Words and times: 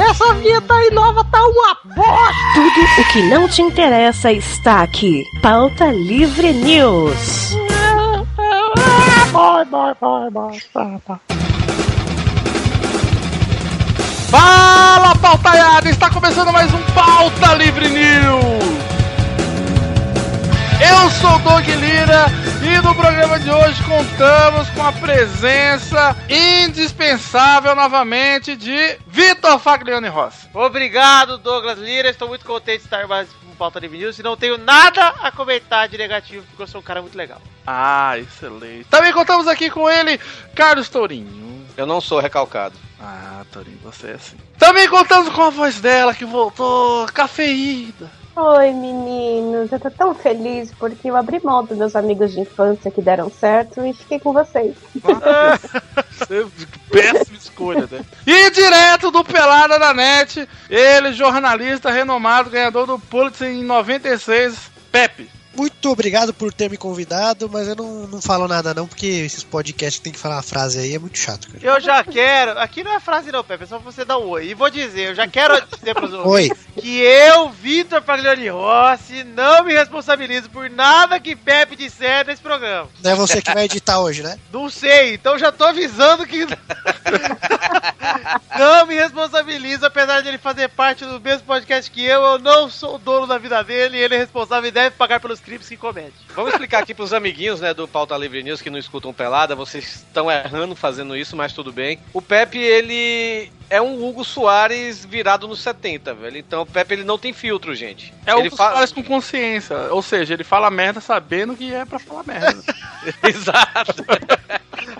Essa 0.00 0.32
vinheta 0.32 0.72
aí 0.72 0.90
nova 0.92 1.22
tá 1.24 1.42
uma 1.42 1.76
bosta! 1.94 2.34
Tudo 2.54 3.02
o 3.02 3.12
que 3.12 3.22
não 3.28 3.46
te 3.46 3.60
interessa 3.60 4.32
está 4.32 4.82
aqui. 4.82 5.22
Pauta 5.42 5.92
Livre 5.92 6.54
News. 6.54 7.54
Vai, 9.30 9.64
vai, 9.66 9.94
vai, 10.00 10.30
vai, 10.30 10.58
vai, 10.72 11.00
vai. 11.06 11.20
Fala, 14.30 15.14
pautaiada! 15.16 15.90
Está 15.90 16.08
começando 16.08 16.50
mais 16.50 16.72
um 16.72 16.82
Pauta 16.94 17.54
Livre 17.54 17.88
News! 17.90 18.89
Eu 20.82 21.10
sou 21.10 21.36
o 21.36 21.38
Doug 21.40 21.66
Lira 21.66 22.26
e 22.62 22.80
no 22.82 22.94
programa 22.94 23.38
de 23.38 23.50
hoje 23.50 23.82
contamos 23.82 24.70
com 24.70 24.82
a 24.82 24.92
presença 24.92 26.16
indispensável 26.28 27.74
novamente 27.74 28.56
de 28.56 28.98
Vitor 29.06 29.58
Faglione 29.58 30.08
Rossi. 30.08 30.48
Obrigado, 30.54 31.36
Douglas 31.36 31.78
Lira. 31.78 32.08
Estou 32.08 32.28
muito 32.28 32.46
contente 32.46 32.78
de 32.78 32.84
estar 32.84 33.06
mais 33.06 33.28
no 33.46 33.54
Pauta 33.56 33.78
Livre 33.78 33.98
News 33.98 34.18
e 34.18 34.22
não 34.22 34.36
tenho 34.36 34.56
nada 34.56 35.08
a 35.20 35.30
comentar 35.30 35.86
de 35.86 35.98
negativo, 35.98 36.46
porque 36.46 36.62
eu 36.62 36.66
sou 36.66 36.80
um 36.80 36.84
cara 36.84 37.02
muito 37.02 37.16
legal. 37.16 37.42
Ah, 37.66 38.18
excelente. 38.18 38.84
Também 38.84 39.12
contamos 39.12 39.46
aqui 39.46 39.68
com 39.68 39.88
ele, 39.88 40.18
Carlos 40.54 40.88
Tourinho. 40.88 41.66
Eu 41.76 41.86
não 41.86 42.00
sou 42.00 42.20
recalcado. 42.20 42.74
Ah, 42.98 43.42
Tourinho, 43.52 43.78
você 43.82 44.08
é 44.08 44.14
assim. 44.14 44.36
Também 44.58 44.88
contamos 44.88 45.28
com 45.32 45.42
a 45.42 45.50
voz 45.50 45.78
dela 45.80 46.14
que 46.14 46.24
voltou, 46.24 47.06
cafeína. 47.06 48.19
Oi, 48.36 48.72
meninos. 48.72 49.72
Eu 49.72 49.80
tô 49.80 49.90
tão 49.90 50.14
feliz 50.14 50.72
porque 50.78 51.10
eu 51.10 51.16
abri 51.16 51.40
mão 51.42 51.64
dos 51.64 51.76
meus 51.76 51.96
amigos 51.96 52.32
de 52.32 52.40
infância 52.40 52.90
que 52.90 53.02
deram 53.02 53.30
certo 53.30 53.84
e 53.84 53.92
fiquei 53.92 54.20
com 54.20 54.32
vocês. 54.32 54.76
Péssima 56.90 57.36
escolha, 57.36 57.88
né? 57.90 58.04
E 58.26 58.50
direto 58.50 59.10
do 59.10 59.24
Pelada 59.24 59.78
da 59.78 59.92
Net, 59.92 60.48
ele, 60.68 61.12
jornalista 61.12 61.90
renomado, 61.90 62.50
ganhador 62.50 62.86
do 62.86 62.98
Pulitzer 62.98 63.48
em 63.48 63.64
96, 63.64 64.70
Pepe. 64.92 65.39
Muito 65.54 65.90
obrigado 65.90 66.32
por 66.32 66.52
ter 66.52 66.70
me 66.70 66.76
convidado, 66.76 67.48
mas 67.48 67.66
eu 67.66 67.74
não, 67.74 68.06
não 68.06 68.22
falo 68.22 68.46
nada 68.46 68.72
não, 68.72 68.86
porque 68.86 69.06
esses 69.06 69.42
podcasts 69.42 69.98
que 69.98 70.04
tem 70.04 70.12
que 70.12 70.18
falar 70.18 70.36
uma 70.36 70.42
frase 70.42 70.78
aí 70.78 70.94
é 70.94 70.98
muito 70.98 71.18
chato, 71.18 71.48
cara. 71.48 71.58
Eu 71.60 71.80
já 71.80 72.04
quero. 72.04 72.58
Aqui 72.58 72.84
não 72.84 72.94
é 72.94 73.00
frase, 73.00 73.32
não, 73.32 73.42
Pepe, 73.42 73.64
é 73.64 73.66
só 73.66 73.78
você 73.78 74.04
dar 74.04 74.18
um 74.18 74.28
oi. 74.28 74.48
E 74.48 74.54
vou 74.54 74.70
dizer, 74.70 75.10
eu 75.10 75.14
já 75.14 75.26
quero 75.26 75.60
dizer 75.66 75.94
pros 75.94 76.12
ouvintes 76.14 76.56
que 76.80 77.00
eu, 77.00 77.50
Vitor 77.50 78.00
Paglioni 78.02 78.48
Rossi, 78.48 79.24
não 79.24 79.64
me 79.64 79.72
responsabilizo 79.72 80.48
por 80.50 80.70
nada 80.70 81.18
que 81.18 81.34
Pepe 81.34 81.74
disser 81.74 82.26
nesse 82.26 82.40
programa. 82.40 82.88
Não 83.02 83.10
é 83.10 83.14
você 83.14 83.42
que 83.42 83.52
vai 83.52 83.64
editar 83.64 84.00
hoje, 84.00 84.22
né? 84.22 84.38
Não 84.52 84.70
sei, 84.70 85.14
então 85.14 85.38
já 85.38 85.50
tô 85.50 85.64
avisando 85.64 86.26
que. 86.26 86.46
não 88.56 88.86
me 88.86 88.94
responsabilizo, 88.94 89.84
apesar 89.84 90.20
de 90.20 90.28
ele 90.28 90.38
fazer 90.38 90.68
parte 90.68 91.04
do 91.04 91.20
mesmo 91.20 91.46
podcast 91.46 91.90
que 91.90 92.04
eu, 92.04 92.22
eu 92.22 92.38
não 92.38 92.70
sou 92.70 92.94
o 92.94 92.98
dono 92.98 93.26
da 93.26 93.38
vida 93.38 93.62
dele, 93.64 93.98
ele 93.98 94.14
é 94.14 94.18
responsável 94.18 94.68
e 94.68 94.72
deve 94.72 94.94
pagar 94.96 95.18
pelos 95.18 95.39
crimes 95.40 95.68
que 95.68 95.76
comete. 95.76 96.14
Vamos 96.34 96.52
explicar 96.52 96.82
aqui 96.82 96.94
pros 96.94 97.12
amiguinhos, 97.12 97.60
né, 97.60 97.74
do 97.74 97.88
Pauta 97.88 98.16
Livre 98.16 98.42
News 98.42 98.62
que 98.62 98.70
não 98.70 98.78
escutam 98.78 99.12
pelada, 99.12 99.54
vocês 99.54 99.84
estão 99.96 100.30
errando 100.30 100.74
fazendo 100.76 101.16
isso, 101.16 101.36
mas 101.36 101.52
tudo 101.52 101.72
bem. 101.72 101.98
O 102.12 102.22
Pepe, 102.22 102.58
ele 102.58 103.50
é 103.68 103.80
um 103.80 104.04
Hugo 104.04 104.24
Soares 104.24 105.04
virado 105.04 105.46
nos 105.48 105.60
70, 105.60 106.14
velho. 106.14 106.36
Então 106.38 106.62
o 106.62 106.66
Pepe, 106.66 106.94
ele 106.94 107.04
não 107.04 107.18
tem 107.18 107.32
filtro, 107.32 107.74
gente. 107.74 108.12
É 108.26 108.34
o 108.34 108.40
ele 108.40 108.50
que 108.50 108.56
faz 108.56 108.92
com 108.92 109.02
consciência. 109.02 109.76
Ou 109.92 110.02
seja, 110.02 110.34
ele 110.34 110.44
fala 110.44 110.70
merda 110.70 111.00
sabendo 111.00 111.56
que 111.56 111.72
é 111.72 111.84
pra 111.84 111.98
falar 111.98 112.24
merda. 112.24 112.62
Exato. 113.22 114.04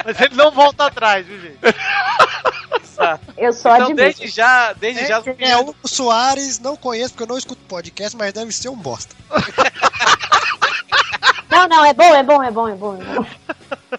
Mas 0.04 0.20
ele 0.20 0.34
não 0.34 0.50
volta 0.50 0.86
atrás, 0.86 1.26
viu, 1.26 1.40
gente? 1.40 1.58
Exato. 2.82 3.34
Eu 3.36 3.52
só 3.52 3.74
Então, 3.74 3.86
admito. 3.86 3.96
desde 3.96 4.28
já, 4.28 4.72
desde 4.72 5.06
já... 5.06 5.22
É, 5.38 5.56
o 5.56 5.74
Soares, 5.84 6.58
não 6.58 6.76
conheço 6.76 7.10
porque 7.10 7.24
eu 7.24 7.28
não 7.28 7.38
escuto 7.38 7.60
podcast, 7.66 8.16
mas 8.16 8.32
deve 8.32 8.52
ser 8.52 8.68
um 8.68 8.76
bosta. 8.76 9.14
Não, 11.50 11.68
não, 11.68 11.84
é 11.84 11.92
bom, 11.92 12.14
é 12.14 12.22
bom, 12.22 12.42
é 12.42 12.50
bom, 12.50 12.68
é 12.68 12.74
bom. 12.74 12.94
É 13.00 13.14
bom. 13.14 13.26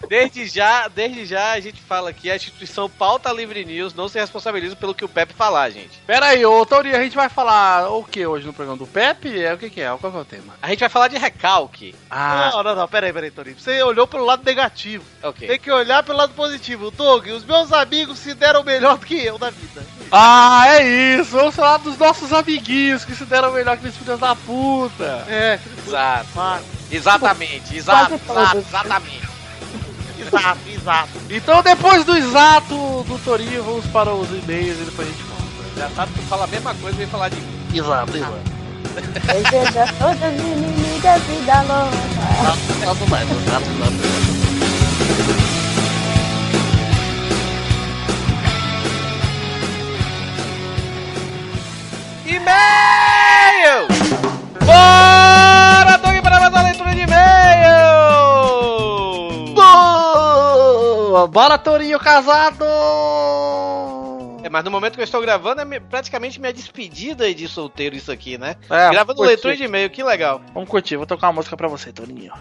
Desde 0.07 0.45
já, 0.47 0.87
desde 0.87 1.25
já 1.25 1.51
a 1.51 1.59
gente 1.59 1.81
fala 1.81 2.13
que 2.13 2.31
a 2.31 2.35
instituição 2.35 2.89
Pauta 2.89 3.31
Livre 3.31 3.63
News 3.65 3.93
não 3.93 4.07
se 4.07 4.19
responsabiliza 4.19 4.75
pelo 4.75 4.93
que 4.95 5.03
o 5.03 5.09
Pepe 5.09 5.33
falar, 5.33 5.69
gente. 5.69 5.99
Pera 6.07 6.27
aí, 6.27 6.45
ô 6.45 6.65
Tourinho, 6.65 6.95
a 6.95 7.01
gente 7.03 7.15
vai 7.15 7.27
falar 7.29 7.89
o 7.89 8.03
que 8.03 8.25
hoje 8.25 8.45
no 8.45 8.53
programa 8.53 8.77
do 8.77 8.87
Pepe? 8.87 9.41
É 9.43 9.53
o 9.53 9.57
que, 9.57 9.69
que 9.69 9.81
é? 9.81 9.87
Qual 9.97 10.11
que 10.11 10.17
é 10.17 10.21
o 10.21 10.25
tema? 10.25 10.53
A 10.61 10.69
gente 10.69 10.79
vai 10.79 10.89
falar 10.89 11.07
de 11.09 11.17
recalque. 11.17 11.93
Ah, 12.09 12.51
Não, 12.53 12.63
não, 12.63 12.75
não, 12.75 12.87
peraí, 12.87 13.11
peraí, 13.11 13.31
Torinho. 13.31 13.59
Você 13.59 13.81
olhou 13.83 14.07
pelo 14.07 14.25
lado 14.25 14.43
negativo. 14.45 15.03
Ok. 15.23 15.47
Tem 15.47 15.59
que 15.59 15.71
olhar 15.71 16.03
pelo 16.03 16.17
lado 16.17 16.33
positivo. 16.33 16.89
Doug, 16.91 17.27
os 17.27 17.43
meus 17.43 17.71
amigos 17.73 18.19
se 18.19 18.33
deram 18.33 18.63
melhor 18.63 18.97
do 18.97 19.05
que 19.05 19.23
eu 19.25 19.37
na 19.37 19.49
vida. 19.49 19.85
ah, 20.11 20.63
é 20.67 20.83
isso! 21.19 21.31
Vamos 21.31 21.55
falar 21.55 21.77
dos 21.77 21.97
nossos 21.97 22.31
amiguinhos 22.33 23.03
que 23.05 23.13
se 23.13 23.25
deram 23.25 23.51
melhor 23.51 23.77
que 23.77 23.87
esses 23.87 23.97
filhos 23.97 24.19
da 24.19 24.35
puta! 24.35 25.25
É, 25.27 25.59
Exato. 25.85 26.27
Exatamente, 26.91 27.75
exato, 27.75 28.19
Quase 28.19 28.23
exato, 28.25 28.51
todos. 28.51 28.67
exatamente. 28.67 29.29
exato, 30.19 30.59
exato. 30.67 31.09
Então, 31.29 31.63
depois 31.63 32.03
do 32.05 32.15
exato 32.17 33.03
do 33.07 33.19
Torinho, 33.23 33.63
vamos 33.63 33.85
para 33.87 34.13
os 34.13 34.29
e-mails 34.29 34.79
e 34.79 34.83
depois 34.83 35.07
a 35.07 35.11
gente 35.11 35.23
volta. 35.23 35.41
Já 35.77 35.89
sabe 35.95 36.11
que 36.13 36.21
fala 36.25 36.43
a 36.43 36.47
mesma 36.47 36.75
coisa 36.75 36.95
e 36.95 36.99
vem 36.99 37.07
falar 37.07 37.29
de 37.29 37.37
mim. 37.37 37.61
Exato, 37.73 38.15
exato. 38.17 38.51
Deseja 38.93 39.87
todas 39.97 40.21
as 40.21 40.39
inimigas 40.39 41.21
vida 41.23 41.61
louca. 41.61 42.11
E-mail! 52.25 53.10
Bora, 61.31 61.57
Torinho 61.57 61.97
casado! 61.99 62.65
É, 64.43 64.49
mas 64.49 64.63
no 64.65 64.71
momento 64.71 64.95
que 64.95 65.01
eu 65.01 65.05
estou 65.05 65.21
gravando 65.21 65.61
é 65.61 65.65
me- 65.65 65.79
praticamente 65.79 66.39
minha 66.39 66.51
despedida 66.51 67.33
de 67.33 67.47
solteiro 67.47 67.95
isso 67.95 68.11
aqui, 68.11 68.37
né? 68.37 68.55
É, 68.69 68.89
Gravando 68.89 69.21
leitura 69.21 69.55
de 69.55 69.63
e-mail, 69.63 69.89
que 69.89 70.03
legal. 70.03 70.41
Vamos 70.53 70.67
curtir, 70.67 70.97
vou 70.97 71.05
tocar 71.05 71.27
uma 71.27 71.33
música 71.33 71.55
pra 71.55 71.67
você, 71.67 71.91
Torinho. 71.93 72.33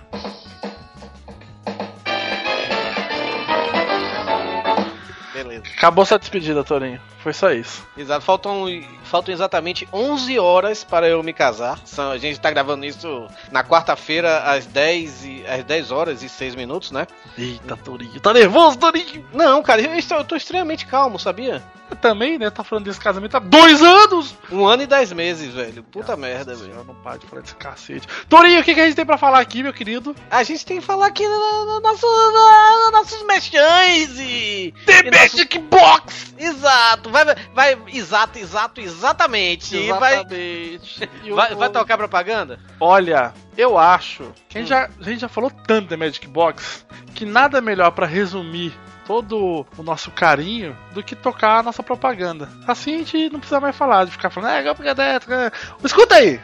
Acabou 5.76 6.04
sua 6.04 6.18
despedida, 6.18 6.62
Torinho. 6.64 7.00
Foi 7.18 7.32
só 7.34 7.52
isso. 7.52 7.86
Exato, 7.98 8.24
faltam, 8.24 8.64
faltam 9.04 9.32
exatamente 9.34 9.86
11 9.92 10.38
horas 10.38 10.82
para 10.84 11.06
eu 11.06 11.22
me 11.22 11.32
casar. 11.34 11.78
São- 11.84 12.10
a 12.10 12.16
gente 12.18 12.32
está 12.32 12.50
gravando 12.50 12.84
isso 12.86 13.26
na 13.52 13.62
quarta-feira 13.62 14.38
às 14.44 14.64
10, 14.64 15.24
e, 15.26 15.44
às 15.46 15.62
10 15.64 15.90
horas 15.90 16.22
e 16.22 16.28
6 16.30 16.54
minutos, 16.54 16.90
né? 16.90 17.06
Eita, 17.36 17.76
Torinho. 17.76 18.18
Tá 18.20 18.32
nervoso, 18.32 18.78
Torinho? 18.78 19.26
Não, 19.34 19.62
cara, 19.62 19.82
eu 19.82 19.94
estou, 19.96 20.16
eu 20.18 20.22
estou 20.22 20.38
extremamente 20.38 20.86
calmo, 20.86 21.18
sabia? 21.18 21.62
Também, 21.96 22.38
né? 22.38 22.48
Tá 22.50 22.62
falando 22.64 22.84
desse 22.84 23.00
casamento 23.00 23.36
há 23.36 23.40
dois 23.40 23.82
anos! 23.82 24.34
Um 24.50 24.66
ano 24.66 24.82
e 24.82 24.86
10 24.86 25.12
meses, 25.12 25.52
velho. 25.54 25.82
Puta 25.82 26.16
merda, 26.16 26.54
velho. 26.54 26.72
Eu 26.72 26.84
não 26.84 26.94
paro 26.94 27.18
de 27.18 27.26
falar 27.26 27.42
desse 27.42 27.54
cacete. 27.56 28.06
Torinho, 28.28 28.60
o 28.60 28.64
que, 28.64 28.74
que 28.74 28.80
a 28.80 28.86
gente 28.86 28.96
tem 28.96 29.04
pra 29.06 29.18
falar 29.18 29.40
aqui, 29.40 29.62
meu 29.62 29.72
querido? 29.72 30.14
A 30.30 30.42
gente 30.42 30.64
tem 30.64 30.78
que 30.80 30.84
falar 30.86 31.06
aqui 31.06 31.22
dos 31.26 31.36
no, 31.66 31.80
nosso, 31.80 32.06
no- 32.06 32.86
no- 32.86 32.90
nossos 32.92 33.22
mexães 33.26 34.18
e. 34.18 34.74
The 34.86 35.00
e 35.06 35.10
Magic 35.10 35.58
Box! 35.58 36.34
Exato, 36.38 37.10
vai, 37.10 37.24
vai, 37.54 37.78
exato, 37.88 38.38
exato, 38.38 38.80
exatamente. 38.80 39.76
E 39.76 39.88
Vai, 39.92 40.14
Exatamente. 40.14 41.10
E 41.24 41.30
vai, 41.32 41.52
o- 41.52 41.56
vai 41.56 41.68
tocar 41.68 41.96
propaganda? 41.98 42.58
Olha, 42.80 43.32
eu 43.56 43.76
acho 43.78 44.32
que 44.48 44.58
a 44.58 44.60
gente, 44.60 44.70
já, 44.70 44.88
a 44.98 45.02
gente 45.02 45.20
já 45.20 45.28
falou 45.28 45.50
tanto 45.50 45.88
da 45.88 45.96
Magic 45.96 46.26
Box 46.26 46.86
que 47.14 47.26
nada 47.26 47.60
melhor 47.60 47.90
pra 47.90 48.06
resumir 48.06 48.72
todo 49.10 49.66
o 49.76 49.82
nosso 49.82 50.08
carinho 50.12 50.76
do 50.94 51.02
que 51.02 51.16
tocar 51.16 51.58
a 51.58 51.62
nossa 51.64 51.82
propaganda. 51.82 52.48
Assim 52.64 52.94
a 52.94 52.98
gente 52.98 53.28
não 53.30 53.40
precisa 53.40 53.58
mais 53.58 53.74
falar, 53.74 54.04
de 54.04 54.12
ficar 54.12 54.30
falando, 54.30 54.52
é, 54.52 54.62
propaganda 54.62 55.02
é, 55.02 55.16
é." 55.16 55.50
Escuta 55.84 56.14
aí! 56.14 56.38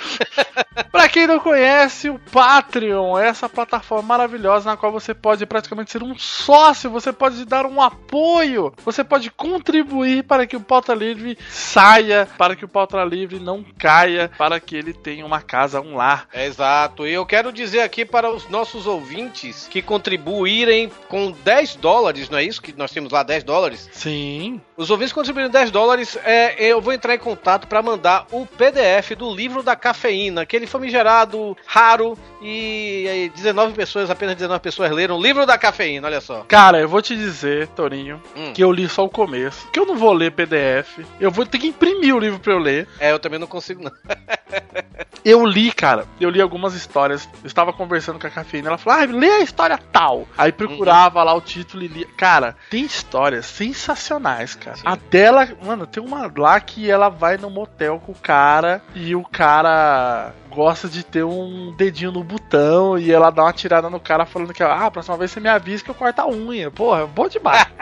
Pra 0.91 1.09
quem 1.09 1.27
não 1.27 1.41
conhece, 1.41 2.09
o 2.09 2.19
Patreon 2.19 3.19
é 3.19 3.29
essa 3.29 3.49
plataforma 3.49 4.09
maravilhosa 4.09 4.71
na 4.71 4.77
qual 4.77 4.93
você 4.93 5.15
pode 5.15 5.45
praticamente 5.47 5.91
ser 5.91 6.03
um 6.03 6.17
sócio, 6.19 6.91
você 6.91 7.13
pode 7.13 7.45
dar 7.45 7.67
um 7.67 7.83
apoio, 7.83 8.73
você 8.85 9.03
pode 9.05 9.31
contribuir 9.31 10.25
para 10.25 10.47
que 10.47 10.57
o 10.57 10.61
Pauta 10.61 10.95
Livre 10.95 11.37
saia, 11.51 12.29
para 12.39 12.57
que 12.57 12.65
o 12.65 12.69
Pauta 12.69 13.03
Livre 13.05 13.39
não 13.39 13.65
caia, 13.79 14.31
para 14.39 14.59
que 14.61 14.77
ele 14.77 14.93
tenha 14.93 15.25
uma 15.25 15.41
casa, 15.41 15.81
um 15.81 15.97
lar. 15.97 16.29
É, 16.33 16.47
exato. 16.47 17.07
E 17.07 17.13
eu 17.13 17.27
quero 17.27 17.53
dizer 17.53 17.81
aqui 17.81 18.05
para 18.05 18.31
os 18.31 18.49
nossos 18.49 18.87
ouvintes 18.87 19.69
que 19.69 19.83
contribuírem 19.83 20.91
com 21.09 21.31
10 21.31 21.77
dólares, 21.77 22.31
não 22.31 22.39
é 22.39 22.45
isso? 22.45 22.63
Que 22.63 22.73
nós 22.73 22.91
temos 22.91 23.13
lá 23.13 23.23
10 23.23 23.45
dólares. 23.45 23.89
Sim. 23.93 24.61
Os 24.77 24.91
ouvintes 24.91 25.13
contribuindo 25.13 25.51
10 25.51 25.71
dólares, 25.71 26.17
é, 26.25 26.55
eu 26.63 26.81
vou 26.81 26.93
entrar 26.93 27.15
em 27.15 27.19
contato 27.19 27.67
para 27.67 27.83
mandar 27.83 28.27
o 28.31 28.47
PDF 28.47 29.17
do 29.17 29.33
livro 29.35 29.63
da 29.63 29.77
cafeína, 30.03 30.43
aquele 30.43 30.67
famigerado, 30.67 31.57
raro, 31.67 32.17
e, 32.41 33.05
e 33.07 33.29
19 33.35 33.75
pessoas, 33.75 34.09
apenas 34.11 34.37
19 34.37 34.61
pessoas 34.61 34.91
leram 34.93 35.19
o 35.19 35.23
livro 35.23 35.45
da 35.45 35.59
cafeína, 35.59 36.07
olha 36.07 36.21
só. 36.21 36.45
Cara, 36.49 36.79
eu 36.81 36.89
vou 36.89 37.03
te 37.03 37.17
dizer, 37.17 37.67
Torinho, 37.69 38.23
Hum. 38.37 38.53
que 38.53 38.63
eu 38.63 38.71
li 38.71 38.89
só 38.89 39.05
o 39.05 39.09
começo, 39.09 39.69
que 39.73 39.79
eu 39.79 39.85
não 39.87 39.97
vou 39.97 40.13
ler 40.13 40.31
PDF, 40.33 41.01
eu 41.21 41.31
vou 41.31 41.45
ter 41.45 41.59
que 41.59 41.67
imprimir 41.67 42.15
o 42.15 42.19
livro 42.19 42.39
pra 42.39 42.53
eu 42.53 42.59
ler. 42.59 42.87
É, 43.01 43.11
eu 43.11 43.19
também 43.19 43.39
não 43.41 43.47
consigo 43.47 43.83
não. 43.83 43.91
Eu 45.25 45.45
li, 45.45 45.73
cara, 45.73 46.07
eu 46.21 46.31
li 46.31 46.41
algumas 46.41 46.75
histórias. 46.75 47.29
Eu 47.43 47.47
estava 47.47 47.73
conversando 47.73 48.19
com 48.19 48.27
a 48.27 48.31
cafeína, 48.31 48.69
ela 48.69 48.79
falou: 48.79 49.01
ah, 49.01 49.05
lê 49.05 49.29
a 49.29 49.41
história 49.41 49.77
tal. 49.77 50.27
Aí 50.39 50.53
procurava 50.53 51.23
lá 51.23 51.35
o 51.35 51.41
título 51.41 51.83
e 51.83 51.89
lia. 51.89 52.07
Cara, 52.17 52.57
tem 52.71 52.85
histórias 52.85 53.45
sensacionais, 53.45 54.55
cara. 54.55 54.79
A 54.85 54.97
dela, 54.97 55.49
mano, 55.63 55.87
tem 55.87 56.03
uma 56.03 56.33
lá 56.35 56.59
que 56.61 56.91
ela 56.91 57.09
vai 57.09 57.37
no 57.37 57.51
motel 57.51 58.01
com 58.01 58.13
o 58.13 58.15
cara 58.15 58.81
e 58.95 59.15
o 59.15 59.23
cara 59.23 60.33
gosta 60.51 60.89
de 60.89 61.05
ter 61.05 61.25
um 61.25 61.75
dedinho 61.77 62.13
no 62.13 62.25
botão 62.25 62.99
e 62.99 63.13
ela 63.13 63.31
dá 63.31 63.43
uma 63.43 63.53
tirada 63.53 63.91
no 63.91 64.01
cara 64.01 64.25
falando 64.25 64.55
que, 64.55 64.63
ah, 64.63 64.87
a 64.87 64.91
próxima 64.91 65.17
vez 65.17 65.31
você 65.31 65.41
me 65.41 65.49
avisa 65.49 65.85
que 65.85 65.91
eu 65.91 65.95
corto 65.95 66.21
a 66.21 66.27
unha. 66.27 66.71
Porra, 66.71 67.03
é 67.03 67.07
bom 67.07 67.29
demais. 67.29 67.67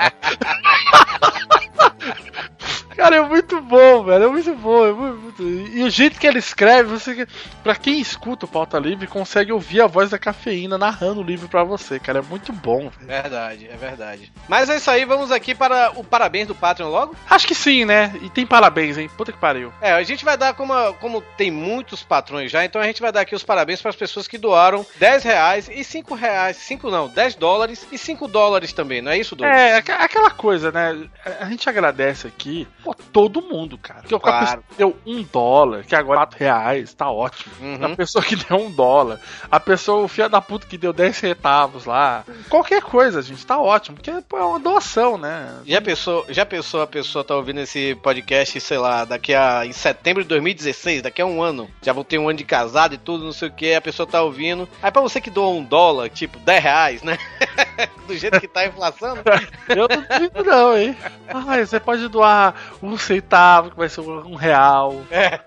Cara, 2.96 3.16
é 3.16 3.20
muito 3.20 3.60
bom, 3.60 4.04
velho. 4.04 4.24
É 4.24 4.28
muito 4.28 4.54
bom. 4.54 4.86
É 4.86 4.92
muito, 4.92 5.42
E 5.42 5.82
o 5.82 5.90
jeito 5.90 6.18
que 6.18 6.26
ele 6.26 6.38
escreve, 6.38 6.88
você. 6.88 7.26
Pra 7.62 7.74
quem 7.74 8.00
escuta 8.00 8.46
o 8.46 8.48
pauta 8.48 8.78
livre, 8.78 9.06
consegue 9.06 9.52
ouvir 9.52 9.80
a 9.82 9.86
voz 9.86 10.10
da 10.10 10.18
cafeína 10.18 10.78
narrando 10.78 11.20
o 11.20 11.24
livro 11.24 11.48
pra 11.48 11.62
você, 11.62 11.98
cara. 12.00 12.20
É 12.20 12.22
muito 12.22 12.52
bom, 12.52 12.88
velho. 12.88 13.06
Verdade, 13.22 13.68
é 13.70 13.76
verdade. 13.76 14.32
Mas 14.48 14.70
é 14.70 14.76
isso 14.76 14.90
aí, 14.90 15.04
vamos 15.04 15.30
aqui 15.30 15.54
para 15.54 15.92
o 15.94 16.02
parabéns 16.04 16.46
do 16.48 16.54
Patreon 16.54 16.88
logo? 16.88 17.14
Acho 17.28 17.46
que 17.46 17.54
sim, 17.54 17.84
né? 17.84 18.12
E 18.22 18.30
tem 18.30 18.46
parabéns, 18.46 18.96
hein? 18.96 19.10
Puta 19.16 19.32
que 19.32 19.38
pariu. 19.38 19.72
É, 19.80 19.92
a 19.92 20.02
gente 20.02 20.24
vai 20.24 20.36
dar, 20.36 20.54
como, 20.54 20.72
como 20.94 21.20
tem 21.36 21.50
muitos 21.50 22.02
patrões 22.02 22.50
já, 22.50 22.64
então 22.64 22.80
a 22.80 22.84
gente 22.86 23.00
vai 23.02 23.12
dar 23.12 23.20
aqui 23.22 23.34
os 23.34 23.42
parabéns 23.44 23.80
para 23.82 23.90
as 23.90 23.96
pessoas 23.96 24.26
que 24.26 24.38
doaram 24.38 24.86
10 24.98 25.22
reais 25.22 25.68
e 25.70 25.84
5 25.84 26.14
reais, 26.14 26.56
5 26.56 26.90
não, 26.90 27.08
10 27.08 27.34
dólares 27.34 27.86
e 27.92 27.98
5 27.98 28.26
dólares 28.28 28.72
também, 28.72 29.02
não 29.02 29.12
é 29.12 29.18
isso, 29.18 29.36
Douglas? 29.36 29.58
É, 29.58 29.76
aqu- 29.76 29.92
aquela 29.92 30.30
coisa, 30.30 30.70
né? 30.72 31.08
A 31.40 31.46
gente 31.46 31.68
agradece 31.68 32.26
aqui, 32.26 32.66
pô, 32.86 32.94
todo 33.12 33.42
mundo, 33.42 33.76
cara. 33.76 34.00
Porque 34.02 34.14
o 34.14 34.20
cara 34.20 34.46
Claro. 34.46 34.64
deu 34.78 34.96
um 35.04 35.22
dólar, 35.24 35.82
que 35.84 35.94
agora 35.96 36.20
é 36.20 36.22
4 36.26 36.38
reais, 36.38 36.94
tá 36.94 37.10
ótimo. 37.10 37.52
Uhum. 37.60 37.84
A 37.92 37.96
pessoa 37.96 38.24
que 38.24 38.36
deu 38.36 38.56
um 38.58 38.70
dólar, 38.70 39.20
a 39.50 39.58
pessoa, 39.58 40.04
o 40.04 40.08
filho 40.08 40.28
da 40.28 40.40
puta 40.40 40.66
que 40.66 40.78
deu 40.78 40.92
10 40.92 41.16
centavos 41.16 41.84
lá. 41.84 42.24
Qualquer 42.48 42.80
coisa, 42.82 43.20
gente, 43.22 43.44
tá 43.44 43.58
ótimo. 43.58 43.96
Porque 43.96 44.12
pô, 44.28 44.38
é 44.38 44.44
uma 44.44 44.60
doação, 44.60 45.18
né? 45.18 45.52
Já 45.66 45.80
pensou, 45.82 46.24
já 46.28 46.46
pensou 46.46 46.80
a 46.82 46.86
pessoa 46.86 47.24
tá 47.24 47.34
ouvindo 47.34 47.60
esse 47.60 47.96
podcast, 47.96 48.60
sei 48.60 48.78
lá, 48.78 49.04
daqui 49.04 49.34
a 49.34 49.66
em 49.66 49.72
setembro 49.72 50.22
de 50.22 50.28
2016, 50.28 51.02
daqui 51.02 51.20
a 51.20 51.26
um 51.26 51.42
ano, 51.42 51.68
já 51.82 51.92
vou 51.92 52.04
ter 52.04 52.18
um 52.18 52.28
ano 52.28 52.38
de 52.38 52.44
casado 52.44 52.94
e 52.94 52.98
tudo, 52.98 53.24
não 53.24 53.32
sei 53.32 53.48
o 53.48 53.52
que, 53.52 53.74
a 53.74 53.80
pessoa 53.80 54.06
tá 54.06 54.22
ouvindo. 54.22 54.68
Aí 54.82 54.90
pra 54.92 55.02
você 55.02 55.20
que 55.20 55.30
doa 55.30 55.48
um 55.48 55.64
dólar, 55.64 56.08
tipo 56.10 56.38
10 56.38 56.62
reais, 56.62 57.02
né? 57.02 57.18
Do 58.06 58.16
jeito 58.16 58.40
que 58.40 58.46
tá 58.48 58.60
a 58.60 58.66
inflação, 58.66 59.16
né? 59.16 59.22
Eu 59.68 59.88
não 59.88 60.00
duvido, 60.02 60.44
não, 60.44 60.76
hein? 60.78 60.96
Ah, 61.28 61.58
você 61.58 61.80
pode 61.80 62.06
doar 62.08 62.54
um 62.82 62.96
centavo, 62.96 63.70
que 63.70 63.76
vai 63.76 63.88
ser 63.88 64.00
um 64.00 64.34
real. 64.34 65.02
É. 65.10 65.40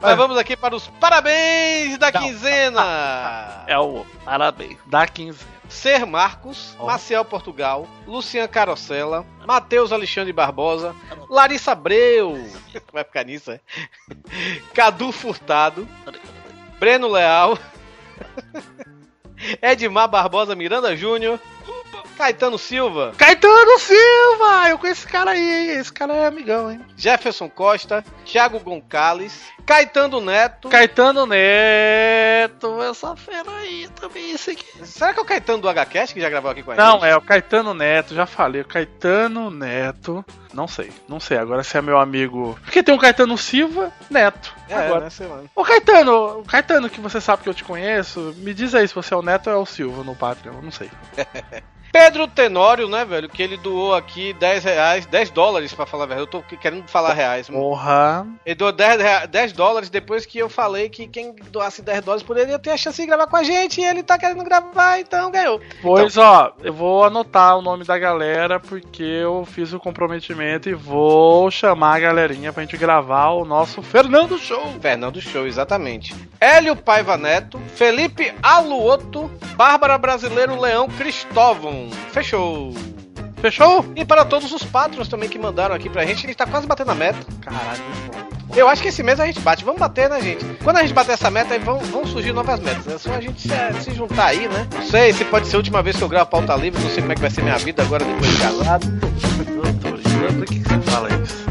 Mas 0.00 0.16
vamos 0.16 0.36
aqui 0.36 0.56
para 0.56 0.74
os 0.74 0.88
parabéns 0.88 1.98
da 1.98 2.10
quinzena. 2.10 3.64
É 3.66 3.78
o 3.78 4.04
parabéns. 4.24 4.78
Dá 4.86 5.06
15. 5.06 5.58
Ser 5.68 6.06
Marcos, 6.06 6.74
Ó. 6.78 6.86
Maciel 6.86 7.24
Portugal, 7.24 7.86
Lucian 8.06 8.48
Carosella, 8.48 9.24
Matheus 9.46 9.92
Alexandre 9.92 10.32
Barbosa, 10.32 10.96
Larissa 11.28 11.72
Abreu, 11.72 12.42
vai 12.90 13.04
ficar 13.04 13.24
nisso, 13.24 13.50
é? 13.50 13.60
Cadu 14.72 15.12
Furtado, 15.12 15.86
Breno 16.78 17.06
Leal, 17.06 17.58
Edmar 19.60 20.08
Barbosa 20.08 20.54
Miranda 20.54 20.96
Júnior, 20.96 21.38
Caetano 22.18 22.58
Silva, 22.58 23.12
Caetano 23.16 23.78
Silva! 23.78 24.68
Eu 24.68 24.76
conheço 24.76 25.02
esse 25.02 25.06
cara 25.06 25.30
aí, 25.30 25.38
hein? 25.70 25.78
Esse 25.78 25.92
cara 25.92 26.14
é 26.14 26.26
amigão, 26.26 26.68
hein? 26.68 26.84
Jefferson 26.96 27.48
Costa, 27.48 28.04
Thiago 28.24 28.58
Goncalves, 28.58 29.40
Caetano 29.64 30.20
Neto. 30.20 30.68
Caetano 30.68 31.26
Neto, 31.26 32.82
essa 32.82 33.14
fera 33.14 33.48
aí 33.58 33.88
também, 33.94 34.32
esse 34.32 34.50
aqui. 34.50 34.66
Será 34.84 35.14
que 35.14 35.20
é 35.20 35.22
o 35.22 35.24
Caetano 35.24 35.62
do 35.62 35.68
HCast 35.72 36.12
que 36.12 36.20
já 36.20 36.28
gravou 36.28 36.50
aqui 36.50 36.64
com 36.64 36.72
a 36.72 36.74
gente? 36.74 36.84
Não, 36.84 37.04
é 37.04 37.16
o 37.16 37.20
Caetano 37.20 37.72
Neto, 37.72 38.16
já 38.16 38.26
falei. 38.26 38.62
O 38.62 38.66
Caetano 38.66 39.48
Neto. 39.48 40.24
Não 40.52 40.66
sei, 40.66 40.90
não 41.08 41.20
sei. 41.20 41.38
Agora 41.38 41.62
se 41.62 41.78
é 41.78 41.80
meu 41.80 42.00
amigo. 42.00 42.58
Porque 42.64 42.82
tem 42.82 42.92
o 42.96 42.98
Caetano 42.98 43.38
Silva 43.38 43.92
Neto. 44.10 44.52
É, 44.68 44.74
Agora. 44.74 45.04
né, 45.04 45.10
sei 45.10 45.28
lá. 45.28 45.42
Ô 45.54 45.62
Caetano, 45.62 46.40
o 46.40 46.44
Caetano 46.44 46.90
que 46.90 47.00
você 47.00 47.20
sabe 47.20 47.44
que 47.44 47.48
eu 47.48 47.54
te 47.54 47.62
conheço, 47.62 48.34
me 48.38 48.52
diz 48.52 48.74
aí 48.74 48.88
se 48.88 48.94
você 48.94 49.14
é 49.14 49.16
o 49.16 49.22
Neto 49.22 49.48
ou 49.50 49.52
é 49.52 49.56
o 49.56 49.64
Silva 49.64 50.02
no 50.02 50.16
Patreon, 50.16 50.60
não 50.60 50.72
sei. 50.72 50.90
Pedro 51.92 52.26
Tenório, 52.28 52.88
né, 52.88 53.04
velho? 53.04 53.28
Que 53.28 53.42
ele 53.42 53.56
doou 53.56 53.94
aqui 53.94 54.32
10 54.34 54.64
reais, 54.64 55.06
10 55.06 55.30
dólares, 55.30 55.72
pra 55.72 55.86
falar 55.86 56.04
a 56.04 56.06
verdade. 56.06 56.28
Eu 56.28 56.40
tô 56.42 56.56
querendo 56.56 56.86
falar 56.88 57.12
reais. 57.14 57.48
Porra. 57.48 58.26
Ele 58.44 58.54
doou 58.54 58.72
10, 58.72 59.00
rea- 59.00 59.26
10 59.26 59.52
dólares 59.52 59.88
depois 59.90 60.24
que 60.26 60.38
eu 60.38 60.48
falei 60.48 60.88
que 60.88 61.06
quem 61.06 61.34
doasse 61.50 61.82
10 61.82 62.02
dólares 62.04 62.22
poderia 62.22 62.58
ter 62.58 62.70
a 62.70 62.76
chance 62.76 63.00
de 63.00 63.06
gravar 63.06 63.26
com 63.26 63.36
a 63.36 63.42
gente. 63.42 63.80
E 63.80 63.84
ele 63.84 64.02
tá 64.02 64.18
querendo 64.18 64.44
gravar, 64.44 65.00
então 65.00 65.30
ganhou. 65.30 65.60
Pois 65.82 66.16
ó, 66.16 66.52
eu 66.62 66.72
vou 66.72 67.04
anotar 67.04 67.56
o 67.58 67.62
nome 67.62 67.84
da 67.84 67.98
galera 67.98 68.60
porque 68.60 69.02
eu 69.02 69.44
fiz 69.44 69.72
o 69.72 69.80
comprometimento 69.80 70.68
e 70.68 70.74
vou 70.74 71.50
chamar 71.50 71.96
a 71.96 72.00
galerinha 72.00 72.52
pra 72.52 72.62
gente 72.62 72.76
gravar 72.76 73.30
o 73.30 73.44
nosso 73.44 73.82
Fernando 73.82 74.38
Show. 74.38 74.62
Fernando 74.80 75.20
Show, 75.20 75.46
exatamente. 75.46 76.14
Hélio 76.40 76.76
Paiva 76.76 77.16
Neto, 77.16 77.58
Felipe 77.74 78.32
Aluoto, 78.42 79.30
Bárbara 79.56 79.96
Brasileiro 79.98 80.58
Leão 80.60 80.88
Cristóvão. 80.88 81.77
Fechou. 82.12 82.74
Fechou? 83.40 83.84
E 83.94 84.04
para 84.04 84.24
todos 84.24 84.52
os 84.52 84.62
patrons 84.64 85.08
também 85.08 85.28
que 85.28 85.38
mandaram 85.38 85.74
aqui 85.74 85.88
pra 85.88 86.04
gente, 86.04 86.18
a 86.18 86.28
gente 86.28 86.36
tá 86.36 86.46
quase 86.46 86.66
batendo 86.66 86.90
a 86.90 86.94
meta. 86.94 87.18
Caralho, 87.40 87.82
Eu 88.56 88.68
acho 88.68 88.82
que 88.82 88.88
esse 88.88 89.02
mês 89.02 89.20
a 89.20 89.26
gente 89.26 89.40
bate. 89.40 89.64
Vamos 89.64 89.80
bater, 89.80 90.10
né, 90.10 90.20
gente? 90.20 90.44
Quando 90.64 90.78
a 90.78 90.82
gente 90.82 90.92
bater 90.92 91.12
essa 91.12 91.30
meta, 91.30 91.54
aí 91.54 91.60
vão, 91.60 91.78
vão 91.78 92.04
surgir 92.06 92.32
novas 92.32 92.58
metas. 92.60 92.86
É 92.86 92.98
só 92.98 93.14
a 93.14 93.20
gente 93.20 93.40
se, 93.40 93.82
se 93.82 93.94
juntar 93.94 94.26
aí, 94.26 94.48
né? 94.48 94.66
Não 94.74 94.82
sei 94.82 95.12
se 95.12 95.24
pode 95.24 95.46
ser 95.46 95.56
a 95.56 95.58
última 95.58 95.82
vez 95.82 95.96
que 95.96 96.02
eu 96.02 96.08
gravo 96.08 96.30
pauta 96.30 96.56
livre. 96.56 96.82
Não 96.82 96.90
sei 96.90 97.00
como 97.00 97.12
é 97.12 97.14
que 97.14 97.20
vai 97.20 97.30
ser 97.30 97.42
minha 97.42 97.58
vida 97.58 97.82
agora 97.82 98.04
depois 98.04 98.30
de 98.30 98.38
casado. 98.38 98.86
doutor, 99.72 99.98
por 100.34 100.44
que 100.46 100.58
que 100.60 100.68
você 100.68 100.90
fala 100.90 101.08
isso? 101.22 101.47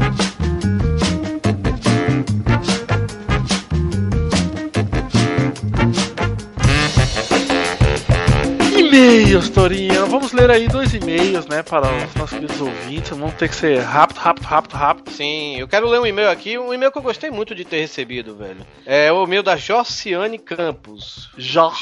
E-mails, 8.98 9.48
Torinho. 9.50 10.06
Vamos 10.06 10.32
ler 10.32 10.50
aí 10.50 10.66
dois 10.66 10.92
e-mails, 10.92 11.46
né, 11.46 11.62
para 11.62 11.86
os 11.86 12.14
nossos 12.16 12.36
queridos 12.36 12.60
ouvintes. 12.60 13.10
Vamos 13.10 13.34
ter 13.36 13.48
que 13.48 13.54
ser 13.54 13.78
rápido, 13.78 14.18
rápido, 14.18 14.44
rápido, 14.44 14.72
rápido. 14.72 15.10
Sim, 15.12 15.56
eu 15.56 15.68
quero 15.68 15.88
ler 15.88 16.00
um 16.00 16.06
e-mail 16.06 16.28
aqui, 16.28 16.58
um 16.58 16.74
e-mail 16.74 16.90
que 16.90 16.98
eu 16.98 17.02
gostei 17.02 17.30
muito 17.30 17.54
de 17.54 17.64
ter 17.64 17.80
recebido, 17.80 18.34
velho. 18.34 18.66
É 18.84 19.12
o 19.12 19.22
e-mail 19.22 19.44
da 19.44 19.56
Jorciane 19.56 20.36
Campos. 20.36 21.30
Jor. 21.38 21.78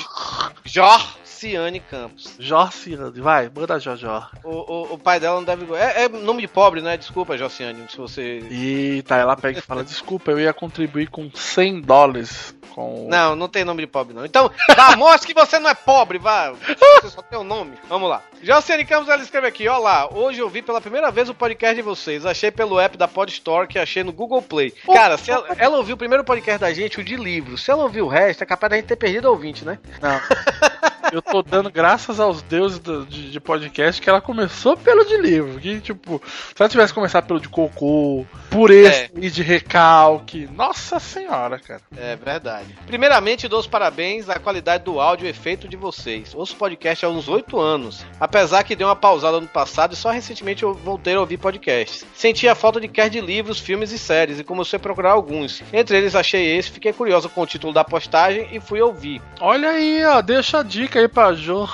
Jorciane 1.36 1.80
Campos. 1.80 2.34
Jorciane, 2.38 3.20
vai, 3.20 3.50
manda 3.54 3.78
Jojó. 3.78 4.26
O, 4.42 4.50
o, 4.50 4.94
o 4.94 4.98
pai 4.98 5.20
dela 5.20 5.36
não 5.36 5.44
deve. 5.44 5.66
É, 5.74 6.04
é 6.04 6.08
nome 6.08 6.40
de 6.40 6.48
pobre, 6.48 6.80
né? 6.80 6.96
Desculpa, 6.96 7.36
Jorciane, 7.36 7.84
se 7.90 7.98
você. 7.98 8.42
Eita, 8.50 9.16
ela 9.16 9.36
pega 9.36 9.58
e 9.58 9.62
fala: 9.62 9.84
Desculpa, 9.84 10.30
eu 10.30 10.40
ia 10.40 10.54
contribuir 10.54 11.10
com 11.10 11.30
100 11.32 11.82
dólares. 11.82 12.56
Com... 12.74 13.06
Não, 13.08 13.36
não 13.36 13.48
tem 13.48 13.64
nome 13.64 13.82
de 13.82 13.86
pobre, 13.86 14.14
não. 14.14 14.24
Então, 14.24 14.50
vá, 14.74 14.96
mostre 14.96 15.32
que 15.32 15.38
você 15.38 15.58
não 15.58 15.68
é 15.68 15.74
pobre, 15.74 16.18
vá. 16.18 16.52
Você 16.52 17.10
só 17.10 17.20
tem 17.20 17.38
o 17.38 17.42
um 17.42 17.44
nome. 17.44 17.72
Vamos 17.86 18.08
lá. 18.08 18.22
Jociane 18.42 18.84
Campos, 18.86 19.10
ela 19.10 19.22
escreve 19.22 19.46
aqui: 19.46 19.68
Olá, 19.68 20.08
hoje 20.10 20.40
eu 20.40 20.48
vi 20.48 20.62
pela 20.62 20.80
primeira 20.80 21.10
vez 21.10 21.28
o 21.28 21.34
podcast 21.34 21.76
de 21.76 21.82
vocês. 21.82 22.24
Achei 22.24 22.50
pelo 22.50 22.80
app 22.80 22.96
da 22.96 23.06
Pod 23.06 23.30
Store 23.30 23.68
que 23.68 23.78
achei 23.78 24.02
no 24.02 24.12
Google 24.12 24.40
Play. 24.40 24.70
Cara, 24.70 25.18
se 25.18 25.30
ela, 25.30 25.46
ela 25.58 25.76
ouviu 25.76 25.96
o 25.96 25.98
primeiro 25.98 26.24
podcast 26.24 26.60
da 26.60 26.72
gente, 26.72 26.98
o 26.98 27.04
de 27.04 27.16
livro. 27.16 27.58
Se 27.58 27.70
ela 27.70 27.82
ouviu 27.82 28.06
o 28.06 28.08
resto, 28.08 28.42
é 28.42 28.46
capaz 28.46 28.70
da 28.70 28.76
gente 28.76 28.86
ter 28.86 28.96
perdido 28.96 29.28
ouvinte, 29.28 29.66
né? 29.66 29.78
Não. 30.00 30.18
Eu 31.12 31.22
tô 31.22 31.42
dando 31.42 31.70
graças 31.70 32.18
aos 32.18 32.42
deuses 32.42 32.78
do, 32.78 33.06
de, 33.06 33.30
de, 33.30 33.40
podcast 33.40 34.00
que 34.00 34.08
ela 34.08 34.20
começou 34.20 34.76
pelo 34.76 35.04
de 35.04 35.16
livro. 35.16 35.60
Que, 35.60 35.80
tipo, 35.80 36.20
se 36.26 36.54
ela 36.60 36.68
tivesse 36.68 36.92
começado 36.92 37.26
pelo 37.26 37.40
de 37.40 37.48
cocô, 37.48 38.26
por 38.50 38.70
esse 38.70 39.04
é. 39.04 39.10
e 39.16 39.30
de 39.30 39.42
recalque. 39.42 40.48
Nossa 40.54 40.98
senhora, 40.98 41.58
cara. 41.58 41.80
É 41.96 42.16
verdade. 42.16 42.76
Primeiramente, 42.86 43.48
dou 43.48 43.60
os 43.60 43.66
parabéns 43.66 44.28
à 44.28 44.38
qualidade 44.38 44.84
do 44.84 45.00
áudio 45.00 45.26
e 45.26 45.30
efeito 45.30 45.68
de 45.68 45.76
vocês. 45.76 46.34
Ouço 46.34 46.56
podcast 46.56 47.04
há 47.04 47.08
uns 47.08 47.28
8 47.28 47.58
anos. 47.58 48.04
Apesar 48.18 48.64
que 48.64 48.76
deu 48.76 48.88
uma 48.88 48.96
pausada 48.96 49.40
no 49.40 49.46
passado 49.46 49.92
e 49.92 49.96
só 49.96 50.10
recentemente 50.10 50.62
eu 50.62 50.74
voltei 50.74 51.14
a 51.14 51.20
ouvir 51.20 51.38
podcasts. 51.38 52.04
Senti 52.14 52.48
a 52.48 52.54
falta 52.54 52.80
de 52.80 52.88
quer 52.88 53.10
de 53.10 53.20
livros, 53.20 53.60
filmes 53.60 53.92
e 53.92 53.98
séries 53.98 54.38
e 54.38 54.44
comecei 54.44 54.76
a 54.76 54.80
procurar 54.80 55.12
alguns. 55.12 55.62
Entre 55.72 55.96
eles 55.96 56.14
achei 56.14 56.56
esse, 56.56 56.70
fiquei 56.70 56.92
curioso 56.92 57.28
com 57.28 57.42
o 57.42 57.46
título 57.46 57.72
da 57.72 57.84
postagem 57.84 58.48
e 58.52 58.60
fui 58.60 58.80
ouvir. 58.80 59.20
Olha 59.40 59.70
aí, 59.70 60.04
ó, 60.04 60.20
deixa 60.20 60.60
a 60.60 60.62
dica 60.62 60.95
aí 60.98 61.08
pra 61.08 61.32
Jo. 61.32 61.68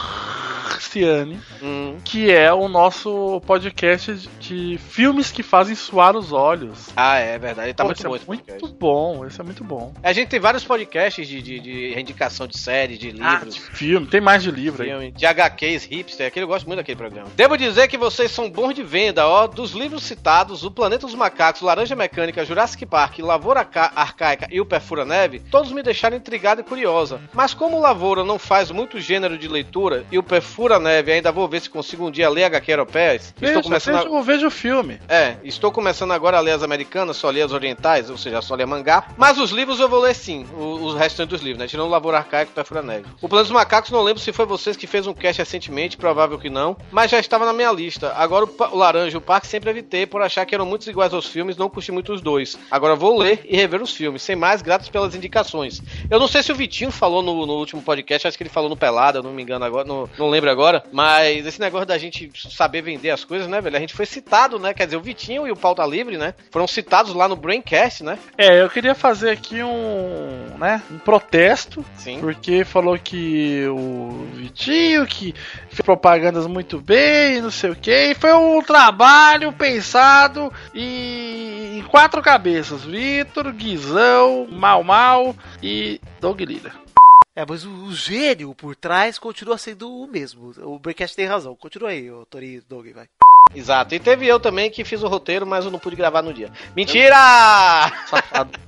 Cristiane, 0.76 1.41
hum. 1.62 1.97
que 2.05 2.31
é 2.31 2.52
o 2.52 2.69
nosso 2.69 3.41
podcast 3.47 4.29
de 4.38 4.79
filmes 4.79 5.31
que 5.31 5.43
fazem 5.43 5.75
suar 5.75 6.17
os 6.17 6.33
olhos. 6.33 6.88
Ah, 6.97 7.19
é 7.19 7.38
verdade. 7.38 7.75
Tá 7.75 7.85
Pô, 7.85 7.88
muito 7.88 8.02
bom. 8.02 8.09
É 8.09 8.21
muito 8.26 8.45
podcast. 8.45 8.75
bom, 8.79 9.26
esse 9.26 9.41
é 9.41 9.45
muito 9.45 9.64
bom. 9.64 9.93
A 10.02 10.12
gente 10.12 10.29
tem 10.29 10.41
vários 10.41 10.64
podcasts 10.64 11.26
de, 11.26 11.41
de, 11.43 11.61
de 11.61 12.00
indicação 12.00 12.47
de 12.47 12.59
série, 12.59 12.97
de 12.97 13.11
livros. 13.11 13.26
Ah, 13.26 13.45
de 13.45 13.61
filme, 13.61 14.07
tem 14.07 14.21
mais 14.21 14.43
de 14.43 14.50
livro 14.50 14.85
filme, 14.85 15.07
aí. 15.07 15.11
De 15.12 15.26
HQs, 15.26 15.85
hipster, 15.85 16.26
aquele 16.26 16.45
eu 16.45 16.49
gosto 16.49 16.67
muito 16.67 16.79
daquele 16.79 16.97
programa. 16.97 17.29
Devo 17.37 17.57
dizer 17.57 17.88
que 17.88 17.97
vocês 17.97 18.31
são 18.31 18.50
bons 18.50 18.75
de 18.75 18.83
venda, 18.83 19.26
ó, 19.26 19.47
dos 19.47 19.73
livros 19.73 20.02
citados, 20.02 20.64
O 20.64 20.71
Planeta 20.71 21.07
dos 21.07 21.14
Macacos, 21.14 21.62
Laranja 21.62 21.95
Mecânica, 21.95 22.45
Jurassic 22.45 22.85
Park, 22.87 23.19
Lavoura 23.21 23.69
Arcaica 23.95 24.49
e 24.50 24.61
O 24.61 24.67
Perfura 24.67 25.05
Neve, 25.05 25.38
todos 25.38 25.73
me 25.73 25.83
deixaram 25.83 26.17
intrigada 26.17 26.61
e 26.61 26.64
curiosa. 26.64 27.21
Mas 27.33 27.55
como 27.55 27.76
o 27.76 27.81
Lavoura 27.81 28.25
não 28.25 28.38
faz 28.38 28.71
muito 28.71 29.00
gênero 29.00 29.38
de 29.38 29.49
leitura 29.49 30.05
e 30.11 30.19
o 30.19 30.23
Perfura 30.23 30.62
Neve 30.71 31.12
ainda 31.12 31.33
vou 31.33 31.49
ver 31.49 31.61
se 31.61 31.71
consigo 31.71 32.07
um 32.07 32.11
dia 32.11 32.28
ler 32.28 32.45
HQ 32.45 32.71
europeias. 32.71 33.35
Veja, 33.37 33.52
estou 33.52 33.62
começando 33.62 34.04
veja, 34.04 34.19
a... 34.19 34.23
vejo 34.23 34.47
o 34.47 34.50
filme. 34.50 35.00
É, 35.09 35.37
estou 35.45 35.73
começando 35.73 36.12
agora 36.12 36.38
a 36.38 36.40
ler 36.40 36.52
as 36.52 36.62
americanas, 36.62 37.16
só 37.16 37.31
ler 37.31 37.42
as 37.42 37.52
orientais, 37.52 38.11
ou 38.11 38.19
seja, 38.19 38.40
só 38.42 38.54
ler 38.54 38.66
mangá. 38.66 39.07
Mas 39.16 39.38
os 39.38 39.50
livros 39.50 39.81
eu 39.81 39.88
vou 39.88 40.00
ler 40.00 40.14
sim, 40.14 40.47
os, 40.57 40.81
os 40.81 40.95
restantes 40.95 41.33
dos 41.33 41.42
livros, 41.42 41.59
né? 41.59 41.66
Tirando 41.66 41.87
o 41.87 41.90
Labor 41.90 42.14
Arcaico 42.14 42.52
e 42.52 42.54
Perfura 42.54 42.83
Neve. 42.83 43.07
O 43.21 43.28
Plano 43.28 43.45
dos 43.45 43.52
Macacos, 43.52 43.90
não 43.90 44.02
lembro 44.02 44.23
se 44.23 44.33
foi 44.33 44.47
vocês 44.47 44.76
que 44.76 44.87
fez 44.87 45.07
um 45.07 45.14
cast 45.14 45.40
recentemente, 45.40 45.97
provável 45.97 46.38
que 46.38 46.50
não, 46.50 46.76
mas 46.90 47.11
já 47.11 47.19
estava 47.19 47.45
na 47.45 47.52
minha 47.52 47.73
lista. 47.73 48.12
Agora 48.16 48.45
o, 48.45 48.54
o 48.73 48.76
Laranja 48.76 49.16
e 49.16 49.19
o 49.19 49.21
Parque 49.21 49.47
sempre 49.47 49.71
evitei 49.71 50.07
por 50.07 50.23
achar 50.23 50.45
que 50.47 50.54
eram 50.54 50.66
muitos 50.66 50.87
iguais 50.87 51.12
aos 51.12 51.26
filmes, 51.26 51.57
não 51.57 51.69
curti 51.69 51.92
muito 51.92 52.12
os 52.12 52.21
dois. 52.21 52.59
Agora 52.71 52.95
vou 52.95 53.19
ler 53.19 53.45
e 53.49 53.57
rever 53.57 53.83
os 53.83 53.92
filmes. 53.92 54.23
Sem 54.23 54.37
mais, 54.37 54.62
gratos 54.62 54.88
pelas 54.88 55.14
indicações. 55.14 55.83
Eu 56.11 56.19
não 56.19 56.28
sei 56.28 56.42
se 56.42 56.52
o 56.52 56.54
Vitinho 56.54 56.90
falou 56.90 57.23
no, 57.23 57.47
no 57.47 57.54
último 57.54 57.83
podcast, 57.83 58.28
acho 58.28 58.37
que 58.37 58.42
ele 58.42 58.50
falou 58.50 58.69
no 58.69 58.76
Pelada, 58.76 59.23
não 59.23 59.33
me 59.33 59.42
engano 59.42 59.64
agora, 59.64 59.87
não, 59.87 60.09
não 60.19 60.28
lembro 60.28 60.50
agora, 60.52 60.85
mas 60.92 61.47
esse 61.47 61.61
negócio 61.61 61.87
da 61.87 61.99
gente 61.99 62.30
saber 62.50 62.82
vender 62.82 63.11
as 63.11 63.25
coisas, 63.25 63.49
né, 63.49 63.61
velho? 63.61 63.76
A 63.76 63.80
gente 63.80 63.94
foi 63.94 64.06
citado, 64.06 64.59
né? 64.59 64.73
Quer 64.75 64.87
dizer, 64.87 64.97
o 64.97 65.02
Vitinho 65.02 65.47
e 65.47 65.50
o 65.50 65.56
Pauta 65.56 65.85
Livre, 65.85 66.16
né? 66.16 66.35
Foram 66.50 66.66
citados 66.66 67.14
lá 67.14 67.26
no 67.26 67.37
Braincast, 67.37 68.04
né? 68.04 68.18
É, 68.37 68.62
eu 68.62 68.71
queria 68.71 68.94
fazer 68.94 69.30
aqui 69.30 69.62
um, 69.62 70.56
né, 70.59 70.82
um 70.90 70.99
protesto. 70.99 71.85
Sim. 71.97 72.21
Porque 72.21 72.64
falou 72.64 72.99
que 72.99 73.66
o 73.68 74.26
Vitinho 74.35 75.06
que 75.06 75.35
fez 75.68 75.80
propagandas 75.80 76.47
muito 76.47 76.80
bem, 76.80 77.40
não 77.40 77.50
sei 77.50 77.71
o 77.71 77.76
que, 77.76 78.14
foi 78.14 78.32
um 78.32 78.61
trabalho 78.62 79.52
pensado 79.52 80.52
em 80.75 81.82
quatro 81.88 82.23
cabeças: 82.23 82.85
Vitor, 82.85 83.52
Guizão, 83.52 84.47
Mal 84.50 84.82
Mal 84.82 85.37
e 85.62 86.00
Doug 86.21 86.40
Lira. 86.40 86.81
É, 87.34 87.46
mas 87.48 87.64
o, 87.64 87.70
o, 87.70 87.94
gênio 87.94 88.54
por 88.54 88.76
trás 88.76 89.18
continua 89.18 89.56
sendo 89.56 89.90
o 89.90 90.06
mesmo. 90.06 90.52
O 90.58 90.78
Breakcast 90.78 91.16
tem 91.16 91.26
razão. 91.26 91.56
Continua 91.56 91.90
aí, 91.90 92.10
o 92.10 92.26
Tori 92.26 92.60
Doug, 92.68 92.88
vai. 92.92 93.08
Exato. 93.54 93.94
E 93.94 94.00
teve 94.00 94.26
eu 94.26 94.38
também 94.38 94.70
que 94.70 94.84
fiz 94.84 95.02
o 95.02 95.08
roteiro, 95.08 95.46
mas 95.46 95.64
eu 95.64 95.70
não 95.70 95.78
pude 95.78 95.96
gravar 95.96 96.22
no 96.22 96.32
dia. 96.32 96.50
Mentira! 96.76 97.16
Safado. 98.06 98.58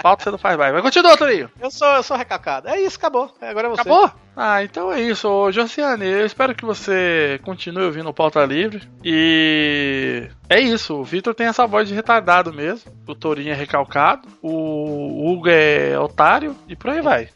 Falta 0.00 0.24
você 0.24 0.30
não 0.30 0.38
faz 0.38 0.56
mais. 0.56 0.72
Mas 0.72 0.82
continua, 0.82 1.16
Torinho. 1.16 1.50
Eu 1.60 1.70
sou, 1.70 1.88
eu 1.88 2.02
sou 2.02 2.16
recalcado. 2.16 2.68
É 2.68 2.80
isso, 2.80 2.96
acabou. 2.96 3.34
Agora 3.40 3.68
é 3.68 3.70
você. 3.70 3.80
Acabou? 3.82 4.25
Ah, 4.36 4.62
então 4.62 4.92
é 4.92 5.00
isso. 5.00 5.26
Ô, 5.26 5.50
Josiane, 5.50 6.04
eu 6.04 6.26
espero 6.26 6.54
que 6.54 6.64
você 6.64 7.40
continue 7.42 7.84
ouvindo 7.84 8.10
o 8.10 8.14
Pauta 8.14 8.44
Livre. 8.44 8.86
E 9.02 10.28
é 10.46 10.60
isso. 10.60 10.94
O 10.94 11.04
Vitor 11.04 11.34
tem 11.34 11.46
essa 11.46 11.66
voz 11.66 11.88
de 11.88 11.94
retardado 11.94 12.52
mesmo. 12.52 12.92
O 13.06 13.14
Torinho 13.14 13.52
é 13.52 13.54
recalcado. 13.54 14.28
O 14.42 15.32
Hugo 15.32 15.48
é 15.48 15.98
otário. 15.98 16.54
E 16.68 16.76
por 16.76 16.90
aí 16.90 17.00
vai. 17.00 17.30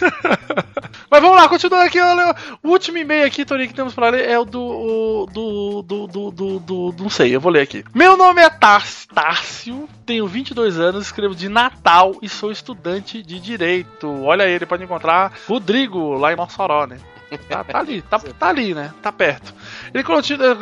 Mas 1.10 1.22
vamos 1.22 1.36
lá, 1.36 1.48
continuando 1.48 1.86
aqui. 1.86 1.98
O 2.62 2.68
último 2.68 2.98
e-mail 2.98 3.26
aqui, 3.26 3.46
Torinho, 3.46 3.68
que 3.68 3.74
temos 3.74 3.94
pra 3.94 4.10
ler 4.10 4.28
é 4.28 4.38
o 4.38 4.44
do. 4.44 5.26
Do, 5.32 5.82
do, 5.82 6.06
do, 6.06 6.30
do, 6.30 6.60
do, 6.60 6.94
Não 6.98 7.08
sei, 7.08 7.34
eu 7.34 7.40
vou 7.40 7.50
ler 7.50 7.62
aqui. 7.62 7.82
Meu 7.94 8.16
nome 8.16 8.42
é 8.42 8.50
Tárcio, 8.50 9.88
tenho 10.04 10.26
22 10.26 10.78
anos, 10.78 11.06
escrevo 11.06 11.34
de 11.34 11.48
Natal 11.48 12.14
e 12.20 12.28
sou 12.28 12.50
estudante 12.50 13.22
de 13.22 13.40
Direito. 13.40 14.06
Olha 14.22 14.44
aí, 14.44 14.52
ele 14.52 14.66
pode 14.66 14.84
encontrar 14.84 15.32
Rodrigo 15.46 16.17
lá 16.18 16.32
em 16.32 16.36
Mossoró, 16.36 16.86
né? 16.86 16.98
Tá, 17.48 17.62
tá, 17.62 17.78
ali, 17.78 18.00
tá, 18.02 18.18
tá 18.38 18.48
ali, 18.48 18.74
né? 18.74 18.92
Tá 19.02 19.12
perto. 19.12 19.54
Ele 19.92 20.02
continua. 20.02 20.56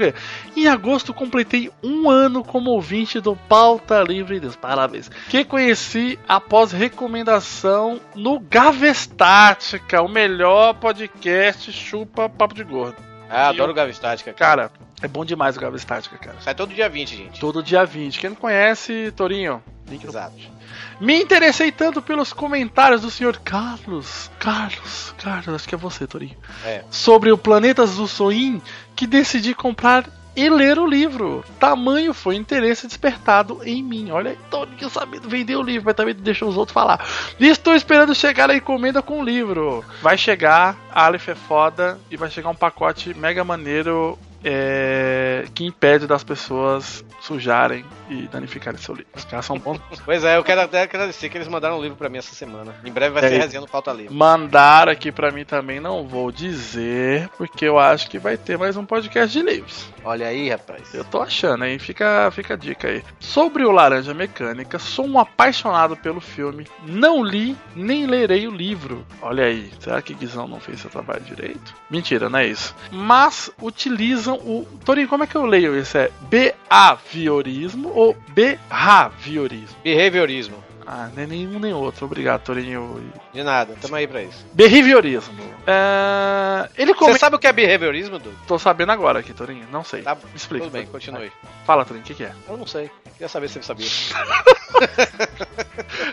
Em 0.57 0.67
agosto 0.67 1.15
completei 1.15 1.71
um 1.83 2.11
ano 2.11 2.43
como 2.43 2.71
ouvinte 2.71 3.21
do 3.21 3.37
Pauta 3.37 4.03
Livre 4.03 4.41
Deus. 4.41 4.57
Parabéns. 4.57 5.09
Que 5.29 5.45
conheci 5.45 6.19
após 6.27 6.73
recomendação 6.73 8.01
no 8.15 8.41
Gavestática, 8.41 10.03
o 10.03 10.09
melhor 10.09 10.75
podcast 10.75 11.71
chupa 11.73 12.29
papo 12.29 12.55
de 12.55 12.65
gordo. 12.65 12.97
Ah, 13.31 13.49
adoro 13.49 13.73
o 13.73 13.75
Gavestática. 13.75 14.33
Cara. 14.33 14.69
cara, 14.69 14.86
é 15.03 15.09
bom 15.09 15.25
demais 15.25 15.57
o 15.57 15.61
Gavestática, 15.61 16.17
cara. 16.17 16.41
Sai 16.41 16.55
todo 16.55 16.75
dia 16.75 16.88
20, 16.88 17.17
gente. 17.17 17.41
Todo 17.41 17.62
dia 17.62 17.85
20. 17.85 18.19
Quem 18.19 18.31
não 18.31 18.37
conhece, 18.37 19.12
Torinho, 19.15 19.62
link 19.88 20.05
Exato. 20.05 20.37
No... 20.37 20.57
Me 21.00 21.21
interessei 21.21 21.71
tanto 21.71 22.00
pelos 22.00 22.33
comentários 22.33 23.03
do 23.03 23.11
senhor 23.11 23.38
Carlos. 23.38 24.31
Carlos, 24.38 25.15
Carlos, 25.19 25.55
acho 25.55 25.69
que 25.69 25.75
é 25.75 25.79
você, 25.79 26.07
Torinho. 26.07 26.37
É. 26.65 26.83
Sobre 26.91 27.31
o 27.31 27.37
Planetas 27.37 27.97
do 27.97 28.09
Soin, 28.09 28.62
que 28.95 29.07
decidi 29.07 29.55
comprar 29.55 30.07
e 30.37 30.50
ler 30.50 30.79
o 30.79 30.87
livro. 30.87 31.43
Tamanho 31.59 32.12
foi 32.12 32.37
interesse 32.37 32.87
despertado 32.87 33.61
em 33.65 33.83
mim. 33.83 34.11
Olha 34.11 34.33
aí, 34.33 34.38
Toninho 34.50 34.91
sabendo 34.91 35.29
vender 35.29 35.57
o 35.57 35.62
livro, 35.62 35.87
mas 35.87 35.95
também 35.95 36.15
deixa 36.15 36.45
os 36.45 36.57
outros 36.57 36.75
falar. 36.75 37.05
E 37.41 37.49
estou 37.49 37.75
esperando 37.75 38.15
chegar 38.15 38.50
a 38.50 38.57
encomenda 38.57 39.00
com 39.03 39.21
o 39.21 39.25
livro. 39.25 39.83
Vai 40.03 40.19
chegar, 40.19 40.76
Aleph 40.93 41.29
é 41.29 41.35
foda, 41.35 41.99
e 42.11 42.17
vai 42.17 42.31
chegar 42.31 42.50
um 42.50 42.55
pacote 42.55 43.15
mega 43.15 43.43
maneiro 43.43 44.19
é, 44.49 45.45
que 45.53 45.67
impede 45.67 46.07
das 46.07 46.23
pessoas 46.23 47.05
sujarem 47.21 47.85
e 48.09 48.29
danificarem 48.29 48.79
seu 48.79 48.95
livro. 48.95 49.11
Os 49.17 49.25
caras 49.25 49.45
são 49.45 49.59
bons. 49.59 49.81
pois 50.05 50.23
é, 50.23 50.37
eu 50.37 50.45
quero 50.45 50.61
até 50.61 50.83
agradecer 50.83 51.29
que 51.29 51.37
eles 51.37 51.49
mandaram 51.49 51.79
um 51.79 51.83
livro 51.83 51.97
para 51.97 52.09
mim 52.09 52.19
essa 52.19 52.33
semana. 52.33 52.73
Em 52.85 52.93
breve 52.93 53.15
vai 53.15 53.25
é, 53.25 53.29
ser 53.29 53.38
resenha 53.38 53.61
no 53.61 53.67
Pauta 53.67 53.93
Livre. 53.93 54.15
Mandaram 54.15 54.93
aqui 54.93 55.11
para 55.11 55.33
mim 55.33 55.45
também, 55.45 55.81
não 55.81 56.07
vou 56.07 56.31
dizer, 56.31 57.29
porque 57.37 57.65
eu 57.65 57.76
acho 57.76 58.09
que 58.09 58.21
vai 58.21 58.37
ter 58.37 58.57
mais 58.57 58.76
um 58.76 58.87
podcast 58.87 59.37
de 59.37 59.45
livros. 59.45 59.88
Olha 60.05 60.29
aí, 60.29 60.49
rapaz. 60.49 60.95
Eu 60.95 61.05
tô 61.05 61.21
achando, 61.21 61.65
hein? 61.65 61.81
Fica, 61.81 62.31
fica 62.31 62.55
a 62.55 62.57
dica 62.57 62.87
aí. 62.87 63.03
Sobre 63.19 63.65
o 63.65 63.73
Laranja 63.73 64.15
Mecânica, 64.15 64.79
sou 64.79 65.07
um 65.07 65.19
apaixonado 65.19 65.97
pelo 65.97 66.21
filme. 66.21 66.69
Não 66.85 67.25
li 67.25 67.57
nem 67.75 68.07
lerei 68.07 68.47
o 68.47 68.53
livro. 68.53 69.05
Olha 69.21 69.47
aí, 69.47 69.73
será 69.81 70.00
que 70.00 70.15
Guizão 70.15 70.47
não 70.47 70.61
fez 70.61 70.81
seu 70.81 70.91
trabalho 70.91 71.23
direito? 71.23 71.75
Mentira, 71.91 72.31
não 72.31 72.38
é 72.38 72.47
isso. 72.47 72.73
Mas 72.93 73.50
utilizam 73.61 74.36
o. 74.37 74.66
Torinho, 74.85 75.09
como 75.09 75.25
é 75.25 75.26
que 75.26 75.37
eu 75.37 75.47
leio 75.47 75.78
isso? 75.78 75.97
É 75.99 76.11
behaviorismo 76.23 77.90
ou 77.95 78.16
behaviorismo? 78.35 79.76
Behaviorismo. 79.83 80.65
Ah, 80.87 81.11
nem 81.14 81.26
nenhum 81.26 81.59
nem 81.59 81.73
outro. 81.73 82.07
Obrigado, 82.07 82.43
Torinho. 82.43 83.02
De 83.33 83.43
nada, 83.43 83.75
tamo 83.81 83.97
aí 83.97 84.07
pra 84.07 84.23
isso. 84.23 84.47
Behaviorismo. 84.52 85.35
É... 85.66 86.69
Ele 86.76 86.93
Você 86.93 86.99
comenta. 86.99 87.19
sabe 87.19 87.37
o 87.37 87.38
que 87.40 87.47
é 87.49 87.52
behaviorismo, 87.52 88.19
Dudu? 88.21 88.37
Tô 88.47 88.57
sabendo 88.59 88.93
agora 88.93 89.19
aqui, 89.19 89.33
Torinho. 89.35 89.66
Não 89.73 89.83
sei. 89.83 90.02
Tá, 90.02 90.14
Me 90.14 90.21
explica. 90.37 90.64
Tudo 90.64 90.73
bem, 90.73 90.87
continue. 90.87 91.33
Fala, 91.64 91.85
Torinho, 91.85 92.05
o 92.05 92.07
que, 92.07 92.14
que 92.14 92.25
é? 92.25 92.33
Eu 92.49 92.57
não 92.57 92.66
sei. 92.66 92.88
Queria 93.14 93.28
saber 93.28 93.49
se 93.49 93.55
você 93.55 93.62
sabia. 93.62 93.87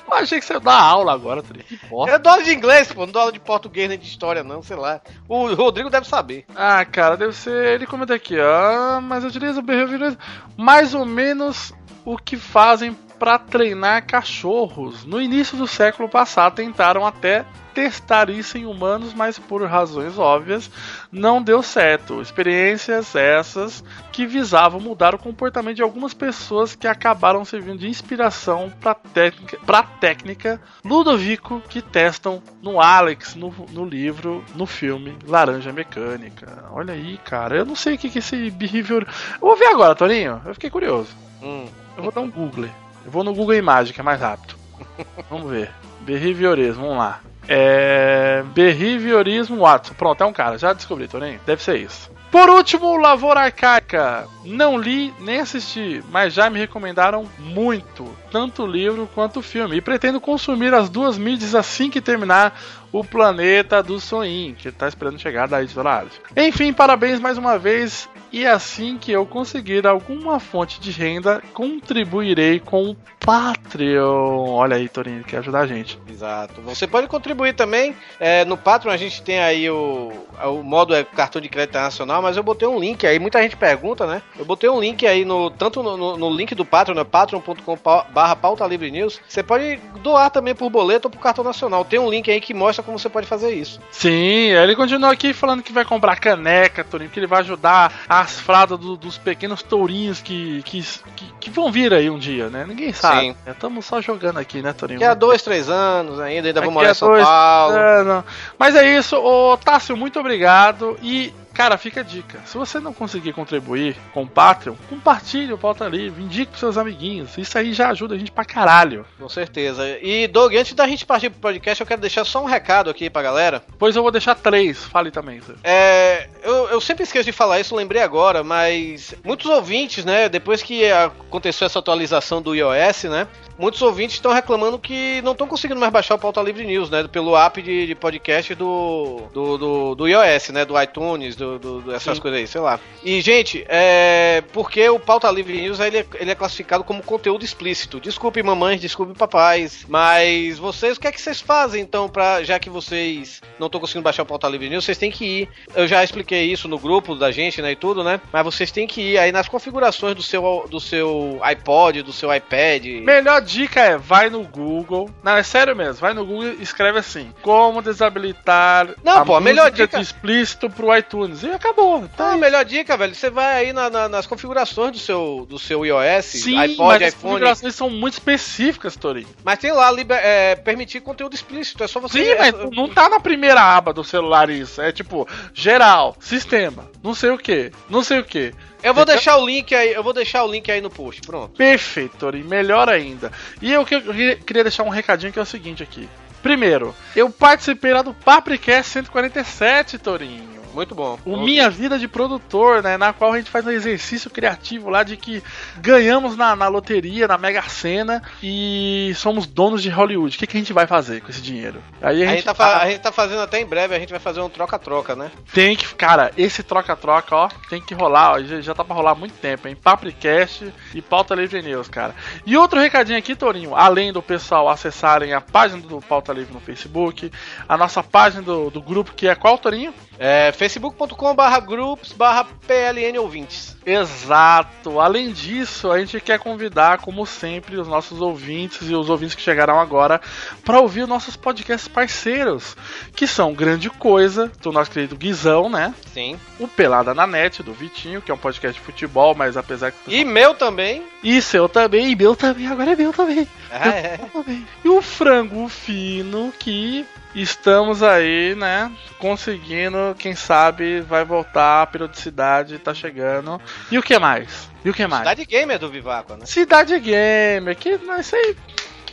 Eu 0.07 0.13
achei 0.13 0.39
que 0.39 0.45
você 0.45 0.53
ia 0.53 0.59
dar 0.59 0.79
aula 0.79 1.13
agora, 1.13 1.43
Torinho. 1.43 1.65
Que 1.65 1.77
bosta. 1.87 2.15
Eu 2.15 2.19
dou 2.19 2.31
aula 2.31 2.43
de 2.43 2.53
inglês, 2.53 2.91
pô. 2.91 3.05
Não 3.05 3.13
dou 3.13 3.21
aula 3.21 3.31
de 3.31 3.39
português 3.39 3.89
nem 3.89 3.97
de 3.97 4.07
história, 4.07 4.43
não, 4.43 4.63
sei 4.63 4.75
lá. 4.75 5.01
O 5.27 5.53
Rodrigo 5.53 5.89
deve 5.89 6.07
saber. 6.07 6.45
Ah, 6.55 6.83
cara, 6.85 7.15
deve 7.17 7.33
ser. 7.33 7.75
Ele 7.75 7.85
comenta 7.85 8.13
aqui, 8.13 8.37
ó. 8.39 9.01
Mas 9.01 9.23
utiliza 9.23 9.59
o 9.59 9.63
behaviorismo 9.63 10.17
mais 10.57 10.93
ou 10.93 11.05
menos 11.05 11.73
o 12.05 12.17
que 12.17 12.37
fazem 12.37 12.97
para 13.23 13.39
treinar 13.39 14.05
cachorros. 14.05 15.05
No 15.05 15.21
início 15.21 15.57
do 15.57 15.65
século 15.65 16.09
passado, 16.09 16.55
tentaram 16.55 17.05
até 17.05 17.45
testar 17.73 18.29
isso 18.29 18.57
em 18.57 18.65
humanos, 18.65 19.13
mas 19.13 19.39
por 19.39 19.63
razões 19.65 20.19
óbvias 20.19 20.69
não 21.09 21.41
deu 21.41 21.63
certo. 21.63 22.21
Experiências 22.21 23.15
essas 23.15 23.81
que 24.11 24.27
visavam 24.27 24.81
mudar 24.81 25.15
o 25.15 25.17
comportamento 25.17 25.77
de 25.77 25.81
algumas 25.81 26.13
pessoas 26.13 26.75
que 26.75 26.85
acabaram 26.85 27.45
servindo 27.45 27.79
de 27.79 27.87
inspiração 27.87 28.69
para 28.81 28.93
técnica, 28.93 29.57
pra 29.65 29.83
técnica 29.83 30.61
Ludovico 30.83 31.61
que 31.69 31.81
testam 31.81 32.43
no 32.61 32.81
Alex, 32.81 33.35
no, 33.35 33.55
no 33.71 33.85
livro, 33.85 34.43
no 34.53 34.65
filme 34.65 35.17
Laranja 35.25 35.71
Mecânica. 35.71 36.65
Olha 36.73 36.93
aí, 36.93 37.17
cara, 37.19 37.55
eu 37.55 37.65
não 37.65 37.75
sei 37.75 37.95
o 37.95 37.97
que, 37.97 38.09
que 38.09 38.19
esse 38.19 38.51
behavior. 38.51 39.07
Eu 39.35 39.47
vou 39.47 39.55
ver 39.55 39.67
agora, 39.67 39.95
Torinho. 39.95 40.41
Eu 40.45 40.53
fiquei 40.53 40.69
curioso. 40.69 41.15
Hum. 41.41 41.67
Eu 41.95 42.03
vou 42.03 42.11
dar 42.11 42.19
um 42.19 42.29
Google. 42.29 42.67
Eu 43.05 43.11
vou 43.11 43.23
no 43.23 43.33
Google 43.33 43.55
Imagem, 43.55 43.93
que 43.93 43.99
é 43.99 44.03
mais 44.03 44.19
rápido. 44.19 44.55
Vamos 45.29 45.51
ver. 45.51 45.71
Behaviorismo, 46.01 46.83
vamos 46.83 46.97
lá. 46.97 47.21
É. 47.47 48.43
Behaviorismo 48.53 49.59
Watson. 49.59 49.93
Pronto, 49.93 50.21
é 50.21 50.25
um 50.25 50.33
cara. 50.33 50.57
Já 50.57 50.73
descobri, 50.73 51.07
Torinho. 51.07 51.39
Deve 51.45 51.63
ser 51.63 51.77
isso. 51.77 52.11
Por 52.33 52.49
último, 52.49 52.97
Lavoura 52.97 53.41
Arcaica. 53.41 54.27
Não 54.43 54.75
li 54.75 55.13
nem 55.19 55.39
assisti, 55.39 56.03
mas 56.09 56.33
já 56.33 56.49
me 56.49 56.57
recomendaram 56.57 57.29
muito, 57.37 58.09
tanto 58.31 58.63
o 58.63 58.67
livro 58.67 59.07
quanto 59.13 59.39
o 59.39 59.43
filme. 59.43 59.77
E 59.77 59.81
pretendo 59.81 60.19
consumir 60.19 60.73
as 60.73 60.89
duas 60.89 61.15
mídias 61.15 61.53
assim 61.53 61.91
que 61.91 62.01
terminar 62.01 62.59
o 62.91 63.03
Planeta 63.03 63.83
do 63.83 63.99
Soin, 63.99 64.55
que 64.57 64.71
tá 64.71 64.87
esperando 64.87 65.19
chegar 65.19 65.47
da 65.47 65.61
editora. 65.61 66.07
Enfim, 66.35 66.73
parabéns 66.73 67.19
mais 67.19 67.37
uma 67.37 67.59
vez. 67.59 68.09
E 68.33 68.45
assim 68.47 68.97
que 68.97 69.11
eu 69.11 69.25
conseguir 69.27 69.85
alguma 69.85 70.39
fonte 70.39 70.79
de 70.81 70.89
renda, 70.91 71.41
contribuirei 71.53 72.59
com 72.59 72.89
o 72.89 72.97
Patreon. 73.23 74.49
Olha 74.49 74.75
aí, 74.75 74.89
Torinho, 74.89 75.23
quer 75.23 75.37
ajudar 75.37 75.59
a 75.61 75.67
gente. 75.67 75.97
Exato. 76.09 76.59
Você 76.61 76.87
pode 76.87 77.07
contribuir 77.07 77.53
também. 77.53 77.95
é, 78.19 78.43
no 78.43 78.57
Patreon 78.57 78.91
a 78.91 78.97
gente 78.97 79.21
tem 79.21 79.39
aí 79.39 79.69
o, 79.69 80.11
o 80.45 80.63
modo 80.63 80.93
é 80.95 81.03
cartão 81.03 81.39
de 81.41 81.47
crédito 81.47 81.71
internacional, 81.71 82.21
mas 82.21 82.35
eu 82.35 82.43
botei 82.43 82.67
um 82.67 82.79
link 82.79 83.05
aí. 83.05 83.19
Muita 83.19 83.41
gente 83.41 83.55
pergunta, 83.55 84.05
né? 84.07 84.21
Eu 84.37 84.43
botei 84.45 84.69
um 84.69 84.79
link 84.79 85.05
aí 85.05 85.23
no 85.23 85.49
tanto 85.51 85.81
no, 85.83 85.95
no- 85.95 86.17
no 86.17 86.29
link 86.35 86.55
do 86.55 86.65
Patreon, 86.65 86.95
né? 86.95 87.03
patreon.com/barra 87.03 88.35
pauta 88.35 88.65
livre 88.67 88.89
news. 88.91 89.21
Você 89.27 89.43
pode 89.43 89.77
doar 90.01 90.29
também 90.31 90.55
por 90.55 90.69
boleto 90.69 91.07
ou 91.07 91.11
por 91.11 91.19
cartão 91.21 91.43
nacional. 91.43 91.85
Tem 91.85 91.99
um 91.99 92.09
link 92.09 92.29
aí 92.31 92.41
que 92.41 92.53
mostra 92.53 92.83
como 92.83 92.97
você 92.99 93.09
pode 93.09 93.27
fazer 93.27 93.53
isso. 93.53 93.79
Sim, 93.91 94.49
ele 94.51 94.75
continua 94.75 95.11
aqui 95.11 95.33
falando 95.33 95.63
que 95.63 95.71
vai 95.71 95.85
comprar 95.85 96.19
caneca, 96.19 96.83
Torinho, 96.83 97.09
que 97.09 97.19
ele 97.19 97.27
vai 97.27 97.39
ajudar 97.41 97.91
as 98.23 98.39
fradas 98.39 98.79
do- 98.79 98.95
dos 98.97 99.17
pequenos 99.17 99.61
tourinhos 99.61 100.21
que, 100.21 100.61
que, 100.63 100.81
que, 101.15 101.25
que 101.39 101.49
vão 101.49 101.71
vir 101.71 101.93
aí 101.93 102.09
um 102.09 102.17
dia, 102.17 102.49
né? 102.49 102.65
Ninguém 102.67 102.91
sabe. 102.93 103.35
Estamos 103.45 103.85
só 103.85 104.01
jogando 104.01 104.39
aqui, 104.39 104.61
né, 104.61 104.73
Torinho? 104.73 104.99
Daqui 104.99 105.11
a 105.11 105.13
dois, 105.13 105.41
três 105.41 105.69
anos 105.69 106.19
ainda, 106.19 106.47
ainda 106.47 106.61
vou 106.61 106.69
Daqui 106.69 106.73
morar 106.73 106.91
em 106.91 106.93
São 106.93 107.09
dois 107.09 107.23
Paulo. 107.23 108.23
Mas 108.57 108.75
é 108.75 108.97
isso, 108.97 109.15
ô 109.17 109.57
Tássio, 109.57 109.95
muito 109.97 110.19
obrigado. 110.19 110.97
E, 111.01 111.33
cara, 111.53 111.77
fica 111.77 112.01
a 112.01 112.03
dica. 112.03 112.41
Se 112.45 112.57
você 112.57 112.79
não 112.79 112.93
conseguir 112.93 113.33
contribuir 113.33 113.95
com 114.13 114.23
o 114.23 114.27
Patreon, 114.27 114.75
compartilhe 114.89 115.53
o 115.53 115.57
Pauta 115.57 115.87
Livre, 115.87 116.23
indique 116.23 116.47
pros 116.47 116.59
seus 116.59 116.77
amiguinhos. 116.77 117.37
Isso 117.37 117.57
aí 117.57 117.73
já 117.73 117.89
ajuda 117.89 118.15
a 118.15 118.17
gente 118.17 118.31
pra 118.31 118.45
caralho. 118.45 119.05
Com 119.19 119.29
certeza. 119.29 119.97
E, 120.01 120.27
Doug, 120.27 120.53
antes 120.55 120.73
da 120.73 120.87
gente 120.87 121.05
partir 121.05 121.29
pro 121.29 121.39
podcast, 121.39 121.81
eu 121.81 121.87
quero 121.87 122.01
deixar 122.01 122.25
só 122.25 122.41
um 122.41 122.47
recado 122.47 122.89
aqui 122.89 123.09
pra 123.09 123.21
galera. 123.21 123.63
Pois 123.77 123.95
eu 123.95 124.01
vou 124.01 124.11
deixar 124.11 124.35
três. 124.35 124.83
Fale 124.85 125.11
também, 125.11 125.39
Zé. 125.41 125.53
É, 125.63 126.29
eu, 126.43 126.69
eu 126.69 126.81
sempre 126.81 127.03
esqueço 127.03 127.25
de 127.25 127.31
falar 127.31 127.59
isso, 127.59 127.75
lembrei 127.75 128.01
agora, 128.01 128.43
mas 128.43 129.13
muitos 129.23 129.49
ouvintes, 129.49 130.03
né, 130.05 130.27
depois 130.29 130.61
que 130.61 130.89
aconteceu 130.91 131.65
essa 131.65 131.79
atualização 131.79 132.41
do 132.41 132.55
iOS, 132.55 133.03
né, 133.03 133.27
muitos 133.57 133.81
ouvintes 133.81 134.15
estão 134.15 134.31
reclamando 134.31 134.79
que 134.79 135.21
não 135.21 135.31
estão 135.33 135.47
conseguindo 135.47 135.79
mais 135.79 135.91
baixar 135.91 136.15
o 136.15 136.19
Pauta 136.19 136.41
Livre 136.41 136.65
News, 136.65 136.89
né, 136.89 137.07
pelo 137.11 137.37
app 137.37 137.61
de, 137.61 137.87
de 137.87 137.95
podcast 137.95 138.53
do, 138.55 139.23
do, 139.33 139.57
do, 139.57 139.95
do 139.95 140.07
iOS, 140.07 140.49
né, 140.49 140.65
do 140.65 140.79
iTunes, 140.81 141.35
do, 141.35 141.59
do- 141.59 141.93
essas 141.93 142.15
Sim. 142.17 142.21
coisas 142.21 142.39
aí, 142.39 142.47
sei 142.47 142.61
lá. 142.61 142.79
E, 143.03 143.21
gente, 143.21 143.65
é, 143.67 144.43
porque 144.53 144.87
o 144.89 144.99
Pauta 144.99 145.29
Livre 145.29 145.59
News, 145.61 145.79
ele 145.79 145.99
é, 145.99 146.05
ele 146.15 146.31
é 146.31 146.35
classificado 146.35 146.83
como 146.83 147.03
conteúdo 147.03 147.43
explícito. 147.45 147.99
Desculpe 147.99 148.41
mamães, 148.41 148.79
desculpe 148.81 149.13
papais, 149.17 149.85
mas 149.87 150.57
vocês, 150.57 150.97
o 150.97 150.99
que 150.99 151.07
é 151.07 151.11
que 151.11 151.21
vocês 151.21 151.39
fazem, 151.41 151.81
então, 151.81 152.09
pra, 152.09 152.43
já 152.43 152.57
que 152.59 152.69
vocês 152.69 153.41
não 153.59 153.67
estão 153.67 153.79
conseguindo 153.79 154.03
baixar 154.03 154.23
o 154.23 154.25
Pauta 154.25 154.47
Livre 154.47 154.69
News, 154.69 154.85
vocês 154.85 154.97
têm 154.97 155.11
que 155.11 155.25
ir, 155.25 155.49
eu 155.75 155.87
já 155.87 156.03
expliquei 156.03 156.43
isso 156.51 156.67
no 156.67 156.79
grupo 156.79 157.15
da 157.15 157.31
gente, 157.31 157.61
né, 157.61 157.71
e 157.71 157.75
tudo, 157.75 158.03
né, 158.03 158.19
mas 158.31 158.43
vocês 158.43 158.71
têm 158.71 158.87
que 158.87 159.01
ir 159.13 159.17
aí 159.17 159.31
nas 159.31 159.47
configurações 159.47 160.15
do 160.15 160.23
seu, 160.23 160.65
do 160.69 160.79
seu 160.79 161.39
iPod, 161.43 162.01
do 162.01 162.13
seu 162.13 162.33
iPad, 162.33 162.85
Melhor 163.03 163.42
dica 163.43 163.79
é, 163.81 163.97
vai 163.97 164.29
no 164.29 164.43
Google. 164.43 165.09
Não, 165.23 165.35
é 165.35 165.43
sério 165.43 165.75
mesmo, 165.75 165.95
vai 166.01 166.13
no 166.13 166.25
Google 166.25 166.53
e 166.57 166.63
escreve 166.63 166.97
assim: 166.99 167.31
Como 167.41 167.81
desabilitar 167.81 168.89
Não, 169.03 169.25
pô, 169.25 169.35
a 169.35 169.41
melhor 169.41 169.69
dica- 169.69 169.99
explícito 169.99 170.69
pro 170.69 170.95
iTunes. 170.97 171.43
E 171.43 171.51
acabou. 171.51 172.07
Tá 172.15 172.33
a 172.33 172.37
melhor 172.37 172.63
dica, 172.65 172.95
velho, 172.97 173.13
você 173.13 173.29
vai 173.29 173.65
aí 173.65 173.73
na- 173.73 173.89
na- 173.89 174.09
nas 174.09 174.25
configurações 174.25 174.91
do 174.93 174.99
seu, 174.99 175.45
do 175.49 175.59
seu 175.59 175.85
iOS, 175.85 176.25
Sim, 176.25 176.57
iPod, 176.57 176.77
mas 176.87 177.01
as 177.01 177.09
iPhone, 177.13 177.31
configurações 177.33 177.75
são 177.75 177.89
muito 177.89 178.13
específicas, 178.13 178.95
Torinho. 178.95 179.27
mas 179.43 179.59
tem 179.59 179.71
lá 179.71 179.91
liber- 179.91 180.19
é, 180.23 180.55
permitir 180.55 181.01
conteúdo 181.01 181.33
explícito, 181.35 181.83
é 181.83 181.87
só 181.87 181.99
você... 181.99 182.23
Sim, 182.23 182.29
é- 182.31 182.51
mas 182.51 182.71
não 182.71 182.87
tá 182.87 183.09
na 183.09 183.19
primeira 183.19 183.61
aba 183.61 183.91
do 183.93 184.03
celular 184.03 184.49
isso. 184.49 184.81
É 184.81 184.91
tipo, 184.91 185.27
geral, 185.53 186.15
sistema, 186.19 186.89
não 187.03 187.13
sei 187.13 187.29
o 187.31 187.37
que, 187.37 187.71
não 187.89 188.03
sei 188.03 188.19
o 188.19 188.23
que. 188.23 188.53
Eu 188.83 188.93
vou 188.93 189.05
deixar 189.05 189.37
o 189.37 189.45
link 189.45 189.73
aí, 189.73 189.93
eu 189.93 190.03
vou 190.03 190.13
deixar 190.13 190.43
o 190.43 190.51
link 190.51 190.69
aí 190.71 190.81
no 190.81 190.89
post, 190.89 191.21
pronto. 191.21 191.55
Perfeito, 191.55 192.17
Torinho, 192.17 192.45
melhor 192.47 192.89
ainda. 192.89 193.31
E 193.61 193.71
eu, 193.71 193.85
que- 193.85 193.95
eu 193.95 194.03
queria 194.45 194.63
deixar 194.63 194.83
um 194.83 194.89
recadinho 194.89 195.31
que 195.31 195.39
é 195.39 195.41
o 195.41 195.45
seguinte 195.45 195.81
aqui. 195.81 196.07
Primeiro, 196.41 196.93
eu 197.15 197.29
participei 197.29 197.93
lá 197.93 198.01
do 198.01 198.13
Papricast 198.13 198.91
147, 198.91 199.97
Torinho. 199.97 200.52
Muito 200.73 200.95
bom. 200.95 201.17
O 201.25 201.37
Minha 201.37 201.69
Vida 201.69 201.97
de 201.97 202.07
Produtor, 202.07 202.81
né? 202.81 202.97
Na 202.97 203.13
qual 203.13 203.33
a 203.33 203.37
gente 203.37 203.49
faz 203.49 203.65
um 203.65 203.71
exercício 203.71 204.29
criativo 204.29 204.89
lá 204.89 205.03
de 205.03 205.15
que 205.15 205.43
ganhamos 205.77 206.35
na, 206.35 206.55
na 206.55 206.67
loteria, 206.67 207.27
na 207.27 207.37
Mega 207.37 207.61
Sena 207.63 208.21
e 208.41 209.13
somos 209.15 209.45
donos 209.45 209.81
de 209.81 209.89
Hollywood. 209.89 210.35
O 210.35 210.39
que, 210.39 210.47
que 210.47 210.57
a 210.57 210.59
gente 210.59 210.73
vai 210.73 210.87
fazer 210.87 211.21
com 211.21 211.29
esse 211.29 211.41
dinheiro? 211.41 211.81
Aí 212.01 212.23
A 212.23 212.35
gente, 212.35 212.43
tá, 212.43 212.81
a 212.81 212.89
gente 212.89 213.01
tá 213.01 213.11
fazendo 213.11 213.41
até 213.41 213.61
em 213.61 213.65
breve, 213.65 213.95
a 213.95 213.99
gente 213.99 214.09
vai 214.09 214.19
fazer 214.19 214.41
um 214.41 214.49
troca-troca, 214.49 215.15
né? 215.15 215.31
tem 215.53 215.75
que. 215.75 215.93
Cara, 215.95 216.31
esse 216.37 216.63
troca-troca, 216.63 217.35
ó, 217.35 217.49
tem 217.69 217.81
que 217.81 217.93
rolar, 217.93 218.33
ó. 218.33 218.43
Já, 218.43 218.61
já 218.61 218.73
tá 218.73 218.83
pra 218.83 218.95
rolar 218.95 219.11
há 219.11 219.15
muito 219.15 219.35
tempo, 219.35 219.67
hein? 219.67 219.75
Papricast 219.75 220.73
e 220.93 221.01
Pauta 221.01 221.35
Livre 221.35 221.61
News, 221.61 221.87
cara. 221.87 222.15
E 222.45 222.57
outro 222.57 222.79
recadinho 222.79 223.17
aqui, 223.17 223.35
Torinho, 223.35 223.75
além 223.75 224.11
do 224.11 224.21
pessoal 224.21 224.67
acessarem 224.69 225.33
a 225.33 225.41
página 225.41 225.81
do 225.81 226.01
Pauta 226.01 226.33
Livre 226.33 226.53
no 226.53 226.59
Facebook, 226.59 227.31
a 227.67 227.77
nossa 227.77 228.03
página 228.03 228.41
do, 228.41 228.69
do 228.69 228.81
grupo, 228.81 229.13
que 229.13 229.27
é 229.27 229.35
qual, 229.35 229.57
Torinho? 229.57 229.93
É 230.19 230.51
facebook.com 230.63 231.35
barra 231.35 231.59
groups 231.59 232.13
barra 232.13 232.47
PLN 232.65 233.19
ouvintes. 233.19 233.75
Exato. 233.85 234.97
Além 234.97 235.33
disso, 235.33 235.91
a 235.91 235.99
gente 235.99 236.21
quer 236.21 236.39
convidar, 236.39 236.99
como 236.99 237.25
sempre, 237.25 237.75
os 237.75 237.85
nossos 237.85 238.21
ouvintes 238.21 238.89
e 238.89 238.95
os 238.95 239.09
ouvintes 239.09 239.35
que 239.35 239.41
chegaram 239.41 239.77
agora 239.77 240.21
para 240.63 240.79
ouvir 240.79 241.01
os 241.01 241.09
nossos 241.09 241.35
podcasts 241.35 241.89
parceiros, 241.89 242.77
que 243.13 243.27
são 243.27 243.53
Grande 243.53 243.89
Coisa, 243.89 244.49
do 244.61 244.71
nosso 244.71 244.89
querido 244.89 245.17
Guizão, 245.17 245.69
né? 245.69 245.93
Sim. 246.13 246.39
O 246.57 246.65
Pelada 246.65 247.13
na 247.13 247.27
Net, 247.27 247.61
do 247.61 247.73
Vitinho, 247.73 248.21
que 248.21 248.31
é 248.31 248.33
um 248.33 248.37
podcast 248.37 248.79
de 248.79 248.85
futebol, 248.85 249.35
mas 249.35 249.57
apesar 249.57 249.91
que. 249.91 250.15
E 250.15 250.23
meu 250.23 250.55
também. 250.55 251.03
E 251.21 251.41
seu 251.41 251.67
também, 251.67 252.09
e 252.09 252.15
meu 252.15 252.37
também, 252.37 252.67
agora 252.67 252.93
é 252.93 252.95
meu 252.95 253.11
também. 253.11 253.45
Ah, 253.69 253.89
é. 253.89 254.17
Meu 254.17 254.29
também. 254.29 254.67
E 254.85 254.87
o 254.87 255.01
Frango 255.01 255.67
Fino, 255.67 256.53
que 256.57 257.05
estamos 257.41 258.03
aí, 258.03 258.55
né? 258.55 258.91
Conseguindo, 259.17 260.15
quem 260.17 260.35
sabe 260.35 261.01
vai 261.01 261.23
voltar, 261.23 261.81
a 261.81 261.87
periodicidade 261.87 262.77
tá 262.79 262.93
chegando. 262.93 263.61
E 263.91 263.97
o 263.97 264.03
que 264.03 264.17
mais? 264.19 264.69
E 264.83 264.89
o 264.89 264.93
que 264.93 265.07
mais? 265.07 265.21
Cidade 265.21 265.45
Gamer 265.45 265.79
do 265.79 265.89
Vivaco, 265.89 266.35
né? 266.35 266.45
Cidade 266.45 266.99
Gamer, 266.99 267.75
que 267.75 267.97
não 267.97 268.21
sei. 268.21 268.55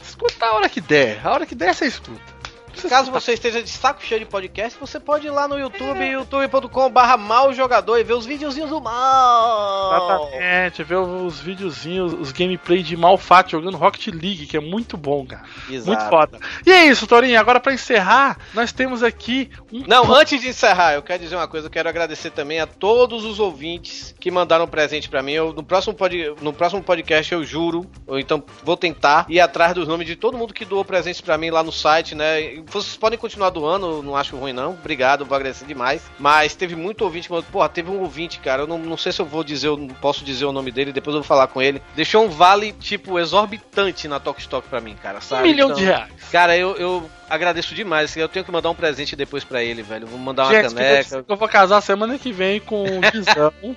Escuta 0.03 0.47
a 0.47 0.55
hora 0.55 0.69
que 0.69 0.81
der. 0.81 1.21
A 1.25 1.31
hora 1.31 1.47
que 1.47 1.55
der, 1.55 1.75
você 1.75 1.87
escuta. 1.87 2.40
Caso 2.89 3.11
você 3.11 3.35
esteja 3.35 3.63
de 3.63 3.69
saco 3.69 4.03
cheio 4.03 4.21
de 4.21 4.27
podcast, 4.27 4.79
você 4.79 4.99
pode 4.99 5.27
ir 5.27 5.31
lá 5.31 5.47
no 5.47 5.59
YouTube, 5.59 6.05
youtube.com/barra 6.05 7.17
mal 7.17 7.53
jogador 7.53 7.99
e 7.99 8.05
ver 8.05 8.15
os 8.15 8.27
videozinhos 8.27 8.71
do 8.71 8.81
mal. 8.81 10.29
Exatamente, 10.29 10.83
ver 10.83 10.97
os 10.97 11.41
videozinhos, 11.41 12.13
os 12.13 12.33
gameplay 12.33 12.83
de 12.83 12.97
Malfat 12.97 13.51
jogando 13.51 13.77
Rocket 13.77 14.09
League, 14.09 14.47
que 14.47 14.57
é 14.57 14.61
muito 14.61 14.97
bom, 14.97 15.27
cara. 15.27 15.43
Exato. 15.69 15.87
Muito 15.87 16.09
foda. 16.09 16.39
E 16.67 16.71
é 16.71 16.87
isso, 16.87 17.07
Torinho. 17.07 17.39
Agora 17.39 17.61
pra 17.61 17.73
encerrar, 17.73 18.39
nós 18.55 18.73
temos 18.73 19.03
aqui 19.03 19.51
um. 19.73 19.85
Não, 19.87 20.13
antes 20.15 20.41
de 20.41 20.49
encerrar, 20.49 20.95
eu 20.95 21.03
quero 21.03 21.23
dizer 21.23 21.37
uma 21.37 21.49
coisa, 21.49 21.67
eu 21.67 21.71
quero 21.71 21.89
agradecer 21.89 22.31
também 22.31 22.61
a 22.61 22.67
todos 22.67 23.25
os 23.25 23.39
ouvintes 23.39 24.15
que 24.19 24.31
mandaram 24.31 24.67
presente 24.67 25.09
pra 25.09 25.23
mim. 25.23 25.33
Eu, 25.33 25.53
no, 25.53 25.63
próximo 25.63 25.95
pod, 25.95 26.35
no 26.41 26.53
próximo 26.53 26.83
podcast 26.83 27.33
eu 27.33 27.45
juro, 27.45 27.91
ou 28.07 28.19
então 28.19 28.43
vou 28.63 28.77
tentar 28.77 29.27
ir 29.29 29.41
atrás 29.41 29.75
dos 29.75 29.89
nomes 29.89 30.07
de 30.07 30.17
todo 30.17 30.37
mundo 30.37 30.55
que 30.55 30.65
doou 30.65 30.85
presentes 30.85 31.21
pra 31.21 31.39
mim 31.39 31.51
lá 31.51 31.63
no 31.63 31.73
site, 31.73 32.15
né? 32.15 32.63
Vocês 32.71 32.97
podem 32.97 33.19
continuar 33.19 33.51
doando, 33.51 34.03
não 34.03 34.17
acho 34.17 34.37
ruim 34.37 34.53
não. 34.53 34.71
Obrigado, 34.73 35.25
vou 35.25 35.37
agradecer 35.37 35.65
demais. 35.67 36.03
Mas 36.19 36.55
teve 36.55 36.75
muito 36.77 37.03
ouvinte, 37.05 37.29
porra, 37.51 37.69
teve 37.69 37.91
um 37.91 38.01
ouvinte, 38.01 38.39
cara, 38.41 38.63
eu 38.63 38.67
não, 38.67 38.79
não 38.79 38.97
sei 38.97 39.13
se 39.13 39.21
eu 39.21 39.27
vou 39.27 39.43
dizer, 39.45 39.69
eu 39.69 39.77
não 39.77 39.89
posso 39.89 40.25
dizer 40.25 40.45
o 40.45 40.53
nome 40.53 40.71
dele, 40.71 40.93
depois 40.93 41.15
eu 41.15 41.21
vou 41.23 41.27
falar 41.29 41.47
com 41.49 41.61
ele. 41.61 41.83
Deixou 41.95 42.25
um 42.25 42.29
vale, 42.29 42.73
tipo, 42.73 43.19
exorbitante 43.19 44.07
na 44.09 44.21
Tok 44.21 44.41
Stock 44.41 44.69
pra 44.69 44.81
mim, 44.81 44.95
cara, 45.03 45.19
Um 45.19 45.23
sabe? 45.23 45.49
milhão 45.49 45.69
Então- 45.69 45.79
de 45.79 45.85
reais. 45.85 46.13
Cara, 46.31 46.57
eu, 46.57 46.77
eu 46.77 47.11
agradeço 47.31 47.75
demais. 47.75 48.15
Eu 48.17 48.29
tenho 48.29 48.45
que 48.45 48.51
mandar 48.53 48.69
um 48.71 48.75
presente 48.75 49.15
depois 49.17 49.45
pra 49.45 49.63
ele, 49.63 49.83
velho. 49.83 50.07
Vou 50.07 50.19
mandar 50.19 50.45
uma 50.47 50.53
Gente, 50.53 50.75
caneca. 50.75 51.25
eu 51.29 51.37
vou 51.37 51.49
casar 51.49 51.81
semana 51.81 52.19
que 52.19 52.33
vem 52.33 52.61
com 52.61 52.83
o 52.85 53.01
Guizão. 53.01 53.53
e 53.65 53.77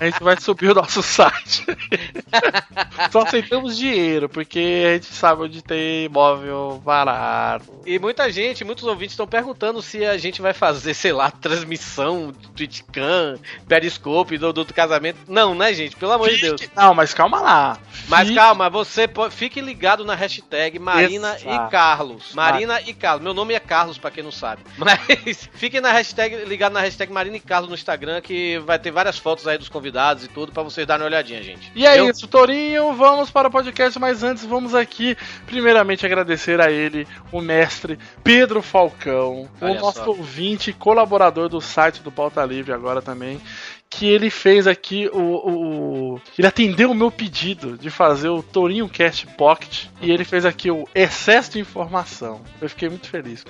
a 0.00 0.04
gente 0.06 0.22
vai 0.22 0.38
subir 0.40 0.70
o 0.70 0.74
nosso 0.74 1.02
site. 1.02 1.64
Só 3.10 3.22
aceitamos 3.22 3.76
dinheiro, 3.76 4.28
porque 4.28 4.84
a 4.86 4.92
gente 4.94 5.06
sabe 5.06 5.42
onde 5.42 5.62
tem 5.62 6.04
imóvel 6.06 6.80
barato. 6.84 7.72
E 7.86 7.98
muita 7.98 8.30
gente, 8.30 8.64
muitos 8.64 8.84
ouvintes 8.84 9.12
estão 9.12 9.26
perguntando 9.26 9.80
se 9.82 10.04
a 10.04 10.16
gente 10.16 10.40
vai 10.42 10.52
fazer, 10.52 10.94
sei 10.94 11.12
lá, 11.12 11.30
transmissão, 11.30 12.32
Twitchcam, 12.56 13.38
Periscope 13.68 14.38
do, 14.38 14.52
do, 14.52 14.64
do 14.64 14.74
casamento. 14.74 15.18
Não, 15.28 15.54
né, 15.54 15.72
gente? 15.72 15.96
Pelo 15.96 16.12
amor 16.12 16.30
de 16.30 16.40
Deus. 16.40 16.60
Não, 16.74 16.94
mas 16.94 17.14
calma 17.14 17.40
lá. 17.40 17.78
Mas 18.08 18.28
Fique- 18.28 18.34
calma, 18.38 18.68
você 18.70 19.06
po- 19.06 19.30
fique 19.30 19.60
ligado 19.60 20.04
na 20.04 20.14
hashtag 20.14 20.78
Marina 20.78 21.36
Exato. 21.36 21.66
e 21.66 21.70
Carlos. 21.70 22.32
Marina 22.34 22.63
e 22.86 22.94
Carlos. 22.94 23.22
Meu 23.22 23.34
nome 23.34 23.54
é 23.54 23.60
Carlos, 23.60 23.98
pra 23.98 24.10
quem 24.10 24.22
não 24.24 24.32
sabe. 24.32 24.62
Mas 24.76 25.48
fique 25.54 25.80
na 25.80 25.92
hashtag, 25.92 26.44
ligado 26.44 26.72
na 26.72 26.80
hashtag 26.80 27.12
Marina 27.12 27.36
e 27.36 27.40
Carlos 27.40 27.68
no 27.68 27.74
Instagram, 27.74 28.20
que 28.20 28.58
vai 28.60 28.78
ter 28.78 28.90
várias 28.90 29.18
fotos 29.18 29.46
aí 29.46 29.58
dos 29.58 29.68
convidados 29.68 30.24
e 30.24 30.28
tudo, 30.28 30.52
pra 30.52 30.62
vocês 30.62 30.86
darem 30.86 31.02
uma 31.04 31.08
olhadinha, 31.08 31.42
gente. 31.42 31.70
E 31.74 31.86
é 31.86 31.98
Eu- 31.98 32.10
isso, 32.10 32.26
Torinho, 32.26 32.92
vamos 32.94 33.30
para 33.30 33.48
o 33.48 33.50
podcast, 33.50 33.98
mas 33.98 34.22
antes 34.22 34.44
vamos 34.44 34.74
aqui, 34.74 35.16
primeiramente, 35.46 36.04
agradecer 36.06 36.60
a 36.60 36.70
ele, 36.70 37.06
o 37.32 37.40
mestre 37.40 37.98
Pedro 38.22 38.62
Falcão, 38.62 39.48
o 39.60 39.64
Olha 39.64 39.80
nosso 39.80 40.04
só. 40.04 40.08
ouvinte 40.10 40.70
e 40.70 40.72
colaborador 40.72 41.48
do 41.48 41.60
site 41.60 42.00
do 42.02 42.10
Pauta 42.12 42.44
Livre 42.44 42.72
agora 42.72 43.00
também, 43.02 43.40
que 43.98 44.06
ele 44.06 44.30
fez 44.30 44.66
aqui 44.66 45.08
o, 45.12 45.18
o- 45.18 46.14
o- 46.14 46.20
Ele 46.38 46.46
atendeu 46.46 46.90
o 46.90 46.94
meu 46.94 47.10
pedido 47.10 47.76
de 47.78 47.90
fazer 47.90 48.28
o 48.28 48.42
Torinho 48.42 48.88
Cast 48.88 49.26
Pocket 49.36 49.86
e 50.00 50.10
ele 50.10 50.24
fez 50.24 50.44
aqui 50.44 50.70
o 50.70 50.88
excesso 50.94 51.52
de 51.52 51.60
informação. 51.60 52.40
Eu 52.60 52.68
fiquei 52.68 52.88
muito 52.88 53.08
feliz 53.08 53.34
isso. 53.34 53.44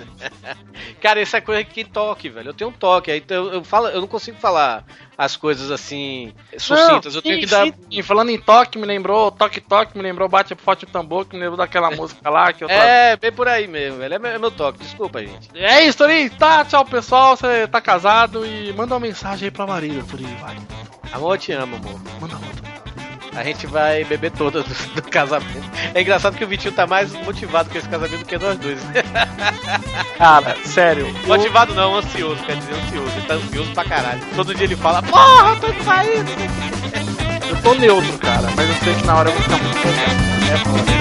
Cara, 1.01 1.21
isso 1.21 1.35
é 1.35 1.41
coisa 1.41 1.63
que 1.63 1.83
toque, 1.83 2.29
velho. 2.29 2.49
Eu 2.49 2.53
tenho 2.53 2.69
um 2.69 2.73
toque, 2.73 3.11
aí 3.11 3.17
então 3.19 3.47
eu, 3.51 3.63
falo, 3.63 3.87
eu 3.87 4.01
não 4.01 4.07
consigo 4.07 4.37
falar 4.37 4.85
as 5.17 5.35
coisas 5.35 5.71
assim 5.71 6.33
sucintas. 6.57 7.15
eu 7.15 7.21
tenho 7.21 7.39
que 7.39 7.45
dar. 7.45 7.67
E 7.89 8.03
falando 8.03 8.29
em 8.29 8.39
toque, 8.39 8.77
me 8.77 8.85
lembrou 8.85 9.31
Toque 9.31 9.61
Toque, 9.61 9.97
me 9.97 10.03
lembrou 10.03 10.27
Bate 10.27 10.55
Forte 10.55 10.85
o 10.85 10.87
Tambor, 10.87 11.25
que 11.25 11.35
me 11.35 11.41
lembrou 11.41 11.57
daquela 11.57 11.91
música 11.91 12.29
lá 12.29 12.51
que 12.51 12.63
eu 12.63 12.67
tava 12.67 12.81
É, 12.83 13.15
bem 13.15 13.31
por 13.31 13.47
aí 13.47 13.67
mesmo, 13.67 13.99
velho. 13.99 14.13
É 14.13 14.19
meu, 14.19 14.31
é 14.31 14.37
meu 14.37 14.51
toque, 14.51 14.79
desculpa, 14.79 15.19
gente. 15.19 15.49
É 15.55 15.83
isso, 15.83 15.97
Torinho. 15.97 16.29
Tá, 16.31 16.65
tchau, 16.65 16.85
pessoal. 16.85 17.35
Você 17.35 17.67
tá 17.67 17.81
casado 17.81 18.45
e 18.45 18.71
manda 18.73 18.93
uma 18.93 18.99
mensagem 18.99 19.47
aí 19.47 19.51
pra 19.51 19.67
Marília, 19.67 20.03
Torinho. 20.09 20.35
Vai. 20.37 20.57
Amor, 21.11 21.35
eu 21.35 21.39
te 21.39 21.51
amo, 21.51 21.75
amor. 21.75 22.01
Manda 22.19 22.35
outra. 22.35 22.74
A 23.35 23.43
gente 23.43 23.67
vai 23.67 24.03
beber 24.05 24.31
todas 24.31 24.63
do, 24.65 24.73
do 24.95 25.01
casamento. 25.03 25.69
É 25.93 26.01
engraçado 26.01 26.37
que 26.37 26.43
o 26.43 26.47
Vitinho 26.47 26.73
tá 26.73 26.87
mais 26.87 27.11
motivado 27.11 27.69
com 27.69 27.77
esse 27.77 27.87
casamento 27.89 28.19
do 28.19 28.25
que 28.25 28.37
nós 28.37 28.57
dois. 28.57 28.79
Cara, 30.17 30.55
sério. 30.63 31.07
eu- 31.23 31.27
motivado 31.27 31.73
não, 31.73 31.95
ansioso, 31.97 32.41
quer 32.45 32.55
dizer, 32.55 32.73
ansioso. 32.73 33.11
Ele 33.17 33.25
tá 33.27 33.33
ansioso 33.33 33.71
pra 33.73 33.83
caralho. 33.83 34.21
Todo 34.35 34.55
dia 34.55 34.63
ele 34.65 34.75
fala, 34.77 35.03
porra, 35.03 35.49
eu 35.49 35.59
tô 35.59 35.67
indo 35.67 35.83
sair. 35.83 36.23
Eu 37.47 37.61
tô 37.61 37.73
neutro, 37.75 38.17
cara, 38.17 38.47
mas 38.55 38.67
eu 38.67 38.75
sei 38.83 38.95
que 38.95 39.05
na 39.05 39.15
hora 39.17 39.29
eu 39.29 39.33
vou 39.33 39.41
ficar 39.43 39.57
muito. 39.57 39.77
É 40.51 40.57
foda. 40.57 40.91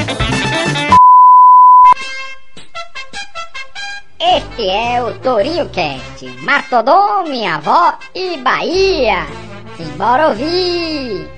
Este 4.21 4.69
é 4.69 5.03
o 5.03 5.15
Torinho 5.21 5.69
Cast, 5.71 6.27
Mastodon, 6.43 7.25
minha 7.29 7.57
avó 7.57 7.95
e 8.15 8.37
Bahia. 8.39 9.27
Simbora 9.77 10.29
ouvir! 10.29 11.29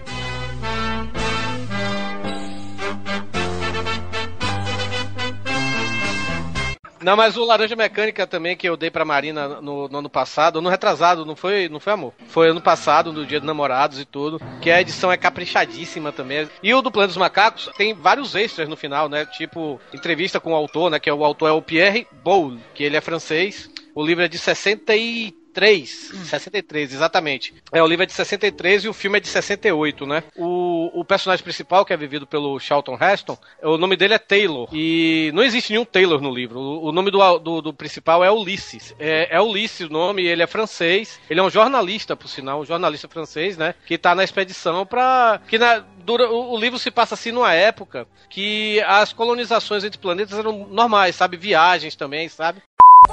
Não, 7.07 7.17
mas 7.17 7.37
o 7.37 7.45
Laranja 7.45 7.77
Mecânica 7.77 8.27
também 8.27 8.57
que 8.57 8.69
eu 8.69 8.77
dei 8.77 8.91
pra 8.91 9.05
Marina 9.05 9.61
no, 9.61 9.87
no 9.87 9.99
ano 9.99 10.11
passado, 10.11 10.61
no 10.61 10.69
retrasado, 10.69 11.25
não 11.25 11.37
foi, 11.37 11.69
não 11.69 11.79
foi 11.79 11.93
amor. 11.93 12.13
Foi 12.27 12.51
ano 12.51 12.61
passado, 12.61 13.13
no 13.13 13.25
dia 13.25 13.39
dos 13.39 13.47
namorados 13.47 14.01
e 14.01 14.05
tudo. 14.05 14.41
Que 14.61 14.73
a 14.73 14.81
edição 14.81 15.13
é 15.13 15.17
caprichadíssima 15.17 16.11
também. 16.11 16.49
E 16.61 16.75
o 16.75 16.83
do 16.83 16.91
Plano 16.91 17.07
dos 17.07 17.17
Macacos 17.17 17.71
tem 17.77 17.95
vários 17.95 18.35
extras 18.35 18.69
no 18.69 18.77
final, 18.77 19.09
né? 19.09 19.25
Tipo, 19.25 19.81
entrevista 19.95 20.41
com 20.41 20.51
o 20.51 20.57
autor, 20.57 20.91
né? 20.91 20.99
Que 20.99 21.09
é 21.09 21.15
o 21.15 21.25
autor 21.25 21.49
é 21.49 21.53
o 21.53 21.63
Pierre 21.63 22.09
Boulle, 22.25 22.59
que 22.75 22.83
ele 22.83 22.97
é 22.97 23.01
francês. 23.01 23.71
O 23.95 24.05
livro 24.05 24.25
é 24.25 24.29
de 24.29 24.37
63. 24.37 25.46
63, 25.57 26.93
exatamente. 26.93 27.55
É, 27.73 27.83
o 27.83 27.87
livro 27.87 28.03
é 28.03 28.07
de 28.07 28.13
63 28.13 28.85
e 28.85 28.89
o 28.89 28.93
filme 28.93 29.19
é 29.19 29.21
de 29.21 29.29
68, 29.29 30.07
né? 30.07 30.23
O, 30.37 31.01
o 31.01 31.05
personagem 31.05 31.43
principal, 31.43 31.85
que 31.85 31.93
é 31.93 31.97
vivido 31.97 32.27
pelo 32.27 32.59
Charlton 32.61 32.99
Heston, 33.01 33.39
o 33.63 33.77
nome 33.77 33.97
dele 33.97 34.15
é 34.15 34.19
Taylor. 34.19 34.69
E 34.73 35.31
não 35.35 35.43
existe 35.43 35.73
nenhum 35.73 35.85
Taylor 35.85 36.21
no 36.21 36.33
livro. 36.33 36.61
O, 36.61 36.89
o 36.89 36.93
nome 36.93 37.11
do, 37.11 37.39
do, 37.39 37.63
do 37.63 37.73
principal 37.73 38.25
é 38.25 38.31
Ulisses. 38.31 38.95
É, 38.99 39.37
é 39.37 39.41
Ulisses 39.41 39.87
o 39.89 39.93
nome, 39.93 40.27
ele 40.27 40.43
é 40.43 40.47
francês. 40.47 41.19
Ele 41.29 41.41
é 41.41 41.43
um 41.43 41.51
jornalista, 41.51 42.17
por 42.17 42.29
sinal, 42.29 42.61
um 42.61 42.65
jornalista 42.65 43.09
francês, 43.09 43.57
né? 43.57 43.75
Que 43.87 43.97
tá 43.97 44.15
na 44.15 44.25
expedição 44.25 44.85
pra. 44.85 45.41
Que 45.49 45.59
na, 45.59 45.83
dura, 46.05 46.31
o, 46.31 46.55
o 46.55 46.59
livro 46.59 46.79
se 46.79 46.91
passa 46.91 47.15
assim 47.15 47.33
numa 47.33 47.53
época 47.53 48.07
que 48.29 48.81
as 48.87 49.13
colonizações 49.13 49.85
entre 49.85 49.99
planetas 49.99 50.39
eram 50.39 50.67
normais, 50.71 51.17
sabe? 51.17 51.37
Viagens 51.37 51.97
também, 51.97 52.29
sabe? 52.29 52.63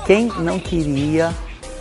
Quem 0.06 0.26
não 0.26 0.60
queria 0.60 1.34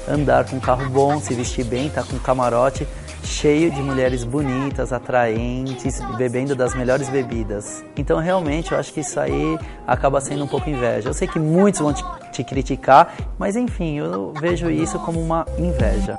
andar 0.09 0.45
com 0.45 0.57
um 0.57 0.61
carro 0.61 0.89
bom, 0.91 1.21
se 1.21 1.35
vestir 1.35 1.65
bem, 1.65 1.89
tá 1.89 2.03
com 2.03 2.17
um 2.17 2.19
camarote 2.19 2.87
cheio 3.25 3.71
de 3.71 3.81
mulheres 3.81 4.25
bonitas, 4.25 4.93
atraentes, 4.93 6.01
bebendo 6.17 6.55
das 6.55 6.75
melhores 6.75 7.09
bebidas. 7.09 7.85
Então 7.97 8.19
realmente 8.19 8.73
eu 8.73 8.79
acho 8.79 8.93
que 8.93 9.01
isso 9.01 9.19
aí 9.19 9.59
acaba 9.87 10.21
sendo 10.21 10.45
um 10.45 10.49
pouco 10.49 10.69
inveja. 10.69 11.09
Eu 11.09 11.15
sei 11.15 11.29
que 11.29 11.39
muitos 11.39 11.81
vão 11.81 11.93
te, 11.93 12.05
te 12.33 12.45
criticar, 12.45 13.15
mas 13.39 13.57
enfim, 13.57 13.99
eu 13.99 14.33
vejo 14.41 14.71
isso 14.71 14.99
como 15.01 15.21
uma 15.21 15.47
inveja. 15.59 16.19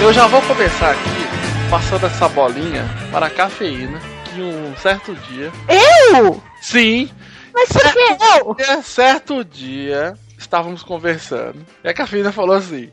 Eu 0.00 0.12
já 0.12 0.26
vou 0.28 0.40
começar 0.42 0.90
aqui 0.92 1.28
passando 1.68 2.06
essa 2.06 2.28
bolinha 2.28 2.84
para 3.10 3.26
a 3.26 3.30
cafeína 3.30 3.98
que 4.32 4.40
um 4.40 4.74
certo 4.76 5.14
dia. 5.14 5.50
Eu? 5.68 6.40
Sim! 6.60 7.10
Mas 7.58 7.68
por 7.70 7.92
que 7.92 8.62
eu? 8.62 8.82
Certo 8.84 9.44
dia 9.44 10.16
estávamos 10.38 10.84
conversando 10.84 11.66
e 11.82 11.88
a 11.88 11.94
cafeína 11.94 12.30
falou 12.30 12.54
assim: 12.54 12.92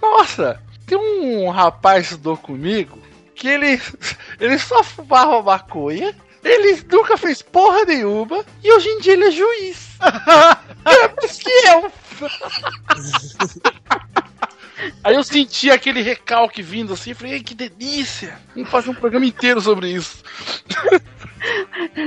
Nossa, 0.00 0.62
tem 0.86 0.96
um 0.96 1.50
rapaz 1.50 2.06
que 2.06 2.12
estudou 2.12 2.36
comigo 2.36 2.96
que 3.34 3.48
ele, 3.48 3.80
ele 4.38 4.56
só 4.56 4.84
fumava 4.84 5.42
maconha, 5.42 6.14
ele 6.44 6.80
nunca 6.88 7.16
fez 7.16 7.42
porra 7.42 7.84
nenhuma 7.84 8.44
e 8.62 8.72
hoje 8.72 8.88
em 8.88 9.00
dia 9.00 9.14
ele 9.14 9.24
é 9.24 9.30
juiz. 9.32 9.88
é 10.86 11.26
isso 11.26 11.40
que 11.40 11.50
eu. 11.50 11.92
Aí 15.02 15.16
eu 15.16 15.24
senti 15.24 15.70
aquele 15.70 16.02
recalque 16.02 16.62
vindo 16.62 16.92
assim, 16.92 17.10
e 17.10 17.14
falei, 17.14 17.32
"Ei, 17.34 17.42
que 17.42 17.54
delícia! 17.54 18.38
Vamos 18.54 18.70
fazer 18.70 18.90
um 18.90 18.94
programa 18.94 19.26
inteiro 19.26 19.60
sobre 19.60 19.90
isso. 19.90 20.22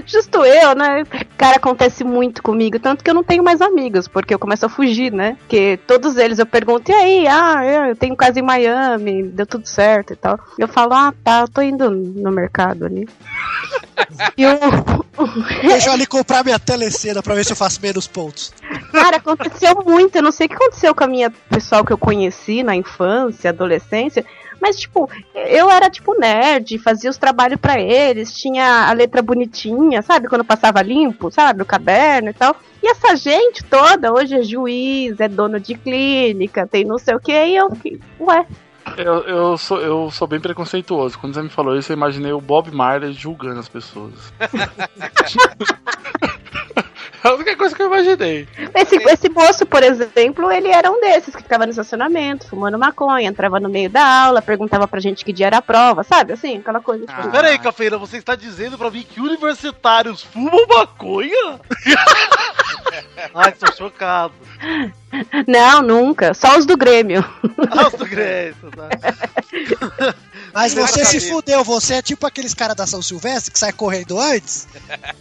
Justo 0.05 0.43
eu, 0.45 0.75
né? 0.75 1.03
Cara, 1.37 1.57
acontece 1.57 2.03
muito 2.03 2.41
comigo, 2.41 2.79
tanto 2.79 3.03
que 3.03 3.09
eu 3.09 3.13
não 3.13 3.23
tenho 3.23 3.43
mais 3.43 3.61
amigos, 3.61 4.07
porque 4.07 4.33
eu 4.33 4.39
começo 4.39 4.65
a 4.65 4.69
fugir, 4.69 5.11
né? 5.11 5.37
Porque 5.39 5.79
todos 5.85 6.17
eles 6.17 6.39
eu 6.39 6.45
pergunto, 6.45 6.91
e 6.91 6.93
aí, 6.93 7.27
ah, 7.27 7.87
eu 7.89 7.95
tenho 7.95 8.15
casa 8.15 8.39
em 8.39 8.43
Miami, 8.43 9.23
deu 9.23 9.45
tudo 9.45 9.67
certo 9.67 10.13
e 10.13 10.15
tal. 10.15 10.39
Eu 10.57 10.67
falo, 10.67 10.93
ah, 10.93 11.13
tá, 11.23 11.41
eu 11.41 11.47
tô 11.47 11.61
indo 11.61 11.89
no 11.89 12.31
mercado 12.31 12.85
ali. 12.85 13.07
e. 14.37 14.43
Deixa 15.67 15.89
eu 15.89 15.93
ali 15.93 16.05
comprar 16.05 16.43
minha 16.43 16.59
telecena 16.59 17.23
pra 17.23 17.33
ver 17.33 17.43
se 17.43 17.51
eu 17.51 17.57
faço 17.57 17.81
menos 17.81 18.07
pontos. 18.07 18.53
Cara, 18.91 19.17
aconteceu 19.17 19.83
muito. 19.85 20.15
Eu 20.15 20.21
não 20.21 20.31
sei 20.31 20.45
o 20.45 20.49
que 20.49 20.55
aconteceu 20.55 20.93
com 20.93 21.03
a 21.03 21.07
minha 21.07 21.31
pessoal 21.49 21.83
que 21.83 21.91
eu 21.91 21.97
conheci 21.97 22.61
na 22.61 22.75
infância, 22.75 23.49
adolescência. 23.49 24.23
Mas, 24.61 24.77
tipo, 24.77 25.09
eu 25.35 25.69
era, 25.69 25.89
tipo, 25.89 26.17
nerd, 26.19 26.77
fazia 26.79 27.09
os 27.09 27.17
trabalhos 27.17 27.59
pra 27.59 27.79
eles, 27.79 28.33
tinha 28.33 28.87
a 28.87 28.93
letra 28.93 29.21
bonitinha, 29.27 30.01
sabe? 30.01 30.27
Quando 30.27 30.43
passava 30.43 30.81
limpo, 30.81 31.29
sabe? 31.29 31.61
O 31.61 31.65
caderno 31.65 32.29
e 32.29 32.33
tal. 32.33 32.55
E 32.81 32.87
essa 32.87 33.15
gente 33.15 33.63
toda, 33.63 34.13
hoje 34.13 34.35
é 34.35 34.41
juiz, 34.41 35.19
é 35.19 35.27
dono 35.27 35.59
de 35.59 35.75
clínica, 35.75 36.65
tem 36.65 36.85
não 36.85 36.97
sei 36.97 37.15
o 37.15 37.19
que, 37.19 37.31
e 37.31 37.55
eu 37.55 37.69
fiquei, 37.75 37.99
ué. 38.19 38.45
Eu, 38.95 39.15
eu, 39.23 39.57
sou, 39.57 39.81
eu 39.81 40.09
sou 40.09 40.27
bem 40.27 40.39
preconceituoso. 40.39 41.19
Quando 41.19 41.33
você 41.33 41.41
me 41.41 41.49
falou 41.49 41.75
isso, 41.75 41.91
eu 41.91 41.97
imaginei 41.97 42.31
o 42.31 42.39
Bob 42.39 42.71
Marley 42.71 43.11
julgando 43.11 43.59
as 43.59 43.67
pessoas. 43.67 44.31
É 47.23 47.27
a 47.27 47.33
única 47.33 47.55
coisa 47.55 47.75
que 47.75 47.81
eu 47.81 47.87
imaginei. 47.87 48.47
Esse, 48.75 48.95
esse 48.95 49.29
moço, 49.29 49.65
por 49.65 49.81
exemplo, 49.83 50.51
ele 50.51 50.69
era 50.69 50.91
um 50.91 50.99
desses 51.01 51.35
que 51.35 51.41
ficava 51.41 51.65
no 51.65 51.71
estacionamento, 51.71 52.47
fumando 52.47 52.77
maconha, 52.77 53.27
entrava 53.27 53.59
no 53.59 53.69
meio 53.69 53.89
da 53.89 54.05
aula, 54.05 54.41
perguntava 54.41 54.87
pra 54.87 54.99
gente 54.99 55.25
que 55.25 55.33
dia 55.33 55.47
era 55.47 55.57
a 55.57 55.61
prova, 55.61 56.03
sabe? 56.03 56.33
Assim, 56.33 56.57
aquela 56.57 56.79
coisa. 56.79 57.05
tipo, 57.05 57.31
Peraí, 57.31 57.57
Cafeína, 57.57 57.97
você 57.97 58.17
está 58.17 58.35
dizendo 58.35 58.77
pra 58.77 58.91
mim 58.91 59.03
que 59.03 59.19
universitários 59.19 60.21
fumam 60.23 60.65
maconha? 60.67 61.59
Ai, 63.33 63.51
tô 63.51 63.71
chocado. 63.73 64.33
Não, 65.47 65.81
nunca. 65.81 66.33
Só 66.33 66.57
os 66.57 66.65
do 66.65 66.75
Grêmio. 66.77 67.23
Ah, 67.71 67.87
os 67.87 67.93
do 67.93 68.05
Grêmio, 68.05 68.55
tá. 68.75 68.89
Mas 70.53 70.73
você 70.73 71.05
se 71.05 71.19
fudeu, 71.29 71.63
você 71.63 71.95
é 71.95 72.01
tipo 72.01 72.25
aqueles 72.25 72.53
caras 72.53 72.75
da 72.75 72.87
São 72.87 73.01
Silvestre 73.01 73.51
que 73.51 73.59
sai 73.59 73.71
correndo 73.71 74.19
antes 74.19 74.67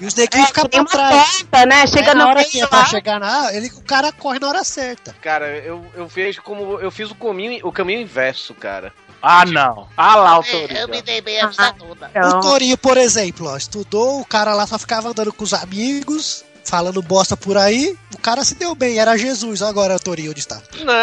e 0.00 0.06
os 0.06 0.14
neguinhos 0.14 0.48
ficam 0.48 0.64
tem 0.66 0.84
pra 0.84 0.98
uma 0.98 1.08
trás. 1.08 1.42
conta, 1.42 1.66
né? 1.86 1.92
Chega 1.92 2.12
Aí 2.12 2.18
na 2.18 2.28
hora 2.28 2.44
que 2.44 2.60
é 2.60 2.66
pra 2.66 2.84
chegar 2.84 3.20
na. 3.20 3.52
Ele, 3.54 3.68
o 3.68 3.82
cara 3.82 4.12
corre 4.12 4.38
na 4.38 4.48
hora 4.48 4.64
certa. 4.64 5.14
Cara, 5.20 5.48
eu, 5.58 5.84
eu 5.94 6.06
vejo 6.06 6.42
como. 6.42 6.78
Eu 6.80 6.90
fiz 6.90 7.10
o 7.10 7.14
caminho, 7.14 7.66
o 7.66 7.72
caminho 7.72 8.00
inverso, 8.00 8.54
cara. 8.54 8.92
Ah, 9.22 9.44
não. 9.44 9.88
Ah 9.96 10.16
lá, 10.16 10.38
o 10.38 10.44
Torinho. 10.44 10.78
Eu 10.78 10.88
me 10.88 11.02
dei 11.02 11.20
bem 11.20 11.40
a 11.40 11.46
vida 11.48 11.74
toda. 11.78 12.10
Então, 12.14 12.38
O 12.38 12.40
Torinho, 12.42 12.78
por 12.78 12.96
exemplo, 12.96 13.48
ó, 13.48 13.56
estudou, 13.56 14.20
o 14.20 14.24
cara 14.24 14.54
lá 14.54 14.66
só 14.66 14.78
ficava 14.78 15.08
andando 15.08 15.32
com 15.32 15.42
os 15.42 15.54
amigos, 15.54 16.44
falando 16.64 17.02
bosta 17.02 17.36
por 17.36 17.56
aí. 17.56 17.96
O 18.14 18.18
cara 18.18 18.44
se 18.44 18.54
deu 18.54 18.74
bem, 18.74 18.98
era 18.98 19.16
Jesus. 19.16 19.62
Agora, 19.62 19.98
Torinho, 19.98 20.30
onde 20.30 20.40
está? 20.40 20.60
Não, 20.84 20.94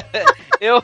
eu. 0.60 0.82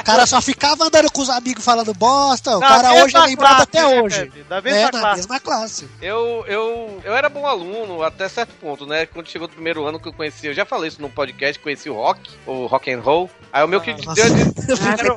O 0.00 0.04
cara 0.04 0.26
só 0.26 0.40
ficava 0.40 0.84
andando 0.84 1.10
com 1.12 1.20
os 1.22 1.28
amigos 1.30 1.64
falando 1.64 1.92
bosta. 1.94 2.56
O 2.56 2.60
Na 2.60 2.68
cara 2.68 2.92
hoje 3.04 3.16
é 3.16 3.20
lembrado 3.20 3.50
classe, 3.56 3.62
até 3.62 3.82
né, 3.82 4.00
hoje. 4.02 4.24
Pepe? 4.26 4.42
Da 4.44 4.60
mesma 4.60 4.78
É, 4.78 4.82
na 4.84 4.90
classe. 4.90 5.16
mesma 5.16 5.40
classe. 5.40 5.88
Eu, 6.00 6.44
eu, 6.46 7.00
eu 7.04 7.14
era 7.14 7.28
bom 7.28 7.46
aluno 7.46 8.02
até 8.02 8.28
certo 8.28 8.52
ponto, 8.60 8.86
né? 8.86 9.06
Quando 9.06 9.28
chegou 9.28 9.46
o 9.46 9.50
primeiro 9.50 9.84
ano 9.86 10.00
que 10.00 10.08
eu 10.08 10.12
conheci, 10.12 10.46
eu 10.46 10.54
já 10.54 10.64
falei 10.64 10.88
isso 10.88 11.00
no 11.02 11.10
podcast, 11.10 11.58
conheci 11.62 11.90
o 11.90 11.94
rock, 11.94 12.30
o 12.46 12.66
rock 12.66 12.90
and 12.92 13.00
roll. 13.00 13.30
Aí 13.52 13.62
o 13.64 13.68
meu 13.68 13.80
que 13.80 13.92
Nossa. 13.92 14.14
deu 14.14 14.34
de- 14.34 14.42
ah, 14.42 14.54
pensei 14.66 14.76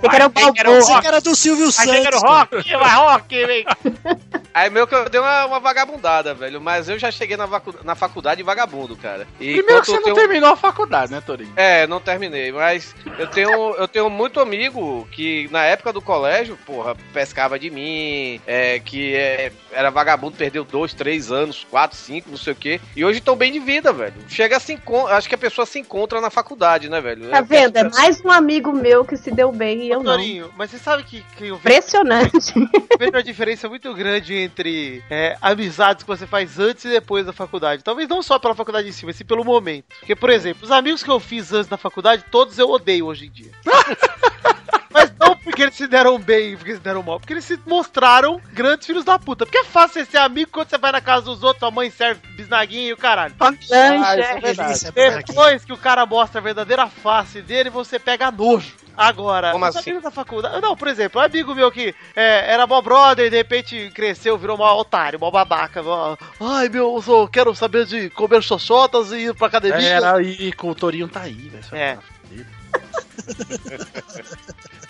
que 0.09 0.15
era 0.15 0.25
o 0.25 0.29
Balboa. 0.29 1.01
Que 1.01 1.07
era 1.07 1.21
do 1.21 1.35
Silvio 1.35 1.71
que 1.71 1.89
era 1.89 2.19
Santos. 2.19 2.21
o 2.21 2.25
rock, 2.27 2.71
vai 2.77 2.95
rock, 2.95 3.45
vem. 3.45 3.65
Aí 4.53 4.69
meu 4.69 4.87
que 4.87 4.95
eu 4.95 5.09
dei 5.09 5.19
uma, 5.19 5.45
uma 5.47 5.59
vagabundada, 5.59 6.33
velho. 6.33 6.61
Mas 6.61 6.87
eu 6.87 6.97
já 6.97 7.11
cheguei 7.11 7.35
na, 7.35 7.45
vacu- 7.45 7.75
na 7.83 7.93
faculdade 7.93 8.41
vagabundo, 8.41 8.95
cara. 8.95 9.27
E 9.37 9.55
Primeiro 9.55 9.81
que 9.81 9.87
você 9.87 9.95
não 9.97 10.03
tenho- 10.03 10.15
terminou 10.15 10.49
a 10.49 10.55
faculdade, 10.55 11.11
né, 11.11 11.21
Torinho? 11.25 11.51
É, 11.57 11.85
não 11.87 11.99
terminei, 11.99 12.53
mas 12.53 12.95
eu 13.19 13.27
tenho, 13.27 13.75
eu 13.75 13.85
tenho 13.87 14.09
muito 14.09 14.39
amigo 14.39 14.64
que 15.11 15.47
na 15.51 15.63
época 15.63 15.93
do 15.93 16.01
colégio, 16.01 16.57
porra, 16.65 16.95
pescava 17.13 17.57
de 17.57 17.69
mim, 17.69 18.39
é, 18.45 18.79
que 18.79 19.15
é, 19.15 19.51
era 19.71 19.89
vagabundo, 19.89 20.37
perdeu 20.37 20.63
dois, 20.63 20.93
três 20.93 21.31
anos, 21.31 21.65
quatro, 21.69 21.97
cinco, 21.97 22.29
não 22.29 22.37
sei 22.37 22.53
o 22.53 22.55
quê, 22.55 22.79
e 22.95 23.03
hoje 23.03 23.19
estão 23.19 23.35
bem 23.35 23.51
de 23.51 23.59
vida, 23.59 23.91
velho. 23.91 24.13
Chega 24.27 24.57
a 24.57 24.59
se 24.59 24.77
acho 25.09 25.29
que 25.29 25.35
a 25.35 25.37
pessoa 25.37 25.65
se 25.65 25.79
encontra 25.79 26.19
na 26.21 26.29
faculdade, 26.29 26.89
né, 26.89 26.99
velho? 27.01 27.29
Tá 27.29 27.41
vendo? 27.41 27.77
É 27.77 27.83
mais 27.89 28.23
um 28.23 28.31
amigo 28.31 28.71
meu 28.71 29.05
que 29.05 29.17
se 29.17 29.31
deu 29.31 29.51
bem 29.51 29.83
e 29.83 29.89
eu 29.89 30.01
não. 30.01 30.13
Torinho, 30.13 30.51
mas 30.57 30.71
você 30.71 30.77
sabe 30.77 31.03
que, 31.03 31.21
que 31.35 31.47
eu 31.47 31.57
vejo, 31.57 31.75
Impressionante. 31.75 32.53
vejo 32.97 33.11
uma 33.11 33.23
diferença 33.23 33.67
muito 33.69 33.93
grande 33.93 34.33
entre 34.33 35.03
é, 35.09 35.37
amizades 35.41 36.03
que 36.03 36.07
você 36.07 36.25
faz 36.25 36.59
antes 36.59 36.85
e 36.85 36.89
depois 36.89 37.25
da 37.25 37.33
faculdade. 37.33 37.83
Talvez 37.83 38.07
não 38.07 38.21
só 38.21 38.39
pela 38.39 38.55
faculdade 38.55 38.87
em 38.87 38.91
si, 38.91 39.05
mas 39.05 39.15
sim 39.15 39.25
pelo 39.25 39.43
momento. 39.43 39.85
Porque, 39.99 40.15
por 40.15 40.29
exemplo, 40.29 40.63
os 40.63 40.71
amigos 40.71 41.03
que 41.03 41.09
eu 41.09 41.19
fiz 41.19 41.51
antes 41.53 41.67
da 41.67 41.77
faculdade, 41.77 42.25
todos 42.31 42.57
eu 42.57 42.69
odeio 42.69 43.05
hoje 43.05 43.27
em 43.27 43.31
dia. 43.31 43.51
Mas 44.91 45.11
não 45.19 45.35
porque 45.37 45.61
eles 45.63 45.75
se 45.75 45.87
deram 45.87 46.17
bem, 46.17 46.55
porque 46.55 46.71
eles 46.71 46.79
se 46.79 46.83
deram 46.83 47.03
mal, 47.03 47.19
porque 47.19 47.33
eles 47.33 47.43
se 47.45 47.59
mostraram 47.65 48.41
grandes 48.53 48.87
filhos 48.87 49.03
da 49.03 49.19
puta. 49.19 49.45
Porque 49.45 49.57
é 49.59 49.63
fácil 49.63 50.03
você 50.05 50.11
ser 50.11 50.17
amigo 50.17 50.49
quando 50.51 50.69
você 50.69 50.77
vai 50.77 50.91
na 50.91 51.01
casa 51.01 51.25
dos 51.25 51.43
outros, 51.43 51.59
sua 51.59 51.71
mãe 51.71 51.89
serve 51.89 52.21
bisnaguinha 52.35 52.89
e 52.89 52.93
o 52.93 52.97
caralho. 52.97 53.33
Ah, 53.39 53.51
isso 53.59 53.73
é 53.73 54.39
verdade. 54.39 54.57
Delícia, 54.57 54.93
moleque. 54.95 55.27
Depois 55.27 55.65
que 55.65 55.73
o 55.73 55.77
cara 55.77 56.05
mostra 56.05 56.39
a 56.39 56.43
verdadeira 56.43 56.87
face 56.87 57.41
dele, 57.41 57.69
você 57.69 57.99
pega 57.99 58.31
nojo. 58.31 58.73
Agora, 58.97 59.51
Como 59.51 59.65
os 59.67 59.75
assim? 59.75 59.89
amigos 59.89 60.03
da 60.05 60.11
faculdade. 60.11 60.61
Não, 60.61 60.73
por 60.77 60.87
exemplo, 60.87 61.19
um 61.19 61.23
amigo 61.25 61.53
meu 61.53 61.69
que 61.69 61.93
é, 62.15 62.53
era 62.53 62.65
mó 62.65 62.81
brother 62.81 63.25
e 63.25 63.29
de 63.29 63.35
repente 63.35 63.91
cresceu, 63.93 64.37
virou 64.37 64.57
mó 64.57 64.73
otário, 64.79 65.19
mó 65.19 65.29
babaca. 65.29 65.83
mó- 65.83 66.15
Ai, 66.39 66.69
meu, 66.69 66.95
eu 66.95 67.01
só 67.01 67.27
quero 67.27 67.53
saber 67.53 67.85
de 67.85 68.09
comer 68.11 68.41
xoxotas 68.41 69.11
e 69.11 69.17
ir 69.25 69.33
pra 69.35 69.47
academia. 69.47 69.85
Era 69.85 70.15
aí, 70.15 70.53
com 70.53 70.69
o 70.69 70.75
Torinho 70.75 71.09
tá 71.09 71.21
aí, 71.23 71.33
velho. 71.33 71.65
É. 71.73 71.97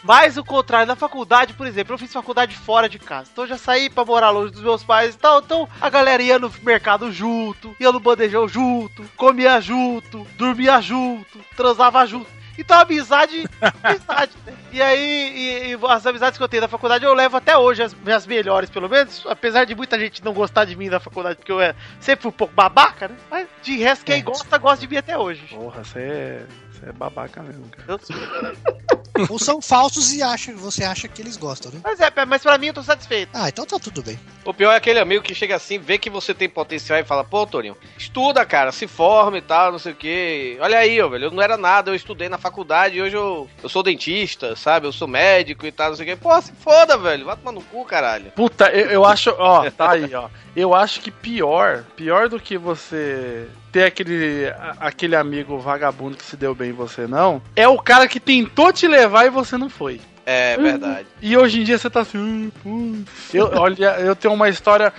Mas 0.06 0.38
o 0.38 0.44
contrário, 0.44 0.86
na 0.88 0.96
faculdade, 0.96 1.54
por 1.56 1.66
exemplo, 1.66 1.96
eu 1.96 1.98
fiz 1.98 2.14
faculdade 2.14 2.56
fora 2.56 2.88
de 2.88 3.00
casa. 3.00 3.28
Então 3.32 3.44
eu 3.44 3.48
já 3.50 3.58
saí 3.58 3.90
pra 3.90 4.06
morar 4.06 4.30
longe 4.30 4.52
dos 4.52 4.62
meus 4.62 4.84
pais 4.84 5.16
e 5.16 5.18
tal. 5.18 5.40
Então 5.40 5.68
a 5.82 5.90
galera 5.90 6.22
ia 6.22 6.38
no 6.38 6.52
mercado 6.62 7.12
junto, 7.12 7.76
ia 7.80 7.92
no 7.92 8.00
bandejão 8.00 8.48
junto, 8.48 9.04
comia 9.18 9.60
junto, 9.60 10.26
dormia 10.38 10.80
junto, 10.80 11.40
transava 11.58 12.06
junto. 12.06 12.28
Então 12.58 12.80
amizade, 12.80 13.50
amizade, 13.84 14.32
né? 14.46 14.54
E 14.72 14.82
aí, 14.82 15.02
e- 15.02 15.72
e 15.74 15.80
as 15.90 16.06
amizades 16.06 16.38
que 16.38 16.44
eu 16.44 16.48
tenho 16.48 16.62
da 16.62 16.68
faculdade 16.70 17.04
eu 17.04 17.14
levo 17.14 17.36
até 17.36 17.58
hoje, 17.58 17.82
as 17.84 17.94
minhas 17.96 18.28
melhores, 18.28 18.70
pelo 18.70 18.88
menos. 18.88 19.26
Apesar 19.28 19.66
de 19.66 19.74
muita 19.76 19.98
gente 20.00 20.24
não 20.24 20.34
gostar 20.34 20.66
de 20.66 20.76
mim 20.76 20.88
da 20.90 21.00
faculdade, 21.00 21.38
porque 21.38 21.52
eu 21.52 21.60
é, 21.60 21.74
sempre 22.00 22.22
fui 22.24 22.30
um 22.30 22.34
pouco 22.34 22.54
babaca, 22.54 23.08
né? 23.08 23.16
Mas 23.30 23.48
de 23.64 23.76
resto, 23.78 24.06
quem 24.06 24.20
É. 24.20 24.22
gosta, 24.22 24.58
gosta 24.60 24.78
de 24.82 24.88
mim 24.88 24.98
até 24.98 25.18
hoje. 25.18 25.48
Porra, 25.48 25.84
você 25.84 26.00
é, 26.00 26.46
você 26.72 26.90
é 26.90 26.92
babaca 26.94 27.42
mesmo, 27.42 27.66
cara. 27.70 27.86
Eu 27.92 28.00
sou. 28.00 28.16
Ou 29.30 29.40
são 29.40 29.62
falsos 29.62 30.14
e 30.14 30.22
acha, 30.22 30.54
você 30.54 30.84
acha 30.84 31.08
que 31.08 31.22
eles 31.22 31.38
gostam, 31.38 31.72
né? 31.72 31.80
Mas 31.84 32.00
é, 32.00 32.12
mas 32.26 32.42
pra 32.42 32.58
mim 32.58 32.68
eu 32.68 32.74
tô 32.74 32.84
satisfeito. 32.84 33.30
Ah, 33.34 33.50
então 33.50 33.66
tá 33.66 33.80
tudo 33.80 34.04
bem. 34.04 34.20
O 34.44 34.54
pior 34.54 34.72
é 34.74 34.78
aquele 34.78 35.00
amigo 35.00 35.24
que 35.24 35.34
chega 35.34 35.56
assim, 35.56 35.80
vê 35.80 35.98
que 35.98 36.10
você 36.10 36.34
tem 36.34 36.50
potencial 36.50 37.00
e 37.00 37.04
fala, 37.04 37.24
pô, 37.24 37.46
Torinho, 37.46 37.78
estuda, 37.98 38.46
cara, 38.46 38.72
se 38.72 38.88
forma 38.88 39.38
e 39.38 39.42
tal, 39.42 39.72
não 39.72 39.80
sei 39.80 39.94
o 39.94 39.96
quê. 39.96 40.58
Olha 40.60 40.78
aí, 40.78 41.02
ó, 41.02 41.08
velho, 41.08 41.26
eu 41.26 41.32
não 41.32 41.42
era 41.42 41.58
nada, 41.58 41.90
eu 41.92 41.96
estudei 41.96 42.30
na 42.30 42.38
faculdade 42.38 42.98
e 42.98 43.02
hoje 43.02 43.16
eu, 43.16 43.50
eu 43.64 43.70
sou 43.70 43.82
dentista, 43.82 44.56
sabe? 44.56 44.86
Eu 44.86 44.92
sou 44.92 45.08
médico 45.08 45.66
e 45.66 45.72
tal, 45.72 45.90
não 45.90 45.96
sei 45.96 46.06
o 46.06 46.10
quê. 46.10 46.16
Pô, 46.16 46.40
se 46.42 46.52
foda, 46.54 46.98
velho, 46.98 47.26
vai 47.26 47.36
tomar 47.36 47.52
no 47.52 47.62
cu, 47.62 47.86
caralho. 47.86 48.32
Puta, 48.32 48.70
eu, 48.70 48.90
eu 48.92 49.06
acho, 49.06 49.34
ó, 49.38 49.70
tá 49.72 49.92
aí, 49.92 50.14
ó. 50.14 50.30
Eu 50.56 50.74
acho 50.74 51.02
que 51.02 51.12
pior, 51.12 51.84
pior 51.96 52.30
do 52.30 52.40
que 52.40 52.58
você 52.58 53.48
ter 53.76 53.84
aquele, 53.84 54.46
aquele 54.80 55.18
amigo 55.18 55.60
vagabundo 55.60 56.16
que 56.16 56.24
se 56.24 56.38
deu 56.38 56.56
bem 56.56 56.70
e 56.70 56.72
você 56.72 57.06
não, 57.06 57.42
é 57.58 57.68
o 57.68 57.78
cara 57.78 58.08
que 58.08 58.22
tentou 58.22 58.72
te 58.72 58.88
levar 58.88 59.26
e 59.26 59.30
você 59.30 59.58
não 59.58 59.70
foi. 59.70 60.00
É 60.26 60.56
verdade. 60.56 61.06
E 61.22 61.36
hoje 61.36 61.60
em 61.60 61.66
dia 61.66 61.78
você 61.78 61.90
tá 61.90 62.00
assim, 62.00 62.50
"Ah, 62.56 62.60
putz." 62.64 63.34
eu, 63.34 63.52
olha, 63.58 63.98
eu 64.00 64.16
tenho 64.16 64.34
uma 64.34 64.48
história 64.48 64.94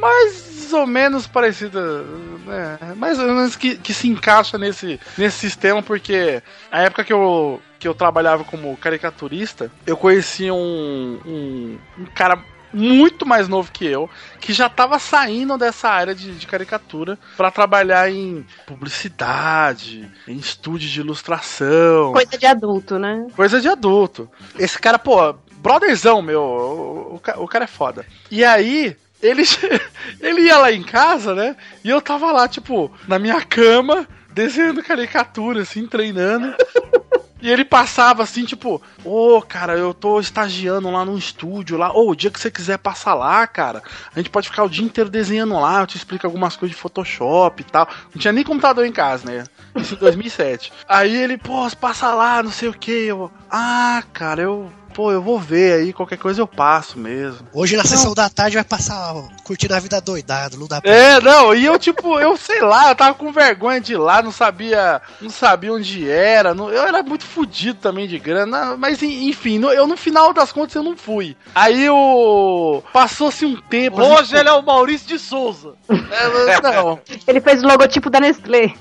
mais 0.00 0.72
ou 0.72 0.86
menos 0.86 1.26
parecida, 1.26 2.04
né, 2.46 2.78
mais 2.96 3.18
ou 3.18 3.26
menos 3.26 3.56
que, 3.56 3.76
que 3.76 3.92
se 3.92 4.06
encaixa 4.06 4.56
nesse, 4.56 5.00
nesse 5.18 5.38
sistema, 5.38 5.82
porque 5.82 6.40
a 6.70 6.82
época 6.82 7.02
que 7.02 7.12
eu, 7.12 7.60
que 7.76 7.88
eu 7.88 7.94
trabalhava 7.94 8.44
como 8.44 8.76
caricaturista, 8.76 9.68
eu 9.84 9.96
conheci 9.96 10.48
um, 10.48 11.18
um, 11.26 11.78
um 11.98 12.04
cara 12.14 12.38
muito 12.72 13.26
mais 13.26 13.48
novo 13.48 13.70
que 13.70 13.86
eu, 13.86 14.08
que 14.40 14.52
já 14.52 14.68
tava 14.68 14.98
saindo 14.98 15.56
dessa 15.58 15.88
área 15.88 16.14
de, 16.14 16.32
de 16.32 16.46
caricatura 16.46 17.18
pra 17.36 17.50
trabalhar 17.50 18.10
em 18.10 18.46
publicidade, 18.66 20.10
em 20.26 20.36
estúdio 20.36 20.88
de 20.88 21.00
ilustração. 21.00 22.12
Coisa 22.12 22.38
de 22.38 22.46
adulto, 22.46 22.98
né? 22.98 23.26
Coisa 23.36 23.60
de 23.60 23.68
adulto. 23.68 24.30
Esse 24.58 24.78
cara, 24.78 24.98
pô, 24.98 25.34
brotherzão, 25.56 26.20
meu. 26.22 26.40
O, 26.40 27.14
o 27.14 27.42
o 27.42 27.48
cara 27.48 27.64
é 27.64 27.68
foda. 27.68 28.04
E 28.30 28.44
aí, 28.44 28.96
ele, 29.22 29.42
ele 30.20 30.42
ia 30.42 30.58
lá 30.58 30.72
em 30.72 30.82
casa, 30.82 31.34
né? 31.34 31.56
E 31.84 31.88
eu 31.88 32.00
tava 32.00 32.32
lá, 32.32 32.48
tipo, 32.48 32.90
na 33.06 33.18
minha 33.18 33.40
cama, 33.40 34.06
desenhando 34.32 34.82
caricatura, 34.82 35.62
assim, 35.62 35.86
treinando. 35.86 36.54
E 37.42 37.50
ele 37.50 37.64
passava 37.64 38.22
assim, 38.22 38.44
tipo, 38.44 38.80
ô, 39.04 39.42
cara, 39.42 39.76
eu 39.76 39.92
tô 39.92 40.20
estagiando 40.20 40.88
lá 40.88 41.04
num 41.04 41.18
estúdio 41.18 41.76
lá. 41.76 41.92
Ô, 41.92 42.10
o 42.10 42.14
dia 42.14 42.30
que 42.30 42.38
você 42.40 42.52
quiser 42.52 42.78
passar 42.78 43.14
lá, 43.14 43.44
cara, 43.48 43.82
a 44.14 44.18
gente 44.20 44.30
pode 44.30 44.48
ficar 44.48 44.62
o 44.62 44.68
dia 44.68 44.84
inteiro 44.84 45.10
desenhando 45.10 45.58
lá, 45.58 45.80
eu 45.80 45.86
te 45.88 45.96
explico 45.96 46.24
algumas 46.24 46.54
coisas 46.54 46.76
de 46.76 46.80
Photoshop 46.80 47.60
e 47.60 47.64
tal. 47.64 47.88
Não 48.14 48.20
tinha 48.20 48.32
nem 48.32 48.44
computador 48.44 48.86
em 48.86 48.92
casa, 48.92 49.28
né? 49.28 49.44
Isso 49.74 49.94
em 49.94 49.98
2007. 49.98 50.72
Aí 50.88 51.16
ele, 51.16 51.36
pô, 51.36 51.68
passa 51.80 52.14
lá, 52.14 52.44
não 52.44 52.52
sei 52.52 52.68
o 52.68 52.74
que. 52.74 52.92
Eu, 52.92 53.28
ah, 53.50 54.04
cara, 54.12 54.42
eu 54.42 54.70
pô, 54.94 55.10
eu 55.12 55.22
vou 55.22 55.38
ver 55.38 55.80
aí, 55.80 55.92
qualquer 55.92 56.18
coisa 56.18 56.40
eu 56.40 56.46
passo 56.46 56.98
mesmo. 56.98 57.46
Hoje 57.52 57.76
na 57.76 57.84
sessão 57.84 58.14
da 58.14 58.28
tarde 58.28 58.56
vai 58.56 58.64
passar 58.64 59.14
ó, 59.14 59.24
curtindo 59.44 59.74
a 59.74 59.78
vida 59.80 60.00
doidado, 60.00 60.56
não 60.58 60.66
dá 60.66 60.80
pra. 60.80 60.90
É, 60.90 61.20
não, 61.20 61.54
e 61.54 61.64
eu 61.64 61.78
tipo, 61.78 62.18
eu 62.20 62.36
sei 62.36 62.60
lá, 62.60 62.90
eu 62.90 62.94
tava 62.94 63.14
com 63.14 63.32
vergonha 63.32 63.80
de 63.80 63.92
ir 63.94 63.96
lá, 63.98 64.22
não 64.22 64.30
sabia, 64.32 65.00
não 65.20 65.30
sabia 65.30 65.72
onde 65.72 66.08
era, 66.08 66.54
não- 66.54 66.70
eu 66.70 66.82
era 66.82 67.02
muito 67.02 67.24
fudido 67.24 67.78
também 67.80 68.06
de 68.06 68.18
grana, 68.18 68.76
mas 68.76 69.02
en- 69.02 69.28
enfim, 69.28 69.58
no, 69.58 69.70
eu 69.72 69.86
no 69.86 69.96
final 69.96 70.32
das 70.32 70.52
contas 70.52 70.74
eu 70.74 70.82
não 70.82 70.96
fui. 70.96 71.36
Aí 71.54 71.88
o 71.90 72.82
passou-se 72.92 73.44
um 73.44 73.56
tempo. 73.60 74.00
a 74.00 74.04
gente- 74.04 74.18
Hoje 74.20 74.36
ele 74.36 74.48
é 74.48 74.52
o 74.52 74.62
Maurício 74.62 75.08
de 75.08 75.18
Souza. 75.18 75.74
É, 76.12 76.60
não, 76.60 77.00
Ele 77.26 77.40
fez 77.40 77.62
o 77.62 77.66
logotipo 77.66 78.10
da 78.10 78.20
Nestlé. 78.20 78.74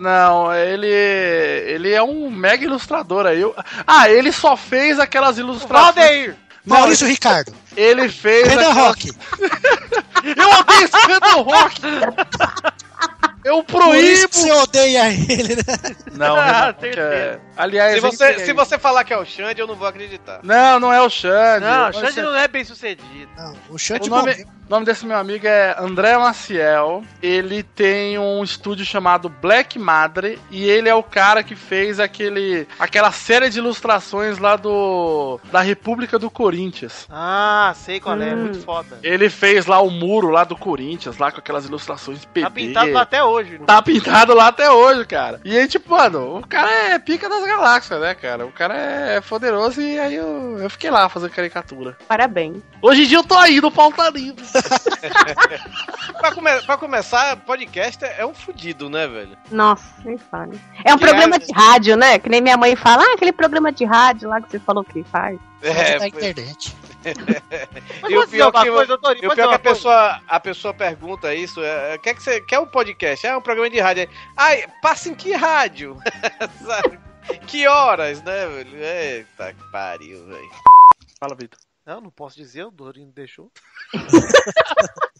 Não, 0.00 0.54
ele 0.54 0.86
ele 0.88 1.92
é 1.92 2.02
um 2.02 2.30
mega 2.30 2.64
ilustrador 2.64 3.26
aí. 3.26 3.40
Eu- 3.40 3.54
ah, 3.86 4.08
ele 4.08 4.30
só 4.32 4.56
fez 4.56 4.98
aquelas 4.98 5.38
ilustrações. 5.38 5.94
Valdeir! 5.94 6.36
Maurício 6.64 7.06
Ricardo. 7.06 7.52
Ele 7.76 8.08
fez 8.08 8.48
Renan 8.48 8.70
aquelas- 8.70 8.76
Rock. 8.88 9.12
Eu 10.24 10.48
odeio 10.60 10.84
esse 10.84 10.96
Renan 11.06 11.42
Rock. 11.42 11.80
Eu 13.44 13.62
Por 13.62 13.94
isso 13.94 14.28
proíbo. 14.28 14.28
que 14.30 14.36
você 14.36 14.52
odeia 14.52 15.12
ele, 15.12 15.56
né? 15.56 15.96
Não, 16.12 16.36
Ah, 16.36 16.74
Renan 16.80 17.02
é... 17.02 17.38
Aliás, 17.56 17.94
Se 17.94 18.00
você, 18.00 18.38
se 18.40 18.52
você 18.52 18.78
falar 18.78 19.04
que 19.04 19.12
é 19.12 19.18
o 19.18 19.24
Xande, 19.24 19.60
eu 19.60 19.66
não 19.66 19.74
vou 19.76 19.86
acreditar. 19.86 20.40
Não, 20.42 20.80
não 20.80 20.92
é 20.92 21.00
o 21.02 21.10
Xande. 21.10 21.64
Não, 21.64 21.90
O 21.90 21.92
Xande 21.92 22.22
não 22.22 22.34
é 22.36 22.48
bem 22.48 22.64
sucedido. 22.64 23.28
Não, 23.36 23.54
o 23.70 23.78
Xande 23.78 24.08
O 24.08 24.10
nome, 24.10 24.30
morreu. 24.32 24.46
o 24.46 24.70
nome 24.70 24.86
desse 24.86 25.04
meu 25.06 25.16
amigo 25.18 25.46
é 25.46 25.76
André 25.78 26.16
Maciel. 26.18 27.04
Ele 27.22 27.62
tem 27.62 28.18
um 28.18 28.42
estúdio 28.42 28.84
chamado 28.84 29.28
Black 29.28 29.78
Madre 29.78 30.38
e 30.50 30.64
ele 30.68 30.88
é 30.88 30.94
o 30.94 31.02
cara 31.02 31.42
que 31.44 31.54
fez 31.54 32.00
aquele 32.00 32.66
aquela 32.78 33.12
série 33.12 33.50
de 33.50 33.58
ilustrações 33.58 34.38
lá 34.38 34.56
do 34.56 35.38
da 35.52 35.60
República 35.60 36.18
do 36.18 36.30
Corinthians. 36.30 37.06
Ah, 37.10 37.72
sei 37.76 38.00
qual 38.00 38.20
é, 38.20 38.34
Hum. 38.34 38.36
muito 38.44 38.60
foda. 38.64 38.98
Ele 39.02 39.28
fez 39.30 39.66
lá 39.66 39.80
o 39.80 39.90
muro 39.90 40.30
lá 40.30 40.42
do 40.44 40.56
Corinthians, 40.56 41.18
lá 41.18 41.30
com 41.30 41.38
aquelas 41.38 41.66
ilustrações 41.66 42.24
PB. 42.24 42.40
Tá 42.42 42.50
pintado 42.50 42.98
até 42.98 43.22
hoje. 43.22 43.33
Tá 43.66 43.82
pintado 43.82 44.34
lá 44.34 44.48
até 44.48 44.70
hoje, 44.70 45.04
cara. 45.06 45.40
E 45.44 45.56
aí, 45.56 45.66
tipo, 45.68 45.90
mano, 45.94 46.38
o 46.38 46.46
cara 46.46 46.70
é 46.70 46.98
pica 46.98 47.28
das 47.28 47.44
galáxias, 47.46 48.00
né, 48.00 48.14
cara? 48.14 48.46
O 48.46 48.52
cara 48.52 48.74
é 48.74 49.20
poderoso 49.20 49.80
e 49.80 49.98
aí 49.98 50.14
eu, 50.14 50.58
eu 50.58 50.70
fiquei 50.70 50.90
lá 50.90 51.08
fazendo 51.08 51.30
caricatura. 51.30 51.96
Parabéns. 52.08 52.58
Hoje 52.82 53.04
em 53.04 53.06
dia 53.06 53.18
eu 53.18 53.24
tô 53.24 53.34
aí 53.36 53.60
no 53.60 53.70
pauta 53.70 54.08
livre. 54.10 54.44
Pra, 56.20 56.32
come- 56.32 56.62
pra 56.62 56.76
começar, 56.76 57.36
podcast 57.38 58.02
é 58.04 58.14
é 58.18 58.26
um 58.26 58.32
fudido, 58.34 58.88
né, 58.88 59.06
velho? 59.06 59.36
Nossa, 59.50 59.84
nem 60.04 60.16
fale. 60.16 60.58
É 60.84 60.94
um 60.94 60.98
Que 60.98 61.04
programa 61.06 61.36
é- 61.36 61.38
de 61.38 61.52
rádio, 61.52 61.96
né? 61.96 62.18
Que 62.18 62.28
nem 62.28 62.40
minha 62.40 62.56
mãe 62.56 62.76
fala, 62.76 63.02
ah, 63.02 63.14
aquele 63.14 63.32
programa 63.32 63.70
de 63.72 63.84
rádio 63.84 64.28
lá 64.28 64.40
que 64.40 64.50
você 64.50 64.58
falou 64.58 64.84
que 64.84 65.02
faz. 65.04 65.38
É, 65.64 65.98
da 65.98 66.08
internet. 66.08 66.76
Mas 68.02 68.12
E 68.12 68.16
o 68.16 68.28
pior 68.28 68.52
que, 68.52 68.70
coisa, 68.70 68.92
e 69.20 69.26
o 69.26 69.34
pior 69.34 69.48
que 69.48 69.54
a 69.54 69.58
pessoa, 69.58 70.22
a 70.26 70.40
pessoa 70.40 70.74
pergunta 70.74 71.34
isso, 71.34 71.62
é, 71.62 71.98
quer 71.98 72.14
que 72.14 72.22
você 72.22 72.40
quer 72.40 72.58
um 72.58 72.66
podcast? 72.66 73.26
É 73.26 73.36
um 73.36 73.40
programa 73.40 73.70
de 73.70 73.80
rádio. 73.80 74.08
Ai, 74.36 74.64
passa 74.82 75.08
em 75.08 75.14
que 75.14 75.32
rádio? 75.32 75.98
Sabe? 76.64 76.98
Que 77.46 77.66
horas, 77.66 78.22
né, 78.22 78.46
velho? 78.46 78.76
Eita, 78.76 79.54
que 79.54 79.70
pariu, 79.70 80.26
velho. 80.26 80.50
Fala, 81.18 81.34
Vitor. 81.34 81.58
Não, 81.86 82.00
não 82.00 82.10
posso 82.10 82.36
dizer, 82.36 82.64
o 82.64 82.70
Dorino 82.70 83.12
deixou. 83.12 83.50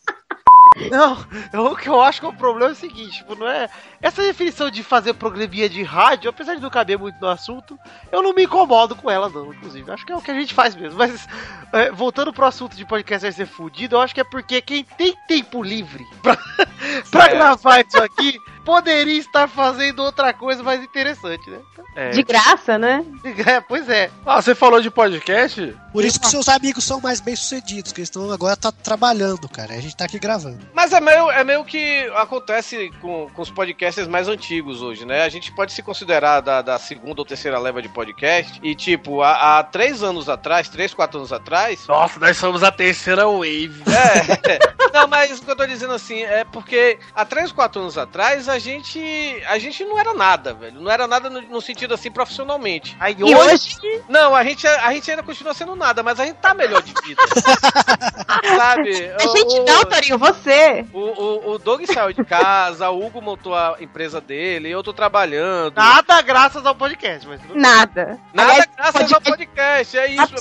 Não, 0.90 1.24
eu- 1.52 1.66
o 1.66 1.76
que 1.76 1.88
eu 1.88 2.00
acho 2.00 2.20
que 2.20 2.26
é 2.26 2.28
o 2.28 2.32
problema 2.32 2.70
é 2.70 2.72
o 2.72 2.76
seguinte, 2.76 3.18
tipo, 3.18 3.37
não 3.37 3.46
é. 3.48 3.68
Essa 4.02 4.22
definição 4.22 4.70
de 4.70 4.82
fazer 4.82 5.14
programinha 5.14 5.68
de 5.68 5.82
rádio, 5.82 6.28
apesar 6.28 6.54
de 6.56 6.60
não 6.60 6.70
caber 6.70 6.98
muito 6.98 7.18
no 7.20 7.28
assunto, 7.28 7.78
eu 8.10 8.22
não 8.22 8.34
me 8.34 8.44
incomodo 8.44 8.96
com 8.96 9.10
ela, 9.10 9.28
não, 9.28 9.52
inclusive. 9.52 9.90
Acho 9.90 10.04
que 10.04 10.12
é 10.12 10.16
o 10.16 10.20
que 10.22 10.30
a 10.30 10.34
gente 10.34 10.52
faz 10.52 10.74
mesmo. 10.74 10.98
Mas, 10.98 11.28
é, 11.72 11.90
voltando 11.92 12.32
pro 12.32 12.44
assunto 12.44 12.76
de 12.76 12.84
podcast 12.84 13.32
ser 13.32 13.46
fudido, 13.46 13.96
eu 13.96 14.00
acho 14.00 14.14
que 14.14 14.20
é 14.20 14.24
porque 14.24 14.60
quem 14.60 14.82
tem 14.84 15.16
tempo 15.28 15.62
livre 15.62 16.04
pra, 16.22 16.37
pra 17.10 17.28
gravar 17.28 17.80
isso 17.80 18.02
aqui 18.02 18.37
poderia 18.64 19.18
estar 19.18 19.48
fazendo 19.48 20.03
outra 20.03 20.33
coisa 20.33 20.62
mais 20.62 20.83
interessante, 20.83 21.50
né? 21.50 21.59
É. 21.94 22.11
De 22.11 22.22
graça, 22.22 22.79
né? 22.79 23.05
É, 23.46 23.61
pois 23.61 23.88
é. 23.90 24.11
Ah, 24.24 24.40
você 24.40 24.55
falou 24.55 24.81
de 24.81 24.90
podcast? 24.90 25.77
Por 25.92 26.05
isso 26.05 26.18
que 26.18 26.27
seus 26.27 26.48
amigos 26.48 26.83
são 26.83 27.00
mais 27.00 27.20
bem 27.20 27.37
sucedidos, 27.37 27.92
que 27.92 28.00
eles 28.00 28.09
estão 28.09 28.31
agora 28.31 28.57
tá 28.57 28.72
trabalhando, 28.72 29.48
cara. 29.48 29.74
A 29.74 29.81
gente 29.81 29.96
tá 29.96 30.05
aqui 30.05 30.18
gravando. 30.18 30.59
Mas 30.72 30.92
é 30.92 31.00
meio, 31.00 31.31
é 31.31 31.44
meio 31.44 31.64
que 31.64 32.11
acontece 32.14 32.90
com, 33.00 33.29
com 33.35 33.42
os 33.42 33.50
podcasts 33.50 34.07
mais 34.07 34.29
antigos 34.29 34.81
hoje, 34.81 35.05
né? 35.05 35.24
A 35.24 35.29
gente 35.29 35.53
pode 35.53 35.72
se 35.72 35.83
considerar 35.83 36.40
da, 36.40 36.62
da 36.62 36.79
segunda 36.79 37.20
ou 37.20 37.24
terceira 37.24 37.59
leva 37.59 37.83
de 37.83 37.88
podcast. 37.88 38.59
E, 38.62 38.74
tipo, 38.74 39.22
há, 39.22 39.59
há 39.59 39.62
três 39.64 40.03
anos 40.03 40.29
atrás, 40.29 40.68
três, 40.68 40.94
quatro 40.94 41.18
anos 41.18 41.33
atrás. 41.33 41.87
Nossa, 41.87 42.18
nós 42.18 42.37
somos 42.37 42.62
a 42.62 42.72
terceira 42.72 43.27
wave. 43.27 43.83
É. 43.88 44.74
Não, 44.94 45.09
mas 45.09 45.38
o 45.38 45.42
que 45.44 45.50
eu 45.50 45.57
tô 45.57 45.66
dizendo 45.66 45.92
assim 45.92 46.22
é 46.22 46.44
porque 46.44 46.98
há 47.14 47.24
três, 47.24 47.50
quatro 47.50 47.81
anos 47.83 47.98
atrás 47.98 48.48
a 48.55 48.59
gente. 48.59 49.43
A 49.49 49.59
gente 49.59 49.85
não 49.85 49.99
era 49.99 50.14
nada, 50.14 50.55
velho. 50.55 50.81
Não 50.81 50.90
era 50.90 51.07
nada 51.07 51.29
no, 51.29 51.40
no 51.43 51.61
sentido 51.61 51.95
assim 51.95 52.11
profissionalmente. 52.11 52.97
Aí 53.01 53.14
E 53.19 53.35
hoje, 53.35 53.77
Não, 54.09 54.35
a 54.35 54.43
gente, 54.45 54.67
a 54.67 54.93
gente 54.93 55.11
ainda 55.11 55.23
continua 55.23 55.53
sendo 55.55 55.75
nada, 55.77 56.03
mas 56.03 56.19
a 56.21 56.25
gente 56.27 56.37
tá 56.37 56.55
melhor 56.55 56.83
de 56.83 56.93
vida. 57.05 57.21
Sabe? 58.57 59.12
a 59.19 59.23
gente 59.37 59.61
O- 59.61 59.64
não, 59.64 59.85
Torinho, 59.85 60.19
você. 60.19 60.85
O, 60.93 60.99
o, 61.01 61.51
o 61.53 61.59
Doug 61.59 61.83
saiu 61.87 62.12
de 62.12 62.25
casa, 62.25 62.90
o 62.90 63.05
Hugo 63.05 63.21
montou 63.21 63.55
a 63.55 63.77
empresa 63.81 64.21
dele, 64.21 64.71
eu 64.71 64.83
tô 64.83 64.93
trabalhando. 64.93 65.77
Nada 65.77 66.21
graças 66.23 66.64
ao 66.67 66.75
podcast, 66.75 67.27
mas 67.27 67.40
tudo 67.40 67.53
bem. 67.55 67.62
Nada. 67.62 68.19
Nada 68.33 68.51
Aliás, 68.53 68.69
graças 68.77 69.12
ao 69.12 69.21
podcast, 69.21 69.99
é 69.99 70.07
isso. 70.09 70.35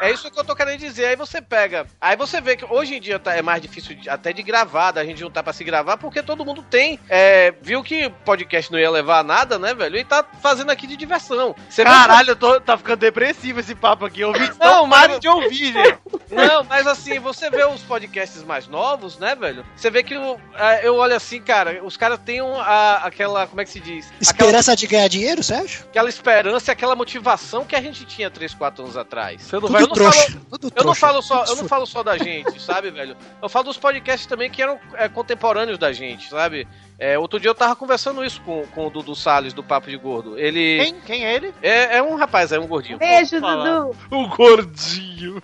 é, 0.00 0.08
é 0.08 0.12
isso 0.12 0.30
que 0.30 0.38
eu 0.38 0.44
tô 0.44 0.54
querendo 0.54 0.78
dizer. 0.78 1.06
Aí 1.06 1.16
você 1.16 1.40
pega. 1.40 1.86
Aí 2.00 2.16
você 2.16 2.40
vê 2.40 2.56
que 2.56 2.64
hoje 2.64 2.94
em 2.96 3.00
dia 3.00 3.18
tá- 3.18 3.34
é 3.34 3.42
mais 3.42 3.60
difícil 3.62 3.94
de- 3.96 4.08
até 4.08 4.32
de 4.32 4.42
gravar, 4.42 4.90
da 4.92 5.04
gente 5.04 5.20
juntar 5.20 5.42
pra 5.42 5.52
se 5.52 5.64
gravar, 5.64 5.96
porque 5.96 6.22
todo 6.22 6.44
mundo 6.44 6.62
tem. 6.62 6.98
É, 7.16 7.54
viu 7.62 7.80
que 7.84 8.10
podcast 8.24 8.72
não 8.72 8.78
ia 8.78 8.90
levar 8.90 9.20
a 9.20 9.22
nada, 9.22 9.56
né, 9.56 9.72
velho? 9.72 9.96
E 9.96 10.04
tá 10.04 10.24
fazendo 10.42 10.70
aqui 10.70 10.84
de 10.86 10.96
diversão. 10.96 11.54
Você 11.68 11.84
Caralho, 11.84 12.30
eu 12.30 12.36
tô, 12.36 12.60
tá 12.60 12.76
ficando 12.76 12.98
depressivo 12.98 13.60
esse 13.60 13.72
papo 13.74 14.04
aqui. 14.04 14.20
Eu 14.22 14.28
ouvi 14.28 14.48
Não, 14.58 14.82
não, 14.82 14.86
mas- 14.88 15.20
de 15.20 15.28
ouvir, 15.28 15.72
gente. 15.72 15.98
Não, 16.30 16.64
mas 16.64 16.86
assim, 16.88 17.20
você 17.20 17.48
vê 17.50 17.64
os 17.64 17.82
podcasts 17.82 18.42
mais 18.42 18.66
novos, 18.66 19.16
né, 19.18 19.36
velho? 19.36 19.64
Você 19.76 19.90
vê 19.90 20.02
que 20.02 20.16
o- 20.16 20.40
é, 20.56 20.86
eu 20.88 20.96
olho 20.96 21.14
assim, 21.14 21.40
cara, 21.40 21.80
os 21.84 21.96
caras 21.96 22.18
têm 22.18 22.42
um, 22.42 22.58
a- 22.58 22.96
aquela. 23.04 23.46
Como 23.46 23.60
é 23.60 23.64
que 23.64 23.70
se 23.70 23.78
diz? 23.78 24.06
Aquela, 24.06 24.22
Esperança 24.22 24.74
de 24.74 24.86
ganhar 24.88 25.06
dinheiro, 25.08 25.42
Sérgio? 25.42 25.84
aquela 25.88 26.08
esperança, 26.08 26.72
aquela 26.72 26.96
motivação 26.96 27.64
que 27.64 27.76
a 27.76 27.80
gente 27.80 28.04
tinha 28.04 28.28
3, 28.28 28.52
4 28.54 28.82
anos 28.82 28.96
atrás. 28.96 29.42
Você 29.42 29.54
não 29.54 29.60
Tudo 29.62 29.72
vai. 29.72 29.82
eu 29.82 29.86
não 29.86 29.94
trouxa. 29.94 30.20
falo- 30.32 30.72
Eu 30.74 30.84
não 30.84 30.94
falo 30.94 31.22
só, 31.22 31.44
eu 31.44 31.56
não 31.56 31.68
falo 31.68 31.86
só 31.86 32.02
da 32.02 32.18
gente, 32.18 32.60
sabe, 32.60 32.90
velho? 32.90 33.16
Eu 33.40 33.48
falo 33.48 33.66
dos 33.66 33.78
podcasts 33.78 34.26
também 34.26 34.50
que 34.50 34.60
eram 34.60 34.80
é, 34.94 35.08
contemporâneos 35.08 35.78
da 35.78 35.92
gente, 35.92 36.28
sabe? 36.28 36.66
É, 36.98 37.18
outro 37.18 37.40
dia 37.40 37.50
eu 37.50 37.54
tava 37.54 37.74
conversando 37.74 38.24
isso 38.24 38.40
com, 38.42 38.64
com 38.68 38.86
o 38.86 38.90
Dudu 38.90 39.14
Salles, 39.14 39.52
do 39.52 39.62
Papo 39.62 39.90
de 39.90 39.96
Gordo. 39.96 40.38
Ele. 40.38 40.78
Quem? 40.84 41.00
Quem 41.00 41.26
é 41.26 41.34
ele? 41.34 41.54
É, 41.62 41.98
é 41.98 42.02
um 42.02 42.14
rapaz, 42.14 42.52
é 42.52 42.58
um 42.58 42.66
gordinho. 42.66 42.98
Beijo. 42.98 43.40
Dudu. 43.40 43.96
O 44.10 44.28
gordinho. 44.28 45.42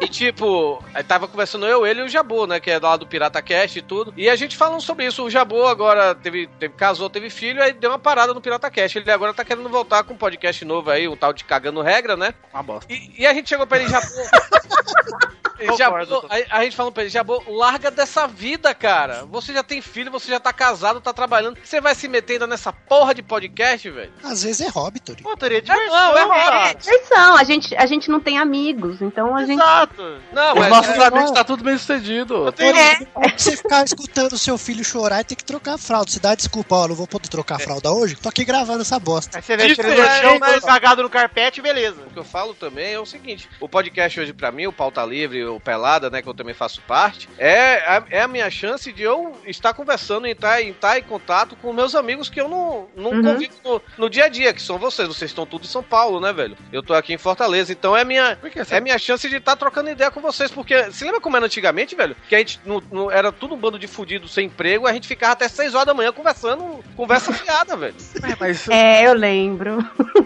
E 0.00 0.08
tipo, 0.08 0.82
aí 0.94 1.02
tava 1.02 1.28
conversando 1.28 1.66
eu, 1.66 1.86
ele 1.86 2.00
e 2.00 2.04
o 2.04 2.08
Jabô, 2.08 2.46
né? 2.46 2.60
Que 2.60 2.70
é 2.70 2.78
lá 2.78 2.96
do 2.96 3.06
Pirata 3.06 3.42
Cast 3.42 3.78
e 3.78 3.82
tudo. 3.82 4.12
E 4.16 4.28
a 4.28 4.36
gente 4.36 4.56
falando 4.56 4.80
sobre 4.80 5.06
isso. 5.06 5.24
O 5.24 5.30
Jabô 5.30 5.66
agora 5.66 6.14
teve, 6.14 6.48
teve 6.58 6.74
casou, 6.74 7.10
teve 7.10 7.30
filho, 7.30 7.62
aí 7.62 7.72
deu 7.72 7.90
uma 7.90 7.98
parada 7.98 8.34
no 8.34 8.40
Pirata 8.40 8.70
Cast. 8.70 8.98
Ele 8.98 9.10
agora 9.10 9.34
tá 9.34 9.44
querendo 9.44 9.68
voltar 9.68 10.02
com 10.04 10.14
um 10.14 10.18
podcast 10.18 10.64
novo 10.64 10.90
aí, 10.90 11.08
um 11.08 11.16
tal 11.16 11.32
de 11.32 11.44
Cagando 11.44 11.82
Regra, 11.82 12.16
né? 12.16 12.34
Uma 12.52 12.62
bosta. 12.62 12.92
E, 12.92 13.22
e 13.22 13.26
a 13.26 13.34
gente 13.34 13.48
chegou 13.48 13.66
pra 13.66 13.78
ele, 13.78 13.88
Jabô. 13.88 14.06
Jabô 15.76 15.96
a, 16.28 16.58
a 16.58 16.64
gente 16.64 16.76
falando 16.76 16.92
pra 16.92 17.02
ele, 17.02 17.10
Jabô, 17.10 17.42
larga 17.48 17.90
dessa 17.90 18.26
vida, 18.26 18.74
cara. 18.74 19.24
Você 19.30 19.52
já 19.52 19.62
tem 19.62 19.80
filho, 19.80 20.10
você 20.10 20.30
já 20.30 20.40
tá 20.40 20.52
casado, 20.52 21.00
tá 21.00 21.12
trabalhando. 21.12 21.58
Você 21.62 21.80
vai 21.80 21.94
se 21.94 22.08
meter 22.08 22.34
ainda 22.34 22.46
nessa 22.46 22.72
porra 22.72 23.14
de 23.14 23.22
podcast, 23.22 23.90
velho? 23.90 24.12
Às 24.22 24.42
vezes 24.42 24.60
é 24.60 24.68
hobby, 24.68 25.00
Tori. 25.00 25.22
Pô, 25.22 25.36
teria 25.36 25.58
É, 25.58 25.60
diversão, 25.60 25.90
não, 25.90 26.18
é 26.18 26.26
cara. 26.28 26.70
É 26.70 26.74
diversão. 26.74 27.36
A 27.36 27.44
gente, 27.44 27.76
a 27.76 27.86
gente 27.86 28.10
não 28.10 28.20
tem 28.20 28.38
amigos, 28.38 29.00
então 29.02 29.34
a 29.36 29.44
gente. 29.44 29.60
Exato. 29.60 30.20
Não, 30.32 30.52
Os 30.54 30.58
mas. 30.60 30.68
nossos 30.70 30.94
é- 30.94 31.06
amigos 31.06 31.30
tá 31.30 31.44
tudo 31.44 31.64
bem 31.64 31.76
sucedido. 31.78 32.48
É. 32.58 33.28
Você 33.36 33.56
ficar 33.56 33.84
escutando 33.84 34.38
seu 34.38 34.56
filho 34.58 34.84
chorar 34.84 35.20
e 35.20 35.24
ter 35.24 35.34
que 35.36 35.44
trocar 35.44 35.74
a 35.74 35.78
fralda. 35.78 36.10
Você 36.10 36.20
dá 36.20 36.34
desculpa, 36.34 36.74
ó, 36.76 36.88
não 36.88 36.94
vou 36.94 37.06
poder 37.06 37.28
trocar 37.28 37.56
a 37.56 37.58
fralda 37.58 37.90
hoje? 37.92 38.16
Tô 38.16 38.28
aqui 38.28 38.44
gravando 38.44 38.82
essa 38.82 38.98
bosta. 38.98 39.38
Aí 39.38 39.42
você 39.42 39.56
deixa 39.56 39.80
ele 39.82 39.92
Isso 39.92 40.00
no 40.02 40.06
é, 40.06 40.20
chão, 40.22 40.38
mas- 40.38 40.64
cagado 40.64 41.02
no 41.02 41.10
carpete, 41.10 41.60
beleza. 41.60 42.02
O 42.06 42.10
que 42.10 42.18
eu 42.18 42.24
falo 42.24 42.54
também 42.54 42.92
é 42.94 43.00
o 43.00 43.06
seguinte: 43.06 43.48
o 43.60 43.68
podcast 43.68 44.20
hoje, 44.20 44.32
pra 44.32 44.50
mim, 44.52 44.66
o 44.66 44.72
Pauta 44.72 45.04
Livre, 45.04 45.44
o 45.48 45.60
Pelada, 45.60 46.08
né, 46.10 46.22
que 46.22 46.28
eu 46.28 46.34
também 46.34 46.54
faço 46.54 46.80
parte, 46.82 47.28
é 47.38 47.76
a, 47.86 48.02
é 48.10 48.20
a 48.22 48.28
minha 48.28 48.50
chance 48.50 48.92
de 48.92 49.02
eu 49.02 49.36
estar 49.46 49.72
conversando 49.74 50.26
e 50.26 50.30
estar, 50.32 50.62
em 50.62 50.70
estar 50.70 50.98
em 50.98 51.02
contato 51.02 51.56
com 51.56 51.72
meus 51.72 51.94
amigos 51.94 52.28
que 52.28 52.40
eu 52.40 52.48
não, 52.48 52.86
não 52.96 53.10
Uhum. 53.10 53.22
convivo 53.22 53.54
no, 53.64 53.82
no 53.96 54.10
dia 54.10 54.24
a 54.26 54.28
dia, 54.28 54.52
que 54.52 54.60
são 54.62 54.78
vocês. 54.78 55.08
Vocês 55.08 55.30
estão 55.30 55.46
tudo 55.46 55.64
em 55.64 55.68
São 55.68 55.82
Paulo, 55.82 56.20
né, 56.20 56.32
velho? 56.32 56.56
Eu 56.72 56.82
tô 56.82 56.94
aqui 56.94 57.12
em 57.14 57.18
Fortaleza, 57.18 57.72
então 57.72 57.96
é 57.96 58.04
minha, 58.04 58.38
você- 58.54 58.74
é 58.76 58.80
minha 58.80 58.98
chance 58.98 59.28
de 59.28 59.36
estar 59.36 59.56
trocando 59.56 59.90
ideia 59.90 60.10
com 60.10 60.20
vocês, 60.20 60.50
porque 60.50 60.90
se 60.92 61.04
lembra 61.04 61.20
como 61.20 61.36
era 61.36 61.46
antigamente, 61.46 61.94
velho? 61.96 62.14
Que 62.28 62.34
a 62.34 62.38
gente 62.38 62.60
não, 62.64 62.82
não- 62.92 63.10
era 63.10 63.32
tudo 63.32 63.54
um 63.54 63.58
bando 63.58 63.78
de 63.78 63.86
fudidos 63.86 64.32
sem 64.32 64.46
emprego, 64.46 64.86
a 64.86 64.92
gente 64.92 65.08
ficava 65.08 65.32
até 65.32 65.48
6 65.48 65.74
horas 65.74 65.86
da 65.86 65.94
manhã 65.94 66.12
conversando, 66.12 66.84
conversa 66.96 67.32
fiada, 67.32 67.76
velho. 67.76 67.94
É, 68.22 68.36
mas 68.38 68.68
É, 68.68 69.06
eu 69.06 69.14
lembro. 69.14 69.78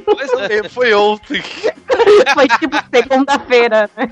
Pois 0.05 0.33
é. 0.51 0.69
foi 0.69 0.93
ontem. 0.95 1.43
Foi 2.35 2.49
tipo 2.49 2.77
segunda-feira, 2.93 3.89
né? 3.97 4.11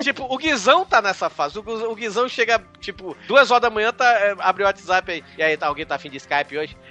Tipo, 0.00 0.24
o 0.32 0.38
Guizão 0.50 0.84
tá 0.84 1.00
nessa 1.02 1.28
fase. 1.28 1.58
O, 1.58 1.62
Guizão- 1.62 1.90
o 1.90 1.94
Guizão 1.94 2.28
chega, 2.28 2.62
tipo, 2.80 3.16
duas 3.26 3.50
horas 3.50 3.62
da 3.62 3.70
manhã, 3.70 3.92
tá, 3.92 4.04
é, 4.12 4.34
abre 4.38 4.62
o 4.62 4.66
WhatsApp 4.66 5.10
aí. 5.12 5.24
E 5.36 5.42
aí, 5.42 5.56
tá, 5.56 5.66
alguém 5.66 5.84
tá 5.86 5.94
afim 5.96 6.10
de 6.10 6.16
Skype 6.16 6.56
hoje? 6.58 6.76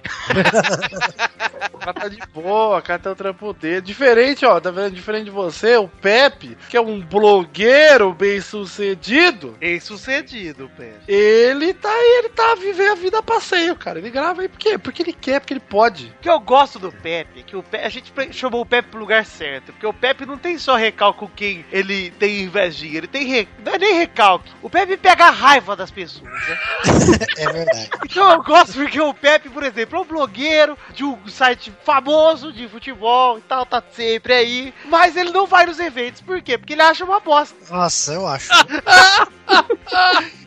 O 1.74 1.78
cara 1.80 1.94
tá 1.94 2.08
de 2.08 2.18
boa, 2.34 2.80
o 2.80 2.82
cara 2.82 3.00
tem 3.00 3.12
o 3.12 3.16
trampo 3.16 3.54
dele. 3.54 3.82
Diferente, 3.82 4.46
ó, 4.46 4.60
tá 4.60 4.70
vendo? 4.72 4.92
Diferente 4.94 5.26
de 5.26 5.32
você, 5.32 5.78
o 5.78 5.88
Pepe, 5.88 6.58
que 6.70 6.76
é 6.76 6.82
um 6.82 7.00
blogueiro 7.00 8.14
bem 8.14 8.42
sucedido, 8.42 9.56
Bem 9.60 9.80
sucedido, 9.80 10.70
Pé. 10.76 10.94
ele 11.08 11.74
tá 11.74 11.94
ele 12.18 12.30
tá 12.30 12.56
vivendo 12.56 12.92
a 12.92 12.96
vida 12.96 13.20
a 13.20 13.24
passeio, 13.24 13.76
cara. 13.76 14.00
Ele 14.00 14.10
grava 14.10 14.42
aí 14.42 14.50
por 14.50 14.60
quê? 14.60 14.78
Porque 14.78 15.02
ele 15.04 15.14
quer, 15.14 15.40
porque 15.40 15.54
ele 15.54 15.60
pode. 15.62 16.08
O 16.20 16.22
que 16.22 16.30
eu 16.30 16.40
gosto 16.40 16.78
do 16.80 16.92
Pepe 16.92 17.40
é 17.40 17.44
que 17.44 17.56
o 17.56 17.64
Pepe, 17.64 17.86
a 17.86 17.90
gente 17.90 18.12
chamou 18.32 18.62
o 18.62 18.66
Pepe 18.66 18.90
pro 18.90 19.00
lugar 19.00 19.26
certo. 19.26 19.72
Porque 19.72 19.88
o 19.88 19.94
Pepe 19.94 20.26
não 20.26 20.38
tem 20.38 20.58
só 20.58 20.76
recalque 20.76 21.20
com 21.20 21.28
quem 21.28 21.66
ele 21.72 22.12
tem 22.12 22.42
invejinha, 22.44 22.98
ele 22.98 23.08
tem. 23.08 23.47
Re, 23.58 23.64
não 23.66 23.74
é 23.74 23.78
nem 23.78 23.94
recalque. 23.96 24.52
O 24.62 24.70
Pepe 24.70 24.98
pega 24.98 25.26
a 25.26 25.30
raiva 25.32 25.76
das 25.76 25.92
pessoas, 25.92 26.30
né? 26.32 26.58
É 27.38 27.52
verdade. 27.52 27.90
Então 28.06 28.32
eu 28.32 28.44
gosto 28.44 28.74
porque 28.74 29.00
o 29.00 29.14
Pepe, 29.14 29.50
por 29.50 29.64
exemplo, 29.64 29.98
é 29.98 30.02
um 30.02 30.06
blogueiro 30.06 30.78
de 30.94 31.04
um 31.04 31.18
site 31.28 31.72
famoso 31.86 32.52
de 32.52 32.68
futebol 32.68 33.38
e 33.38 33.42
tal, 33.42 33.66
tá 33.66 33.82
sempre 33.92 34.34
aí. 34.34 34.74
Mas 34.86 35.16
ele 35.16 35.32
não 35.32 35.46
vai 35.46 35.66
nos 35.66 35.80
eventos. 35.80 36.22
Por 36.22 36.42
quê? 36.42 36.58
Porque 36.58 36.74
ele 36.74 36.82
acha 36.82 37.04
uma 37.06 37.20
bosta. 37.20 37.56
Nossa, 37.74 38.14
eu 38.14 38.28
acho. 38.28 38.50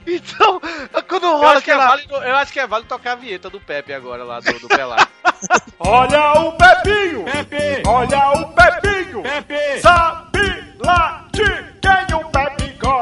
Então, 0.07 0.61
quando 1.09 1.25
Eu 1.27 1.37
rola 1.37 1.53
acho, 1.53 1.63
que 1.63 1.71
é 1.71 1.75
aquela. 1.75 1.91
válido, 1.91 2.15
eu 2.17 2.37
acho 2.37 2.53
que 2.53 2.59
é 2.59 2.67
válido 2.67 2.89
tocar 2.89 3.13
a 3.13 3.17
vinheta 3.17 3.49
do 3.51 3.61
Pepe 3.61 3.93
agora, 3.93 4.25
lá 4.25 4.41
do, 4.41 4.59
do 4.59 4.67
Pelado. 4.67 5.07
Olha 5.79 6.33
o 6.41 6.53
Pepinho! 6.53 7.25
Pepe! 7.25 7.83
Olha 7.87 8.31
o 8.31 8.53
Pepinho! 8.53 9.23
Pepe! 9.23 9.81
Sabe 9.81 10.75
lá 10.85 11.27
de 11.33 11.45
quem 11.81 12.17
o 12.17 12.25
Pepe 12.31 12.50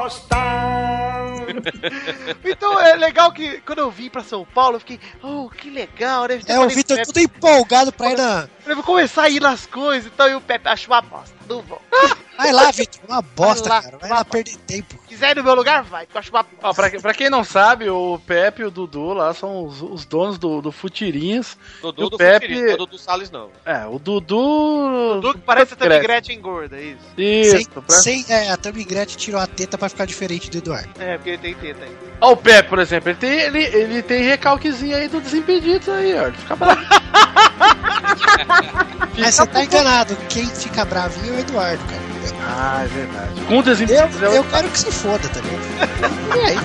gosta! 0.09 0.37
Então 2.45 2.79
é 2.81 2.95
legal 2.95 3.33
que 3.33 3.61
quando 3.63 3.79
eu 3.79 3.91
vim 3.91 4.11
pra 4.11 4.23
São 4.23 4.45
Paulo, 4.45 4.77
eu 4.77 4.81
fiquei, 4.81 5.01
oh, 5.23 5.49
que 5.49 5.71
legal, 5.71 6.27
né? 6.27 6.41
É, 6.47 6.59
o 6.59 6.69
Vitor 6.69 6.99
tudo 7.05 7.21
empolgado 7.21 7.93
pra 7.93 8.11
ir 8.11 8.17
na. 8.17 8.49
Eu 8.67 8.77
vou 8.77 8.85
começar 8.85 9.23
a 9.23 9.31
ir 9.31 9.41
nas 9.41 9.65
coisas 9.67 10.07
e 10.07 10.15
tal, 10.15 10.29
e 10.29 10.35
o 10.35 10.41
Pepe 10.41 10.69
acha 10.69 10.87
uma 10.89 11.01
bosta. 11.01 11.35
Não 11.49 11.63
vou. 11.63 11.81
Vai 12.37 12.53
lá, 12.53 12.71
Vitor. 12.71 13.01
Uma 13.09 13.23
bosta, 13.23 13.69
Vai 13.69 13.79
lá, 13.79 13.83
cara. 13.83 13.99
Vai 13.99 14.11
lá. 14.11 14.25
perder 14.25 14.57
tempo. 14.59 14.98
Se 15.19 15.25
quiser 15.25 15.33
ir 15.33 15.37
no 15.41 15.45
meu 15.45 15.55
lugar, 15.57 15.83
vai, 15.83 16.07
que 16.07 16.17
eu 16.17 16.21
acho 16.21 16.31
uma 16.31 16.47
Ó, 16.63 16.73
pra, 16.73 16.89
pra 17.01 17.13
quem 17.13 17.29
não 17.29 17.43
sabe, 17.43 17.91
o 17.91 18.21
Pepe 18.25 18.63
e 18.63 18.65
o 18.65 18.71
Dudu 18.71 19.13
lá 19.15 19.35
são 19.35 19.65
os, 19.67 19.83
os 19.83 20.05
donos 20.05 20.39
do, 20.39 20.63
do 20.63 20.71
Futirinhas. 20.71 21.59
E 21.79 21.83
Dudu 21.83 22.07
o 22.07 22.11
do 22.11 22.17
Pepe- 22.17 22.61
não 22.63 22.69
é 22.73 22.77
Dudu 22.77 22.99
Salles, 22.99 23.29
não. 23.31 23.49
É, 23.67 23.85
o 23.87 23.99
Dudu. 23.99 25.21
Dudu 25.21 25.35
que 25.35 25.41
parece 25.41 25.75
a 25.75 25.77
Tammy 25.77 25.89
Gretchen. 25.99 26.07
Gretchen 26.07 26.41
gorda, 26.41 26.77
é 26.77 26.83
isso. 26.85 27.01
Isso, 27.19 27.57
Sem, 27.57 27.67
pra- 27.67 27.97
sem, 27.97 28.25
é, 28.29 28.51
a 28.53 28.57
Tammy 28.57 28.85
Gretchen 28.85 29.19
tirou 29.19 29.41
a 29.41 29.47
teta 29.49 29.77
pra 29.77 29.89
ficar 29.89 30.05
diferente 30.05 30.49
do 30.51 30.59
Eduardo. 30.59 30.89
É, 31.01 31.17
porque 31.17 31.31
ele 31.31 31.39
tem 31.39 31.55
teta 31.55 31.85
aí. 31.85 31.97
Ó, 32.21 32.33
o 32.33 32.37
Pepe, 32.37 32.69
por 32.69 32.79
exemplo, 32.79 33.11
ele 33.11 33.19
tem, 33.19 33.41
ele, 33.41 33.65
ele 33.65 34.03
tem 34.03 34.23
recalquezinho 34.23 34.97
aí 34.97 35.09
do 35.09 35.21
Desimpedidos 35.21 35.89
aí, 35.89 36.15
ó. 36.17 36.29
Ele 36.29 36.37
fica 36.37 36.55
bravo. 36.55 36.81
Mas 39.19 39.35
você 39.35 39.47
tá 39.47 39.65
enganado. 39.65 40.17
Quem 40.29 40.47
fica 40.47 40.85
bravinho 40.85 41.35
é 41.35 41.39
o 41.39 41.41
Eduardo, 41.41 41.83
cara. 41.87 42.18
Ah, 42.41 42.85
é 42.85 42.87
verdade. 42.87 43.41
Com 43.47 43.55
Eu, 43.55 43.63
Desimpedidos 43.63 44.23
é 44.23 44.39
eu 44.39 44.45
quero 44.45 44.69
que 44.69 44.79
se 44.79 44.91
foda 44.91 45.29
também. 45.29 45.59
E 46.37 46.41
aí? 46.41 46.57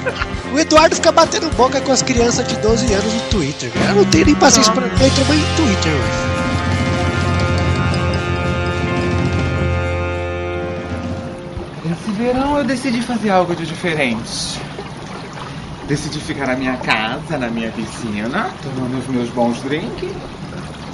O 0.53 0.59
Eduardo 0.59 0.95
fica 0.95 1.11
batendo 1.11 1.49
boca 1.55 1.81
com 1.81 1.91
as 1.91 2.01
crianças 2.01 2.47
de 2.47 2.55
12 2.57 2.93
anos 2.93 3.13
no 3.13 3.21
Twitter. 3.29 3.71
Eu 3.89 3.95
não 3.95 4.05
tenho 4.05 4.25
nem 4.25 4.35
paciência 4.35 4.71
pra. 4.73 4.85
Eu 4.85 5.07
entro 5.07 5.25
mais 5.25 5.39
em 5.39 5.55
Twitter 5.55 5.91
hoje. 5.91 6.33
Esse 11.91 12.11
verão 12.11 12.57
eu 12.57 12.63
decidi 12.63 13.01
fazer 13.01 13.29
algo 13.29 13.55
de 13.55 13.65
diferente. 13.65 14.59
Decidi 15.87 16.19
ficar 16.19 16.47
na 16.47 16.55
minha 16.55 16.77
casa, 16.77 17.37
na 17.37 17.49
minha 17.49 17.71
piscina, 17.71 18.49
tomando 18.63 18.99
os 18.99 19.07
meus 19.07 19.29
bons 19.29 19.61
drinks, 19.63 20.11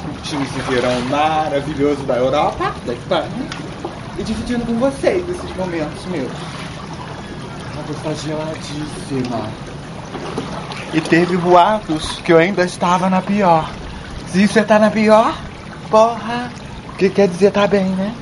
curtindo 0.03 0.43
esse 0.43 0.59
verão 0.71 0.99
maravilhoso 1.09 2.01
da 2.03 2.15
Europa, 2.15 2.73
da 2.85 2.93
Espanha, 2.93 3.29
e 4.19 4.23
dividindo 4.23 4.65
com 4.65 4.73
vocês 4.77 5.27
esses 5.29 5.55
momentos 5.55 6.05
meus. 6.07 6.31
A 7.75 7.79
água 7.79 7.95
está 7.95 8.13
geladíssima. 8.13 9.49
E 10.93 11.01
teve 11.01 11.37
boatos 11.37 12.19
que 12.19 12.33
eu 12.33 12.37
ainda 12.37 12.63
estava 12.63 13.09
na 13.09 13.21
pior. 13.21 13.69
Se 14.27 14.47
você 14.47 14.63
tá 14.63 14.77
na 14.77 14.89
pior, 14.91 15.35
porra, 15.89 16.51
o 16.93 16.97
que 16.97 17.09
quer 17.09 17.27
dizer 17.27 17.51
tá 17.51 17.65
bem, 17.67 17.85
né? 17.85 18.13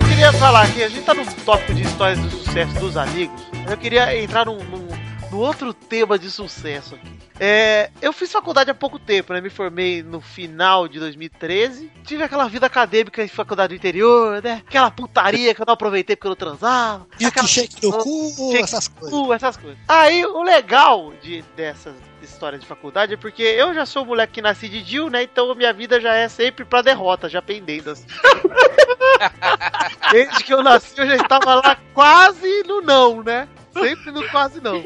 Eu 0.00 0.06
queria 0.08 0.32
falar 0.32 0.62
aqui, 0.62 0.82
a 0.82 0.88
gente 0.88 1.02
tá 1.04 1.14
no 1.14 1.24
tópico 1.44 1.74
de 1.74 1.82
histórias 1.82 2.18
do 2.18 2.30
sucesso 2.30 2.72
dos 2.78 2.96
amigos. 2.96 3.40
Eu 3.68 3.76
queria 3.76 4.16
entrar 4.22 4.44
num, 4.46 4.56
num- 4.64 4.93
num 5.34 5.40
outro 5.40 5.74
tema 5.74 6.16
de 6.16 6.30
sucesso 6.30 6.94
aqui. 6.94 7.12
É, 7.40 7.90
eu 8.00 8.12
fiz 8.12 8.30
faculdade 8.30 8.70
há 8.70 8.74
pouco 8.74 9.00
tempo, 9.00 9.32
né? 9.32 9.40
Me 9.40 9.50
formei 9.50 10.00
no 10.00 10.20
final 10.20 10.86
de 10.86 11.00
2013. 11.00 11.90
Tive 12.04 12.22
aquela 12.22 12.46
vida 12.46 12.66
acadêmica 12.66 13.22
em 13.22 13.26
faculdade 13.26 13.74
do 13.74 13.76
interior, 13.76 14.40
né? 14.40 14.62
Aquela 14.64 14.92
putaria 14.92 15.52
que 15.52 15.60
eu 15.60 15.66
não 15.66 15.74
aproveitei 15.74 16.14
porque 16.14 16.28
eu 16.28 16.30
não 16.30 16.36
transava. 16.36 17.04
Milkshake 17.18 17.82
no 17.82 17.98
cu, 17.98 18.52
Shake 18.52 18.62
essas 18.62 18.86
coisas. 18.86 19.10
cu, 19.10 19.32
essas 19.32 19.56
coisas. 19.56 19.78
Aí, 19.88 20.24
o 20.24 20.44
legal 20.44 21.12
de, 21.20 21.42
dessas 21.56 21.96
histórias 22.22 22.60
de 22.60 22.66
faculdade 22.68 23.14
é 23.14 23.16
porque 23.16 23.42
eu 23.42 23.74
já 23.74 23.84
sou 23.84 24.04
o 24.04 24.06
moleque 24.06 24.34
que 24.34 24.42
nasci 24.42 24.68
de 24.68 24.84
Jill, 24.84 25.10
né? 25.10 25.24
Então 25.24 25.50
a 25.50 25.54
minha 25.56 25.72
vida 25.72 26.00
já 26.00 26.14
é 26.14 26.28
sempre 26.28 26.64
pra 26.64 26.80
derrota, 26.80 27.28
já 27.28 27.42
pendendo. 27.42 27.90
assim. 27.90 28.06
Desde 30.12 30.44
que 30.44 30.54
eu 30.54 30.62
nasci, 30.62 30.94
eu 30.96 31.06
já 31.06 31.16
estava 31.16 31.56
lá 31.56 31.76
quase 31.92 32.62
no 32.62 32.80
não, 32.80 33.22
né? 33.22 33.48
Sempre 33.72 34.12
no 34.12 34.28
quase 34.30 34.60
não. 34.60 34.84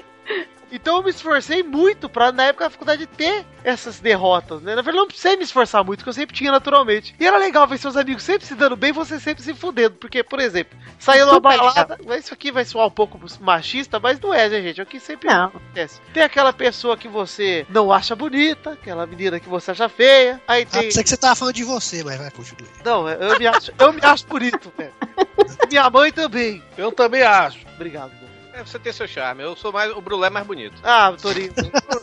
Então 0.70 0.98
eu 0.98 1.02
me 1.02 1.08
esforcei 1.08 1.62
muito 1.62 2.10
pra, 2.10 2.30
na 2.30 2.44
época 2.44 2.64
da 2.64 2.70
faculdade, 2.70 3.06
ter 3.06 3.46
essas 3.64 4.00
derrotas, 4.00 4.60
né? 4.60 4.74
Na 4.74 4.82
verdade, 4.82 4.98
eu 4.98 5.00
não 5.00 5.06
precisei 5.08 5.34
me 5.34 5.42
esforçar 5.42 5.82
muito, 5.82 6.02
que 6.02 6.08
eu 6.10 6.12
sempre 6.12 6.36
tinha 6.36 6.52
naturalmente. 6.52 7.14
E 7.18 7.26
era 7.26 7.38
legal 7.38 7.66
ver 7.66 7.78
seus 7.78 7.96
amigos 7.96 8.22
sempre 8.22 8.46
se 8.46 8.54
dando 8.54 8.76
bem, 8.76 8.92
você 8.92 9.18
sempre 9.18 9.42
se 9.42 9.54
fudendo. 9.54 9.96
Porque, 9.96 10.22
por 10.22 10.38
exemplo, 10.38 10.78
saiu 10.98 11.24
numa 11.24 11.36
Super 11.36 11.56
balada. 11.58 11.98
Isso 12.18 12.34
aqui 12.34 12.52
vai 12.52 12.66
soar 12.66 12.86
um 12.86 12.90
pouco 12.90 13.18
machista, 13.40 13.98
mas 13.98 14.20
não 14.20 14.34
é, 14.34 14.46
né, 14.46 14.60
gente? 14.60 14.78
É 14.78 14.82
o 14.82 14.86
que 14.86 15.00
sempre 15.00 15.28
Não. 15.28 15.46
acontece. 15.46 16.00
Tem 16.12 16.22
aquela 16.22 16.52
pessoa 16.52 16.98
que 16.98 17.08
você 17.08 17.66
não 17.70 17.90
acha 17.90 18.14
bonita, 18.14 18.72
aquela 18.72 19.06
menina 19.06 19.40
que 19.40 19.48
você 19.48 19.70
acha 19.70 19.88
feia. 19.88 20.38
Aí 20.46 20.64
Ah, 20.64 20.66
tem. 20.66 20.82
pensei 20.82 21.02
que 21.02 21.08
você 21.08 21.16
tava 21.16 21.34
falando 21.34 21.54
de 21.54 21.64
você, 21.64 22.04
mas 22.04 22.18
vai, 22.18 22.30
continue. 22.30 22.68
Não, 22.84 23.08
eu 23.08 23.38
me 23.38 23.46
acho, 23.46 23.72
eu 23.78 23.90
me 23.90 24.00
acho 24.02 24.26
bonito, 24.26 24.70
velho. 24.76 24.92
Minha 25.66 25.88
mãe 25.88 26.12
também. 26.12 26.62
Eu 26.76 26.92
também 26.92 27.22
acho. 27.22 27.58
Obrigado. 27.74 28.17
É, 28.58 28.64
você 28.64 28.78
tem 28.78 28.92
seu 28.92 29.06
charme. 29.06 29.42
Eu 29.42 29.54
sou 29.56 29.72
mais. 29.72 29.90
O 29.96 30.00
Brulé 30.00 30.26
é 30.26 30.30
mais 30.30 30.46
bonito. 30.46 30.74
Ah, 30.82 31.14
Torinho. 31.20 31.52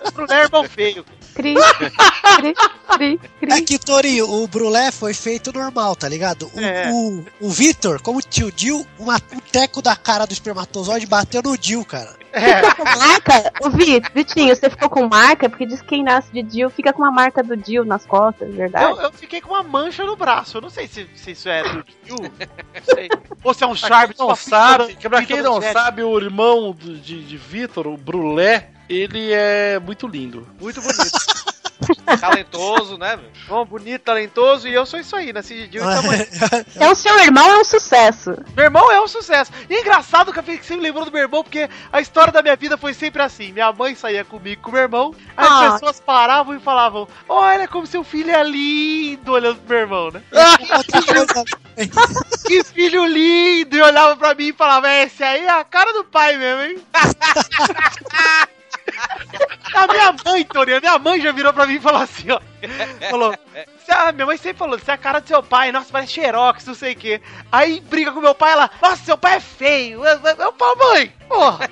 O 0.07 0.11
Bruno 0.11 0.31
é 0.33 0.43
irmão 0.43 0.63
feio. 0.63 1.05
Cri, 1.33 1.53
cri, 2.37 2.55
cri, 2.97 3.19
É 3.41 3.47
cri. 3.47 3.61
que, 3.63 3.77
Torinho, 3.77 4.29
o 4.29 4.47
brulé 4.47 4.89
foi 4.89 5.13
feito 5.13 5.51
normal, 5.51 5.95
tá 5.97 6.07
ligado? 6.07 6.49
O, 6.53 6.59
É. 6.61 6.89
o, 6.91 7.25
o 7.41 7.49
Vitor, 7.49 8.01
como 8.01 8.21
tio 8.21 8.49
Dil, 8.51 8.87
uma, 8.97 9.15
um 9.33 9.39
teco 9.39 9.81
da 9.81 9.97
cara 9.97 10.25
do 10.25 10.31
espermatozoide 10.31 11.05
bateu 11.05 11.41
no 11.43 11.57
Dil, 11.57 11.83
cara. 11.83 12.14
É. 12.36 12.61
Marca? 12.97 13.53
Ô, 13.61 13.69
Vi- 13.69 14.01
Vitinho, 14.13 14.55
você 14.55 14.69
ficou 14.69 14.89
com 14.89 15.07
marca? 15.07 15.49
Porque 15.49 15.65
diz 15.65 15.81
que 15.81 15.88
quem 15.88 16.03
nasce 16.03 16.31
de 16.31 16.43
Dil 16.43 16.69
fica 16.69 16.91
com 16.93 17.01
uma 17.01 17.11
marca 17.11 17.41
do 17.41 17.55
Dil 17.55 17.86
nas 17.86 18.05
costas, 18.05 18.53
verdade? 18.53 18.86
Eu, 18.91 18.99
eu 19.01 19.11
fiquei 19.11 19.39
com 19.41 19.53
uma 19.53 19.63
mancha 19.63 20.03
no 20.05 20.15
braço. 20.15 20.57
Eu 20.57 20.61
não 20.61 20.69
sei 20.69 20.88
se, 20.88 21.07
se 21.15 21.31
isso 21.31 21.47
é 21.49 21.63
do 21.63 21.86
sei. 22.93 23.09
Ou 23.43 23.53
se 23.53 23.63
é 23.63 23.67
um 23.67 23.75
charme 23.75 24.13
Não 24.19 24.36
sabe, 24.36 24.88
pintura- 24.88 25.09
pra 25.09 25.25
quem 25.25 25.41
não 25.41 25.61
sabe, 25.61 26.03
o 26.03 26.17
irmão 26.19 26.75
de, 26.77 27.23
de 27.23 27.38
Vitor, 27.38 27.88
o 27.88 27.95
Brulé, 27.97 28.69
ele 28.89 29.31
é 29.31 29.79
muito 29.79 30.07
lindo. 30.07 30.47
Muito 30.59 30.81
bonito. 30.81 31.34
Talentoso, 32.19 32.97
né? 32.97 33.19
Bom, 33.47 33.65
bonito, 33.65 34.01
talentoso. 34.03 34.67
E 34.67 34.73
eu 34.73 34.86
sou 34.86 34.99
isso 34.99 35.15
aí, 35.15 35.34
nasci 35.34 35.55
de 35.55 35.67
Dio 35.67 35.82
e 35.82 35.95
tamanho. 35.95 36.26
Então 36.76 36.95
seu 36.95 37.17
irmão 37.19 37.49
é 37.51 37.57
um 37.59 37.63
sucesso. 37.63 38.36
Meu 38.55 38.65
irmão 38.65 38.91
é 38.91 39.01
um 39.01 39.07
sucesso. 39.07 39.51
E 39.69 39.76
é 39.76 39.82
engraçado 39.82 40.32
que 40.34 40.41
você 40.41 40.76
me 40.76 40.82
lembrou 40.82 41.05
do 41.05 41.11
meu 41.11 41.21
irmão, 41.21 41.43
porque 41.43 41.69
a 41.91 42.01
história 42.01 42.32
da 42.32 42.41
minha 42.41 42.55
vida 42.55 42.78
foi 42.78 42.93
sempre 42.93 43.21
assim. 43.21 43.51
Minha 43.51 43.71
mãe 43.71 43.95
saía 43.95 44.23
comigo 44.26 44.61
com 44.61 44.71
meu 44.71 44.82
irmão, 44.82 45.13
aí 45.36 45.47
Ah. 45.49 45.67
as 45.67 45.73
pessoas 45.73 45.99
paravam 45.99 46.55
e 46.55 46.59
falavam: 46.59 47.07
Olha 47.28 47.67
como 47.67 47.88
seu 47.88 48.03
filho 48.03 48.32
é 48.32 48.43
lindo, 48.43 49.32
olhando 49.32 49.57
pro 49.57 49.69
meu 49.69 49.80
irmão, 49.80 50.11
né? 50.11 50.21
Que 52.45 52.63
filho 52.63 53.05
lindo! 53.05 53.76
E 53.76 53.82
olhava 53.82 54.15
pra 54.15 54.34
mim 54.34 54.47
e 54.47 54.53
falava, 54.53 54.88
"É, 54.88 55.03
esse 55.03 55.23
aí 55.23 55.45
é 55.45 55.49
a 55.49 55.63
cara 55.63 55.91
do 55.93 56.05
pai 56.05 56.38
mesmo, 56.38 56.61
hein? 56.61 56.86
A 59.73 59.88
minha 59.88 60.15
mãe, 60.25 60.43
Torinho, 60.45 60.77
a 60.77 60.81
minha 60.81 60.99
mãe 60.99 61.21
já 61.21 61.31
virou 61.31 61.53
pra 61.53 61.65
mim 61.65 61.75
e 61.75 61.79
falou 61.79 62.01
assim, 62.01 62.31
ó. 62.31 62.39
Falou, 63.09 63.33
"Você- 63.77 63.91
a 63.91 64.11
minha 64.11 64.25
mãe 64.25 64.38
sempre 64.38 64.57
falou, 64.57 64.77
você 64.79 64.91
é 64.91 64.93
a 64.93 64.97
cara 64.97 65.19
do 65.19 65.27
seu 65.27 65.41
pai, 65.43 65.71
nossa, 65.71 65.91
parece 65.91 66.13
xerox, 66.13 66.65
não 66.65 66.73
sei 66.75 66.93
o 66.93 66.95
quê. 66.95 67.21
Aí 67.51 67.79
briga 67.81 68.11
com 68.11 68.19
meu 68.21 68.36
pai, 68.36 68.51
ela, 68.53 68.69
nossa, 68.81 68.97
seu 69.03 69.17
pai 69.17 69.36
é 69.36 69.39
feio. 69.39 70.05
Eu, 70.05 70.19
eu 70.19 70.53
falo, 70.53 70.77
mãe, 70.93 71.13
porra. 71.27 71.69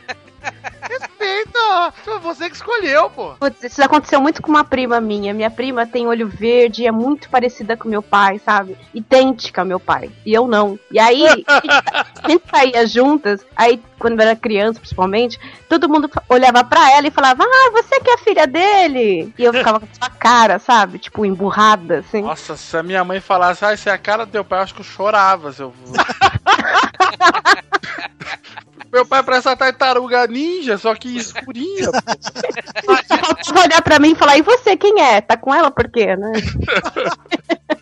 Respeita, 0.89 1.93
foi 2.03 2.19
você 2.19 2.49
que 2.49 2.55
escolheu, 2.55 3.09
pô. 3.09 3.33
Putz, 3.39 3.63
isso 3.63 3.83
aconteceu 3.83 4.19
muito 4.21 4.41
com 4.41 4.49
uma 4.49 4.63
prima 4.63 4.99
minha. 4.99 5.33
Minha 5.33 5.49
prima 5.49 5.87
tem 5.87 6.07
olho 6.07 6.27
verde, 6.27 6.85
é 6.85 6.91
muito 6.91 7.29
parecida 7.29 7.77
com 7.77 7.87
meu 7.87 8.01
pai, 8.01 8.39
sabe? 8.43 8.77
Idêntica 8.93 9.61
ao 9.61 9.67
meu 9.67 9.79
pai. 9.79 10.11
E 10.25 10.33
eu 10.33 10.47
não. 10.47 10.77
E 10.91 10.99
aí, 10.99 11.25
a 12.21 12.29
gente 12.29 12.43
saía 12.49 12.85
juntas, 12.85 13.45
aí, 13.55 13.81
quando 13.97 14.19
eu 14.19 14.21
era 14.27 14.35
criança, 14.35 14.79
principalmente, 14.79 15.39
todo 15.69 15.87
mundo 15.89 16.09
olhava 16.27 16.63
pra 16.63 16.91
ela 16.91 17.07
e 17.07 17.11
falava, 17.11 17.43
ah, 17.43 17.71
você 17.71 17.99
que 18.01 18.09
é 18.09 18.17
filha 18.17 18.45
dele? 18.45 19.33
E 19.37 19.43
eu 19.43 19.53
ficava 19.53 19.79
com 19.79 19.87
essa 19.91 20.09
cara, 20.09 20.59
sabe? 20.59 20.99
Tipo, 20.99 21.25
emburrada, 21.25 21.99
assim. 21.99 22.21
Nossa, 22.21 22.57
se 22.57 22.75
a 22.75 22.83
minha 22.83 23.03
mãe 23.03 23.19
falasse, 23.19 23.63
ah, 23.63 23.73
isso 23.73 23.87
é 23.89 23.93
a 23.93 23.97
cara 23.97 24.25
do 24.25 24.31
teu 24.31 24.43
pai, 24.43 24.59
eu 24.59 24.63
acho 24.63 24.73
que 24.73 24.81
eu 24.81 24.85
chorava. 24.85 25.51
Se 25.53 25.61
eu... 25.61 25.73
Meu 28.93 29.03
pai 29.07 29.23
parece 29.23 29.47
uma 29.47 29.57
tartaruga 29.57 30.27
ninja, 30.27 30.77
só 30.77 30.93
que 30.93 31.17
escurinha. 31.17 31.89
pô. 31.91 32.93
Faltava 32.93 33.65
olhar 33.65 33.81
pra 33.81 33.97
mim 33.97 34.11
e 34.11 34.15
falar, 34.15 34.37
e 34.37 34.43
você 34.43 34.77
quem 34.77 35.01
é? 35.01 35.19
Tá 35.19 35.35
com 35.35 35.51
ela 35.51 35.71
por 35.71 35.89
quê, 35.89 36.15
né? 36.15 36.31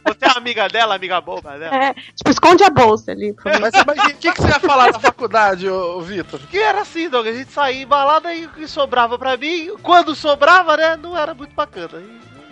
Você 0.04 0.26
é 0.26 0.38
amiga 0.38 0.68
dela, 0.68 0.96
amiga 0.96 1.22
boba 1.22 1.58
dela? 1.58 1.76
É, 1.76 1.94
tipo, 1.94 2.30
esconde 2.30 2.64
a 2.64 2.70
bolsa 2.70 3.12
ali. 3.12 3.36
Mas 3.44 3.74
o 3.74 4.18
que, 4.18 4.32
que, 4.32 4.42
você 4.42 4.48
ia 4.48 4.60
falar 4.60 4.92
na 4.92 5.00
faculdade, 5.00 5.70
ô, 5.70 6.00
Vitor? 6.02 6.40
Que 6.50 6.58
era 6.58 6.82
assim, 6.82 7.10
Doug, 7.10 7.28
a 7.28 7.34
gente 7.34 7.52
saía 7.52 7.84
em 7.84 7.88
balada 7.88 8.34
e 8.34 8.46
o 8.46 8.50
que 8.50 8.68
sobrava 8.68 9.18
pra 9.18 9.38
mim, 9.38 9.76
quando 9.82 10.16
sobrava, 10.16 10.76
né, 10.76 10.96
não 10.96 11.18
era 11.18 11.34
muito 11.34 11.54
bacana. 11.54 12.02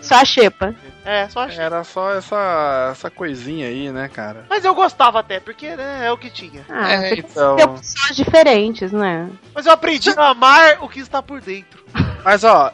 Só 0.10 0.16
a 0.16 0.26
xepa. 0.26 0.76
É, 1.06 1.28
só 1.30 1.42
achei. 1.42 1.60
Era 1.64 1.84
só 1.84 2.14
essa, 2.16 2.90
essa 2.92 3.10
coisinha 3.12 3.68
aí, 3.68 3.92
né, 3.92 4.10
cara? 4.10 4.44
Mas 4.50 4.66
eu 4.66 4.74
gostava 4.74 5.20
até, 5.20 5.40
porque, 5.40 5.76
né, 5.76 6.02
é 6.08 6.12
o 6.12 6.18
que 6.18 6.30
tinha. 6.32 6.66
Ah, 6.68 6.92
É, 6.94 7.14
então. 7.14 7.56
tem 7.56 7.66
opções 7.66 8.16
diferentes, 8.16 8.92
né? 8.92 9.30
Mas 9.54 9.66
eu 9.68 9.72
aprendi 9.72 10.10
a 10.10 10.30
amar 10.30 10.78
o 10.82 10.90
que 10.90 11.00
está 11.00 11.22
por 11.22 11.40
dentro. 11.42 11.84
Mas 12.26 12.44
ó, 12.44 12.72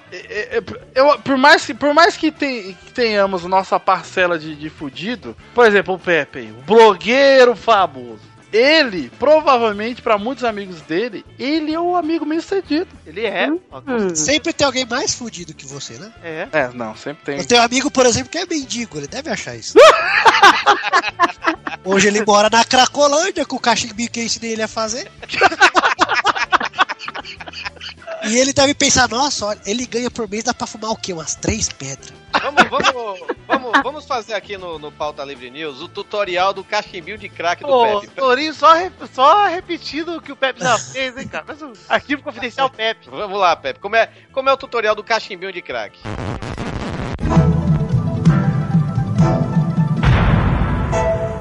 eu, 0.96 1.20
por 1.20 1.38
mais 1.38 1.66
que, 1.66 1.74
por 1.74 1.94
mais 1.94 2.18
que, 2.18 2.32
tem- 2.32 2.74
que 2.74 2.92
tenhamos 2.94 3.44
nossa 3.44 3.80
parcela 3.80 4.40
de, 4.40 4.56
de 4.56 4.70
fudido, 4.70 5.36
por 5.54 5.68
exemplo, 5.68 5.94
o 5.94 6.00
Pepe, 6.00 6.52
o 6.58 6.62
blogueiro 6.64 7.56
famoso. 7.56 8.22
Ele, 8.56 9.12
provavelmente, 9.20 10.02
pra 10.02 10.18
muitos 10.18 10.46
amigos 10.46 10.80
dele, 10.80 11.26
ele 11.38 11.74
é 11.74 11.80
o 11.80 11.94
amigo 11.94 12.26
meio 12.26 12.42
cedido. 12.42 12.88
Ele 13.06 13.26
é. 13.26 13.52
Hum. 13.52 14.16
Sempre 14.16 14.54
tem 14.54 14.66
alguém 14.66 14.86
mais 14.86 15.14
fudido 15.14 15.54
que 15.54 15.66
você, 15.66 15.96
né? 15.96 16.10
É. 16.24 16.48
É, 16.54 16.70
não, 16.74 16.96
sempre 16.96 17.26
tem. 17.26 17.38
Eu 17.38 17.46
tenho 17.46 17.60
um 17.60 17.66
amigo, 17.66 17.92
por 17.92 18.06
exemplo, 18.06 18.30
que 18.30 18.38
é 18.38 18.46
mendigo, 18.46 18.98
ele 18.98 19.08
deve 19.08 19.30
achar 19.30 19.58
isso. 19.58 19.78
Hoje 21.84 22.08
ele 22.08 22.24
mora 22.24 22.50
na 22.50 22.64
Cracolândia 22.64 23.46
com 23.46 23.58
o 23.58 23.60
cachimbinho 23.60 24.10
que 24.10 24.22
eu 24.22 24.24
ensinei 24.24 24.54
ele 24.54 24.64
a 24.64 24.70
fazer. 24.70 25.12
E 28.28 28.38
ele 28.38 28.54
deve 28.54 28.74
pensar, 28.74 29.08
nossa, 29.08 29.46
olha, 29.46 29.60
ele 29.66 29.86
ganha 29.86 30.10
por 30.10 30.28
mês, 30.28 30.44
dá 30.44 30.54
pra 30.54 30.66
fumar 30.66 30.92
o 30.92 30.96
quê? 30.98 31.14
Umas 31.14 31.36
três 31.36 31.70
pedras. 31.70 32.14
Vamos, 32.42 32.64
vamos, 32.70 33.20
vamos, 33.48 33.72
vamos 33.84 34.06
fazer 34.06 34.34
aqui 34.34 34.58
no, 34.58 34.78
no 34.80 34.92
Pauta 34.92 35.24
Livre 35.24 35.50
News 35.50 35.80
o 35.82 35.88
tutorial 35.88 36.54
do 36.54 36.64
cachimbinho 36.64 37.18
de 37.18 37.30
crack 37.30 37.62
do 37.62 37.68
Pô, 37.68 38.02
Pepe. 38.02 38.14
Torinho 38.16 38.54
só, 38.54 38.74
re- 38.74 38.92
só 39.14 39.46
repetindo 39.48 40.18
o 40.18 40.22
que 40.22 40.32
o 40.32 40.36
Pepe 40.36 40.60
já 40.60 40.78
fez, 40.78 41.16
hein, 41.18 41.28
cara. 41.28 41.46
Mas 41.48 41.62
o 41.62 41.72
arquivo 41.88 42.22
confidencial 42.24 42.70
Pepe. 42.70 43.10
Vamos 43.10 43.40
lá, 43.40 43.56
Pepe. 43.56 43.80
Como 43.80 43.96
é, 43.96 44.10
como 44.34 44.50
é 44.50 44.54
o 44.54 44.58
tutorial 44.58 44.96
do 44.96 45.04
cachimbinho 45.04 45.54
de 45.54 45.62
crack? 45.62 45.98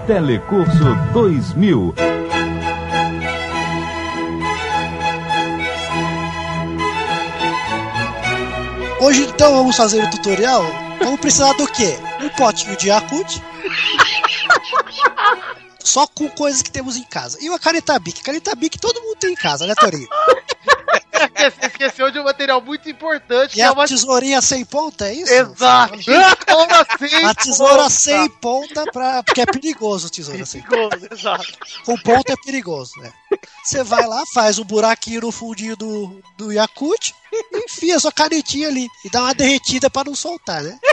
Telecurso 0.06 0.94
2000. 1.12 1.94
Hoje 9.04 9.24
então 9.24 9.54
vamos 9.54 9.76
fazer 9.76 10.02
o 10.02 10.10
tutorial. 10.10 10.64
Vamos 10.98 11.20
precisar 11.20 11.52
do 11.52 11.70
quê? 11.70 11.94
Um 12.22 12.30
potinho 12.30 12.74
de 12.74 12.88
Yakut. 12.88 13.42
Só 15.78 16.06
com 16.06 16.26
coisas 16.30 16.62
que 16.62 16.70
temos 16.70 16.96
em 16.96 17.04
casa. 17.04 17.36
E 17.42 17.50
uma 17.50 17.58
caneta 17.58 17.98
Bic. 17.98 18.22
Caneta 18.22 18.54
Bic 18.54 18.78
todo 18.78 19.02
mundo 19.02 19.16
tem 19.16 19.32
em 19.32 19.34
casa, 19.34 19.66
né, 19.66 19.74
Torinho? 19.74 20.08
Você 21.36 21.66
esqueceu 21.66 22.10
de 22.10 22.18
um 22.18 22.24
material 22.24 22.62
muito 22.62 22.88
importante, 22.88 23.52
E 23.52 23.54
que 23.56 23.60
é 23.60 23.66
a 23.66 23.72
uma... 23.72 23.86
tesourinha 23.86 24.40
sem 24.40 24.64
ponta, 24.64 25.06
é 25.06 25.14
isso? 25.14 25.32
Exato! 25.32 25.98
Como 26.48 26.74
assim? 26.74 27.24
A 27.26 27.34
tesoura 27.34 27.76
ponta? 27.82 27.90
sem 27.90 28.30
ponta, 28.30 28.84
pra... 28.90 29.22
porque 29.22 29.42
é 29.42 29.46
perigoso 29.46 30.08
tesoura 30.08 30.46
sem 30.46 30.62
ponta. 30.62 30.98
Exato. 31.12 31.46
Com 31.84 31.98
ponta 31.98 32.32
é 32.32 32.36
perigoso, 32.42 32.92
né? 32.98 33.12
Você 33.62 33.84
vai 33.84 34.06
lá, 34.06 34.22
faz 34.32 34.58
um 34.58 34.64
buraquinho 34.64 35.20
no 35.20 35.30
fundinho 35.30 35.76
do, 35.76 36.22
do 36.38 36.50
Yakut 36.50 37.14
enfia 37.54 37.98
sua 37.98 38.12
canetinha 38.12 38.68
ali. 38.68 38.86
E 39.04 39.10
dá 39.10 39.22
uma 39.22 39.34
derretida 39.34 39.90
pra 39.90 40.04
não 40.04 40.14
soltar, 40.14 40.62
né? 40.62 40.78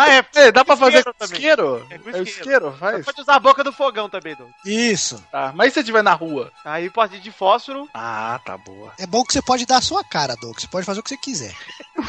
Ah, 0.00 0.14
é. 0.14 0.24
Ei, 0.36 0.52
dá 0.52 0.64
pra 0.64 0.76
fazer 0.76 1.02
com 1.02 1.12
também. 1.12 1.34
isqueiro? 1.38 1.84
É 1.90 1.98
com 1.98 2.10
É 2.10 2.20
o 2.20 2.22
isqueiro. 2.22 2.72
faz. 2.78 3.04
Pode 3.04 3.20
usar 3.20 3.34
a 3.34 3.40
boca 3.40 3.64
do 3.64 3.72
fogão 3.72 4.08
também, 4.08 4.36
Doug. 4.36 4.48
Isso. 4.64 5.20
Tá, 5.32 5.50
mas 5.52 5.72
e 5.72 5.74
se 5.74 5.80
estiver 5.80 6.04
na 6.04 6.14
rua? 6.14 6.52
Aí 6.64 6.88
pode 6.88 7.16
ir 7.16 7.20
de 7.20 7.32
fósforo. 7.32 7.88
Ah, 7.92 8.38
tá 8.46 8.56
boa. 8.56 8.92
É 8.96 9.08
bom 9.08 9.24
que 9.24 9.32
você 9.32 9.42
pode 9.42 9.66
dar 9.66 9.78
a 9.78 9.82
sua 9.82 10.04
cara, 10.04 10.36
Doug. 10.36 10.56
Você 10.56 10.68
pode 10.68 10.86
fazer 10.86 11.00
o 11.00 11.02
que 11.02 11.08
você 11.08 11.16
quiser. 11.16 11.52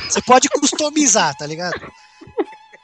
Você 0.08 0.22
pode 0.22 0.48
customizar, 0.50 1.36
tá 1.36 1.48
ligado? 1.48 1.82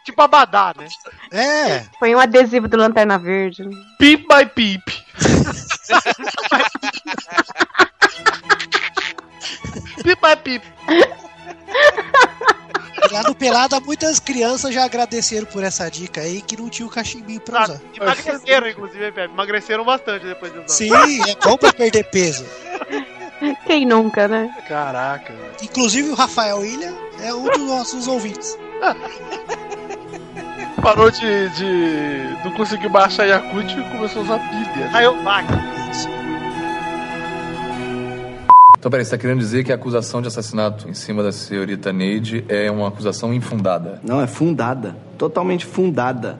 Tipo 0.03 0.23
abadá, 0.23 0.73
né? 0.75 0.87
É. 1.31 1.85
Foi 1.99 2.15
um 2.15 2.19
adesivo 2.19 2.67
do 2.67 2.75
Lanterna 2.75 3.19
Verde. 3.19 3.61
Peep 3.99 4.25
by 4.27 4.43
peep. 4.55 4.81
by 10.13 10.35
peep. 10.43 10.63
Lá 13.11 13.23
no 13.23 13.35
Pelada, 13.35 13.79
muitas 13.79 14.19
crianças 14.19 14.73
já 14.73 14.83
agradeceram 14.83 15.45
por 15.45 15.63
essa 15.63 15.89
dica 15.89 16.21
aí 16.21 16.41
que 16.41 16.57
não 16.57 16.69
tinha 16.69 16.87
o 16.87 16.89
cachimbinho 16.89 17.39
pra 17.39 17.63
usar. 17.63 17.81
Emagreceram, 17.93 18.67
inclusive, 18.67 19.11
Pepe. 19.11 19.33
Emagreceram 19.33 19.85
bastante 19.85 20.25
depois 20.25 20.51
de 20.51 20.59
usar. 20.59 20.67
Sim, 20.67 21.21
é 21.29 21.35
bom 21.43 21.57
pra 21.57 21.71
perder 21.71 22.03
peso. 22.05 22.45
Quem 23.65 23.85
nunca, 23.85 24.27
né? 24.27 24.49
Caraca. 24.67 25.33
Inclusive 25.61 26.09
o 26.09 26.15
Rafael 26.15 26.65
Ilha 26.65 26.93
é 27.21 27.33
um 27.33 27.43
dos 27.43 27.59
nossos 27.59 28.07
ouvintes. 28.07 28.57
Parou 30.81 31.11
de, 31.11 31.49
de. 31.49 32.37
Não 32.43 32.51
conseguiu 32.51 32.89
baixar 32.89 33.25
Yakut 33.25 33.79
e 33.79 33.83
começou 33.91 34.21
a 34.21 34.25
usar 34.25 34.39
pilha. 34.39 34.89
Aí 34.93 35.05
Então, 38.85 38.91
peraí, 38.91 39.03
você 39.03 39.09
tá 39.09 39.17
querendo 39.17 39.39
dizer 39.39 39.63
que 39.63 39.71
a 39.71 39.75
acusação 39.75 40.21
de 40.21 40.27
assassinato 40.27 40.87
em 40.87 40.93
cima 40.93 41.23
da 41.23 41.31
senhorita 41.31 41.91
Neide 41.91 42.45
é 42.47 42.69
uma 42.69 42.87
acusação 42.87 43.33
infundada? 43.33 43.99
Não, 44.03 44.21
é 44.21 44.27
fundada. 44.27 44.95
Totalmente 45.17 45.65
fundada. 45.65 46.39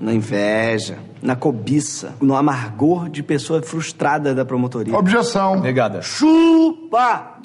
Na 0.00 0.12
inveja, 0.12 0.98
na 1.22 1.36
cobiça, 1.36 2.16
no 2.20 2.34
amargor 2.34 3.08
de 3.08 3.22
pessoa 3.22 3.62
frustrada 3.62 4.34
da 4.34 4.44
promotoria. 4.44 4.98
Objeção. 4.98 5.60
Negada. 5.60 6.02
Chupa! 6.02 7.38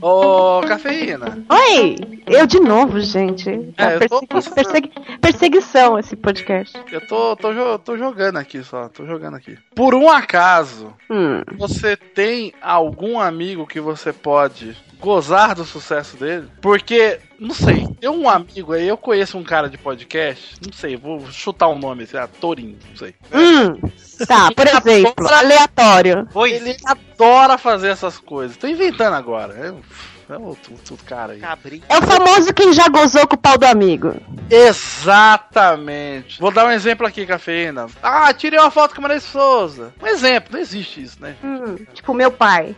Ô, 0.00 0.60
cafeína. 0.66 1.44
Oi! 1.50 1.96
Eu 2.26 2.46
de 2.46 2.60
novo, 2.60 3.00
gente. 3.00 3.48
É, 3.76 3.96
eu 3.96 4.08
tô 4.08 4.20
persegui- 4.26 4.54
persegui- 4.54 4.92
perseguição 5.20 5.98
esse 5.98 6.14
podcast. 6.14 6.78
Eu 6.92 7.06
tô, 7.06 7.34
tô, 7.36 7.52
jo- 7.52 7.78
tô 7.78 7.96
jogando 7.96 8.36
aqui 8.36 8.62
só, 8.62 8.88
tô 8.88 9.06
jogando 9.06 9.36
aqui. 9.36 9.58
Por 9.74 9.94
um 9.94 10.08
acaso, 10.08 10.92
Hum. 11.10 11.42
você 11.56 11.96
tem 11.96 12.52
algum 12.60 13.18
amigo 13.18 13.66
que 13.66 13.80
você 13.80 14.12
pode 14.12 14.76
gozar 15.00 15.54
do 15.54 15.64
sucesso 15.64 16.16
dele? 16.16 16.48
Porque, 16.60 17.20
não 17.38 17.54
sei, 17.54 17.86
tem 18.00 18.10
um 18.10 18.28
amigo 18.28 18.72
aí, 18.72 18.86
eu 18.86 18.96
conheço 18.96 19.38
um 19.38 19.44
cara 19.44 19.68
de 19.68 19.78
podcast, 19.78 20.56
não 20.64 20.72
sei, 20.72 20.96
vou 20.96 21.30
chutar 21.30 21.68
um 21.68 21.78
nome, 21.78 22.06
sei 22.06 22.20
lá, 22.20 22.26
Torinho, 22.26 22.78
não 22.90 22.96
sei. 22.96 23.14
Hum. 23.32 23.90
Tá, 24.26 24.50
por 24.52 24.66
exemplo, 24.66 25.28
aleatório. 25.28 26.28
Ele 26.46 26.76
adora 26.84 27.56
fazer 27.56 27.88
essas 27.88 28.18
coisas. 28.18 28.56
Tô 28.56 28.66
inventando 28.66 29.14
agora. 29.14 29.54
É, 29.54 30.34
é 30.34 30.36
outro, 30.36 30.72
outro 30.72 31.06
cara 31.06 31.34
aí. 31.34 31.42
É 31.88 31.98
o 31.98 32.02
famoso 32.02 32.52
quem 32.52 32.72
já 32.72 32.88
gozou 32.88 33.26
com 33.26 33.36
o 33.36 33.38
pau 33.38 33.56
do 33.56 33.64
amigo. 33.64 34.14
Exatamente. 34.50 36.40
Vou 36.40 36.50
dar 36.50 36.66
um 36.66 36.70
exemplo 36.70 37.06
aqui, 37.06 37.24
cafeína. 37.24 37.86
Ah, 38.02 38.32
tirei 38.34 38.58
uma 38.58 38.70
foto 38.70 38.94
com 38.94 39.00
a 39.00 39.02
Maria 39.02 39.20
Souza. 39.20 39.94
Um 40.02 40.06
exemplo, 40.06 40.52
não 40.52 40.60
existe 40.60 41.02
isso, 41.02 41.16
né? 41.20 41.36
Hum, 41.42 41.76
tipo, 41.94 42.12
meu 42.12 42.30
pai. 42.30 42.74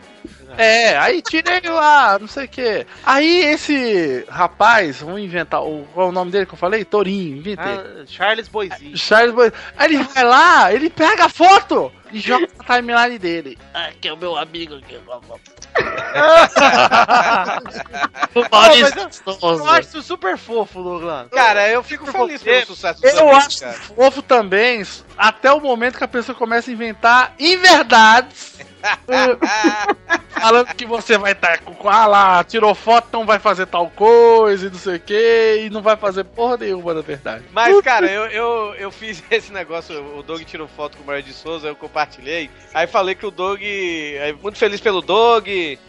É, 0.57 0.97
aí 0.97 1.21
tirei 1.21 1.61
lá, 1.61 2.17
não 2.19 2.27
sei 2.27 2.45
o 2.45 2.47
que. 2.47 2.85
Aí 3.05 3.43
esse 3.45 4.25
rapaz, 4.29 5.01
vamos 5.01 5.21
inventar, 5.21 5.63
o, 5.63 5.85
qual 5.93 6.07
é 6.07 6.09
o 6.09 6.13
nome 6.13 6.31
dele 6.31 6.45
que 6.45 6.53
eu 6.53 6.57
falei? 6.57 6.83
Torinho, 6.85 7.37
inventei. 7.37 7.73
Ah, 7.73 8.03
Charles 8.07 8.47
Boizinho. 8.47 8.97
Charles 8.97 9.33
Boy. 9.33 9.51
Aí 9.77 9.93
ele 9.93 10.03
vai 10.03 10.23
lá, 10.23 10.73
ele 10.73 10.89
pega 10.89 11.25
a 11.25 11.29
foto 11.29 11.91
e 12.11 12.19
joga 12.19 12.47
na 12.57 12.63
timeline 12.75 13.17
dele. 13.17 13.57
Ah, 13.73 13.89
que 13.99 14.07
é 14.07 14.13
o 14.13 14.17
meu 14.17 14.37
amigo 14.37 14.75
aqui. 14.75 14.97
o 18.35 18.45
Maurício 18.51 18.99
eu, 19.25 19.33
Souza. 19.33 19.63
eu 19.63 19.69
acho 19.69 19.89
isso 19.89 20.01
super 20.01 20.37
fofo, 20.37 20.83
Douglas. 20.83 21.29
Cara, 21.29 21.69
eu 21.69 21.81
fico 21.83 22.05
feliz 22.11 22.43
pelo 22.43 22.65
sucesso 22.65 23.01
dos 23.01 23.13
Eu 23.13 23.29
amigos, 23.29 23.45
acho 23.45 23.59
cara. 23.61 23.73
fofo 23.73 24.21
também, 24.21 24.83
até 25.17 25.51
o 25.51 25.59
momento 25.61 25.97
que 25.97 26.03
a 26.03 26.07
pessoa 26.07 26.35
começa 26.35 26.69
a 26.69 26.73
inventar 26.73 27.33
inverdades. 27.39 28.59
Falando 30.29 30.73
que 30.73 30.85
você 30.85 31.17
vai 31.17 31.33
estar 31.33 31.59
com. 31.59 31.87
Ah 31.87 32.07
lá, 32.07 32.43
tirou 32.43 32.73
foto, 32.73 33.09
não 33.13 33.25
vai 33.25 33.37
fazer 33.37 33.67
tal 33.67 33.89
coisa 33.89 34.67
e 34.67 34.69
não 34.69 34.77
sei 34.77 34.95
o 34.95 34.99
que, 34.99 35.63
e 35.65 35.69
não 35.69 35.81
vai 35.81 35.95
fazer 35.95 36.23
porra 36.23 36.57
nenhuma, 36.57 36.93
na 36.93 37.01
verdade. 37.01 37.45
Mas, 37.51 37.79
cara, 37.81 38.07
eu, 38.11 38.25
eu, 38.27 38.75
eu 38.75 38.91
fiz 38.91 39.23
esse 39.29 39.51
negócio, 39.51 40.17
o 40.17 40.23
Doug 40.23 40.41
tirou 40.41 40.67
foto 40.67 40.97
com 40.97 41.03
o 41.03 41.07
Mário 41.07 41.21
de 41.23 41.33
Souza, 41.33 41.67
eu 41.67 41.75
compartilhei. 42.01 42.49
Aí 42.73 42.87
falei 42.87 43.15
que 43.15 43.25
o 43.25 43.31
Doug, 43.31 43.61
muito 44.41 44.57
feliz 44.57 44.79
pelo 44.79 45.01
Doug, 45.01 45.47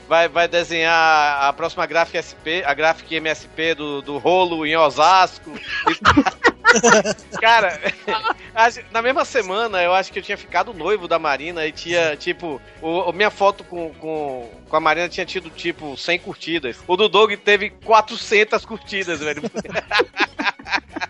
vai, 0.08 0.28
vai 0.28 0.48
desenhar 0.48 1.42
a 1.42 1.52
próxima 1.52 1.86
gráfica 1.86 2.20
SP, 2.20 2.62
a 2.64 2.74
gráfica 2.74 3.14
MSP 3.14 3.74
do, 3.74 4.02
do 4.02 4.18
rolo 4.18 4.66
em 4.66 4.76
Osasco. 4.76 5.52
Cara, 7.40 7.80
na 8.90 9.02
mesma 9.02 9.24
semana 9.24 9.82
eu 9.82 9.92
acho 9.92 10.12
que 10.12 10.18
eu 10.18 10.22
tinha 10.22 10.36
ficado 10.38 10.72
noivo 10.72 11.08
da 11.08 11.18
Marina 11.18 11.66
e 11.66 11.72
tinha, 11.72 12.16
tipo, 12.16 12.60
o, 12.80 13.12
minha 13.12 13.30
foto 13.30 13.64
com, 13.64 13.92
com, 13.94 14.48
com 14.68 14.76
a 14.76 14.80
Marina 14.80 15.08
tinha 15.08 15.26
tido, 15.26 15.50
tipo, 15.50 15.96
100 15.96 16.18
curtidas. 16.20 16.76
O 16.86 16.96
do 16.96 17.08
Doug 17.08 17.32
teve 17.32 17.70
400 17.70 18.64
curtidas, 18.64 19.20
velho. 19.20 19.42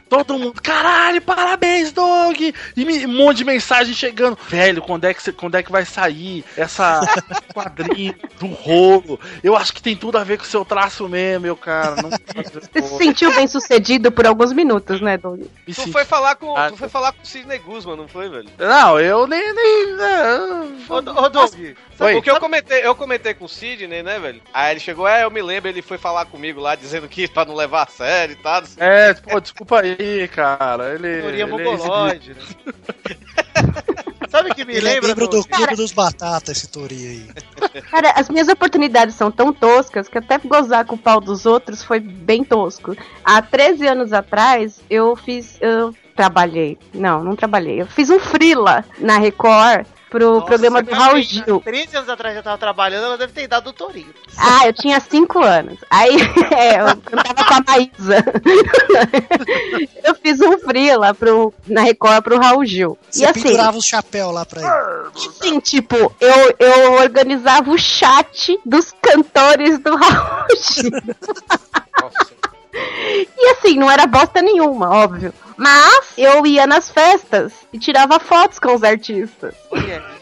Todo 0.09 0.38
mundo, 0.38 0.61
caralho, 0.61 1.22
parabéns, 1.22 1.90
Doug! 1.90 2.38
E 2.76 2.84
me- 2.84 3.07
um 3.07 3.16
monte 3.16 3.38
de 3.38 3.44
mensagem 3.44 3.94
chegando. 3.94 4.36
Velho, 4.46 4.82
quando 4.82 5.05
é 5.07 5.14
que, 5.14 5.32
quando 5.32 5.55
é 5.55 5.62
que 5.62 5.72
vai 5.72 5.86
sair 5.86 6.44
essa 6.55 7.00
quadrinho 7.55 8.14
do 8.38 8.46
rolo? 8.46 9.18
Eu 9.42 9.57
acho 9.57 9.72
que 9.72 9.80
tem 9.80 9.96
tudo 9.96 10.18
a 10.18 10.24
ver 10.24 10.36
com 10.36 10.44
o 10.44 10.46
seu 10.46 10.66
traço 10.66 11.09
mesmo, 11.09 11.40
meu 11.44 11.57
cara. 11.57 11.96
Não 12.03 12.11
Você 12.11 12.82
se 12.82 12.96
sentiu 12.98 13.34
bem 13.34 13.46
sucedido 13.46 14.12
por 14.12 14.26
alguns 14.26 14.53
minutos, 14.53 15.00
né, 15.00 15.16
Doug? 15.16 15.41
Me 15.66 15.74
Tu 15.74 15.80
senti- 15.80 15.93
foi 15.93 16.05
falar 16.05 16.34
com, 16.36 16.57
Ah, 16.57 16.70
tu 16.70 16.76
foi 16.76 16.88
falar 16.88 17.12
com 17.12 17.22
o 17.22 17.26
Sidney 17.26 17.59
Guzman, 17.59 17.97
não 17.97 18.09
foi, 18.09 18.28
velho? 18.28 18.49
Não, 18.59 18.99
eu 18.99 19.26
nem. 19.26 19.53
nem 19.55 19.97
né, 19.97 20.38
Ô, 20.88 20.95
ô 20.97 21.28
Doug. 21.28 21.55
Porque 21.97 22.30
eu 22.30 22.40
comentei, 22.40 22.84
eu 22.84 22.95
comentei 22.95 23.32
com 23.34 23.45
o 23.45 23.49
Sidney, 23.49 24.03
né, 24.03 24.18
velho? 24.18 24.43
Aí 24.53 24.72
ele 24.72 24.80
chegou, 24.80 25.07
é, 25.07 25.22
eu 25.24 25.30
me 25.30 25.40
lembro, 25.40 25.68
ele 25.68 25.82
foi 25.82 25.99
falar 25.99 26.24
comigo 26.26 26.61
lá, 26.61 26.74
dizendo 26.74 27.09
que 27.09 27.28
pra 27.28 27.45
não 27.45 27.55
levar 27.55 27.84
a 27.84 27.86
sério 27.86 28.32
e 28.32 28.43
tal. 28.43 28.62
É, 28.76 29.14
pô, 29.14 29.40
desculpa 29.40 29.80
aí, 29.80 30.26
cara. 30.28 30.95
Ele. 30.95 31.20
Teoria 31.20 31.28
ele 31.30 31.43
é 31.43 31.47
mongoloide, 31.47 32.34
né? 32.34 32.43
Sabe 34.33 34.55
que 34.55 34.64
me 34.64 34.74
é 34.74 34.80
lembra? 34.80 35.09
membro 35.09 35.28
do? 35.28 35.47
Clube 35.47 35.76
dos 35.76 35.93
Batatas, 35.93 36.57
esse 36.57 36.68
Tori 36.68 36.95
aí. 36.95 37.83
Cara, 37.83 38.12
as 38.12 38.30
minhas 38.30 38.49
oportunidades 38.49 39.14
são 39.14 39.30
tão 39.30 39.53
toscas 39.53 40.09
que 40.09 40.16
até 40.16 40.39
gozar 40.39 40.87
com 40.87 40.95
o 40.95 40.99
pau 40.99 41.20
dos 41.20 41.45
outros 41.45 41.85
foi 41.85 42.01
bem 42.01 42.43
tosco. 42.43 42.97
Há 43.22 43.43
13 43.43 43.87
anos 43.87 44.12
atrás, 44.14 44.80
eu 44.89 45.14
fiz. 45.14 45.59
Eu 45.61 45.95
trabalhei. 46.16 46.78
Não, 46.95 47.22
não 47.22 47.37
trabalhei. 47.37 47.83
Eu 47.83 47.87
fiz 47.87 48.09
um 48.09 48.18
freela 48.18 48.83
na 48.99 49.18
Record 49.18 49.87
pro 50.12 50.34
Nossa, 50.34 50.46
programa 50.46 50.82
do 50.82 50.92
Raul 50.92 51.14
tem- 51.14 51.22
Gil. 51.22 51.60
13 51.60 51.96
anos 51.96 52.08
atrás 52.10 52.34
já 52.34 52.42
tava 52.42 52.58
trabalhando, 52.58 53.06
ela 53.06 53.16
deve 53.16 53.32
ter 53.32 53.48
dado 53.48 53.64
do 53.64 53.72
Torinho. 53.72 54.12
Ah, 54.36 54.66
eu 54.66 54.72
tinha 54.74 55.00
5 55.00 55.42
anos. 55.42 55.78
Aí 55.90 56.16
é, 56.52 56.80
eu 56.82 56.96
cantava 56.98 57.44
com 57.44 57.54
a 57.54 57.64
Maísa. 57.66 58.24
eu 60.04 60.14
fiz 60.16 60.38
um 60.40 60.58
freela 60.58 61.14
pro, 61.14 61.52
na 61.66 61.80
Record 61.80 62.22
pro 62.22 62.38
Raul 62.38 62.64
Gil. 62.66 62.98
Você 63.10 63.22
e 63.22 63.26
assim, 63.26 63.42
pendurava 63.42 63.78
os 63.78 63.86
chapéus 63.86 64.34
lá 64.34 64.44
pra 64.44 64.60
ele. 64.60 65.30
Sim, 65.40 65.58
tipo, 65.60 65.96
eu, 66.20 66.54
eu 66.58 66.92
organizava 66.92 67.70
o 67.70 67.78
chat 67.78 68.60
dos 68.66 68.92
cantores 69.00 69.78
do 69.78 69.96
Raul 69.96 70.46
Gil. 70.60 70.90
E 72.74 73.50
assim, 73.50 73.76
não 73.76 73.90
era 73.90 74.06
bosta 74.06 74.42
nenhuma, 74.42 74.90
óbvio. 74.90 75.32
Mas 75.56 76.12
eu 76.18 76.44
ia 76.46 76.66
nas 76.66 76.90
festas 76.90 77.52
e 77.73 77.79
tirava 77.79 78.20
fotos 78.20 78.59
com 78.59 78.75
os 78.75 78.83
artistas. 78.83 79.55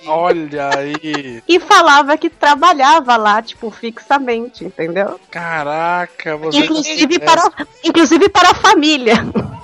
Olha 0.06 0.70
aí. 0.76 1.42
E 1.48 1.58
falava 1.58 2.16
que 2.16 2.30
trabalhava 2.30 3.16
lá, 3.16 3.42
tipo, 3.42 3.70
fixamente, 3.70 4.64
entendeu? 4.64 5.20
Caraca, 5.30 6.36
você. 6.36 6.60
Inclusive 6.60 7.18
para, 7.18 7.50
inclusive 7.84 8.28
para 8.28 8.50
a 8.50 8.54
família. 8.54 9.14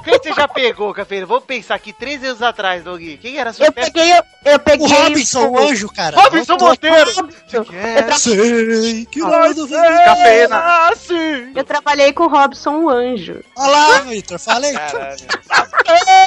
Quem 0.06 0.18
você 0.18 0.32
já 0.32 0.46
pegou, 0.46 0.94
Cafeira? 0.94 1.26
Vamos 1.26 1.44
pensar 1.44 1.74
aqui, 1.74 1.92
13 1.92 2.26
anos 2.26 2.42
atrás, 2.42 2.84
Doug. 2.84 3.02
Quem 3.20 3.38
era 3.38 3.50
a 3.50 3.52
sua 3.52 3.66
Eu 3.66 3.72
peguei, 3.72 4.12
eu, 4.12 4.22
eu 4.44 4.58
peguei. 4.60 4.86
O 4.86 4.88
Robinson, 4.88 5.48
o 5.48 5.58
anjo, 5.58 5.88
cara. 5.88 6.20
Robinson 6.20 6.56
Monteiro! 6.56 7.28
Sei 8.16 9.04
que 9.10 9.18
nada 9.18 9.52
vem. 9.52 10.04
Cafeína. 10.04 10.56
Ah, 10.56 10.92
sim! 10.94 11.52
Eu 11.56 11.64
trabalhei 11.64 12.12
com 12.12 12.22
o 12.24 12.28
Robson 12.28 12.84
o 12.84 12.88
Anjo. 12.88 13.42
Olha 13.56 13.70
lá, 13.70 14.00
Vitor, 14.02 14.38
falei. 14.38 14.72
Caralho. 14.74 15.16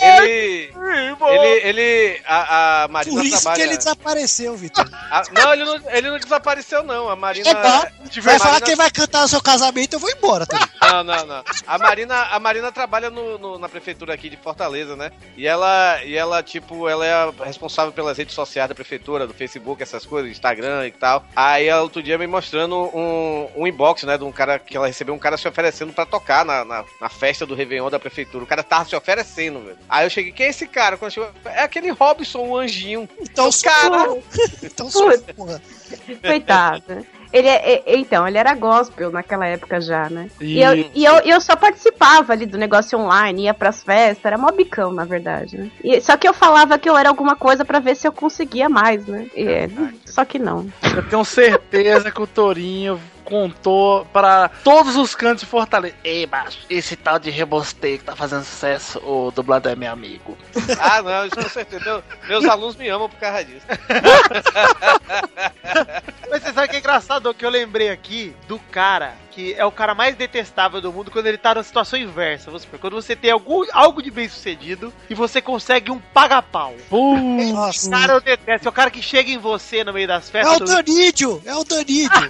Ele. 0.02 0.74
Ele. 0.74 1.49
Ele. 1.50 2.22
A, 2.26 2.84
a 2.84 2.88
Marina 2.88 3.16
Por 3.16 3.26
isso 3.26 3.42
trabalha. 3.42 3.56
que 3.64 3.70
ele 3.70 3.78
desapareceu, 3.78 4.56
Vitor. 4.56 4.86
a- 5.12 5.24
não, 5.32 5.54
ele 5.54 5.66
não, 5.66 5.76
ele 5.92 6.10
não 6.12 6.20
desapareceu, 6.20 6.84
não. 6.84 7.10
A 7.10 7.16
Marina. 7.16 7.50
É 7.50 7.54
bom. 7.54 7.60
a 7.60 7.90
Vai 8.22 8.38
falar 8.40 8.52
Marina- 8.52 8.66
quem 8.66 8.76
vai 8.76 8.92
cantar 8.92 9.22
no 9.22 9.28
seu 9.28 9.42
casamento, 9.42 9.94
eu 9.94 10.00
vou 10.00 10.10
embora 10.10 10.46
também. 10.46 10.68
Não, 10.82 11.04
não, 11.04 11.26
não. 11.26 11.44
A 11.68 11.78
Marina, 11.78 12.16
a 12.32 12.40
Marina 12.40 12.72
trabalha 12.72 13.10
no, 13.10 13.38
no- 13.38 13.60
na 13.60 13.70
prefeitura 13.70 14.14
aqui 14.14 14.30
de 14.30 14.38
Fortaleza, 14.38 14.96
né? 14.96 15.12
E 15.38 15.46
ela, 15.48 16.04
e 16.04 16.16
ela, 16.16 16.42
tipo, 16.44 16.88
ela 16.88 17.06
é 17.06 17.14
a 17.14 17.34
responsável 17.46 17.92
pelas 17.92 18.18
redes 18.18 18.34
sociais 18.34 18.70
da 18.70 18.76
prefeitura, 18.76 19.28
do 19.28 19.34
Facebook, 19.34 19.82
essas 19.84 20.06
coisas, 20.06 20.32
Instagram 20.32 20.88
e 20.88 20.92
tal. 20.92 21.24
Aí 21.36 21.68
ela 21.68 21.82
outro 21.82 22.02
dia 22.02 22.18
me 22.18 22.28
mostrando 22.28 22.76
um, 22.96 23.50
um 23.56 23.68
inbox, 23.68 24.04
né? 24.04 24.18
De 24.18 24.24
um 24.24 24.32
cara 24.32 24.58
que 24.60 24.76
ela 24.76 24.88
recebeu 24.88 25.14
um 25.14 25.20
cara 25.20 25.38
se 25.38 25.48
oferecendo 25.48 25.94
pra 25.94 26.06
tocar 26.06 26.44
na, 26.46 26.64
na, 26.66 26.84
na 27.00 27.10
festa 27.10 27.46
do 27.46 27.56
Réveillon 27.56 27.90
da 27.90 28.00
prefeitura. 28.00 28.44
O 28.44 28.48
cara 28.48 28.64
tava 28.64 28.86
se 28.90 28.96
oferecendo, 28.96 29.60
velho. 29.62 29.78
Aí 29.88 30.06
eu 30.06 30.10
cheguei, 30.10 30.32
quem 30.32 30.46
é 30.48 30.50
esse 30.50 30.68
cara? 30.68 30.98
Quando 30.98 31.12
chegou, 31.12 31.30
é 31.46 31.64
aquele 31.64 31.90
Robson, 31.92 32.48
o 32.48 32.58
anjinho. 32.58 33.08
Então, 33.20 33.50
cara. 33.64 34.18
Então, 34.64 34.90
porra. 35.36 35.62
Coitado. 36.26 37.06
Ele 37.32 37.48
é, 37.48 37.84
é- 37.86 37.98
então, 37.98 38.28
ele 38.28 38.38
era 38.38 38.56
gospel 38.56 39.12
naquela 39.12 39.46
época 39.46 39.80
já, 39.80 40.10
né? 40.10 40.30
E, 40.42 40.60
eu, 40.60 40.74
Isso. 40.74 40.92
e 40.96 41.06
eu, 41.06 41.14
eu 41.20 41.40
só 41.40 41.56
participava 41.56 42.34
ali 42.34 42.46
do 42.46 42.58
negócio 42.58 42.98
online, 42.98 43.44
ia 43.44 43.54
pras 43.54 43.84
festas, 43.84 44.26
era 44.26 44.38
mó 44.38 44.52
bicão, 44.52 44.92
na 44.92 45.06
verdade, 45.06 45.58
né? 45.58 45.70
E, 45.84 46.02
só 46.02 46.18
que 46.18 46.28
eu 46.28 46.34
falava 46.34 46.80
que 46.80 46.90
eu 46.90 46.98
era 46.98 47.08
alguma 47.08 47.36
coisa 47.36 47.64
pra 47.64 47.80
ver 47.80 47.96
se 47.96 48.08
eu 48.08 48.12
conseguia 48.12 48.68
mais, 48.68 49.06
né? 49.06 49.28
E, 49.36 49.44
é, 49.44 49.70
só 50.06 50.26
que 50.26 50.40
não. 50.40 50.68
Eu 50.96 51.08
tenho 51.08 51.24
certeza 51.24 52.12
que 52.12 52.22
o 52.22 52.28
Torinho 52.28 53.00
contou 53.30 54.06
para 54.08 54.50
todos 54.64 54.96
os 54.96 55.14
cantos 55.16 55.42
de 55.42 55.46
Fortaleza. 55.46 55.96
Ei, 56.04 56.26
macho, 56.26 56.58
esse 56.70 56.96
tal 56.96 57.20
de 57.20 57.30
rebosteio 57.30 58.00
que 58.00 58.04
tá 58.04 58.16
fazendo 58.16 58.44
sucesso, 58.44 59.00
o 59.00 59.32
dublador 59.32 59.72
é 59.72 59.76
meu 59.76 59.92
amigo. 59.92 60.38
Ah, 60.82 61.02
não, 61.02 61.26
isso 61.26 61.36
com 61.36 61.50
certeza. 61.50 61.84
Meu- 61.86 62.04
meus 62.28 62.46
alunos 62.46 62.76
me 62.76 62.88
amam 62.90 63.10
por 63.10 63.20
causa 63.20 63.44
disso. 63.46 63.66
Mas 66.30 66.44
você 66.44 66.54
sabe 66.54 66.68
que 66.70 66.76
é 66.76 66.80
engraçado? 66.80 67.34
Que 67.34 67.46
eu 67.46 67.50
lembrei 67.50 67.90
aqui 67.90 68.36
do 68.48 68.60
cara 68.72 69.14
que 69.40 69.54
é 69.58 69.64
o 69.64 69.72
cara 69.72 69.96
mais 69.96 70.16
detestável 70.18 70.82
do 70.82 70.92
mundo 70.92 71.10
quando 71.10 71.28
ele 71.28 71.38
tá 71.38 71.56
na 71.56 71.64
situação 71.64 71.98
inversa. 71.98 72.48
Vamos 72.48 72.64
supor, 72.64 72.78
quando 72.78 72.94
você 72.96 73.16
tem 73.16 73.32
algum, 73.32 73.64
algo 73.72 74.02
de 74.02 74.12
bem 74.12 74.28
sucedido 74.28 74.94
e 75.10 75.14
você 75.16 75.42
consegue 75.42 75.90
um 75.92 75.98
paga-pau. 76.14 76.76
Nossa. 76.92 77.70
Esse 77.78 77.90
cara 77.90 78.14
eu 78.14 78.20
detesto. 78.22 78.68
É 78.68 78.70
o 78.70 78.74
cara 78.74 78.92
que 78.92 79.02
chega 79.02 79.32
em 79.32 79.38
você 79.38 79.82
no 79.86 79.94
meio 79.94 80.08
das 80.10 80.28
É 80.28 80.32
festas. 80.32 80.58
o 80.58 80.60
do- 80.66 80.72
Danídio, 80.74 81.42
é 81.46 81.56
o 81.56 81.64
Danídio. 81.64 82.10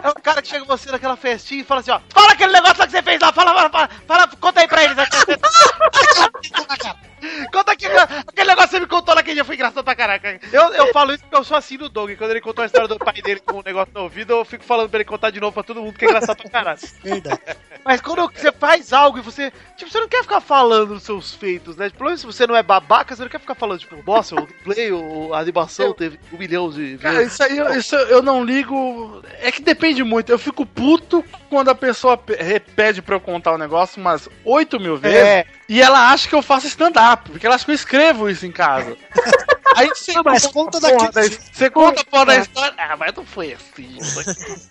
É 0.00 0.10
o 0.10 0.14
cara 0.14 0.40
que 0.40 0.48
chega 0.48 0.64
em 0.64 0.66
você 0.66 0.90
naquela 0.92 1.16
festinha 1.16 1.60
e 1.60 1.64
fala 1.64 1.80
assim, 1.80 1.90
ó. 1.90 1.98
Fala 2.10 2.32
aquele 2.32 2.52
negócio 2.52 2.78
lá 2.78 2.86
que 2.86 2.92
você 2.92 3.02
fez 3.02 3.20
lá. 3.20 3.32
Fala, 3.32 3.52
fala, 3.52 3.68
fala. 3.68 3.90
fala 4.06 4.28
conta 4.40 4.60
aí 4.60 4.68
pra 4.68 4.84
eles. 4.84 4.96
Conta 7.52 7.72
aqui, 7.72 7.86
aquele 7.86 8.48
negócio 8.48 8.68
que 8.70 8.76
você 8.76 8.80
me 8.80 8.86
contou 8.86 9.14
naquele 9.14 9.34
dia 9.34 9.44
foi 9.44 9.54
engraçado 9.56 9.82
pra 9.84 9.94
caraca. 9.94 10.38
Eu, 10.52 10.72
eu 10.74 10.92
falo 10.92 11.12
isso 11.12 11.22
porque 11.24 11.36
eu 11.36 11.42
sou 11.44 11.56
assim 11.56 11.76
do 11.76 11.88
Doug. 11.88 12.12
Quando 12.16 12.30
ele 12.30 12.40
contou 12.40 12.62
a 12.62 12.66
história 12.66 12.86
do 12.86 12.98
pai 12.98 13.14
dele 13.20 13.40
com 13.44 13.58
um 13.58 13.62
negócio 13.64 13.92
no 13.94 14.02
ouvido, 14.02 14.32
eu 14.32 14.44
fico 14.44 14.62
falando 14.64 14.88
pra 14.88 14.98
ele 14.98 15.04
contar 15.04 15.30
de 15.30 15.40
novo 15.40 15.52
pra 15.52 15.62
todo 15.62 15.80
mundo 15.82 15.98
que 15.98 16.04
é 16.04 16.08
engraçado 16.08 16.36
pra 16.36 16.50
caralho. 16.50 16.78
Verdade. 17.02 17.40
Mas 17.84 18.00
quando 18.00 18.30
você 18.30 18.52
faz 18.52 18.92
algo 18.92 19.18
e 19.18 19.22
você. 19.22 19.52
Tipo, 19.76 19.90
você 19.90 19.98
não 20.00 20.08
quer 20.08 20.22
ficar 20.22 20.40
falando 20.40 20.94
dos 20.94 21.02
seus 21.02 21.34
feitos, 21.34 21.76
né? 21.76 21.90
Pelo 21.90 22.04
menos 22.04 22.20
se 22.20 22.26
você 22.26 22.46
não 22.46 22.54
é 22.54 22.62
babaca, 22.62 23.16
você 23.16 23.22
não 23.22 23.28
quer 23.30 23.40
ficar 23.40 23.54
falando, 23.54 23.80
tipo, 23.80 23.96
nossa, 24.06 24.34
o 24.36 24.46
play, 24.64 24.92
o- 24.92 25.32
a 25.34 25.38
animação 25.40 25.92
teve 25.92 26.18
um 26.32 26.36
milhão 26.38 26.70
de 26.70 26.98
Cara, 26.98 27.22
isso 27.22 27.42
aí 27.42 27.56
eu, 27.58 27.74
isso 27.76 27.96
eu 27.96 28.22
não 28.22 28.44
ligo. 28.44 29.22
É 29.40 29.50
que 29.50 29.62
depende 29.62 30.04
muito. 30.04 30.30
Eu 30.30 30.38
fico 30.38 30.64
puto 30.66 31.24
quando 31.50 31.68
a 31.70 31.74
pessoa 31.74 32.16
pe- 32.16 32.36
re- 32.36 32.60
pede 32.60 33.00
pra 33.02 33.16
eu 33.16 33.20
contar 33.20 33.52
o 33.52 33.58
negócio 33.58 34.00
umas 34.00 34.28
8 34.44 34.78
mil 34.78 34.96
vezes 34.96 35.18
É. 35.18 35.46
e 35.68 35.80
ela 35.80 36.10
acha 36.12 36.27
que 36.28 36.34
eu 36.34 36.42
faço 36.42 36.66
stand-up, 36.66 37.30
porque 37.30 37.46
ela 37.46 37.54
acha 37.54 37.64
que 37.64 37.70
eu 37.70 37.74
escrevo 37.74 38.28
isso 38.28 38.46
em 38.46 38.52
casa. 38.52 38.96
Aí 39.76 39.88
você 39.88 40.12
Não, 40.12 40.22
mas 40.24 40.46
conta 40.46 40.80
daquele 40.80 41.10
da-. 41.12 41.22
Você 41.52 41.70
conta 41.70 42.00
a 42.00 42.04
porra 42.04 42.26
da 42.26 42.36
história. 42.36 42.74
Ah, 42.78 42.96
mas 42.96 43.14
não 43.14 43.24
foi 43.24 43.52
assim. 43.52 43.98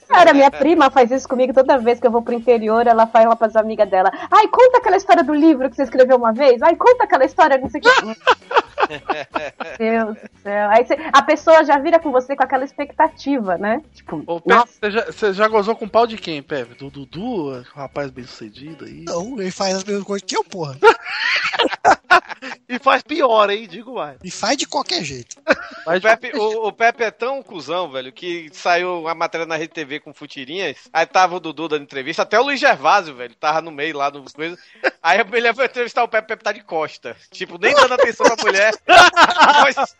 Cara, 0.07 0.33
minha 0.33 0.49
prima 0.51 0.89
faz 0.89 1.11
isso 1.11 1.27
comigo 1.27 1.53
toda 1.53 1.77
vez 1.77 1.99
que 1.99 2.07
eu 2.07 2.11
vou 2.11 2.21
pro 2.21 2.33
interior, 2.33 2.85
ela 2.87 3.07
fala 3.07 3.35
pras 3.35 3.55
amigas 3.55 3.89
dela. 3.89 4.11
Ai, 4.31 4.47
conta 4.47 4.77
aquela 4.79 4.97
história 4.97 5.23
do 5.23 5.33
livro 5.33 5.69
que 5.69 5.75
você 5.75 5.83
escreveu 5.83 6.17
uma 6.17 6.33
vez. 6.33 6.61
Ai, 6.61 6.75
conta 6.75 7.03
aquela 7.03 7.25
história, 7.25 7.57
não 7.57 7.69
sei 7.69 7.81
o 7.81 7.83
que. 7.83 7.89
Deus 9.77 10.15
do 10.15 10.29
céu. 10.43 10.69
Aí 10.69 10.85
você- 10.85 10.97
a 11.13 11.21
pessoa 11.21 11.63
já 11.63 11.77
vira 11.77 11.99
com 11.99 12.11
você 12.11 12.35
com 12.35 12.43
aquela 12.43 12.63
expectativa, 12.63 13.57
né? 13.57 13.81
Tipo, 13.93 14.23
Ô, 14.25 14.39
Pepe, 14.39 14.69
você 14.79 14.91
já, 14.91 15.05
você 15.05 15.33
já 15.33 15.47
gozou 15.47 15.75
com 15.75 15.87
pau 15.87 16.07
de 16.07 16.17
quem, 16.17 16.41
Pepe? 16.41 16.75
Do 16.75 16.89
Dudu, 16.89 17.51
um 17.59 17.63
rapaz 17.75 18.09
bem 18.11 18.25
sucedido 18.25 18.85
aí? 18.85 19.03
Não, 19.05 19.39
ele 19.39 19.51
faz 19.51 19.75
as 19.75 19.83
mesmas 19.83 20.03
coisas 20.05 20.25
que 20.25 20.35
eu, 20.37 20.43
porra. 20.43 20.77
E 22.69 22.77
faz 22.79 23.01
pior, 23.01 23.49
hein? 23.49 23.65
Digo 23.67 23.95
mais. 23.95 24.17
E 24.23 24.29
faz 24.29 24.57
de 24.57 24.67
qualquer 24.67 24.96
jeito. 25.03 25.37
O 25.85 26.01
Pepe, 26.01 26.31
o, 26.37 26.67
o 26.67 26.73
Pepe 26.73 27.03
é 27.03 27.11
tão 27.11 27.41
cuzão, 27.41 27.89
velho, 27.89 28.11
que 28.11 28.49
saiu 28.53 29.01
uma 29.01 29.15
matéria 29.15 29.45
na 29.45 29.55
Rede 29.55 29.73
TV 29.73 29.99
com 29.99 30.13
futirinhas. 30.13 30.77
Aí 30.91 31.05
tava 31.05 31.35
o 31.35 31.39
Dudu 31.39 31.67
dando 31.67 31.83
entrevista, 31.83 32.23
até 32.23 32.39
o 32.39 32.43
Luiz 32.43 32.59
Gervásio, 32.59 33.15
velho, 33.15 33.33
tava 33.35 33.61
no 33.61 33.71
meio 33.71 33.95
lá 33.97 34.09
dos 34.09 34.33
coisas. 34.33 34.59
Aí 35.01 35.19
ele 35.19 35.53
foi 35.53 35.65
entrevistar 35.65 36.03
o 36.03 36.07
Pepe, 36.07 36.25
o 36.25 36.27
Pepe 36.27 36.43
tá 36.43 36.51
de 36.51 36.61
costa. 36.63 37.15
Tipo, 37.31 37.57
nem 37.57 37.73
dando 37.73 37.93
atenção 37.93 38.25
pra 38.25 38.43
mulher. 38.43 38.73
Mas- 39.63 39.75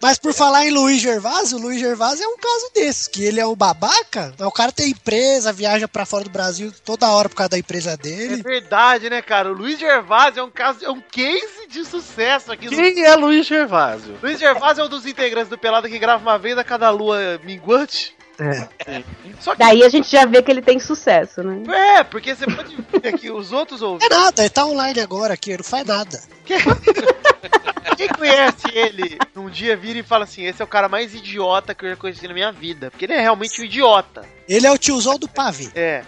Mas 0.00 0.18
por 0.18 0.32
falar 0.32 0.66
em 0.66 0.70
Luiz 0.70 1.00
Gervásio, 1.00 1.58
o 1.58 1.60
Luiz 1.60 1.80
Gervásio 1.80 2.24
é 2.24 2.28
um 2.28 2.36
caso 2.36 2.70
desses, 2.74 3.08
que 3.08 3.24
ele 3.24 3.40
é 3.40 3.46
um 3.46 3.54
babaca, 3.56 4.32
mas 4.38 4.46
o 4.48 4.52
cara 4.52 4.70
tem 4.72 4.90
empresa, 4.90 5.52
viaja 5.52 5.88
pra 5.88 6.06
fora 6.06 6.24
do 6.24 6.30
Brasil 6.30 6.72
toda 6.84 7.10
hora 7.10 7.28
por 7.28 7.36
causa 7.36 7.50
da 7.50 7.58
empresa 7.58 7.92
É 7.92 7.96
dele. 7.96 8.42
verdade, 8.42 9.10
né, 9.10 9.20
cara? 9.22 9.50
O 9.50 9.54
Luiz 9.54 9.78
Gervásio 9.78 10.40
é 10.40 10.44
um 10.44 10.50
caso, 10.50 10.84
é 10.84 10.90
um 10.90 11.00
case 11.00 11.66
de 11.68 11.84
sucesso 11.84 12.51
aqui 12.52 12.68
Quem 12.68 13.04
é 13.04 13.14
Luiz 13.16 13.46
Gervásio? 13.46 14.16
Luiz 14.22 14.38
Gervásio 14.38 14.82
é 14.82 14.84
um 14.84 14.88
dos 14.88 15.06
integrantes 15.06 15.48
do 15.48 15.58
Pelada 15.58 15.88
que 15.88 15.98
grava 15.98 16.22
uma 16.22 16.38
vez 16.38 16.56
a 16.58 16.64
cada 16.64 16.90
lua 16.90 17.40
minguante. 17.44 18.14
É. 18.40 19.02
Só 19.38 19.52
que, 19.52 19.58
Daí 19.58 19.84
a 19.84 19.88
gente 19.88 20.10
já 20.10 20.24
vê 20.24 20.42
que 20.42 20.50
ele 20.50 20.62
tem 20.62 20.78
sucesso, 20.80 21.42
né? 21.42 21.98
é, 21.98 22.02
porque 22.02 22.34
você 22.34 22.46
pode 22.46 22.74
ver 23.02 23.12
que 23.18 23.30
os 23.30 23.52
outros 23.52 23.82
É 23.82 23.84
ouvintes. 23.84 24.08
nada, 24.16 24.42
ele 24.42 24.50
tá 24.50 24.64
online 24.64 25.00
agora 25.00 25.34
aqui, 25.34 25.50
ele 25.50 25.58
não 25.58 25.64
faz 25.64 25.86
nada. 25.86 26.20
Quem 27.96 28.08
conhece 28.08 28.66
ele 28.72 29.18
num 29.34 29.48
dia 29.50 29.76
vira 29.76 29.98
e 29.98 30.02
fala 30.02 30.24
assim: 30.24 30.44
esse 30.44 30.60
é 30.62 30.64
o 30.64 30.68
cara 30.68 30.88
mais 30.88 31.14
idiota 31.14 31.74
que 31.74 31.84
eu 31.84 31.90
já 31.90 31.96
conheci 31.96 32.26
na 32.26 32.34
minha 32.34 32.50
vida. 32.50 32.90
Porque 32.90 33.04
ele 33.04 33.12
é 33.12 33.20
realmente 33.20 33.60
um 33.60 33.64
idiota. 33.64 34.24
Ele 34.48 34.66
é 34.66 34.72
o 34.72 34.78
tiozão 34.78 35.18
do 35.18 35.28
pavê. 35.28 35.68
É. 35.74 36.02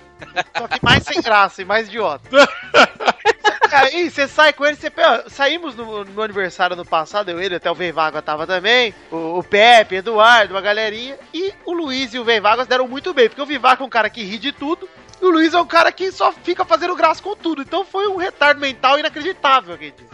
Só 0.56 0.66
que 0.66 0.82
mais 0.82 1.04
sem 1.04 1.20
graça 1.20 1.60
e 1.62 1.64
mais 1.64 1.86
idiota. 1.88 2.28
Aí 3.74 4.10
você 4.10 4.28
sai 4.28 4.52
com 4.52 4.64
ele, 4.64 4.76
você 4.76 4.90
pega- 4.90 5.24
saímos 5.28 5.74
no, 5.74 6.04
no 6.04 6.22
aniversário 6.22 6.74
ano 6.74 6.84
passado, 6.84 7.30
eu 7.30 7.40
ele, 7.40 7.56
até 7.56 7.70
o 7.70 7.74
Veivaga 7.74 8.22
tava 8.22 8.46
também, 8.46 8.94
o, 9.10 9.38
o 9.38 9.42
Pepe, 9.42 9.96
Eduardo, 9.96 10.54
uma 10.54 10.60
galerinha, 10.60 11.16
e 11.32 11.52
o 11.64 11.72
Luiz 11.72 12.14
e 12.14 12.18
o 12.18 12.24
Veivagas 12.24 12.66
deram 12.66 12.86
muito 12.88 13.12
bem, 13.12 13.28
porque 13.28 13.42
o 13.42 13.46
Vivaga 13.46 13.82
é 13.82 13.86
um 13.86 13.90
cara 13.90 14.08
que 14.10 14.22
ri 14.22 14.38
de 14.38 14.52
tudo, 14.52 14.88
e 15.20 15.24
o 15.24 15.30
Luiz 15.30 15.54
é 15.54 15.60
um 15.60 15.66
cara 15.66 15.90
que 15.92 16.10
só 16.12 16.32
fica 16.32 16.64
fazendo 16.64 16.94
graça 16.96 17.22
com 17.22 17.34
tudo, 17.36 17.62
então 17.62 17.84
foi 17.84 18.06
um 18.08 18.16
retardo 18.16 18.60
mental 18.60 18.98
inacreditável, 18.98 19.76
quem 19.78 19.92
diz. 19.96 20.06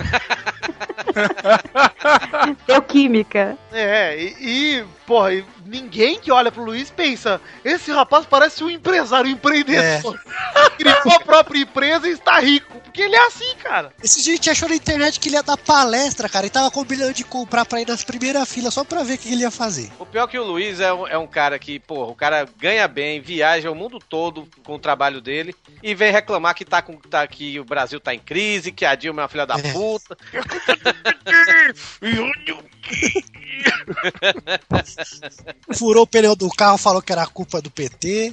Deu 2.66 2.82
química. 2.82 3.56
É, 3.72 4.16
e, 4.16 4.36
e, 4.78 4.84
porra, 5.06 5.34
e 5.34 5.44
ninguém 5.70 6.18
que 6.18 6.32
olha 6.32 6.50
pro 6.50 6.64
Luiz 6.64 6.90
pensa, 6.90 7.40
esse 7.64 7.92
rapaz 7.92 8.26
parece 8.26 8.64
um 8.64 8.68
empresário, 8.68 9.30
um 9.30 9.34
empreendedor. 9.34 10.20
Criou 10.76 11.14
a 11.14 11.20
própria 11.20 11.60
empresa 11.60 12.08
e 12.08 12.12
está 12.12 12.38
rico. 12.40 12.80
Porque 12.80 13.02
ele 13.02 13.14
é 13.14 13.26
assim, 13.26 13.54
cara. 13.62 13.92
Esse 14.02 14.20
gente 14.20 14.50
achou 14.50 14.68
na 14.68 14.74
internet 14.74 15.20
que 15.20 15.28
ele 15.28 15.36
ia 15.36 15.42
dar 15.42 15.56
palestra, 15.56 16.28
cara, 16.28 16.46
e 16.46 16.50
tava 16.50 16.70
combinando 16.70 17.14
de 17.14 17.22
comprar 17.22 17.64
pra 17.64 17.80
ir 17.80 17.86
nas 17.86 18.02
primeiras 18.02 18.52
filas 18.52 18.74
só 18.74 18.82
pra 18.82 19.04
ver 19.04 19.14
o 19.14 19.18
que 19.18 19.32
ele 19.32 19.42
ia 19.42 19.50
fazer. 19.50 19.92
O 19.98 20.04
pior 20.04 20.24
é 20.24 20.26
que 20.26 20.38
o 20.38 20.44
Luiz 20.44 20.80
é 20.80 20.92
um, 20.92 21.06
é 21.06 21.16
um 21.16 21.26
cara 21.26 21.58
que, 21.58 21.78
porra, 21.78 22.10
o 22.10 22.16
cara 22.16 22.48
ganha 22.58 22.88
bem, 22.88 23.20
viaja 23.20 23.70
o 23.70 23.74
mundo 23.74 24.00
todo 24.00 24.48
com 24.64 24.74
o 24.74 24.78
trabalho 24.78 25.20
dele 25.20 25.54
e 25.82 25.94
vem 25.94 26.10
reclamar 26.10 26.54
que, 26.54 26.64
tá 26.64 26.82
com, 26.82 26.96
tá, 26.96 27.24
que 27.28 27.60
o 27.60 27.64
Brasil 27.64 28.00
tá 28.00 28.12
em 28.12 28.18
crise, 28.18 28.72
que 28.72 28.84
a 28.84 28.96
Dilma 28.96 29.22
é 29.22 29.22
uma 29.22 29.28
filha 29.28 29.46
da 29.46 29.56
puta. 29.56 30.16
Furou 35.76 36.04
o 36.04 36.06
pneu 36.06 36.36
do 36.36 36.48
carro, 36.50 36.78
falou 36.78 37.02
que 37.02 37.12
era 37.12 37.26
culpa 37.26 37.60
do 37.60 37.70
PT. 37.70 38.32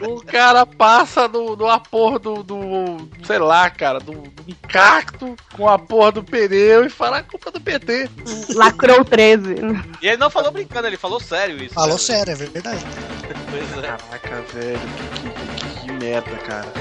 O 0.00 0.20
cara 0.22 0.66
passa 0.66 1.28
do, 1.28 1.54
do 1.54 1.66
a 1.66 1.78
porra 1.78 2.18
do, 2.18 2.42
do. 2.42 3.08
sei 3.24 3.38
lá, 3.38 3.70
cara, 3.70 4.00
do, 4.00 4.12
do 4.12 4.56
cacto 4.68 5.36
com 5.56 5.68
a 5.68 5.78
porra 5.78 6.12
do 6.12 6.24
pneu 6.24 6.84
e 6.84 6.90
fala 6.90 7.18
a 7.18 7.22
culpa 7.22 7.50
do 7.50 7.60
PT. 7.60 8.08
Lacrou 8.54 9.04
13. 9.04 9.54
E 10.02 10.08
ele 10.08 10.16
não 10.16 10.30
falou 10.30 10.50
brincando, 10.50 10.86
ele 10.86 10.96
falou 10.96 11.20
sério 11.20 11.62
isso. 11.62 11.74
Falou 11.74 11.90
cara. 11.90 12.00
sério, 12.00 12.32
é 12.32 12.36
verdade. 12.36 12.84
Pois 13.50 13.84
é. 13.84 13.86
Caraca, 13.86 14.42
velho, 14.52 14.80
que, 15.14 15.30
que, 15.54 15.80
que 15.80 15.92
merda, 15.92 16.36
cara. 16.38 16.72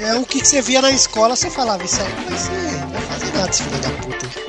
É 0.00 0.14
o 0.14 0.24
que 0.24 0.44
você 0.44 0.62
via 0.62 0.80
na 0.80 0.92
escola, 0.92 1.34
você 1.34 1.50
falava, 1.50 1.82
isso 1.84 2.00
aí 2.00 2.14
não 2.14 2.24
vai 2.24 2.38
ser, 2.38 2.80
não 2.80 2.88
vai 2.90 3.02
fazer 3.02 3.32
nada, 3.32 3.50
esse 3.50 3.64
filho 3.64 3.80
da 3.80 3.90
puta. 3.90 4.47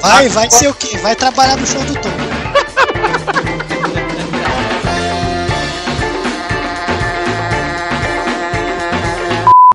Vai, 0.00 0.28
vai 0.28 0.50
ser 0.50 0.68
o 0.68 0.74
quê? 0.74 0.96
Vai 0.98 1.14
trabalhar 1.14 1.56
no 1.56 1.64
show 1.64 1.84
do 1.84 1.94
Tom. 1.94 2.10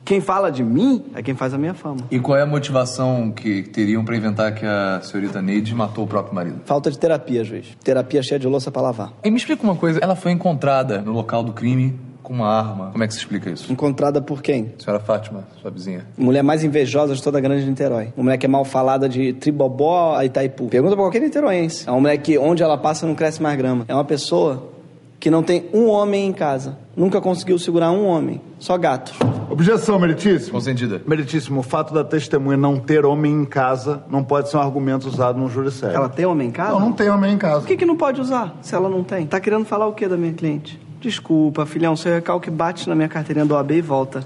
Quem 0.04 0.20
fala 0.20 0.52
de 0.52 0.62
mim 0.62 1.06
é 1.16 1.24
quem 1.24 1.34
faz 1.36 1.54
a 1.54 1.58
minha 1.58 1.74
fama. 1.74 2.02
E 2.12 2.20
qual 2.20 2.38
é 2.38 2.42
a 2.42 2.46
motivação 2.46 3.32
que 3.32 3.64
teriam 3.64 4.04
pra 4.04 4.16
inventar 4.16 4.54
que 4.54 4.66
a 4.66 5.00
senhorita 5.02 5.42
Neide 5.42 5.74
matou 5.74 6.04
o 6.04 6.08
próprio 6.08 6.36
marido? 6.36 6.60
Falta 6.66 6.92
de 6.92 7.00
terapia, 7.00 7.44
juiz. 7.44 7.78
Terapia 7.84 8.22
cheia 8.22 8.38
de 8.38 8.48
louça 8.48 8.70
pra 8.70 8.82
lavar. 8.82 9.14
E 9.24 9.32
me 9.32 9.38
explica 9.38 9.64
uma 9.64 9.76
coisa, 9.76 10.00
ela 10.02 10.16
foi 10.16 10.34
encontrada 10.34 11.02
no 11.02 11.14
local 11.14 11.42
do 11.42 11.54
crime 11.54 11.98
com 12.26 12.34
uma 12.34 12.48
arma. 12.48 12.90
Como 12.92 13.04
é 13.04 13.08
que 13.08 13.14
se 13.14 13.20
explica 13.20 13.50
isso? 13.50 13.72
Encontrada 13.72 14.22
por 14.22 14.42
quem? 14.42 14.74
Senhora 14.78 15.02
Fátima, 15.02 15.46
sua 15.62 15.72
vizinha. 15.72 16.06
Mulher 16.18 16.44
mais 16.44 16.64
invejosa 16.64 17.16
de 17.16 17.22
toda 17.22 17.38
a 17.38 17.42
grande 17.42 17.66
Niterói. 17.66 18.12
Uma 18.18 18.26
mulher 18.26 18.38
que 18.38 18.46
é 18.46 18.50
mal 18.50 18.66
falada 18.66 19.08
de 19.08 19.34
Tribobó 19.34 20.16
a 20.16 20.26
Itaipu. 20.26 20.68
Pergunta 20.68 20.96
pra 20.96 21.06
qualquer 21.06 21.22
niteroense. 21.22 21.88
É 21.88 21.92
uma 21.92 22.02
mulher 22.02 22.18
que 22.18 22.38
onde 22.38 22.64
ela 22.64 22.78
passa 22.78 23.06
não 23.06 23.16
cresce 23.16 23.42
mais 23.42 23.58
grama. 23.58 23.86
É 23.88 23.94
uma 23.94 24.04
pessoa 24.06 24.72
que 25.20 25.30
não 25.32 25.42
tem 25.42 25.70
um 25.74 25.88
homem 25.88 26.28
em 26.28 26.34
casa. 26.34 26.78
Nunca 26.96 27.20
conseguiu 27.20 27.58
segurar 27.58 27.92
um 27.92 28.06
homem. 28.06 28.42
Só 28.60 28.78
gatos. 28.78 29.18
Objeção, 29.50 30.00
meritíssimo. 30.00 30.54
Consentida. 30.54 31.02
Meritíssimo, 31.06 31.60
o 31.60 31.64
fato 31.64 31.94
da 31.94 32.04
testemunha 32.04 32.58
não 32.58 32.78
ter 32.78 33.06
homem 33.06 33.34
em 33.34 33.46
casa 33.46 34.04
não 34.10 34.24
pode 34.24 34.50
ser 34.50 34.58
um 34.58 34.62
argumento 34.62 35.08
usado 35.08 35.40
num 35.40 35.50
júri 35.50 35.72
sério. 35.72 35.96
Ela 35.96 36.10
tem 36.10 36.26
homem 36.26 36.50
em 36.50 36.52
casa? 36.52 36.74
Não, 36.74 36.80
não 36.80 36.94
tem 36.94 37.10
homem 37.10 37.34
em 37.34 37.38
casa. 37.38 37.62
Por 37.62 37.68
que, 37.68 37.78
que 37.78 37.86
não 37.86 37.98
pode 37.98 38.22
usar 38.22 38.56
se 38.62 38.76
ela 38.76 38.90
não 38.90 39.04
tem? 39.04 39.26
Tá 39.26 39.40
querendo 39.40 39.66
falar 39.66 39.88
o 39.88 39.94
que 39.94 40.08
da 40.08 40.16
minha 40.16 40.34
cliente? 40.34 40.80
Desculpa, 41.06 41.68
filhão, 41.68 41.96
seu 41.96 42.12
recalque 42.12 42.50
bate 42.50 42.90
na 42.90 42.96
minha 42.96 43.08
carteirinha 43.08 43.46
do 43.46 43.54
OAB 43.54 43.74
e 43.74 43.82
volta. 43.82 44.26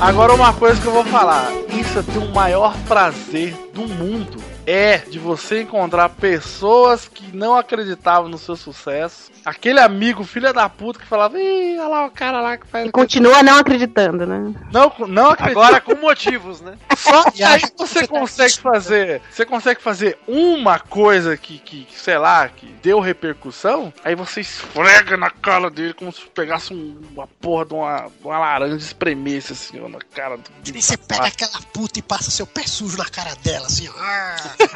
Agora 0.00 0.32
uma 0.32 0.54
coisa 0.54 0.80
que 0.80 0.86
eu 0.86 0.92
vou 0.92 1.04
falar. 1.04 1.52
Isso 1.68 1.98
é 1.98 2.18
o 2.18 2.34
maior 2.34 2.74
prazer 2.88 3.54
do 3.74 3.82
mundo. 3.82 4.55
É 4.66 4.98
de 4.98 5.18
você 5.18 5.62
encontrar 5.62 6.08
pessoas 6.08 7.06
que 7.08 7.34
não 7.36 7.56
acreditavam 7.56 8.28
no 8.28 8.36
seu 8.38 8.56
sucesso. 8.56 9.30
Aquele 9.44 9.78
amigo, 9.78 10.24
filha 10.24 10.52
da 10.52 10.68
puta, 10.68 10.98
que 10.98 11.06
falava, 11.06 11.38
ih, 11.40 11.78
olha 11.78 11.86
lá 11.88 12.06
o 12.06 12.10
cara 12.10 12.40
lá 12.40 12.56
que 12.56 12.66
faz. 12.66 12.88
E 12.88 12.90
continua 12.90 13.44
não 13.44 13.58
acreditando, 13.58 14.26
né? 14.26 14.52
Não, 14.72 14.92
não 15.06 15.30
acredita. 15.30 15.60
Agora 15.60 15.80
com 15.80 15.94
motivos, 15.94 16.60
né? 16.60 16.76
Só 16.98 17.30
que 17.30 17.38
E 17.40 17.44
aí 17.44 17.62
você 17.78 18.00
tá 18.00 18.08
consegue 18.08 18.58
fazer. 18.58 19.22
Você 19.30 19.44
consegue 19.46 19.80
fazer 19.80 20.18
uma 20.26 20.80
coisa 20.80 21.36
que, 21.36 21.58
que, 21.60 21.86
sei 21.96 22.18
lá, 22.18 22.48
que 22.48 22.66
deu 22.82 22.98
repercussão, 22.98 23.92
aí 24.04 24.16
você 24.16 24.40
esfrega 24.40 25.16
na 25.16 25.30
cara 25.30 25.70
dele 25.70 25.94
como 25.94 26.10
se 26.12 26.22
pegasse 26.30 26.74
um- 26.74 27.00
uma 27.12 27.28
porra 27.40 27.66
de 27.66 27.74
uma, 27.74 28.06
uma 28.24 28.38
laranja 28.38 28.74
e 28.74 28.78
espremesse 28.78 29.52
assim 29.52 29.80
ó, 29.80 29.88
na 29.88 29.98
cara 30.12 30.36
do. 30.36 30.50
Que 30.64 30.72
nem 30.72 30.82
você 30.82 30.96
pega 30.96 31.26
aquela 31.26 31.60
puta 31.72 32.00
e 32.00 32.02
passa 32.02 32.30
seu 32.32 32.46
pé 32.46 32.62
sujo 32.66 32.96
na 32.98 33.04
cara 33.04 33.34
dela, 33.36 33.66
assim, 33.66 33.88
ó. 33.88 34.55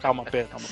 Calma, 0.00 0.24
pé, 0.24 0.44
calma. 0.44 0.64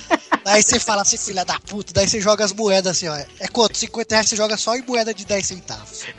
Daí 0.45 0.63
você 0.63 0.79
fala 0.79 1.01
assim, 1.01 1.17
filha 1.17 1.43
da 1.43 1.59
puta, 1.59 1.91
daí 1.93 2.07
você 2.07 2.21
joga 2.21 2.45
as 2.45 2.53
moedas 2.53 2.95
assim, 2.95 3.09
ó. 3.09 3.15
É 3.15 3.47
quanto? 3.51 3.77
50 3.77 4.15
reais 4.15 4.29
você 4.29 4.37
joga 4.37 4.55
só 4.55 4.73
em 4.75 4.81
moeda 4.83 5.13
de 5.13 5.25
10 5.25 5.45
centavos. 5.45 6.05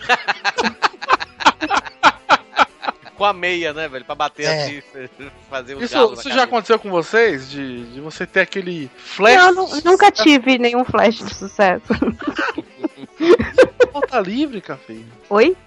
Com 3.17 3.25
a 3.25 3.33
meia, 3.33 3.73
né, 3.73 3.89
velho? 3.89 4.05
Pra 4.05 4.15
bater 4.15 4.45
É. 4.45 4.65
assim, 4.67 4.83
fazer 5.51 5.75
o 5.75 5.83
Isso, 5.83 6.13
isso 6.13 6.31
já 6.31 6.43
aconteceu 6.45 6.79
com 6.79 6.89
vocês? 6.91 7.51
De, 7.51 7.87
de 7.95 8.01
você 8.01 8.25
ter 8.27 8.41
aquele 8.41 8.89
flash? 8.97 9.35
Não, 9.37 9.53
nu- 9.55 9.81
nunca 9.85 10.13
tive 10.13 10.57
nenhum 10.59 10.85
flash 10.85 11.17
de 11.25 11.35
sucesso. 11.35 11.83
Falta 13.93 14.21
livre, 14.21 14.61
café. 14.61 14.99
Oi? 15.31 15.57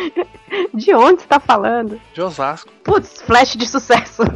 De 0.74 0.94
onde 0.94 1.22
você 1.22 1.28
tá 1.28 1.38
falando? 1.40 2.00
De 2.14 2.20
Osasco. 2.22 2.70
Putz, 2.84 3.22
flash 3.22 3.56
de 3.56 3.66
sucesso. 3.68 4.22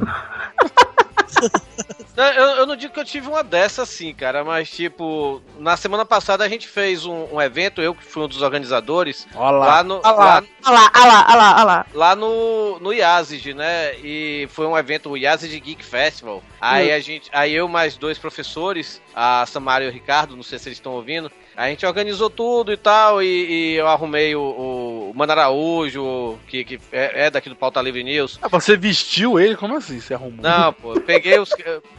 Eu, 2.17 2.23
eu 2.59 2.67
não 2.67 2.77
digo 2.77 2.95
que 2.95 3.01
eu 3.01 3.05
tive 3.05 3.27
uma 3.29 3.43
dessa 3.43 3.83
assim, 3.83 4.15
cara, 4.15 4.45
mas 4.45 4.71
tipo, 4.71 5.43
na 5.59 5.77
semana 5.77 6.05
passada 6.05 6.45
a 6.45 6.49
gente 6.49 6.69
fez 6.69 7.05
um, 7.05 7.27
um 7.35 7.43
evento, 7.43 7.83
eu 7.83 7.93
que 7.93 8.05
fui 8.05 8.23
um 8.23 8.29
dos 8.29 8.41
organizadores, 8.41 9.27
Olha 9.35 9.57
lá. 9.59 9.83
no. 9.83 9.97
Olha 9.97 10.11
lá. 10.13 10.25
lá- 10.25 10.43
Olha 10.65 11.07
lá, 11.35 11.57
olha 11.59 11.87
lá, 11.93 12.15
no, 12.17 12.79
no 12.79 12.93
Yazid, 12.93 13.53
né? 13.55 13.95
E 13.99 14.47
foi 14.53 14.65
um 14.65 14.79
evento, 14.79 15.11
o 15.11 15.17
Yazid 15.17 15.59
Geek 15.59 15.85
Festival. 15.85 16.41
Aí 16.61 16.93
Hum. 16.93 16.95
a 16.97 17.01
gente, 17.01 17.29
aí 17.33 17.53
eu 17.53 17.67
mais 17.67 17.97
dois 17.97 18.17
professores, 18.17 19.03
a 19.13 19.45
Samara 19.47 19.85
e 19.85 19.89
o 19.89 19.93
Ricardo, 19.93 20.37
não 20.37 20.45
sei 20.45 20.61
se 20.61 20.69
eles 20.69 20.79
estão 20.79 20.93
ouvindo, 20.93 21.33
a 21.57 21.69
gente 21.69 21.87
organizou 21.87 22.29
tudo 22.29 22.73
e 22.73 22.77
tal, 22.77 23.23
e, 23.23 23.27
e 23.27 23.75
eu 23.75 23.87
arrumei 23.87 24.35
o, 24.35 24.41
o 25.11 25.13
Mano 25.15 25.33
Araújo, 25.33 26.39
que, 26.49 26.65
que 26.65 26.81
é, 26.93 27.27
é 27.27 27.31
daqui 27.31 27.49
do 27.49 27.57
Pauta 27.57 27.81
Livre 27.81 28.03
News. 28.03 28.39
Ah, 28.43 28.49
Você 28.49 28.77
vestiu 28.77 29.39
ele? 29.39 29.57
Como 29.57 29.77
assim? 29.77 30.01
Você 30.01 30.15
arrumou? 30.15 30.43
Não, 30.43 30.73
pô, 30.73 30.95
eu 30.95 31.01
peguei 31.01 31.39
os, 31.39 31.51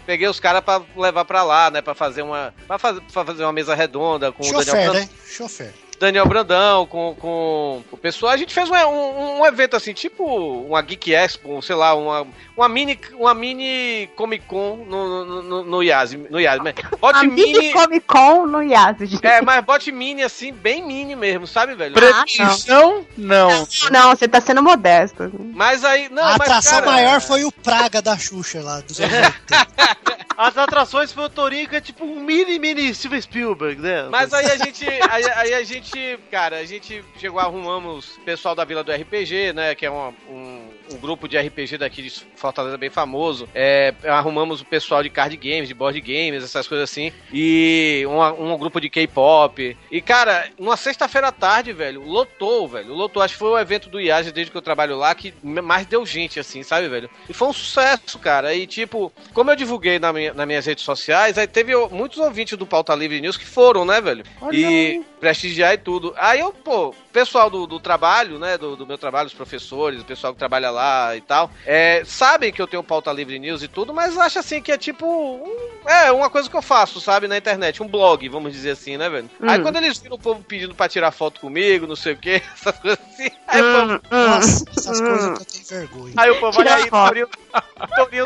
peguei 0.06 0.28
os 0.28 0.40
caras 0.40 0.62
pra 0.62 0.82
levar 0.96 1.26
pra 1.26 1.44
lá, 1.44 1.72
né? 1.72 1.82
Pra 1.82 1.96
fazer 1.96 2.22
uma. 2.22 2.54
Pra 2.68 2.78
fazer, 2.78 3.02
pra 3.02 3.26
fazer 3.26 3.44
uma 3.44 3.54
mesa 3.54 3.76
redonda 3.76 4.32
com 4.32 4.44
o 4.44 4.64
Daniel 4.64 4.94
né? 4.94 5.10
Chofer. 5.26 5.74
Daniel 6.00 6.28
Brandão, 6.28 6.86
com, 6.86 7.16
com 7.20 7.84
o 7.92 7.98
pessoal. 7.98 8.32
A 8.32 8.38
gente 8.38 8.54
fez 8.54 8.70
um, 8.70 8.76
um, 8.76 9.42
um 9.42 9.46
evento 9.46 9.76
assim, 9.76 9.94
tipo 9.94 10.26
uma 10.26 10.82
Geek 10.82 11.14
Expo, 11.14 11.62
sei 11.62 11.76
lá, 11.76 11.94
uma, 11.96 12.28
uma 12.56 12.70
mini 12.70 13.00
uma 13.14 13.34
mini 13.34 14.10
Comic 14.16 14.46
Con 14.46 14.86
no, 14.88 15.26
no, 15.26 15.42
no, 15.42 15.64
no 15.64 15.84
Yas. 15.84 16.14
No 16.14 16.40
mas 16.40 16.74
Bote 17.00 17.20
A 17.20 17.24
mini 17.24 17.54
mini. 17.54 17.74
Comic 17.74 18.06
Con 18.06 18.46
no 18.48 18.62
Yazid. 18.62 19.20
É, 19.24 19.42
mas 19.42 19.64
bote 19.64 19.92
mini 19.92 20.24
assim, 20.24 20.52
bem 20.52 20.86
mini 20.86 21.16
mesmo, 21.16 21.48
sabe, 21.48 21.76
velho? 21.76 21.94
Pretensão? 21.94 23.06
Não. 23.18 23.68
Não, 23.92 24.10
você 24.16 24.28
tá 24.28 24.42
sendo 24.42 24.62
modesto. 24.62 25.32
Mas 25.54 25.84
aí. 25.84 26.10
Não, 26.10 26.24
a 26.24 26.38
mas, 26.38 26.42
atração 26.42 26.80
cara, 26.80 26.92
maior 26.92 27.22
foi 27.22 27.44
o 27.44 27.52
Praga 27.52 28.02
da 28.02 28.18
Xuxa 28.18 28.62
lá, 28.62 28.80
dos 28.82 29.00
anos 29.00 29.14
80. 29.14 30.25
As 30.38 30.58
atrações 30.58 31.12
foi 31.14 31.26
o 31.26 31.30
Torinho, 31.30 31.68
que 31.70 31.76
é 31.78 31.82
tipo 31.82 32.04
um 32.06 32.20
mini, 32.20 32.60
mini 32.60 32.94
Steven 32.94 33.22
Spielberg, 33.22 33.82
né? 33.82 34.08
Mas 34.10 34.34
aí 34.34 34.46
a 34.46 34.58
gente. 34.58 34.86
Aí, 34.88 35.24
aí 35.36 35.54
a 35.54 35.64
gente, 35.64 36.20
cara, 36.30 36.58
a 36.58 36.66
gente 36.66 37.04
chegou, 37.18 37.40
arrumamos 37.40 38.18
o 38.18 38.22
pessoal 38.22 38.54
da 38.54 38.66
Vila 38.66 38.84
do 38.84 38.92
RPG, 38.92 39.54
né? 39.54 39.74
Que 39.76 39.86
é 39.86 39.90
uma- 39.90 40.14
um, 40.30 40.65
um 40.92 40.98
grupo 40.98 41.28
de 41.28 41.38
RPG 41.38 41.78
daqui 41.78 42.02
de 42.02 42.10
Fortaleza 42.36 42.78
bem 42.78 42.90
famoso. 42.90 43.48
É, 43.54 43.94
arrumamos 44.06 44.62
o 44.62 44.66
pessoal 44.66 45.02
de 45.02 45.10
card 45.10 45.36
games, 45.38 45.68
de 45.68 45.74
board 45.74 46.00
games, 46.02 46.44
essas 46.44 46.68
coisas 46.68 46.90
assim. 46.90 47.12
E 47.32 48.04
um, 48.08 48.54
um 48.54 48.58
grupo 48.58 48.80
de 48.80 48.90
K-pop. 48.90 49.78
E, 49.92 50.02
cara, 50.02 50.50
numa 50.60 50.78
sexta-feira 50.78 51.28
à 51.28 51.32
tarde, 51.32 51.74
velho, 51.74 52.02
lotou, 52.02 52.68
velho. 52.68 52.94
Lotou. 52.94 53.22
Acho 53.22 53.34
que 53.34 53.40
foi 53.40 53.50
o 53.50 53.60
evento 53.60 53.90
do 53.90 54.00
IAG 54.00 54.32
desde 54.32 54.52
que 54.52 54.58
eu 54.58 54.62
trabalho 54.62 54.98
lá 54.98 55.14
que 55.16 55.34
mais 55.44 55.86
deu 55.86 56.06
gente, 56.06 56.40
assim, 56.40 56.64
sabe, 56.64 56.88
velho? 56.88 57.10
E 57.30 57.34
foi 57.34 57.48
um 57.48 57.54
sucesso, 57.54 58.20
cara. 58.20 58.54
E, 58.54 58.68
tipo, 58.68 59.12
como 59.34 59.52
eu 59.52 59.56
divulguei 59.56 60.00
na 60.00 60.12
minha, 60.12 60.34
nas 60.34 60.48
minhas 60.48 60.66
redes 60.66 60.84
sociais, 60.84 61.38
aí 61.38 61.48
teve 61.48 61.76
muitos 61.88 62.18
ouvintes 62.18 62.58
do 62.58 62.66
Pauta 62.66 62.94
Livre 62.96 63.22
News 63.22 63.38
que 63.38 63.46
foram, 63.46 63.86
né, 63.86 64.02
velho? 64.02 64.24
Olha 64.42 64.56
e 64.56 64.66
aí. 64.66 65.04
prestigiar 65.20 65.74
e 65.74 65.78
tudo. 65.78 66.14
Aí 66.18 66.40
eu, 66.40 66.52
pô, 66.52 66.94
pessoal 67.16 67.50
do, 67.50 67.66
do 67.66 67.80
trabalho, 67.80 68.38
né, 68.38 68.58
do, 68.58 68.76
do 68.76 68.86
meu 68.86 68.98
trabalho, 68.98 69.28
os 69.28 69.34
professores, 69.34 70.02
o 70.02 70.06
pessoal 70.06 70.34
que 70.34 70.40
trabalha 70.40 70.70
lá 70.70 71.16
e 71.16 71.22
tal, 71.22 71.50
é, 71.66 72.04
sabem 72.06 72.52
que 72.52 72.62
eu 72.62 72.68
tenho 72.68 72.84
Pauta 72.84 73.10
Livre 73.14 73.40
News 73.40 73.64
e 73.64 73.70
tudo, 73.70 73.94
mas 73.94 74.18
acha 74.18 74.42
assim 74.42 74.62
que 74.62 74.70
é 74.70 74.78
tipo, 74.78 75.06
um- 75.08 75.90
é 75.90 76.12
uma 76.12 76.30
coisa 76.30 76.50
que 76.50 76.56
eu 76.58 76.62
faço, 76.62 77.00
sabe, 77.00 77.26
na 77.26 77.38
internet, 77.38 77.82
um 77.82 77.88
blog, 77.88 78.28
vamos 78.28 78.52
dizer 78.52 78.72
assim, 78.72 78.98
né, 78.98 79.10
velho? 79.10 79.30
Aí 79.44 79.58
Hum. 79.60 79.64
quando 79.64 79.78
eles 79.78 79.98
viram 79.98 80.18
o 80.18 80.20
povo 80.20 80.44
pedindo 80.44 80.76
pra 80.76 80.90
tirar 80.90 81.12
foto 81.12 81.40
comigo, 81.40 81.88
não 81.88 81.96
sei 81.96 82.14
o 82.14 82.18
que, 82.18 82.42
essas 82.54 82.78
coisas 82.80 83.00
assim, 83.14 83.30
aí 83.48 83.62
o 83.62 83.66
Hum, 83.66 83.72
povo... 83.72 84.02
Nossa, 84.12 84.66
essas 84.78 85.00
coisas 85.00 85.38
que 85.38 85.42
eu 85.42 85.46
tenho 85.46 85.64
vergonha. 85.80 86.14
Aí 86.18 86.30
o 86.32 86.36
povo, 86.36 86.60
olha 86.60 86.76
aí, 86.76 86.90
Torinho 86.90 87.30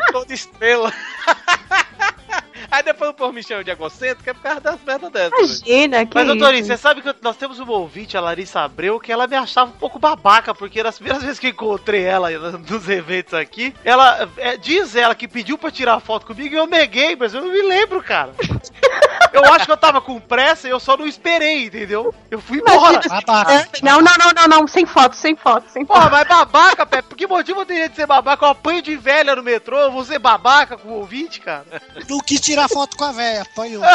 todo 0.10 0.32
estrela. 0.32 0.92
Aí 2.70 2.82
depois 2.82 3.10
o 3.10 3.14
povo 3.14 3.32
me 3.32 3.42
chama 3.42 3.64
de 3.64 3.70
egocêntrico, 3.70 4.30
é 4.30 4.32
por 4.32 4.42
causa 4.42 4.60
das 4.60 4.78
merdas 4.82 5.10
dessas. 5.10 5.60
Imagina, 5.60 6.06
que 6.06 6.14
Mas, 6.14 6.26
doutorinho, 6.26 6.64
você 6.64 6.76
sabe 6.76 7.02
que 7.02 7.14
nós 7.22 7.36
temos 7.36 7.58
uma 7.58 7.72
ouvinte, 7.72 8.16
a 8.16 8.20
Larissa 8.20 8.60
Abreu, 8.60 9.00
que 9.00 9.10
ela 9.10 9.26
me 9.26 9.36
achava 9.36 9.70
um 9.70 9.74
pouco 9.74 9.98
babaca, 9.98 10.54
porque 10.54 10.82
nas 10.82 10.96
primeiras 10.96 11.22
vezes 11.24 11.38
que 11.38 11.48
eu 11.48 11.50
encontrei 11.50 12.04
ela 12.04 12.30
nos 12.30 12.88
eventos 12.88 13.34
aqui, 13.34 13.74
ela 13.84 14.28
é, 14.36 14.56
diz 14.56 14.94
ela 14.94 15.14
que 15.14 15.26
pediu 15.26 15.58
pra 15.58 15.70
tirar 15.70 15.98
foto 16.00 16.26
comigo 16.26 16.54
e 16.54 16.58
eu 16.58 16.66
neguei, 16.66 17.16
mas 17.16 17.34
eu 17.34 17.42
não 17.42 17.52
me 17.52 17.62
lembro, 17.62 18.02
cara. 18.02 18.32
Eu 19.32 19.44
acho 19.44 19.64
que 19.64 19.70
eu 19.70 19.76
tava 19.76 20.00
com 20.00 20.18
pressa 20.18 20.66
e 20.66 20.70
eu 20.70 20.80
só 20.80 20.96
não 20.96 21.06
esperei, 21.06 21.66
entendeu? 21.66 22.12
Eu 22.30 22.40
fui 22.40 22.58
embora. 22.58 23.00
Babaca. 23.08 23.68
Não, 23.82 24.00
não, 24.00 24.12
não, 24.18 24.32
não, 24.34 24.48
não, 24.48 24.66
sem 24.66 24.84
foto, 24.84 25.14
sem 25.14 25.36
foto, 25.36 25.70
sem 25.70 25.86
foto. 25.86 25.98
Porra, 25.98 26.10
mas 26.10 26.28
babaca, 26.28 26.84
Pepe, 26.84 27.08
por 27.08 27.16
que 27.16 27.26
motivo 27.26 27.60
eu 27.60 27.66
teria 27.66 27.88
de 27.88 27.94
ser 27.94 28.06
babaca? 28.06 28.44
Eu 28.44 28.50
apanho 28.50 28.82
de 28.82 28.96
velha 28.96 29.36
no 29.36 29.42
metrô, 29.42 29.78
eu 29.78 29.92
vou 29.92 30.04
ser 30.04 30.18
babaca 30.18 30.76
com 30.76 30.88
o 30.88 30.98
ouvinte, 30.98 31.40
cara? 31.40 31.64
Não 32.08 32.18
quis 32.18 32.40
tirar 32.40 32.59
foto 32.68 32.96
com 32.96 33.04
a 33.04 33.12
véia, 33.12 33.42
apanhou. 33.42 33.82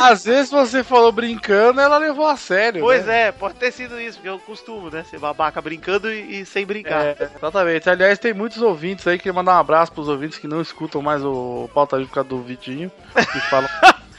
Às 0.00 0.24
vezes 0.24 0.48
você 0.48 0.84
falou 0.84 1.10
brincando, 1.10 1.80
ela 1.80 1.98
levou 1.98 2.24
a 2.24 2.36
sério. 2.36 2.80
Pois 2.82 3.04
né? 3.04 3.22
é, 3.28 3.32
pode 3.32 3.54
ter 3.54 3.72
sido 3.72 4.00
isso, 4.00 4.18
porque 4.18 4.28
eu 4.28 4.38
costumo, 4.38 4.88
né? 4.90 5.04
Ser 5.10 5.18
babaca 5.18 5.60
brincando 5.60 6.08
e, 6.08 6.40
e 6.42 6.46
sem 6.46 6.64
brincar. 6.64 7.04
É, 7.04 7.30
exatamente. 7.36 7.90
Aliás, 7.90 8.16
tem 8.16 8.32
muitos 8.32 8.62
ouvintes 8.62 9.04
aí. 9.08 9.18
Queria 9.18 9.32
mandar 9.32 9.56
um 9.56 9.58
abraço 9.58 9.90
pros 9.90 10.08
ouvintes 10.08 10.38
que 10.38 10.46
não 10.46 10.60
escutam 10.60 11.02
mais 11.02 11.24
o 11.24 11.68
Pauta 11.74 11.96
Livre 11.96 12.10
por 12.10 12.14
causa 12.14 12.28
do 12.28 12.40
Vitinho. 12.40 12.92
Que 13.12 13.40
falam 13.50 13.68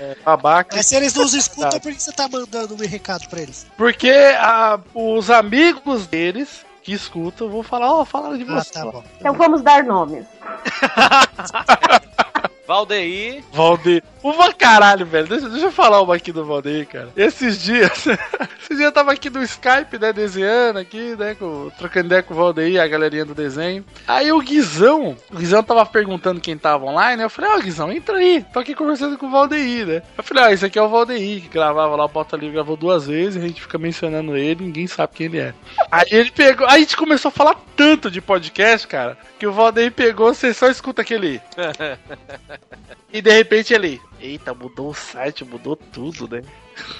é, 0.01 0.17
babaca. 0.25 0.75
Mas 0.75 0.85
se 0.85 0.97
eles 0.97 1.13
não 1.13 1.23
os 1.23 1.33
escutam, 1.33 1.79
por 1.79 1.93
que 1.93 2.03
você 2.03 2.11
tá 2.11 2.27
mandando 2.27 2.73
um 2.73 2.77
recado 2.85 3.29
pra 3.29 3.39
eles? 3.39 3.65
Porque 3.77 4.11
a- 4.37 4.77
os 4.93 5.29
amigos 5.31 6.05
deles 6.07 6.65
que 6.89 6.95
escutam 6.95 7.49
vão 7.49 7.61
falar, 7.63 7.93
ó, 7.93 8.03
falaram 8.05 8.37
de 8.37 8.43
Ah, 8.43 8.55
você. 8.63 8.73
tá 8.73 8.85
bom. 8.85 9.03
Então 9.19 9.33
vamos 9.33 9.61
dar 9.61 9.83
nomes. 9.83 10.25
Valdeir, 12.69 13.43
Valdeir. 13.51 14.03
Uma 14.21 14.53
caralho, 14.53 15.03
velho. 15.03 15.27
Deixa, 15.27 15.49
deixa 15.49 15.65
eu 15.65 15.71
falar 15.71 16.01
uma 16.01 16.13
aqui 16.13 16.31
do 16.31 16.45
Valdeir, 16.45 16.85
cara. 16.85 17.09
Esses 17.17 17.59
dias. 17.63 18.05
esses 18.61 18.77
dias 18.77 18.81
eu 18.81 18.91
tava 18.91 19.11
aqui 19.11 19.27
no 19.27 19.41
Skype, 19.41 19.97
né? 19.99 20.13
Desenhando 20.13 20.77
aqui, 20.77 21.15
né? 21.15 21.33
Com, 21.33 21.71
trocando 21.77 22.07
ideia 22.07 22.21
com 22.21 22.35
o 22.35 22.37
Valdeir, 22.37 22.79
a 22.79 22.87
galerinha 22.87 23.25
do 23.25 23.33
desenho. 23.33 23.83
Aí 24.07 24.31
o 24.31 24.39
Guizão. 24.39 25.17
O 25.31 25.37
Guizão 25.37 25.63
tava 25.63 25.83
perguntando 25.83 26.39
quem 26.39 26.55
tava 26.55 26.85
online. 26.85 27.23
Eu 27.23 27.29
falei, 27.29 27.49
ó, 27.49 27.59
Guizão, 27.59 27.91
entra 27.91 28.17
aí. 28.17 28.45
Tô 28.53 28.59
aqui 28.59 28.75
conversando 28.75 29.17
com 29.17 29.25
o 29.25 29.31
Valdeir, 29.31 29.87
né? 29.87 30.03
Eu 30.15 30.23
falei, 30.23 30.43
ó, 30.43 30.49
esse 30.49 30.65
aqui 30.65 30.77
é 30.77 30.81
o 30.81 30.89
Valdeir, 30.89 31.41
que 31.41 31.47
gravava 31.47 31.95
lá 31.95 32.05
o 32.05 32.09
Bota 32.09 32.37
Livre, 32.37 32.53
gravou 32.53 32.77
duas 32.77 33.07
vezes. 33.07 33.41
A 33.41 33.47
gente 33.47 33.61
fica 33.61 33.79
mencionando 33.79 34.37
ele, 34.37 34.65
ninguém 34.65 34.85
sabe 34.85 35.13
quem 35.15 35.25
ele 35.25 35.39
é. 35.39 35.53
Aí 35.89 36.05
ele 36.11 36.29
pegou. 36.29 36.67
Aí 36.67 36.75
a 36.75 36.79
gente 36.79 36.97
começou 36.97 37.29
a 37.29 37.31
falar 37.31 37.55
tanto 37.75 38.11
de 38.11 38.21
podcast, 38.21 38.85
cara, 38.85 39.17
que 39.39 39.47
o 39.47 39.53
Valdeir 39.53 39.91
pegou, 39.91 40.33
você 40.33 40.53
só 40.53 40.69
escuta 40.69 41.01
aquele. 41.01 41.41
E 43.11 43.21
de 43.21 43.31
repente 43.31 43.73
ele. 43.73 43.99
Eita, 44.19 44.53
mudou 44.53 44.89
o 44.89 44.93
site, 44.93 45.43
mudou 45.43 45.75
tudo, 45.75 46.27
né? 46.27 46.43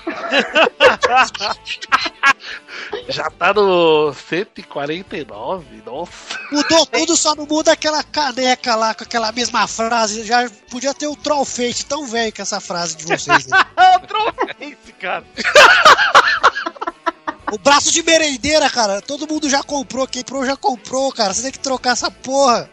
Já 3.10 3.30
tá 3.30 3.54
no 3.54 4.14
149, 4.14 5.84
nossa. 5.86 6.40
Mudou 6.52 6.86
tudo, 6.86 7.16
só 7.16 7.36
não 7.36 7.46
muda 7.46 7.74
aquela 7.74 8.04
caneca 8.04 8.76
lá 8.76 8.96
com 8.96 9.04
aquela 9.04 9.32
mesma 9.32 9.68
frase. 9.68 10.24
Já 10.24 10.50
podia 10.72 10.94
ter 10.94 11.08
o 11.08 11.16
Trollface 11.16 11.86
tão 11.86 12.08
velho 12.08 12.32
que 12.32 12.42
essa 12.42 12.60
frase 12.60 12.98
de 12.98 13.06
vocês. 13.06 13.48
aí. 14.60 14.78
Esse 14.84 14.94
cara. 14.94 15.26
O 17.52 17.58
braço 17.58 17.92
de 17.92 18.04
merendeira, 18.04 18.70
cara, 18.70 19.02
todo 19.02 19.28
mundo 19.28 19.50
já 19.50 19.64
comprou. 19.64 20.08
Quem 20.08 20.22
comprou 20.22 20.46
já 20.46 20.56
comprou, 20.56 21.12
cara. 21.12 21.34
Você 21.34 21.44
tem 21.44 21.52
que 21.52 21.60
trocar 21.60 21.92
essa 21.92 22.12
porra. 22.12 22.70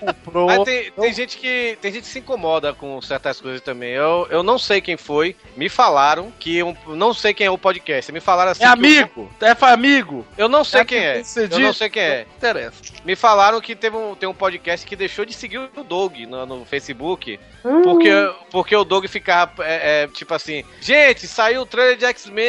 Comprou. 0.00 0.46
Mas 0.46 0.64
tem, 0.64 0.90
tem 0.92 1.12
gente 1.12 1.36
que 1.38 1.78
tem 1.80 1.92
gente 1.92 2.02
que 2.04 2.08
se 2.08 2.18
incomoda 2.18 2.72
com 2.74 3.00
certas 3.00 3.40
coisas 3.40 3.60
também. 3.60 3.90
Eu, 3.90 4.26
eu 4.30 4.42
não 4.42 4.58
sei 4.58 4.80
quem 4.80 4.96
foi. 4.96 5.34
Me 5.56 5.68
falaram 5.68 6.32
que 6.38 6.62
um, 6.62 6.74
não 6.88 7.12
sei 7.14 7.32
quem 7.34 7.46
é 7.46 7.50
o 7.50 7.58
podcast. 7.58 8.10
Me 8.12 8.20
falaram 8.20 8.50
assim. 8.52 8.62
É 8.64 8.66
que 8.66 8.72
amigo, 8.72 9.30
é 9.40 9.54
fa- 9.54 9.72
amigo. 9.72 10.26
eu 10.36 10.48
não 10.48 10.64
sei 10.64 10.80
É 10.80 10.84
quem 10.84 10.98
é. 10.98 11.22
Eu 11.50 11.58
não 11.60 11.72
sei 11.72 11.88
quem 11.90 12.02
é. 12.02 12.26
Não 12.28 12.36
interessa. 12.36 12.82
Me 13.04 13.16
falaram 13.16 13.60
que 13.60 13.74
teve 13.74 13.96
um, 13.96 14.14
tem 14.14 14.28
um 14.28 14.34
podcast 14.34 14.86
que 14.86 14.94
deixou 14.96 15.24
de 15.24 15.32
seguir 15.34 15.58
o 15.58 15.84
Doug 15.84 16.16
no, 16.28 16.44
no 16.46 16.64
Facebook. 16.64 17.38
Hum. 17.64 17.82
Porque, 17.82 18.10
porque 18.50 18.74
o 18.76 18.84
Doug 18.84 19.06
ficava, 19.06 19.64
é, 19.64 20.02
é, 20.02 20.08
tipo 20.08 20.34
assim, 20.34 20.64
gente, 20.80 21.26
saiu 21.28 21.62
o 21.62 21.66
trailer 21.66 21.96
de 21.96 22.04
X-Men, 22.04 22.44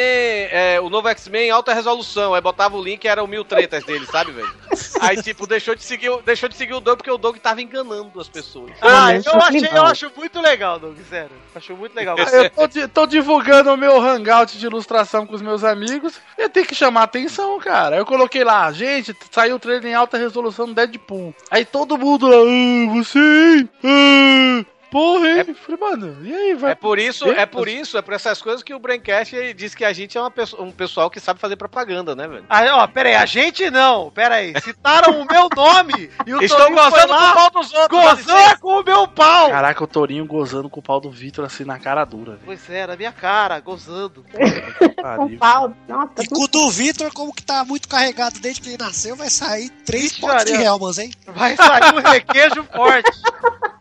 é, 0.52 0.80
o 0.82 0.90
novo 0.90 1.08
X-Men 1.10 1.48
em 1.48 1.52
alta 1.52 1.74
resolução. 1.74 2.34
Aí 2.34 2.42
botava 2.42 2.76
o 2.76 2.84
link 2.84 3.04
e 3.04 3.08
era 3.08 3.24
o 3.24 3.28
mil 3.28 3.44
tretas 3.46 3.84
dele, 3.84 4.06
sabe, 4.08 4.32
velho? 4.32 4.52
Aí, 5.02 5.22
tipo, 5.22 5.46
deixou 5.46 5.76
de 5.76 5.84
seguir, 5.84 6.10
o- 6.10 6.22
deixou 6.22 6.50
de 6.50 6.56
seguir 6.56 6.74
o 6.74 6.80
Doug 6.80 6.98
porque 6.98 7.12
o 7.14 7.18
Doug 7.18 7.38
tava 7.38 7.62
enganando 7.62 8.20
as 8.20 8.28
pessoas. 8.28 8.72
Ah, 8.82 9.14
eu 9.14 9.42
achei, 9.42 9.70
eu 9.78 9.86
acho 9.86 10.12
muito 10.16 10.42
legal, 10.42 10.80
Doug, 10.80 10.98
sério. 11.10 11.32
Acho 11.56 11.76
muito 11.76 11.96
legal. 11.96 12.18
Eu 12.18 12.50
tô, 12.50 12.68
di- 12.68 12.88
tô 12.88 13.06
divulgando 13.06 13.72
o 13.74 13.78
meu 13.78 14.02
hangout 14.02 14.58
de 14.58 14.66
ilustração 14.66 15.26
com 15.26 15.36
os 15.36 15.42
meus 15.42 15.64
amigos. 15.64 16.20
Eu 16.38 16.50
tenho 16.50 16.66
que 16.66 16.76
chamar 16.76 17.04
atenção, 17.04 17.60
cara. 17.60 17.96
Eu 17.96 18.06
coloquei 18.06 18.44
lá, 18.44 18.72
gente, 18.72 19.16
saiu 19.32 19.56
o 19.56 19.60
trailer 19.60 19.92
em 19.92 19.96
alta 19.96 20.18
resolução 20.18 20.66
do 20.68 20.74
Deadpool. 20.74 21.34
Aí 21.50 21.64
todo 21.66 21.98
mundo 21.98 22.28
lá, 22.28 22.38
ah, 22.38 22.94
você, 22.94 23.68
ah, 23.84 24.66
porra, 24.94 25.28
hein? 25.28 25.56
Falei, 25.56 25.80
mano, 25.82 26.18
e 26.24 26.34
aí, 26.34 26.54
vai? 26.54 26.72
É 26.72 26.76
por 26.76 27.00
isso, 27.00 27.28
é 27.28 27.46
por 27.48 27.68
isso, 27.68 27.98
é 27.98 28.02
por 28.02 28.14
essas 28.14 28.40
coisas 28.42 28.62
que 28.62 28.74
o 28.74 28.80
Braincast 28.80 29.36
ele 29.36 29.54
diz 29.54 29.74
que 29.74 29.84
a 29.84 29.92
gente 29.92 30.18
é 30.18 30.22
uma 30.22 30.30
pessoa- 30.30 30.62
um 30.64 30.72
pessoal 30.72 31.10
que 31.10 31.20
sabe 31.20 31.40
fazer 31.40 31.56
propaganda, 31.56 32.16
né, 32.16 32.28
velho? 32.28 32.46
Aí, 32.48 32.70
ó, 32.70 32.86
pera 32.86 33.10
aí, 33.10 33.16
a 33.16 33.26
gente 33.26 33.70
não, 33.72 34.12
pera 34.12 34.36
aí. 34.36 34.54
Citaram 34.62 35.20
o 35.20 35.26
meu 35.26 35.50
nome 35.56 36.12
e 36.28 36.34
o 36.34 36.42
Estão 36.42 36.60
Torinho 36.60 36.78
foi 36.78 36.92
gozando 36.92 37.12
lá 37.12 37.18
com 37.18 37.32
o 37.32 37.36
pau 37.36 37.62
dos 37.62 37.74
outros, 37.74 38.02
Gozando 38.02 38.60
com 38.60 38.80
o 38.80 38.84
meu 38.84 39.08
pau! 39.08 39.50
Caraca, 39.50 39.84
o 39.84 39.88
Torinho 39.88 40.26
gozando 40.26 40.70
com 40.70 40.80
o 40.80 40.84
pau 40.84 41.02
do 41.02 41.10
Vitor 41.10 41.44
assim 41.46 41.64
na 41.66 41.80
cara 41.80 42.06
dura, 42.06 42.32
velho. 42.34 42.44
Pois 42.46 42.70
é, 42.70 42.86
na 42.86 42.96
minha 42.96 43.12
cara, 43.12 43.60
gozando. 43.60 44.24
Com 45.18 45.38
pau. 45.38 45.74
Nossa, 45.88 46.14
E 46.22 46.28
com 46.28 46.44
o 46.44 46.48
do 46.48 46.70
Vitor, 46.70 47.12
como 47.14 47.34
que 47.34 47.44
tá 47.44 47.66
muito 47.66 47.88
carregado 47.90 48.40
desde 48.40 48.62
que 48.62 48.70
ele 48.70 48.78
nasceu, 48.78 49.16
vai 49.16 49.30
sair 49.30 49.70
três 49.86 50.18
potes 50.18 50.46
de. 50.46 50.54
Helmans, 50.64 50.98
hein? 50.98 51.12
Vai 51.28 51.56
sair 51.58 51.94
um 51.94 52.00
requeijo 52.00 52.64
forte. 52.74 53.12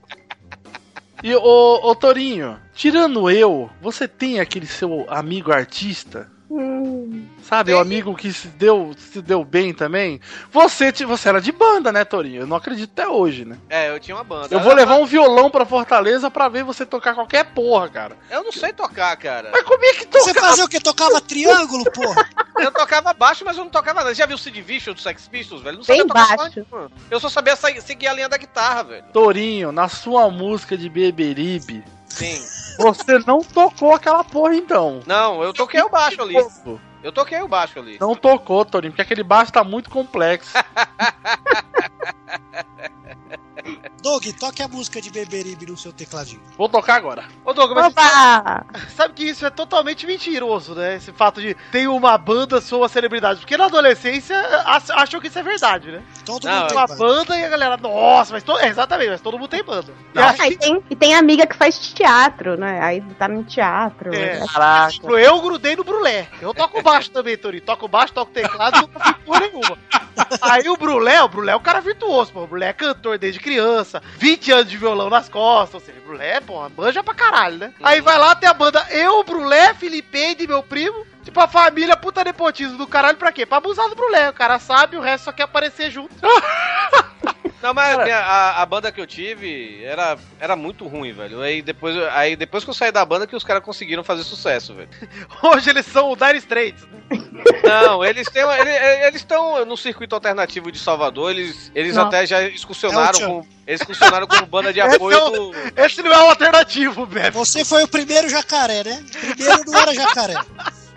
E 1.22 1.36
ô, 1.36 1.78
ô 1.82 1.94
Torinho, 1.94 2.58
tirando 2.74 3.30
eu, 3.30 3.70
você 3.80 4.08
tem 4.08 4.40
aquele 4.40 4.66
seu 4.66 5.06
amigo 5.08 5.52
artista? 5.52 6.28
Sabe, 7.42 7.72
o 7.74 7.78
amigo 7.78 8.14
que 8.14 8.32
se 8.32 8.48
deu, 8.48 8.94
se 8.96 9.20
deu 9.20 9.44
bem 9.44 9.72
também? 9.74 10.20
Você, 10.50 10.92
te- 10.92 11.04
você 11.04 11.28
era 11.28 11.40
de 11.40 11.50
banda, 11.52 11.90
né, 11.90 12.04
Torinho? 12.04 12.42
Eu 12.42 12.46
não 12.46 12.56
acredito 12.56 12.90
até 12.92 13.08
hoje, 13.08 13.44
né? 13.44 13.58
É, 13.68 13.90
eu 13.90 13.98
tinha 13.98 14.16
uma 14.16 14.24
banda. 14.24 14.54
Eu 14.54 14.60
vou 14.60 14.72
levar 14.74 14.94
um 14.96 15.06
violão 15.06 15.50
pra 15.50 15.64
Fortaleza 15.64 16.30
pra 16.30 16.48
ver 16.48 16.62
você 16.64 16.84
tocar 16.86 17.14
qualquer 17.14 17.44
porra, 17.52 17.88
cara. 17.88 18.16
Eu 18.30 18.44
não 18.44 18.52
sei 18.52 18.72
tocar, 18.72 19.16
cara. 19.16 19.50
Mas 19.52 19.62
como 19.64 19.84
é 19.84 19.92
que 19.94 20.06
Você 20.12 20.34
fazia 20.34 20.64
o 20.64 20.68
quê? 20.68 20.80
Tocava 20.80 21.20
triângulo, 21.20 21.84
porra? 21.90 22.28
Eu 22.58 22.70
tocava 22.70 23.12
baixo, 23.12 23.44
mas 23.44 23.56
eu 23.56 23.64
não 23.64 23.70
tocava 23.70 24.00
nada. 24.00 24.14
Já 24.14 24.26
viu 24.26 24.36
o 24.36 24.38
Sid 24.38 24.60
Vicious 24.62 24.94
do 24.96 25.02
Sex 25.02 25.26
Pistols, 25.28 25.62
velho? 25.62 25.78
Não 25.78 25.84
Bem 25.84 26.06
sabia 26.06 26.36
baixo. 26.36 26.66
Eu 27.10 27.18
só 27.20 27.28
sabia 27.28 27.56
sa- 27.56 27.80
seguir 27.80 28.06
a 28.08 28.12
linha 28.12 28.28
da 28.28 28.36
guitarra, 28.36 28.82
velho. 28.84 29.04
Torinho, 29.12 29.72
na 29.72 29.88
sua 29.88 30.30
música 30.30 30.76
de 30.76 30.88
Beberibe, 30.88 31.82
Sim. 32.12 32.44
você 32.78 33.18
não 33.26 33.40
tocou 33.40 33.94
aquela 33.94 34.22
porra 34.22 34.54
então. 34.54 35.00
Não, 35.06 35.42
eu 35.42 35.52
toquei 35.52 35.82
o 35.82 35.88
baixo 35.88 36.20
ali. 36.22 36.36
Eu 37.02 37.10
toquei 37.10 37.40
o 37.40 37.48
baixo 37.48 37.78
ali. 37.78 37.98
Não 38.00 38.14
tocou, 38.14 38.64
Torinho, 38.64 38.92
porque 38.92 39.02
aquele 39.02 39.24
baixo 39.24 39.52
tá 39.52 39.64
muito 39.64 39.90
complexo. 39.90 40.52
Doug, 44.02 44.24
toque 44.38 44.62
a 44.62 44.68
música 44.68 45.00
de 45.00 45.10
Beberibe 45.10 45.66
no 45.66 45.76
seu 45.76 45.92
tecladinho. 45.92 46.40
Vou 46.58 46.68
tocar 46.68 46.96
agora. 46.96 47.24
Ô, 47.44 47.52
Douglas, 47.52 47.84
mas 47.84 47.92
Opa! 47.92 48.02
sabe, 48.02 48.90
sabe 48.96 49.14
que 49.14 49.24
isso 49.24 49.46
é 49.46 49.50
totalmente 49.50 50.06
mentiroso, 50.06 50.74
né? 50.74 50.96
Esse 50.96 51.12
fato 51.12 51.40
de 51.40 51.54
tem 51.70 51.86
uma 51.86 52.16
banda, 52.18 52.60
sou 52.60 52.80
uma 52.82 52.88
celebridade. 52.88 53.40
Porque 53.40 53.56
na 53.56 53.66
adolescência 53.66 54.36
ach- 54.66 54.90
acham 54.90 55.20
que 55.20 55.28
isso 55.28 55.38
é 55.38 55.42
verdade, 55.42 55.90
né? 55.90 56.02
Todo 56.24 56.44
Não, 56.44 56.52
mundo 56.52 56.60
Tem 56.60 56.68
tem 56.68 56.78
uma 56.78 56.86
banda. 56.86 56.98
banda 56.98 57.38
e 57.38 57.44
a 57.44 57.48
galera, 57.48 57.76
nossa, 57.76 58.32
mas 58.32 58.42
to... 58.42 58.58
é, 58.58 58.68
exatamente, 58.68 59.10
mas 59.10 59.20
todo 59.20 59.38
mundo 59.38 59.48
tem 59.48 59.62
banda. 59.64 59.92
E 60.14 60.18
acho 60.18 60.42
Ah, 60.42 60.46
que- 60.46 60.52
e, 60.52 60.56
tem, 60.58 60.84
e 60.90 60.96
tem 60.96 61.14
amiga 61.14 61.46
que 61.46 61.56
faz 61.56 61.78
teatro, 61.78 62.56
né? 62.56 62.80
Aí 62.82 63.00
tá 63.18 63.28
no 63.28 63.42
teatro. 63.44 64.12
É. 64.14 64.38
né? 64.40 64.46
Caraca. 64.52 64.92
Eu 65.18 65.40
grudei 65.40 65.76
no 65.76 65.84
brulé. 65.84 66.28
Eu 66.40 66.52
toco 66.54 66.82
baixo 66.82 67.10
também, 67.10 67.36
Torinho. 67.36 67.62
Toco 67.64 67.86
baixo, 67.88 68.12
toco 68.12 68.32
teclado, 68.32 68.80
nunca 68.82 69.00
fiz 69.00 69.24
porra 69.24 69.40
nenhuma. 69.40 69.78
Aí 70.42 70.68
o 70.68 70.76
Brulé, 70.76 71.22
o 71.22 71.28
Brulé 71.28 71.52
é 71.52 71.56
um 71.56 71.60
cara 71.60 71.80
virtuoso, 71.80 72.32
pô. 72.32 72.42
O 72.42 72.46
Brulé 72.46 72.68
é 72.68 72.72
cantor 72.72 73.16
desde 73.18 73.40
criança, 73.40 73.71
20 74.18 74.52
anos 74.52 74.70
de 74.70 74.76
violão 74.76 75.08
nas 75.10 75.28
costas, 75.28 75.74
ou 75.74 75.80
seja, 75.80 76.00
Brulé, 76.00 76.40
pô, 76.40 76.68
manja 76.70 77.02
pra 77.02 77.14
caralho, 77.14 77.58
né? 77.58 77.74
Aí 77.82 78.00
vai 78.00 78.18
lá, 78.18 78.34
tem 78.34 78.48
a 78.48 78.54
banda 78.54 78.86
Eu, 78.90 79.22
Brulé, 79.24 79.74
e 79.82 80.46
meu 80.46 80.62
primo. 80.62 81.06
Tipo, 81.22 81.40
a 81.40 81.46
família 81.46 81.96
puta 81.96 82.24
nepotismo 82.24 82.76
do 82.76 82.86
caralho 82.86 83.16
pra 83.16 83.30
quê? 83.30 83.46
Pra 83.46 83.58
abusar 83.58 83.88
do 83.88 83.94
Brulé. 83.94 84.28
O 84.28 84.32
cara 84.34 84.58
sabe, 84.58 84.96
o 84.96 85.00
resto 85.00 85.24
só 85.24 85.32
quer 85.32 85.44
aparecer 85.44 85.90
junto. 85.90 86.14
Não, 87.62 87.72
mas 87.72 87.96
minha- 88.02 88.18
a, 88.18 88.62
a 88.62 88.66
banda 88.66 88.90
que 88.90 89.00
eu 89.00 89.06
tive 89.06 89.84
era, 89.84 90.18
era 90.40 90.56
muito 90.56 90.86
ruim, 90.88 91.12
velho. 91.12 91.40
Aí 91.40 91.62
depois, 91.62 91.96
aí 92.12 92.34
depois 92.36 92.64
que 92.64 92.70
eu 92.70 92.74
saí 92.74 92.90
da 92.90 93.04
banda 93.04 93.26
que 93.26 93.36
os 93.36 93.44
caras 93.44 93.62
conseguiram 93.62 94.02
fazer 94.02 94.24
sucesso, 94.24 94.74
velho. 94.74 94.88
Hoje 95.42 95.70
eles 95.70 95.86
são 95.86 96.10
o 96.10 96.16
Dire 96.16 96.38
Straits. 96.38 96.82
né? 96.82 96.98
Não, 97.64 98.04
eles 98.04 98.28
têm, 98.28 98.42
eles 99.06 99.16
estão 99.20 99.64
no 99.64 99.76
circuito 99.76 100.14
alternativo 100.14 100.70
de 100.72 100.78
Salvador, 100.78 101.30
eles, 101.30 101.70
eles 101.74 101.94
Não. 101.96 102.06
até 102.06 102.26
já 102.26 102.42
excursionaram 102.42 103.18
É 103.20 103.26
com, 103.26 103.46
eles 103.66 103.80
excursionaram 103.80 104.26
como 104.26 104.46
banda 104.46 104.72
de 104.72 104.80
Esse 104.82 104.96
apoio 104.96 105.16
é 105.16 105.22
o- 105.24 105.30
do... 105.30 105.52
Esse 105.76 106.02
não 106.02 106.12
é 106.12 106.18
o 106.18 106.30
alternativo, 106.30 107.06
Bebe. 107.06 107.30
Você 107.30 107.64
foi 107.64 107.84
o 107.84 107.88
primeiro 107.88 108.28
jacaré, 108.28 108.82
né? 108.84 109.04
Primeiro 109.36 109.62
não 109.66 109.78
era 109.78 109.94
jacaré. 109.94 110.34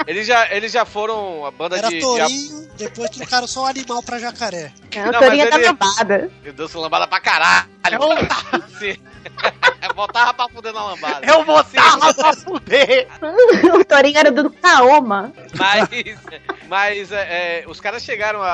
Eles 0.08 0.28
já, 0.28 0.52
eles 0.54 0.72
já 0.72 0.86
foram 0.86 1.46
a 1.46 1.52
banda 1.52 1.78
Era 1.78 1.90
de, 1.90 1.98
de 1.98 2.04
apoio. 2.04 2.20
tourinho, 2.24 2.70
depois 2.78 3.10
trocaram 3.10 3.48
só 3.48 3.64
o 3.64 3.66
animal 3.66 4.04
pra 4.04 4.20
jacaré. 4.20 4.72
É, 4.92 5.02
o 5.08 5.12
Não, 5.12 5.20
Torinho 5.20 5.44
mas 5.44 5.50
tá 5.50 5.58
ele- 5.58 5.66
lambada. 5.68 6.32
Meu 6.44 6.54
Deus, 6.54 6.74
lambada 6.74 7.08
pra 7.08 7.20
caralho. 7.20 7.68
Sim. 8.80 8.96
Botava 9.96 10.34
pra 10.34 10.50
fuder 10.50 10.74
na 10.74 10.84
lambada. 10.84 11.26
Eu 11.26 11.46
botava 11.46 12.14
pra 12.14 12.34
fuder. 12.34 13.08
o 13.80 13.86
Torinho 13.86 14.18
era 14.18 14.30
do 14.32 14.50
Kaoma. 14.50 15.32
Mas, 15.58 15.88
mas 16.68 17.12
é, 17.14 17.62
é, 17.62 17.66
os 17.68 17.80
caras 17.80 18.04
chegaram 18.04 18.42
a, 18.42 18.52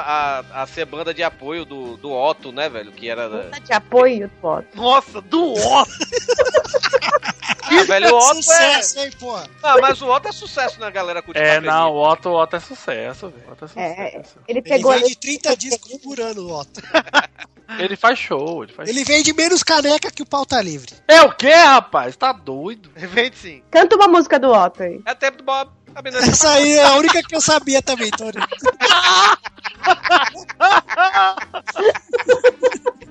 a, 0.54 0.62
a 0.62 0.68
ser 0.68 0.86
banda 0.86 1.14
de 1.16 1.24
apoio 1.24 1.66
do, 1.66 1.98
do 1.98 2.12
Otto, 2.12 2.52
né, 2.52 2.70
velho? 2.70 2.92
Que 2.92 3.10
era. 3.10 3.28
da- 3.28 3.58
De 3.58 3.74
apoio, 3.74 4.30
foto. 4.40 4.68
Nossa, 4.76 5.20
do 5.22 5.54
Otto. 5.54 5.92
Ah, 7.74 7.84
velho, 7.86 8.14
o 8.14 8.18
Otto 8.18 8.38
é. 8.40 8.42
Sucesso, 8.42 9.00
hein, 9.00 9.12
porra? 9.18 9.48
Ah, 9.64 9.78
mas 9.82 10.02
o 10.02 10.08
Otto 10.10 10.28
é 10.28 10.32
sucesso 10.34 10.78
na 10.80 10.90
galera 10.90 11.22
cultiva 11.22 11.46
É, 11.46 11.62
não, 11.62 11.92
o 11.94 12.04
Otto, 12.06 12.28
o 12.30 12.42
Otto 12.42 12.58
é 12.58 12.60
sucesso, 12.60 13.30
velho. 13.30 13.44
O 13.48 13.52
Otto 13.54 13.66
é 13.78 13.82
É, 13.82 14.12
sucesso. 14.12 14.40
ele 14.48 14.60
Ele 14.60 14.62
pegou 14.62 14.92
vende 14.92 15.06
ali. 15.06 15.16
30 15.16 15.56
discos 15.56 15.98
por 16.02 16.20
ano, 16.20 16.48
o 16.48 16.60
Otto. 16.60 16.82
Ele 17.80 17.96
faz 17.96 18.18
show, 18.20 18.64
ele 18.64 18.74
faz 18.74 18.90
Ele 18.90 19.04
vende 19.04 19.34
menos 19.34 19.64
caneca 19.64 20.12
que 20.12 20.22
o 20.22 20.26
pau 20.26 20.46
tá 20.46 20.62
livre. 20.62 20.94
É 21.08 21.22
o 21.22 21.32
quê, 21.34 21.54
rapaz? 21.54 22.16
Tá 22.16 22.32
doido? 22.32 22.90
Vende 22.96 23.38
sim. 23.38 23.64
Canta 23.72 23.96
uma 23.96 24.08
música 24.08 24.40
do 24.40 24.52
Otto 24.52 24.84
aí. 24.84 25.02
É 25.06 25.14
tempo 25.14 25.38
do 25.38 25.44
Bob. 25.44 25.72
Menina- 26.04 26.24
Essa 26.26 26.52
aí 26.52 26.74
é 26.74 26.84
a 26.84 26.94
única 26.96 27.22
que 27.24 27.36
eu 27.36 27.42
sabia 27.42 27.82
também, 27.82 28.10
Tony. 28.12 28.34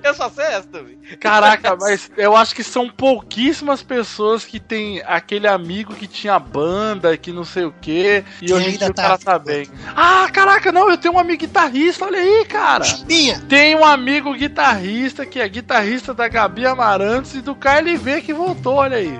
Eu 0.03 0.15
só 0.15 0.29
sei 0.31 0.45
essa 0.45 0.67
também. 0.67 0.97
Caraca, 1.19 1.75
mas 1.79 2.09
eu 2.17 2.35
acho 2.35 2.55
que 2.55 2.63
são 2.63 2.89
pouquíssimas 2.89 3.83
pessoas 3.83 4.43
que 4.43 4.59
tem 4.59 4.99
aquele 5.05 5.47
amigo 5.47 5.93
que 5.93 6.07
tinha 6.07 6.39
banda, 6.39 7.15
que 7.15 7.31
não 7.31 7.45
sei 7.45 7.65
o 7.65 7.73
quê, 7.79 8.23
e 8.41 8.47
Que 8.47 8.53
hoje 8.53 8.69
em 8.69 8.77
dia 8.77 8.87
o 8.89 8.93
tá 8.93 9.03
cara 9.03 9.17
tá 9.19 9.37
bem. 9.37 9.67
Ah, 9.95 10.27
caraca, 10.33 10.71
não, 10.71 10.89
eu 10.89 10.97
tenho 10.97 11.13
um 11.13 11.19
amigo 11.19 11.41
guitarrista, 11.41 12.05
olha 12.05 12.17
aí, 12.19 12.45
cara. 12.45 12.83
Minha. 13.05 13.39
Tem 13.41 13.75
um 13.75 13.85
amigo 13.85 14.33
guitarrista 14.33 15.23
que 15.23 15.39
é 15.39 15.47
guitarrista 15.47 16.15
da 16.15 16.27
Gabi 16.27 16.65
Amarantos 16.65 17.35
e 17.35 17.41
do 17.41 17.53
KLV 17.53 18.21
que 18.23 18.33
voltou, 18.33 18.75
olha 18.77 18.97
aí. 18.97 19.19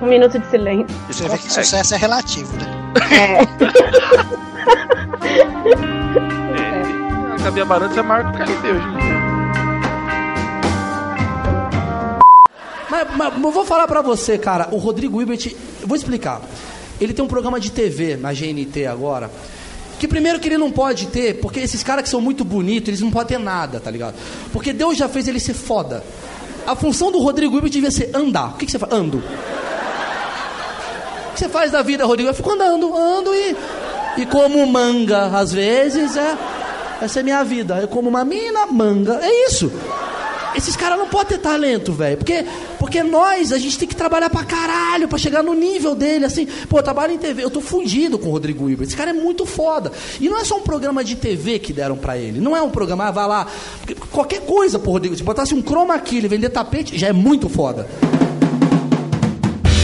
Um 0.00 0.06
minuto 0.06 0.38
de 0.38 0.46
silêncio. 0.48 0.96
Você 1.08 1.28
vê 1.28 1.38
que 1.38 1.52
sucesso 1.52 1.94
é 1.94 1.98
relativo, 1.98 2.56
né? 2.56 2.66
É. 3.10 3.40
A 7.34 7.42
Gabi 7.42 7.60
Amarantos 7.60 7.98
é 7.98 8.02
maior 8.02 8.30
que 8.30 8.42
o 8.42 8.44
KLV 8.44 8.68
hoje 8.70 8.86
em 8.86 8.96
dia. 8.96 9.18
Mas, 12.90 13.08
mas 13.16 13.34
eu 13.42 13.50
vou 13.50 13.64
falar 13.64 13.86
pra 13.86 14.00
você, 14.00 14.38
cara, 14.38 14.68
o 14.70 14.76
Rodrigo 14.76 15.20
Hilbert, 15.20 15.52
eu 15.80 15.88
vou 15.88 15.96
explicar. 15.96 16.40
Ele 17.00 17.12
tem 17.12 17.24
um 17.24 17.28
programa 17.28 17.60
de 17.60 17.70
TV 17.70 18.16
na 18.16 18.32
GNT 18.32 18.86
agora. 18.86 19.30
Que 19.98 20.06
primeiro 20.06 20.38
que 20.38 20.46
ele 20.48 20.58
não 20.58 20.70
pode 20.70 21.06
ter, 21.06 21.40
porque 21.40 21.58
esses 21.58 21.82
caras 21.82 22.04
que 22.04 22.08
são 22.08 22.20
muito 22.20 22.44
bonitos, 22.44 22.88
eles 22.88 23.00
não 23.00 23.10
podem 23.10 23.36
ter 23.36 23.42
nada, 23.42 23.80
tá 23.80 23.90
ligado? 23.90 24.14
Porque 24.52 24.72
Deus 24.72 24.96
já 24.96 25.08
fez 25.08 25.26
ele 25.26 25.40
ser 25.40 25.54
foda. 25.54 26.04
A 26.68 26.76
função 26.76 27.10
do 27.10 27.18
Rodrigo 27.18 27.54
Hilbert 27.56 27.72
devia 27.72 27.90
ser 27.90 28.10
andar. 28.14 28.50
O 28.50 28.58
que, 28.58 28.66
que 28.66 28.72
você 28.72 28.78
faz? 28.78 28.92
Ando. 28.92 29.16
O 29.16 29.22
que 31.32 31.38
você 31.38 31.48
faz 31.48 31.72
da 31.72 31.80
vida, 31.80 32.04
Rodrigo? 32.04 32.28
Eu 32.28 32.34
fico 32.34 32.52
andando, 32.52 32.94
ando 32.94 33.34
e. 33.34 33.56
E 34.18 34.26
como 34.26 34.66
manga, 34.66 35.28
às 35.34 35.50
vezes, 35.50 36.14
é. 36.14 36.36
Essa 37.00 37.20
é 37.20 37.22
minha 37.22 37.42
vida. 37.42 37.78
Eu 37.78 37.88
como 37.88 38.10
uma 38.10 38.22
mina, 38.22 38.66
manga. 38.66 39.18
É 39.22 39.46
isso. 39.46 39.72
Esses 40.54 40.76
caras 40.76 40.98
não 40.98 41.08
podem 41.08 41.36
ter 41.36 41.38
talento, 41.38 41.92
velho. 41.92 42.16
Porque, 42.16 42.44
porque 42.78 43.02
nós, 43.02 43.52
a 43.52 43.58
gente 43.58 43.78
tem 43.78 43.88
que 43.88 43.94
trabalhar 43.94 44.30
pra 44.30 44.44
caralho 44.44 45.08
pra 45.08 45.18
chegar 45.18 45.42
no 45.42 45.54
nível 45.54 45.94
dele, 45.94 46.24
assim. 46.24 46.46
Pô, 46.68 46.78
eu 46.78 46.82
trabalho 46.82 47.12
em 47.12 47.18
TV, 47.18 47.44
eu 47.44 47.50
tô 47.50 47.60
fundido 47.60 48.18
com 48.18 48.28
o 48.28 48.32
Rodrigo 48.32 48.68
Hilbert. 48.68 48.86
Esse 48.86 48.96
cara 48.96 49.10
é 49.10 49.12
muito 49.14 49.46
foda. 49.46 49.92
E 50.20 50.28
não 50.28 50.38
é 50.38 50.44
só 50.44 50.56
um 50.56 50.62
programa 50.62 51.04
de 51.04 51.16
TV 51.16 51.58
que 51.58 51.72
deram 51.72 51.96
pra 51.96 52.16
ele. 52.16 52.40
Não 52.40 52.56
é 52.56 52.62
um 52.62 52.70
programa, 52.70 53.08
ah, 53.08 53.10
vai 53.10 53.26
lá. 53.26 53.46
Qualquer 54.10 54.40
coisa 54.40 54.78
pro 54.78 54.90
Rodrigo. 54.90 55.16
Se 55.16 55.22
botasse 55.22 55.54
um 55.54 55.62
chroma 55.62 55.98
key, 55.98 56.18
ele 56.18 56.28
vender 56.28 56.50
tapete, 56.50 56.98
já 56.98 57.08
é 57.08 57.12
muito 57.12 57.48
foda. 57.48 57.88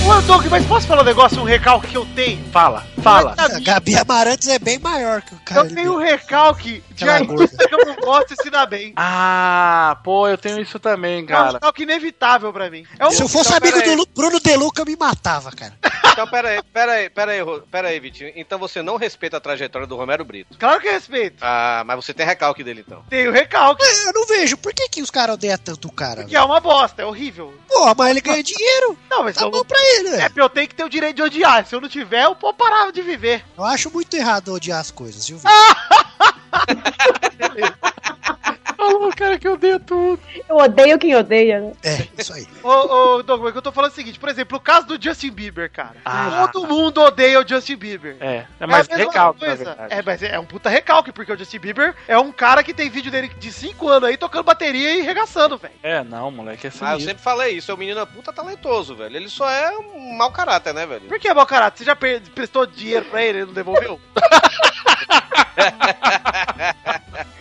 Ô, 0.07 0.21
Doug, 0.23 0.47
mas 0.51 0.67
posso 0.67 0.87
falar 0.87 1.01
um 1.03 1.05
negócio, 1.05 1.41
um 1.41 1.45
recalque 1.45 1.89
que 1.89 1.97
eu 1.97 2.07
tenho? 2.15 2.45
Fala, 2.51 2.87
fala. 3.03 3.35
A 3.39 3.59
Gabi 3.61 3.97
Amarantos 3.97 4.47
é 4.49 4.59
bem 4.59 4.79
maior 4.79 5.23
que 5.23 5.35
o 5.35 5.39
cara. 5.39 5.63
Eu 5.67 5.75
tenho 5.75 5.95
um 5.95 5.99
recalque 5.99 6.85
de 6.91 7.09
artista 7.09 7.67
que 7.67 7.75
eu 7.75 7.87
não 7.87 7.97
gosto 7.97 8.35
e 8.35 8.43
se 8.43 8.51
dá 8.51 8.67
bem. 8.67 8.93
Ah, 8.97 9.97
pô, 10.05 10.29
eu 10.29 10.37
tenho 10.37 10.61
isso 10.61 10.79
também, 10.79 11.21
É 11.21 11.23
um 11.23 11.27
cara. 11.27 11.53
recalque 11.53 11.83
inevitável 11.85 12.53
pra 12.53 12.71
mim. 12.71 12.85
É 12.99 13.07
um 13.07 13.11
Se 13.13 13.23
eu 13.23 13.29
fosse 13.29 13.49
Então, 13.55 13.69
amigo 13.69 13.83
do 13.83 13.91
aí. 14.03 14.07
Bruno 14.15 14.41
Deluca, 14.41 14.83
eu 14.83 14.87
me 14.87 14.95
matava, 14.97 15.51
cara. 15.51 15.73
Então, 16.15 16.27
pera 16.29 16.49
aí, 16.49 16.63
pera 16.73 16.93
aí, 16.93 17.11
pera 17.11 17.33
aí, 17.33 17.41
Ro- 17.41 17.61
pera 17.71 17.89
aí, 17.89 18.01
Vitinho. 18.01 18.33
Então 18.37 18.59
você 18.59 18.81
não 18.83 18.97
respeita 18.97 19.37
a 19.37 19.41
trajetória 19.41 19.87
do 19.87 19.97
Romero 19.97 20.25
Brito. 20.25 20.57
Claro 20.59 20.81
que 20.81 20.89
respeito. 20.91 21.39
Ah, 21.43 21.83
mas 21.85 21.97
você 21.97 22.15
tem 22.15 22.25
recalque 22.25 22.63
dele, 22.65 22.85
então. 22.87 23.03
Tem 23.11 23.27
o 23.29 23.33
recalque. 23.33 23.85
Eu 24.07 24.13
não 24.13 24.27
vejo. 24.27 24.57
Por 24.57 24.73
que, 24.73 24.89
que 24.89 25.03
os 25.03 25.11
caras 25.11 25.35
odeiam 25.35 25.59
tanto 25.59 25.89
o 25.89 25.93
cara? 25.93 26.25
Que 26.25 26.37
é 26.37 26.43
uma 26.43 26.61
bosta, 26.61 27.03
é 27.03 27.05
horrível. 27.05 27.53
Porra, 27.69 27.95
mas 27.99 28.11
ele 28.11 28.21
ganha 28.21 28.43
dinheiro. 28.45 28.97
Não, 29.11 29.25
mas 29.25 29.35
Tá 29.37 29.43
eu 29.45 29.51
bom 29.51 29.59
não... 29.59 29.65
pra 29.65 29.79
ele, 29.97 30.09
É 30.09 30.17
né? 30.19 30.29
porque 30.29 30.41
eu 30.41 30.49
tenho 30.49 30.69
que 30.69 30.75
ter 30.75 30.85
o 30.85 30.89
direito 30.89 31.17
de 31.17 31.23
odiar. 31.23 31.67
Se 31.67 31.75
eu 31.75 31.81
não 31.81 31.89
tiver, 31.89 32.25
eu 32.25 32.37
vou 32.41 32.55
parar 32.55 32.91
de 32.93 33.03
viver. 33.03 33.45
Eu 33.59 33.65
acho 33.65 33.91
muito 33.91 34.15
errado 34.17 34.53
odiar 34.55 34.81
as 34.81 34.91
coisas, 34.91 35.29
viu? 35.29 35.41
Falou, 38.85 39.11
cara, 39.17 39.39
que 39.39 39.49
odeia 39.49 39.81
tudo. 39.81 40.21
Eu 40.49 40.57
odeio 40.57 40.99
quem 40.99 41.17
odeia, 41.17 41.61
né? 41.61 41.73
É, 41.83 42.07
isso 42.19 42.35
aí. 42.35 42.47
Ô, 42.63 42.69
ô, 42.69 43.23
Douglas, 43.23 43.53
que 43.53 43.59
eu 43.59 43.63
tô 43.63 43.73
falando 43.73 43.91
é 43.91 43.93
o 43.93 43.97
seguinte, 43.97 44.19
por 44.19 44.29
exemplo, 44.29 44.59
o 44.59 44.61
caso 44.61 44.87
do 44.87 45.03
Justin 45.03 45.31
Bieber, 45.31 45.71
cara. 45.71 45.97
Ah. 46.05 46.49
Todo 46.53 46.69
mundo 46.69 47.01
odeia 47.01 47.41
o 47.41 47.49
Justin 47.49 47.77
Bieber. 47.77 48.17
É, 48.21 48.45
é 48.61 48.67
mais 48.67 48.87
a 48.89 48.97
mesma 48.97 49.11
recalque, 49.11 49.41
na 49.41 49.47
coisa. 49.47 49.65
verdade. 49.65 49.95
É, 49.95 50.03
mas 50.03 50.23
é 50.23 50.39
um 50.39 50.45
puta 50.45 50.69
recalque, 50.69 51.13
porque 51.13 51.33
o 51.33 51.39
Justin 51.39 51.59
Bieber 51.59 51.95
é 52.07 52.19
um 52.19 52.31
cara 52.31 52.63
que 52.63 52.75
tem 52.75 52.91
vídeo 52.91 53.11
dele 53.11 53.29
de 53.29 53.53
5 53.53 53.89
anos 53.89 54.09
aí 54.09 54.17
tocando 54.19 54.45
bateria 54.45 54.99
e 54.99 55.01
regaçando, 55.01 55.57
velho. 55.57 55.75
É, 55.83 56.05
não, 56.05 56.31
moleque, 56.31 56.67
é 56.67 56.71
Ah, 56.83 56.95
eu 56.95 57.01
sempre 57.01 57.23
falei 57.23 57.57
isso, 57.57 57.71
é 57.71 57.75
um 57.75 57.79
menino 57.79 58.07
puta 58.07 58.33
talentoso, 58.33 58.95
velho. 58.95 59.17
Ele 59.17 59.31
só 59.31 59.49
é 59.49 59.71
um 59.79 60.15
mau 60.17 60.31
caráter, 60.31 60.75
né, 60.75 60.87
velho? 60.87 61.09
Por 61.09 61.19
que, 61.19 61.33
mau 61.33 61.47
caráter? 61.47 61.79
Você 61.79 61.85
já 61.85 61.97
prestou 61.97 62.67
dinheiro 62.67 63.07
pra 63.07 63.23
ele 63.23 63.39
e 63.39 63.41
ele 63.41 63.47
não 63.47 63.55
devolveu? 63.55 63.99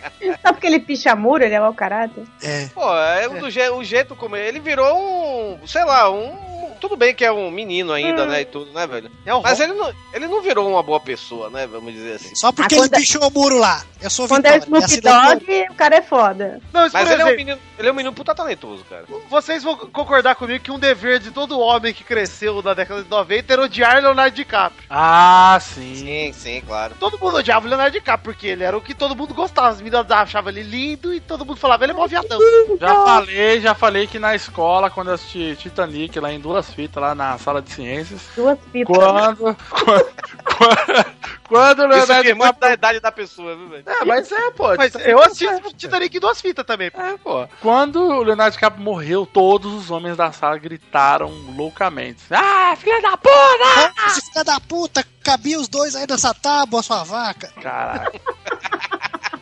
Só 0.44 0.52
porque 0.52 0.66
ele 0.66 0.80
picha 0.80 1.14
muro, 1.14 1.44
ele 1.44 1.54
é 1.54 1.60
mau 1.60 1.74
caráter. 1.74 2.24
É. 2.42 2.66
Pô, 2.74 2.94
é 2.96 3.28
um 3.28 3.38
do 3.38 3.50
je 3.50 3.68
o 3.70 3.82
jeito 3.84 4.14
como 4.16 4.36
ele 4.36 4.60
virou 4.60 4.96
um, 4.98 5.66
sei 5.66 5.84
lá, 5.84 6.10
um 6.10 6.54
tudo 6.80 6.96
bem 6.98 7.14
que 7.14 7.24
é 7.24 7.32
um 7.32 7.50
menino 7.50 7.94
ainda, 7.94 8.24
Hum. 8.24 8.26
né, 8.26 8.42
e 8.42 8.44
tudo, 8.44 8.70
né, 8.72 8.86
velho? 8.86 9.10
É 9.24 9.34
um 9.34 9.40
Mas 9.40 9.58
ele 9.58 9.72
não, 9.72 9.90
ele 10.12 10.26
não 10.26 10.42
virou 10.42 10.68
uma 10.68 10.82
boa 10.82 11.00
pessoa, 11.00 11.48
né, 11.48 11.66
vamos 11.66 11.94
dizer 11.94 12.16
assim. 12.16 12.34
Só 12.34 12.52
porque 12.52 12.74
Ah, 12.74 12.78
ele 12.78 12.86
é- 12.86 12.98
pichou 12.98 13.26
o 13.26 13.30
muro 13.30 13.56
lá. 13.56 13.82
Eu 14.02 14.10
sou 14.10 14.28
Quando 14.28 14.44
é 14.44 14.58
Vitória. 14.58 14.64
Snoop 14.66 14.78
me 14.78 14.84
assinou 14.84 15.34
Dogg, 15.40 15.66
o 15.70 15.74
cara 15.76 15.96
é 15.96 16.02
foda. 16.02 16.60
Não, 16.70 16.82
mas, 16.82 16.92
Mas 16.92 17.10
ele 17.10 17.22
é 17.22 17.24
um 17.24 17.36
menino, 17.36 17.58
ele 17.78 17.88
é 17.88 17.90
um 17.90 17.94
menino 17.94 18.12
puta 18.14 18.34
talentoso, 18.34 18.84
cara. 18.84 19.04
vocês 19.30 19.62
vão 19.62 19.78
concordar 19.78 20.34
comigo 20.34 20.62
que 20.62 20.70
um 20.70 20.78
dever 20.78 21.20
de 21.20 21.30
todo 21.30 21.58
homem 21.58 21.94
que 21.94 22.04
cresceu 22.04 22.60
na 22.62 22.74
década 22.74 23.02
de 23.02 23.08
90 23.08 23.50
era 23.54 23.62
odiar 23.62 24.02
Leonardo 24.02 24.36
DiCaprio. 24.36 24.84
Ah, 24.90 25.56
sim. 25.62 25.94
Sim, 25.94 26.32
sim, 26.34 26.62
claro. 26.66 26.94
Todo 27.00 27.18
mundo 27.18 27.38
odiava 27.38 27.64
o 27.64 27.68
Leonardo 27.68 27.92
DiCaprio, 27.94 28.34
porque 28.34 28.46
ele 28.48 28.62
era 28.62 28.76
o 28.76 28.80
que 28.82 28.92
todo 28.92 29.16
mundo 29.16 29.32
gostava. 29.32 29.68
As 29.68 29.78
meninas 29.78 30.04
achavam 30.22 30.50
ele 30.50 30.62
lindo 30.62 31.12
e 31.12 31.20
todo 31.20 31.44
mundo 31.44 31.56
falava, 31.58 31.84
ele 31.84 31.92
é 31.92 31.94
mó 31.94 32.06
viadão. 32.06 32.38
Já 32.80 32.94
falei, 32.94 33.60
já 33.60 33.74
falei 33.74 34.06
que 34.06 34.18
na 34.18 34.34
escola, 34.34 34.90
quando 34.90 35.08
eu 35.08 35.14
assisti 35.14 35.56
Titanic 35.56 36.18
lá 36.18 36.32
em 36.32 36.40
duas 36.40 36.72
fitas, 36.72 37.00
lá 37.02 37.14
na 37.14 37.36
sala 37.38 37.60
de 37.62 37.70
ciências, 37.72 38.20
Duas 38.36 38.58
fitas. 38.72 38.96
quando. 38.96 39.56
quando, 39.64 41.06
quando 41.48 41.78
o 41.80 41.82
Isso 41.82 41.88
Leonardo 41.88 42.12
aqui 42.12 42.30
é 42.30 42.34
muito 42.34 42.60
da 42.60 42.72
idade 42.72 43.00
da 43.00 43.12
pessoa, 43.12 43.56
viu, 43.56 43.68
velho? 43.68 43.84
É, 43.86 44.04
mas 44.04 44.30
é, 44.32 44.50
pô. 44.52 44.74
Mas 44.76 44.94
eu 44.94 45.22
assisto. 45.22 45.74
Titanic 45.76 46.16
em 46.16 46.20
duas 46.20 46.40
fitas 46.40 46.64
também. 46.64 46.90
É, 46.94 47.16
pô. 47.18 47.46
Quando 47.60 47.96
o 48.02 48.22
Leonardo 48.22 48.52
DiCaprio 48.54 48.82
morreu, 48.84 49.26
todos 49.26 49.72
os 49.72 49.90
homens 49.90 50.16
da 50.16 50.32
sala 50.32 50.56
gritaram 50.58 51.30
loucamente. 51.56 52.22
Ah, 52.30 52.74
filha 52.76 53.00
da 53.02 53.16
puta! 53.16 53.92
Filho 54.14 54.44
da 54.44 54.60
puta, 54.60 55.04
cabia 55.22 55.58
os 55.58 55.68
dois 55.68 55.94
aí 55.94 56.06
nessa 56.08 56.32
tábua, 56.34 56.82
sua 56.82 57.04
vaca. 57.04 57.52
Caralho. 57.60 58.12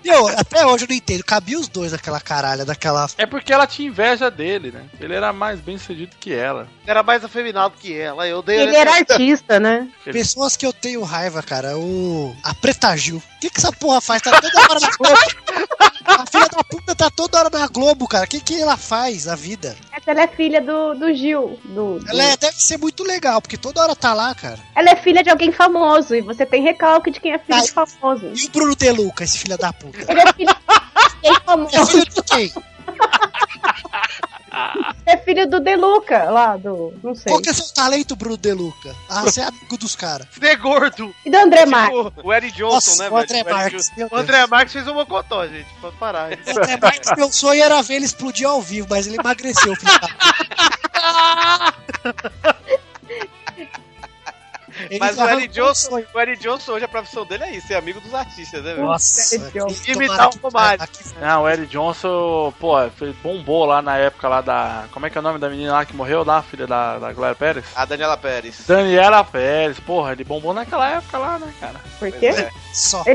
Eu, 0.05 0.28
até 0.28 0.66
hoje 0.66 0.84
eu 0.84 0.88
não 0.88 0.96
entendo. 0.96 1.24
Cabia 1.24 1.59
os 1.59 1.68
dois 1.68 1.92
naquela 1.92 2.20
caralha, 2.20 2.64
daquela. 2.64 3.07
É 3.16 3.26
porque 3.26 3.53
ela 3.53 3.66
tinha 3.66 3.88
inveja 3.88 4.30
dele, 4.30 4.70
né? 4.70 4.84
Ele 5.00 5.14
era 5.14 5.32
mais 5.32 5.61
bem 5.61 5.78
sucedido 5.78 6.16
que 6.18 6.32
ela. 6.32 6.68
Era 6.87 7.03
mais 7.03 7.24
afeminado 7.24 7.74
que 7.78 7.97
ela. 7.97 8.26
Eu 8.26 8.43
dei 8.43 8.59
Ele 8.61 8.74
era 8.76 8.93
artista, 8.95 9.61
né? 9.61 9.89
Pessoas 10.05 10.57
que 10.57 10.66
eu 10.66 10.72
tenho 10.72 11.03
raiva, 11.03 11.43
cara. 11.43 11.78
O. 11.78 12.35
A 12.43 12.55
Preta 12.55 12.97
Gil. 12.97 13.16
O 13.18 13.41
que, 13.41 13.51
que 13.51 13.59
essa 13.59 13.72
porra 13.72 14.01
faz? 14.01 14.22
Tá 14.22 14.41
toda 14.41 14.61
hora 14.61 14.80
na 14.80 14.91
Globo. 14.97 15.16
A 16.05 16.26
filha 16.26 16.49
da 16.49 16.64
puta 16.64 16.95
tá 16.97 17.09
toda 17.11 17.39
hora 17.39 17.51
na 17.51 17.66
Globo, 17.68 18.09
cara. 18.09 18.24
O 18.24 18.28
que, 18.28 18.41
que 18.41 18.61
ela 18.61 18.76
faz 18.76 19.26
na 19.26 19.37
vida? 19.37 19.76
Essa 19.93 20.11
ela 20.11 20.22
é 20.22 20.26
filha 20.28 20.61
do, 20.61 20.95
do 20.95 21.14
Gil. 21.14 21.59
Do, 21.64 22.01
do- 22.01 22.11
Ela 22.11 22.24
é- 22.24 22.37
deve 22.37 22.61
ser 22.61 22.76
muito 22.76 23.05
legal, 23.05 23.41
porque 23.41 23.57
toda 23.57 23.80
hora 23.80 23.95
tá 23.95 24.12
lá, 24.12 24.35
cara. 24.35 24.59
Ela 24.74 24.91
é 24.91 24.97
filha 24.97 25.22
de 25.22 25.30
alguém 25.30 25.53
famoso. 25.53 26.14
E 26.14 26.20
você 26.20 26.45
tem 26.45 26.61
recalque 26.62 27.11
de 27.11 27.20
quem 27.20 27.33
é 27.33 27.39
filho 27.39 27.62
de 27.62 27.70
famoso. 27.70 28.33
E 28.35 28.47
o 28.47 28.51
Bruno 28.51 28.74
De 28.74 28.91
Luca, 28.91 29.22
esse 29.22 29.39
filho 29.39 29.57
da 29.57 29.72
puta? 29.72 29.99
Ele 30.11 30.20
é 30.20 30.33
filho 30.33 30.57
É 31.22 31.86
filho 31.86 32.04
de 32.04 32.22
quem? 32.22 32.52
É 35.06 35.16
filho 35.16 35.48
do 35.48 35.60
Deluca, 35.64 36.24
lá 36.30 36.56
do. 36.56 36.92
Não 37.02 37.14
sei. 37.14 37.32
Qual 37.32 37.40
que 37.40 37.48
é 37.48 37.52
seu 37.52 37.66
talento, 37.72 38.14
Bruno 38.14 38.36
De 38.36 38.52
Luca? 38.52 38.94
Ah, 39.08 39.22
você 39.22 39.40
é 39.40 39.44
amigo 39.44 39.78
dos 39.78 39.96
caras. 39.96 40.26
Ser 40.38 40.56
gordo. 40.56 41.14
E 41.24 41.30
do 41.30 41.36
André 41.38 41.64
Marques. 41.64 42.04
Tipo, 42.04 42.28
o 42.28 42.32
Eric 42.32 42.56
Johnson, 42.56 42.74
Nossa, 42.74 43.02
né, 43.02 43.08
o 43.08 43.12
velho? 43.14 43.22
André 43.22 43.36
O 43.36 43.40
Eric 43.40 43.52
Marques. 43.52 43.92
O. 44.10 44.16
André 44.16 44.46
Marques 44.46 44.72
fez 44.74 44.88
um 44.88 44.94
mocotó, 44.94 45.46
gente. 45.46 45.66
Pode 45.80 45.96
parar. 45.96 46.30
O 46.30 46.50
André 46.50 46.76
Marques, 46.76 47.10
meu 47.16 47.32
sonho 47.32 47.62
era 47.62 47.80
ver 47.82 47.94
ele 47.94 48.04
explodir 48.04 48.46
ao 48.46 48.60
vivo, 48.60 48.86
mas 48.90 49.06
ele 49.06 49.16
emagreceu, 49.18 49.74
filho 49.74 49.92
Mas 54.99 55.18
o 55.18 55.24
Eric 55.28 55.49
Johnson, 55.55 56.03
o 56.14 56.20
Eric 56.20 56.43
Johnson 56.43 56.72
hoje 56.72 56.84
a 56.84 56.88
profissão 56.88 57.24
dele 57.24 57.45
é 57.45 57.57
isso, 57.57 57.66
ser 57.68 57.74
amigo 57.74 58.01
dos 58.01 58.12
artistas, 58.14 58.62
né, 58.62 58.74
velho? 58.74 58.86
Nossa, 58.86 59.36
Imitar 59.86 60.28
o 60.28 60.38
Romário. 60.43 60.82
aqui- 60.82 61.03
Não, 61.20 61.43
o 61.43 61.49
Eric 61.49 61.66
Johnson, 61.68 62.53
pô, 62.59 62.74
bombou 63.22 63.64
lá 63.64 63.80
na 63.82 63.97
época 63.97 64.28
lá 64.28 64.40
da. 64.40 64.84
Como 64.93 65.07
é 65.07 65.11
que 65.11 65.16
é 65.16 65.20
o 65.20 65.24
nome 65.24 65.38
da 65.38 65.49
menina 65.49 65.72
lá 65.72 65.84
que 65.84 65.95
morreu 65.97 66.24
lá, 66.24 66.43
filha 66.43 66.66
da, 66.66 66.99
da 66.99 67.12
Glória 67.12 67.34
Pérez? 67.34 67.64
A 67.74 67.84
Daniela 67.84 68.16
Pérez. 68.16 68.64
Daniela 68.66 69.24
Pérez, 69.24 69.78
porra, 69.80 70.12
ele 70.12 70.24
bombou 70.24 70.53
naquela 70.55 70.88
época 70.88 71.18
lá, 71.18 71.38
né, 71.38 71.53
cara? 71.61 71.80
Por 71.99 72.11
quê? 72.12 72.26
é. 72.26 72.51
Só. 72.72 73.05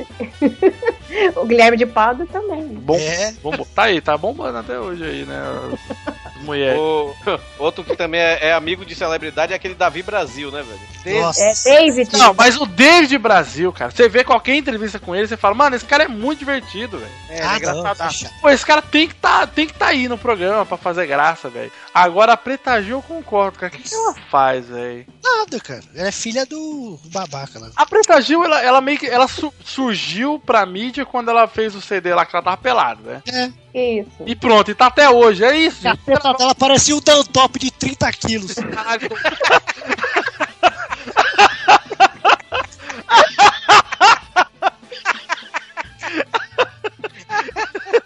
O 1.37 1.45
Guilherme 1.45 1.77
de 1.77 1.85
Pado 1.85 2.25
também. 2.27 2.63
Bom, 2.67 2.97
É. 2.97 3.31
bombou. 3.41 3.65
Tá 3.73 3.83
aí, 3.83 4.01
tá 4.01 4.17
bombando 4.17 4.57
até 4.57 4.77
hoje 4.77 5.03
aí, 5.05 5.25
né? 5.25 5.41
As 6.37 6.43
mulheres. 6.45 6.79
O- 6.79 7.15
outro 7.59 7.83
que 7.83 7.95
também 7.95 8.19
é, 8.19 8.47
é 8.49 8.53
amigo 8.53 8.85
de 8.85 8.95
celebridade 8.95 9.53
é 9.53 9.55
aquele 9.55 9.75
Davi 9.75 10.01
Brasil, 10.03 10.51
né, 10.51 10.63
velho? 10.63 11.21
Nossa. 11.21 11.41
É 11.43 11.53
David. 11.63 12.17
Não, 12.17 12.33
mas 12.33 12.57
o 12.59 12.65
David 12.65 13.17
Brasil, 13.17 13.71
cara, 13.73 13.91
você 13.91 14.09
vê 14.09 14.23
qualquer 14.23 14.55
entrevista 14.55 14.99
com 14.99 15.15
ele, 15.15 15.27
você 15.27 15.37
fala, 15.37 15.55
mano, 15.55 15.75
esse 15.75 15.85
cara 15.85 16.03
é 16.03 16.07
muito 16.07 16.39
divertido, 16.39 16.97
velho. 16.97 17.11
É, 17.29 17.41
ah, 17.41 17.57
é 17.57 17.59
não, 17.65 17.79
engraçado. 17.79 18.31
Pô, 18.41 18.49
esse 18.49 18.65
cara 18.65 18.81
tem 18.81 19.07
que 19.07 19.15
tá, 19.15 19.47
tem 19.47 19.67
que 19.67 19.73
tá 19.73 19.87
aí 19.87 20.07
no 20.07 20.17
programa 20.17 20.65
pra 20.65 20.77
fazer 20.77 21.05
graça, 21.07 21.49
velho. 21.49 21.71
Agora 21.93 22.33
a 22.33 22.37
Preta 22.37 22.81
Gil 22.81 22.97
eu 22.97 23.01
concordo, 23.01 23.57
cara. 23.59 23.71
O 23.73 23.75
que, 23.77 23.83
que 23.89 23.95
ela 23.95 24.13
faz, 24.29 24.67
velho? 24.67 25.05
Nada, 25.23 25.59
cara. 25.59 25.81
Ela 25.95 26.07
é 26.09 26.11
filha 26.11 26.45
do 26.45 26.99
babaca 27.05 27.59
lá. 27.59 27.69
A 27.75 27.85
Preta 27.85 28.21
Gil, 28.21 28.43
ela, 28.43 28.61
ela 28.61 28.81
meio 28.81 28.97
que 28.99 29.07
ela 29.07 29.27
su- 29.27 29.53
surgiu 29.63 30.41
pra 30.45 30.65
mídia 30.65 31.05
quando 31.05 31.29
ela 31.29 31.47
fez 31.47 31.73
o 31.75 31.81
CD 31.81 32.13
lá 32.13 32.25
que 32.25 32.35
ela 32.35 32.43
tava 32.43 32.57
pelada, 32.57 33.01
né? 33.03 33.21
É. 33.31 33.66
Isso. 33.77 34.23
E 34.25 34.35
pronto, 34.35 34.71
e 34.71 34.75
tá 34.75 34.87
até 34.87 35.07
hoje, 35.07 35.43
é 35.45 35.55
isso. 35.55 35.87
A 35.87 35.95
teta 35.95 36.33
dela 36.33 36.55
parecia 36.55 36.95
um 36.95 36.99
Dantop 36.99 37.59
de 37.59 37.69
30 37.69 38.11
quilos. 38.13 38.55
Caralho. 38.55 39.07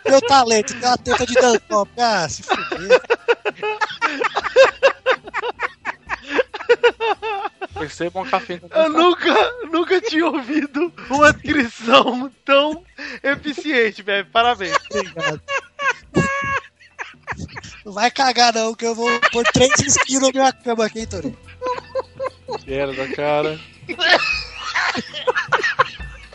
Meu 0.05 0.22
talento, 0.24 0.74
tem 0.74 0.89
uma 0.89 0.97
teta 0.97 1.26
de 1.26 1.34
Dantop. 1.36 1.89
Ah, 1.97 2.28
se 2.28 2.43
fuder. 2.43 3.01
Percebam 7.82 8.21
um 8.21 8.29
café. 8.29 8.61
Eu 8.69 8.89
nunca, 8.89 9.34
nunca 9.71 9.99
tinha 10.01 10.27
ouvido 10.27 10.93
uma 11.09 11.34
descrição 11.34 12.32
tão 12.45 12.86
eficiente, 13.23 14.03
velho. 14.03 14.27
Parabéns. 14.27 14.77
Obrigado. 14.91 15.41
Não 17.84 17.91
vai 17.91 18.11
cagar, 18.11 18.53
não, 18.53 18.75
que 18.75 18.86
eu 18.86 18.93
vou 18.93 19.09
pôr 19.32 19.43
três 19.51 19.71
risquinhos 19.79 20.21
na 20.21 20.29
minha 20.29 20.53
cama 20.53 20.86
aqui, 20.86 20.99
hein, 20.99 21.07
Torinho. 21.07 21.38
Merda, 22.67 23.07
cara. 23.15 23.59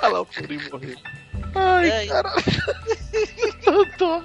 Olha 0.02 0.12
lá 0.12 0.20
o 0.22 0.24
Furinho 0.24 0.68
morreu. 0.72 0.96
Ai, 1.54 2.08
caralho. 2.08 2.42
Eu 3.66 3.96
tô... 3.96 4.22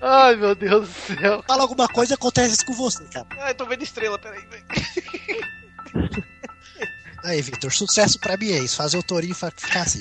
Ai, 0.00 0.36
meu 0.36 0.54
Deus 0.54 0.88
do 0.88 0.94
céu. 1.16 1.44
Fala 1.46 1.62
alguma 1.62 1.88
coisa 1.88 2.14
acontece 2.14 2.54
isso 2.54 2.66
com 2.66 2.72
você, 2.72 3.04
cara. 3.12 3.26
Ai, 3.40 3.52
tô 3.52 3.66
vendo 3.66 3.82
estrela, 3.82 4.16
peraí, 4.16 4.42
velho. 4.46 4.64
Aí, 7.24 7.42
Vitor, 7.42 7.72
sucesso 7.72 8.18
pra 8.18 8.36
mim 8.36 8.50
é 8.50 8.60
isso. 8.60 8.76
Fazer 8.76 8.96
o 8.96 9.02
Torinho 9.02 9.34
ficar 9.34 9.82
assim. 9.82 9.98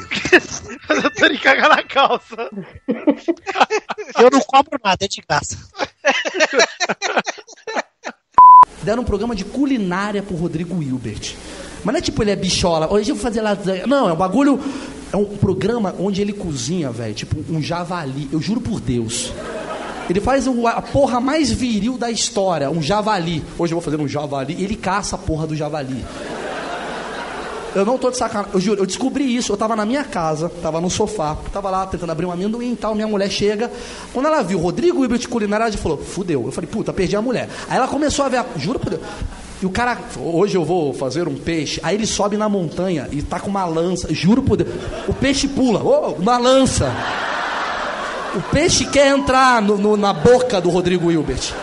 Eu 0.90 1.12
tô 1.12 1.28
de 1.28 1.38
cagar 1.40 1.70
na 1.70 1.84
calça. 1.84 2.50
Eu 4.20 4.30
não 4.32 4.40
cobro 4.42 4.80
nada, 4.84 5.04
é 5.04 5.08
de 5.08 5.22
graça. 5.28 5.58
Deram 8.84 9.02
um 9.02 9.06
programa 9.06 9.36
de 9.36 9.44
culinária 9.44 10.22
pro 10.22 10.36
Rodrigo 10.36 10.82
Hilbert. 10.82 11.36
Mas 11.84 11.94
não 11.94 12.00
é 12.00 12.02
tipo 12.02 12.22
ele 12.24 12.32
é 12.32 12.36
bichola, 12.36 12.92
hoje 12.92 13.12
eu 13.12 13.16
vou 13.16 13.24
fazer 13.24 13.42
lasanha. 13.42 13.88
Não, 13.88 14.10
é 14.10 14.14
um 14.14 14.16
bagulho. 14.16 14.60
É 15.12 15.18
um 15.18 15.38
programa 15.38 15.96
onde 16.00 16.22
ele 16.22 16.34
cozinha, 16.34 16.92
velho. 16.92 17.14
Tipo 17.14 17.38
um 17.52 17.62
javali. 17.62 18.30
Eu 18.32 18.42
juro 18.42 18.62
por 18.62 18.80
Deus. 18.80 19.32
Ele 20.10 20.22
faz 20.22 20.47
a 20.47 20.82
porra 20.82 21.20
mais 21.20 21.51
viril 21.51 21.97
da 21.97 22.10
história, 22.10 22.70
um 22.70 22.82
javali. 22.82 23.43
Hoje 23.58 23.74
eu 23.74 23.80
vou 23.80 23.84
fazer 23.84 24.01
um 24.01 24.08
javali. 24.08 24.55
Ele 24.62 24.76
caça 24.76 25.16
a 25.16 25.20
porra 25.20 25.45
do 25.45 25.55
javali. 25.55 26.03
Eu 27.76 27.86
não 27.86 27.97
tô 27.97 28.10
de 28.10 28.18
sacanagem, 28.18 28.53
eu 28.55 28.60
juro, 28.60 28.82
eu 28.82 28.86
descobri 28.88 29.36
isso, 29.36 29.52
eu 29.52 29.57
tava 29.57 29.76
na 29.76 29.86
minha 29.86 30.03
casa, 30.03 30.49
tava 30.64 30.82
no 30.82 30.90
sofá, 30.90 31.38
tava 31.53 31.69
lá 31.69 31.86
tentando 31.86 32.11
abrir 32.11 32.26
um 32.26 32.32
amendoim 32.32 32.72
e 32.72 32.76
tal, 32.76 32.95
minha 32.95 33.07
mulher 33.07 33.30
chega, 33.30 33.69
quando 34.11 34.26
ela 34.26 34.41
viu 34.41 34.57
Rodrigo 34.57 35.03
Hilbert 35.03 35.27
Culinária, 35.30 35.65
ela 35.65 35.77
falou, 35.77 35.98
fudeu. 35.98 36.44
Eu 36.45 36.52
falei, 36.52 36.68
puta, 36.68 36.91
perdi 36.91 37.15
a 37.15 37.22
mulher. 37.22 37.48
Aí 37.69 37.77
ela 37.77 37.88
começou 37.88 38.26
a 38.26 38.30
ver, 38.30 38.38
a, 38.38 38.45
juro 38.56 38.80
por 38.80 38.90
Deus, 38.90 39.02
e 39.61 39.65
o 39.65 39.69
cara, 39.69 39.98
hoje 40.18 40.56
eu 40.56 40.65
vou 40.65 40.91
fazer 40.91 41.27
um 41.27 41.36
peixe, 41.36 41.80
aí 41.84 41.95
ele 41.95 42.07
sobe 42.07 42.36
na 42.36 42.49
montanha 42.49 43.07
e 43.11 43.22
tá 43.22 43.40
com 43.40 43.49
uma 43.49 43.65
lança, 43.65 44.11
juro 44.11 44.41
por 44.41 44.57
Deus, 44.57 44.69
o 45.07 45.14
peixe 45.14 45.48
pula, 45.48 45.84
ô, 45.84 46.14
uma 46.14 46.38
lança. 46.38 46.91
O 48.38 48.41
peixe 48.51 48.85
quer 48.85 49.07
entrar 49.07 49.61
no- 49.61 49.77
no- 49.77 49.97
na 49.97 50.14
boca 50.14 50.61
do 50.61 50.69
Rodrigo 50.69 51.11
Hilbert. 51.11 51.53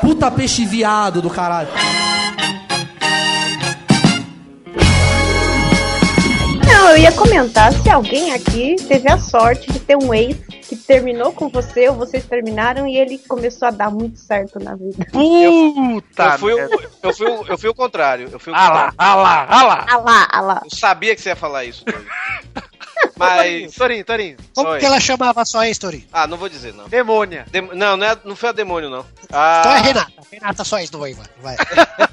Puta 0.00 0.30
peixe 0.30 0.64
viado 0.64 1.20
do 1.20 1.28
caralho. 1.30 1.68
Não, 6.66 6.88
eu 6.90 6.96
ia 6.98 7.12
comentar 7.12 7.72
se 7.72 7.88
alguém 7.90 8.32
aqui 8.32 8.76
teve 8.88 9.08
a 9.10 9.18
sorte 9.18 9.70
de 9.70 9.78
ter 9.78 9.96
um 9.96 10.12
ex 10.14 10.36
que 10.68 10.74
terminou 10.76 11.32
com 11.32 11.48
você 11.48 11.88
ou 11.90 11.94
vocês 11.96 12.24
terminaram 12.24 12.86
e 12.88 12.96
ele 12.96 13.18
começou 13.18 13.68
a 13.68 13.70
dar 13.70 13.90
muito 13.90 14.18
certo 14.18 14.58
na 14.58 14.74
vida. 14.74 15.06
Puta! 15.12 16.22
eu, 16.24 16.38
fui, 16.38 16.54
o- 16.54 16.58
eu, 17.02 17.12
fui, 17.14 17.26
o- 17.28 17.44
eu 17.48 17.58
fui 17.58 17.68
o 17.68 17.74
contrário. 17.74 18.28
Eu 18.32 18.40
fui 18.40 18.52
o 18.52 18.56
Ah 18.56 18.68
lá, 18.70 18.90
contrário. 18.90 18.94
ah 18.98 19.14
lá, 19.14 19.46
ah 19.48 19.62
lá. 19.64 19.86
Ah 19.88 19.96
lá, 19.98 20.28
ah 20.32 20.40
lá. 20.40 20.60
Eu 20.64 20.76
sabia 20.76 21.14
que 21.14 21.20
você 21.20 21.28
ia 21.28 21.36
falar 21.36 21.64
isso. 21.64 21.84
Mas. 23.26 23.74
Torinho, 23.74 24.04
Torinho. 24.04 24.36
Como 24.54 24.68
Oi. 24.70 24.78
que 24.78 24.84
ela 24.86 25.00
chamava 25.00 25.44
só 25.44 25.64
ex, 25.64 25.78
Torinho? 25.78 26.04
Ah, 26.12 26.26
não 26.26 26.36
vou 26.36 26.48
dizer, 26.48 26.72
não. 26.74 26.88
Demônia. 26.88 27.46
Dem- 27.50 27.70
Não, 27.74 27.96
não, 27.96 28.06
é- 28.06 28.16
não 28.24 28.36
foi 28.36 28.48
a 28.48 28.52
demônio, 28.52 28.90
não. 28.90 29.04
Ah, 29.32 29.60
Então 29.60 29.72
é 29.72 29.80
Renata. 29.80 30.12
Renata 30.30 30.64
só 30.64 30.78
ex-noiva. 30.78 31.22
Vai. 31.40 31.56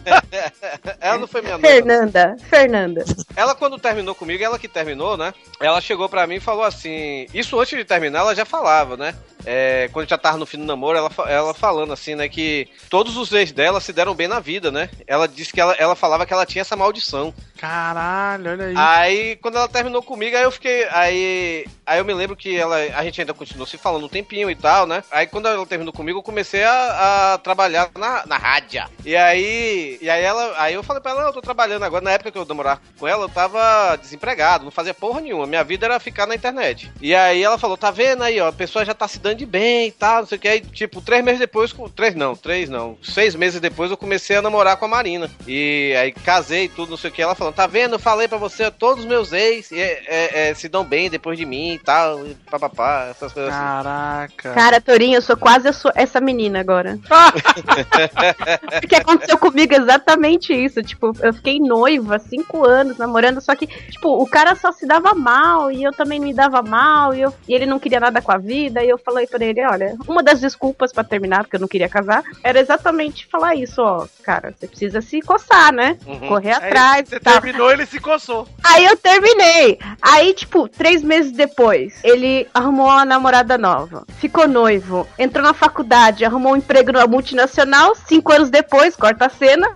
ela 0.99 1.17
não 1.17 1.27
foi 1.27 1.41
minha 1.41 1.57
noiva. 1.57 1.67
Fernanda, 1.67 2.37
Fernanda. 2.49 3.05
Ela, 3.35 3.55
quando 3.55 3.79
terminou 3.79 4.15
comigo, 4.15 4.43
ela 4.43 4.59
que 4.59 4.67
terminou, 4.67 5.17
né? 5.17 5.33
Ela 5.59 5.81
chegou 5.81 6.07
pra 6.09 6.27
mim 6.27 6.35
e 6.35 6.39
falou 6.39 6.63
assim. 6.63 7.27
Isso 7.33 7.59
antes 7.59 7.77
de 7.77 7.85
terminar, 7.85 8.19
ela 8.19 8.35
já 8.35 8.45
falava, 8.45 8.97
né? 8.97 9.15
É, 9.45 9.89
quando 9.93 10.09
já 10.09 10.17
tava 10.17 10.37
no 10.37 10.45
fim 10.45 10.57
do 10.57 10.65
namoro, 10.65 10.97
ela, 10.97 11.11
ela 11.27 11.53
falando 11.53 11.93
assim, 11.93 12.13
né? 12.13 12.27
Que 12.27 12.67
todos 12.89 13.15
os 13.15 13.31
ex 13.31 13.51
dela 13.51 13.79
se 13.79 13.93
deram 13.93 14.13
bem 14.13 14.27
na 14.27 14.39
vida, 14.39 14.69
né? 14.69 14.89
Ela 15.07 15.27
disse 15.27 15.53
que 15.53 15.61
ela, 15.61 15.73
ela 15.73 15.95
falava 15.95 16.25
que 16.25 16.33
ela 16.33 16.45
tinha 16.45 16.61
essa 16.61 16.75
maldição. 16.75 17.33
Caralho, 17.57 18.51
olha 18.51 18.65
aí. 18.65 18.73
Aí, 18.77 19.35
quando 19.37 19.57
ela 19.57 19.67
terminou 19.67 20.03
comigo, 20.03 20.35
aí 20.35 20.43
eu 20.43 20.51
fiquei. 20.51 20.85
Aí, 20.91 21.65
aí 21.85 21.99
eu 21.99 22.05
me 22.05 22.13
lembro 22.13 22.35
que 22.35 22.55
ela, 22.57 22.77
a 22.77 23.03
gente 23.03 23.21
ainda 23.21 23.33
continuou 23.33 23.65
se 23.65 23.77
falando 23.77 24.05
um 24.05 24.09
tempinho 24.09 24.51
e 24.51 24.55
tal, 24.55 24.85
né? 24.85 25.03
Aí 25.09 25.25
quando 25.25 25.47
ela 25.47 25.65
terminou 25.65 25.93
comigo, 25.93 26.19
eu 26.19 26.23
comecei 26.23 26.63
a, 26.63 27.33
a 27.33 27.37
trabalhar 27.37 27.89
na, 27.97 28.25
na 28.25 28.37
rádio. 28.37 28.83
E 29.05 29.15
aí. 29.15 29.88
E 30.01 30.09
aí 30.09 30.23
ela. 30.23 30.53
Aí 30.57 30.73
eu 30.73 30.83
falei 30.83 31.01
pra 31.01 31.11
ela, 31.11 31.21
não, 31.21 31.27
eu 31.29 31.33
tô 31.33 31.41
trabalhando 31.41 31.83
agora. 31.83 32.03
Na 32.03 32.11
época 32.11 32.31
que 32.31 32.37
eu 32.37 32.45
namorava 32.45 32.81
com 32.99 33.07
ela, 33.07 33.23
eu 33.25 33.29
tava 33.29 33.95
desempregado, 33.95 34.63
não 34.65 34.71
fazia 34.71 34.93
porra 34.93 35.21
nenhuma. 35.21 35.45
Minha 35.47 35.63
vida 35.63 35.85
era 35.85 35.99
ficar 35.99 36.25
na 36.27 36.35
internet. 36.35 36.91
E 37.01 37.13
aí 37.15 37.41
ela 37.43 37.57
falou, 37.57 37.77
tá 37.77 37.91
vendo 37.91 38.23
aí, 38.23 38.39
ó, 38.39 38.47
a 38.47 38.53
pessoa 38.53 38.85
já 38.85 38.93
tá 38.93 39.07
se 39.07 39.19
dando 39.19 39.37
de 39.37 39.45
bem 39.45 39.87
e 39.87 39.91
tal, 39.91 40.19
não 40.21 40.27
sei 40.27 40.37
o 40.37 40.41
que. 40.41 40.47
Aí, 40.47 40.61
tipo, 40.61 41.01
três 41.01 41.23
meses 41.23 41.39
depois, 41.39 41.71
com- 41.73 41.89
três 41.89 42.15
não, 42.15 42.35
três 42.35 42.69
não, 42.69 42.97
seis 43.03 43.35
meses 43.35 43.59
depois 43.59 43.89
eu 43.91 43.97
comecei 43.97 44.35
a 44.37 44.41
namorar 44.41 44.77
com 44.77 44.85
a 44.85 44.89
Marina. 44.89 45.29
E 45.47 45.93
aí 45.99 46.11
casei 46.11 46.65
e 46.65 46.69
tudo, 46.69 46.89
não 46.91 46.97
sei 46.97 47.09
o 47.09 47.13
que. 47.13 47.21
Ela 47.21 47.35
falando, 47.35 47.55
tá 47.55 47.67
vendo? 47.67 47.95
Eu 47.95 47.99
falei 47.99 48.27
pra 48.27 48.37
você, 48.37 48.69
todos 48.71 49.03
os 49.03 49.09
meus 49.09 49.31
ex 49.33 49.71
é, 49.71 50.03
é, 50.07 50.49
é, 50.49 50.53
se 50.53 50.67
dão 50.67 50.83
bem 50.83 51.09
depois 51.09 51.37
de 51.37 51.45
mim 51.45 51.73
e 51.73 51.79
tal, 51.79 52.25
e 52.25 52.35
papapá, 52.49 53.07
essas 53.11 53.31
coisas 53.33 53.51
assim. 53.53 53.59
Caraca. 53.61 54.53
Cara, 54.53 54.81
Torinho, 54.81 55.15
eu 55.17 55.21
sou 55.21 55.37
quase 55.37 55.67
a 55.67 55.73
sua- 55.73 55.93
essa 55.95 56.19
menina 56.19 56.59
agora. 56.59 56.97
Porque 58.81 58.95
aconteceu 58.95 59.37
comigo 59.37 59.73
exatamente 59.79 60.53
isso. 60.53 60.81
Tipo, 60.83 61.11
eu 61.21 61.33
fiquei 61.33 61.59
noiva 61.59 62.19
cinco 62.19 62.65
anos 62.65 62.97
namorando, 62.97 63.41
só 63.41 63.55
que, 63.55 63.67
tipo, 63.67 64.09
o 64.21 64.27
cara 64.27 64.55
só 64.55 64.71
se 64.71 64.85
dava 64.85 65.13
mal 65.13 65.71
e 65.71 65.83
eu 65.83 65.91
também 65.91 66.19
me 66.19 66.33
dava 66.33 66.61
mal 66.61 67.13
e, 67.13 67.21
eu- 67.21 67.33
e 67.47 67.53
ele 67.53 67.65
não 67.65 67.79
queria 67.79 67.99
nada 67.99 68.21
com 68.21 68.31
a 68.31 68.37
vida. 68.37 68.83
E 68.83 68.89
eu 68.89 68.97
falei 68.97 69.27
pra 69.27 69.43
ele: 69.43 69.65
olha, 69.65 69.95
uma 70.07 70.21
das 70.23 70.39
desculpas 70.39 70.91
pra 70.93 71.03
terminar, 71.03 71.43
porque 71.43 71.55
eu 71.55 71.59
não 71.61 71.67
queria 71.67 71.89
casar, 71.89 72.23
era 72.43 72.59
exatamente 72.59 73.27
falar 73.27 73.55
isso, 73.55 73.81
ó, 73.81 74.05
cara, 74.23 74.53
você 74.57 74.67
precisa 74.67 75.01
se 75.01 75.21
coçar, 75.21 75.73
né? 75.73 75.97
Uhum. 76.05 76.19
Correr 76.27 76.51
Aí 76.53 76.67
atrás. 76.67 77.09
Você 77.09 77.15
e 77.15 77.19
tal. 77.19 77.33
terminou, 77.41 77.71
ele 77.71 77.85
se 77.85 77.99
coçou. 77.99 78.47
Aí 78.63 78.85
eu 78.85 78.95
terminei. 78.97 79.79
Aí, 80.01 80.33
tipo, 80.33 80.67
três 80.67 81.03
meses 81.03 81.31
depois, 81.31 81.99
ele 82.03 82.47
arrumou 82.53 82.85
uma 82.87 83.05
namorada 83.05 83.57
nova. 83.57 84.05
Ficou 84.17 84.47
noivo. 84.47 85.07
Entrou 85.17 85.43
na 85.43 85.53
faculdade, 85.53 86.23
arrumou 86.25 86.53
um 86.53 86.57
emprego 86.57 86.91
numa 86.91 87.07
multinacional. 87.07 87.93
Cinco 87.95 88.31
anos 88.31 88.49
depois, 88.49 88.95
corta 88.95 89.25
a 89.25 89.29
cena. 89.29 89.68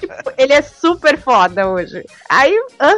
Tipo, 0.00 0.32
ele 0.38 0.52
é 0.52 0.62
super 0.62 1.18
foda 1.18 1.68
hoje. 1.68 2.04
Aí, 2.28 2.54
hã? 2.80 2.96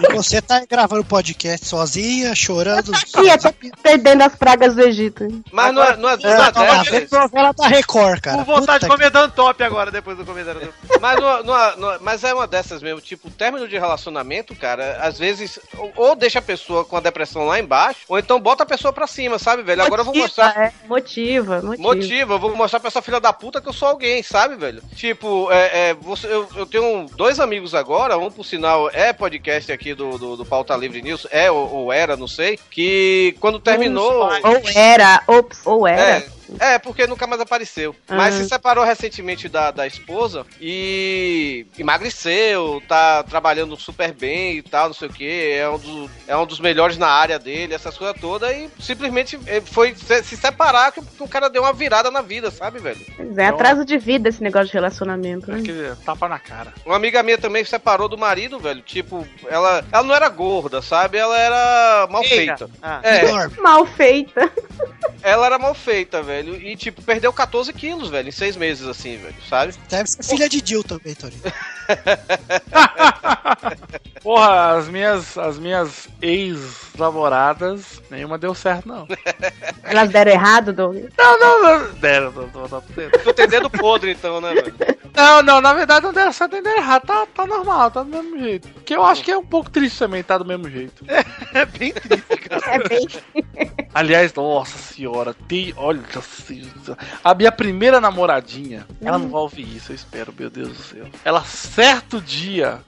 E 0.00 0.12
você 0.12 0.40
tá 0.40 0.64
gravando 0.68 1.04
podcast 1.04 1.66
sozinha, 1.66 2.34
chorando. 2.34 2.92
Ih, 3.22 3.30
até 3.30 3.52
perdendo 3.82 4.22
as 4.22 4.34
pragas 4.34 4.74
do 4.74 4.82
Egito. 4.82 5.26
Mas 5.52 5.74
não 5.74 5.82
é, 5.82 5.96
não 5.96 6.08
é, 6.08 6.16
não 6.16 6.30
é 6.30 6.32
É, 6.48 6.52
tá 6.52 7.20
novela 7.20 7.52
da 7.52 7.66
Record, 7.66 8.20
cara. 8.20 8.38
Com 8.38 8.44
vontade 8.44 8.80
de 8.80 8.86
Puta 8.86 8.98
comer 8.98 9.10
dando 9.10 9.32
top 9.32 9.62
agora, 9.62 9.90
depois 9.90 10.16
do 10.16 10.24
comentário 10.24 10.60
do... 10.60 10.74
Mas, 11.00 11.18
não- 11.20 11.98
mas 12.00 12.24
é 12.24 12.32
uma 12.32 12.46
dessas 12.46 12.82
mesmo, 12.82 13.00
tipo, 13.00 13.30
término 13.30 13.66
de 13.66 13.78
relacionamento, 13.78 14.54
cara, 14.54 14.98
às 15.02 15.18
vezes, 15.18 15.58
ou, 15.76 15.92
ou 15.96 16.14
deixa 16.16 16.38
a 16.38 16.42
pessoa 16.42 16.84
com 16.84 16.96
a 16.96 17.00
depressão 17.00 17.44
lá 17.46 17.58
embaixo, 17.58 18.00
ou 18.08 18.18
então 18.18 18.38
bota 18.40 18.62
a 18.62 18.66
pessoa 18.66 18.92
pra 18.92 19.06
cima, 19.06 19.38
sabe, 19.38 19.62
velho? 19.62 19.82
Agora 19.82 20.02
eu 20.02 20.04
vou 20.06 20.14
mostrar. 20.16 20.56
É, 20.56 20.72
motiva, 20.86 21.60
motiva. 21.62 21.82
Motiva, 21.82 22.34
eu 22.34 22.38
vou 22.38 22.54
mostrar 22.56 22.80
pra 22.80 22.88
essa 22.88 23.02
filha 23.02 23.20
da 23.20 23.32
puta 23.32 23.60
que 23.60 23.68
eu 23.68 23.72
sou 23.72 23.88
alguém, 23.88 24.22
sabe, 24.28 24.56
velho? 24.56 24.82
Tipo, 24.94 25.50
é, 25.50 25.90
é, 25.90 25.94
você, 25.94 26.26
eu, 26.26 26.48
eu 26.54 26.66
tenho 26.66 27.06
dois 27.16 27.40
amigos 27.40 27.74
agora, 27.74 28.18
um 28.18 28.30
por 28.30 28.44
sinal 28.44 28.90
é 28.92 29.12
podcast 29.12 29.72
aqui 29.72 29.94
do, 29.94 30.18
do, 30.18 30.36
do 30.36 30.44
Pauta 30.44 30.76
Livre 30.76 31.02
News, 31.02 31.26
é 31.30 31.50
ou, 31.50 31.72
ou 31.72 31.92
era, 31.92 32.16
não 32.16 32.28
sei, 32.28 32.58
que 32.70 33.34
quando 33.40 33.58
terminou. 33.58 34.28
Ou 34.44 34.60
era, 34.74 35.22
ops, 35.26 35.66
ou 35.66 35.86
era. 35.86 36.18
É, 36.18 36.37
é, 36.58 36.78
porque 36.78 37.06
nunca 37.06 37.26
mais 37.26 37.40
apareceu. 37.40 37.94
Mas 38.08 38.34
Ah. 38.34 38.38
se 38.42 38.48
separou 38.48 38.84
recentemente 38.84 39.48
da, 39.48 39.70
da 39.70 39.86
esposa 39.86 40.44
e 40.60 41.66
emagreceu, 41.78 42.82
tá 42.88 43.22
trabalhando 43.22 43.76
super 43.76 44.12
bem 44.12 44.58
e 44.58 44.62
tal, 44.62 44.86
não 44.88 44.94
sei 44.94 45.08
o 45.08 45.12
que. 45.12 45.50
É, 45.52 45.68
um 45.68 45.78
do- 45.78 46.10
é 46.26 46.36
um 46.36 46.46
dos 46.46 46.60
melhores 46.60 46.96
na 46.96 47.08
área 47.08 47.38
dele, 47.38 47.74
essas 47.74 47.96
coisas 47.96 48.18
todas. 48.20 48.50
E 48.54 48.70
simplesmente 48.80 49.38
eh, 49.46 49.60
foi 49.60 49.94
se, 49.94 50.22
se 50.22 50.36
separar 50.36 50.92
que 50.92 51.00
o 51.18 51.28
cara 51.28 51.48
deu 51.50 51.62
uma 51.62 51.72
virada 51.72 52.10
na 52.10 52.22
vida, 52.22 52.50
sabe, 52.50 52.78
velho? 52.78 53.00
Pois 53.16 53.36
é, 53.38 53.46
atraso 53.46 53.84
de 53.84 53.98
vida 53.98 54.28
esse 54.28 54.42
negócio 54.42 54.68
de 54.68 54.72
relacionamento. 54.74 55.50
Né? 55.50 55.62
Que 55.62 56.04
tapa 56.04 56.28
na 56.28 56.38
cara. 56.38 56.72
Uma 56.86 56.96
amiga 56.96 57.22
minha 57.22 57.38
também 57.38 57.64
se 57.64 57.70
separou 57.70 58.08
do 58.08 58.16
marido, 58.18 58.58
velho. 58.58 58.82
Tipo, 58.82 59.26
ela, 59.48 59.84
ela 59.90 60.02
não 60.02 60.14
era 60.14 60.28
gorda, 60.28 60.80
sabe? 60.82 61.18
Ela 61.18 61.38
era 61.38 62.06
mal 62.10 62.22
Feia. 62.24 62.56
feita. 62.56 62.70
Ah. 62.82 63.00
É, 63.02 63.48
Mal 63.60 63.84
feita. 63.86 64.50
ela 65.22 65.46
era 65.46 65.58
mal 65.58 65.74
feita, 65.74 66.22
velho. 66.22 66.37
E, 66.40 66.76
tipo, 66.76 67.02
perdeu 67.02 67.32
14 67.32 67.72
quilos, 67.72 68.10
velho, 68.10 68.28
em 68.28 68.32
seis 68.32 68.56
meses, 68.56 68.86
assim, 68.86 69.16
velho, 69.16 69.34
sabe? 69.48 69.74
Deve 69.88 70.08
ser 70.08 70.22
filha 70.22 70.48
de 70.48 70.62
Jill 70.64 70.84
também, 70.84 71.14
Torinho. 71.14 71.42
Porra, 74.22 74.76
as 74.76 74.88
minhas, 74.88 75.38
as 75.38 75.58
minhas 75.58 76.08
ex-namoradas, 76.20 78.02
nenhuma 78.10 78.38
deu 78.38 78.54
certo, 78.54 78.88
não. 78.88 79.06
Elas 79.84 80.10
deram 80.10 80.32
errado, 80.32 80.72
Doug? 80.72 80.96
Não, 81.16 81.38
não, 81.38 81.62
não. 81.62 81.92
Deram, 81.94 82.32
não, 82.32 82.46
não, 82.48 82.62
não, 82.62 82.68
não. 82.68 82.82
Tu 83.24 83.32
tem 83.34 83.48
dedo 83.48 83.70
podre, 83.70 84.12
então, 84.12 84.40
né, 84.40 84.54
velho? 84.54 84.74
Não, 85.18 85.42
não, 85.42 85.60
na 85.60 85.74
verdade 85.74 86.06
não 86.06 86.12
deram 86.12 86.32
certo 86.32 86.52
nem 86.52 86.62
deram 86.62 86.78
errado. 86.78 87.06
Tá, 87.06 87.26
tá 87.26 87.46
normal, 87.46 87.90
tá 87.90 88.04
do 88.04 88.08
mesmo 88.08 88.38
jeito. 88.38 88.68
Que 88.84 88.94
eu 88.94 89.04
acho 89.04 89.24
que 89.24 89.32
é 89.32 89.36
um 89.36 89.44
pouco 89.44 89.68
triste 89.68 89.98
também, 89.98 90.22
tá 90.22 90.38
do 90.38 90.44
mesmo 90.44 90.68
jeito. 90.70 91.04
É 91.54 91.64
bem 91.64 91.92
triste, 91.92 92.36
cara. 92.36 92.74
É 92.74 92.88
bem. 92.88 93.08
Aliás, 93.94 94.32
nossa 94.34 94.76
senhora, 94.76 95.34
tem. 95.48 95.72
Olha, 95.76 96.00
a 97.24 97.34
minha 97.34 97.50
primeira 97.50 98.00
namoradinha, 98.00 98.86
ela 99.00 99.18
não 99.18 99.30
vai 99.30 99.40
ouvir 99.40 99.76
isso, 99.76 99.92
eu 99.92 99.96
espero, 99.96 100.32
meu 100.38 100.50
Deus 100.50 100.68
do 100.68 100.82
céu. 100.82 101.06
Ela, 101.24 101.42
certo 101.42 102.20
dia, 102.20 102.80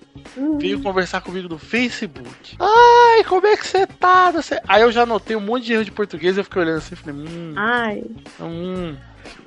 veio 0.58 0.82
conversar 0.82 1.19
comigo 1.20 1.48
no 1.48 1.58
Facebook. 1.58 2.56
Ai, 2.58 3.24
como 3.24 3.46
é 3.46 3.56
que 3.56 3.66
você 3.66 3.86
tá? 3.86 4.32
Aí 4.68 4.82
eu 4.82 4.92
já 4.92 5.04
notei 5.04 5.36
um 5.36 5.40
monte 5.40 5.66
de 5.66 5.72
erro 5.72 5.84
de 5.84 5.92
português 5.92 6.36
e 6.36 6.40
eu 6.40 6.44
fiquei 6.44 6.62
olhando 6.62 6.78
assim 6.78 6.94
e 6.94 6.96
falei, 6.96 7.20
hum, 7.20 7.54
Ai. 7.56 8.02
hum. 8.40 8.96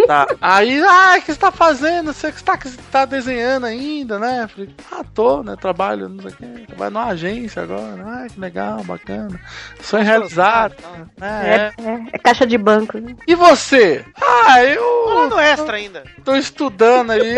Tá. 0.07 0.27
Aí, 0.41 0.81
ah, 0.83 1.15
o 1.17 1.21
que 1.21 1.31
você 1.31 1.39
tá 1.39 1.51
fazendo? 1.51 2.11
Você 2.13 2.31
que 2.31 2.43
tá, 2.43 2.59
tá 2.91 3.05
desenhando 3.05 3.65
ainda, 3.65 4.19
né? 4.19 4.47
Falei, 4.47 4.75
ah, 4.91 5.03
tô, 5.13 5.41
né? 5.43 5.55
Trabalho, 5.59 6.09
não 6.09 6.21
sei 6.23 6.31
o 6.31 6.35
quê. 6.35 6.65
Trabalho 6.67 6.91
numa 6.91 7.05
agência 7.07 7.61
agora. 7.63 8.03
Ah, 8.05 8.27
que 8.27 8.39
legal, 8.39 8.83
bacana. 8.83 9.39
Sonho 9.81 10.03
realizado. 10.03 10.75
né? 11.17 11.71
É, 11.77 11.81
é, 11.81 12.03
é 12.13 12.17
caixa 12.17 12.45
de 12.45 12.57
banco. 12.57 12.97
né? 12.97 13.15
E 13.27 13.35
você? 13.35 14.03
Ah, 14.21 14.63
eu. 14.63 15.05
Falando 15.05 15.39
extra 15.39 15.77
ainda. 15.77 16.03
Tô 16.25 16.35
estudando 16.35 17.11
aí. 17.11 17.35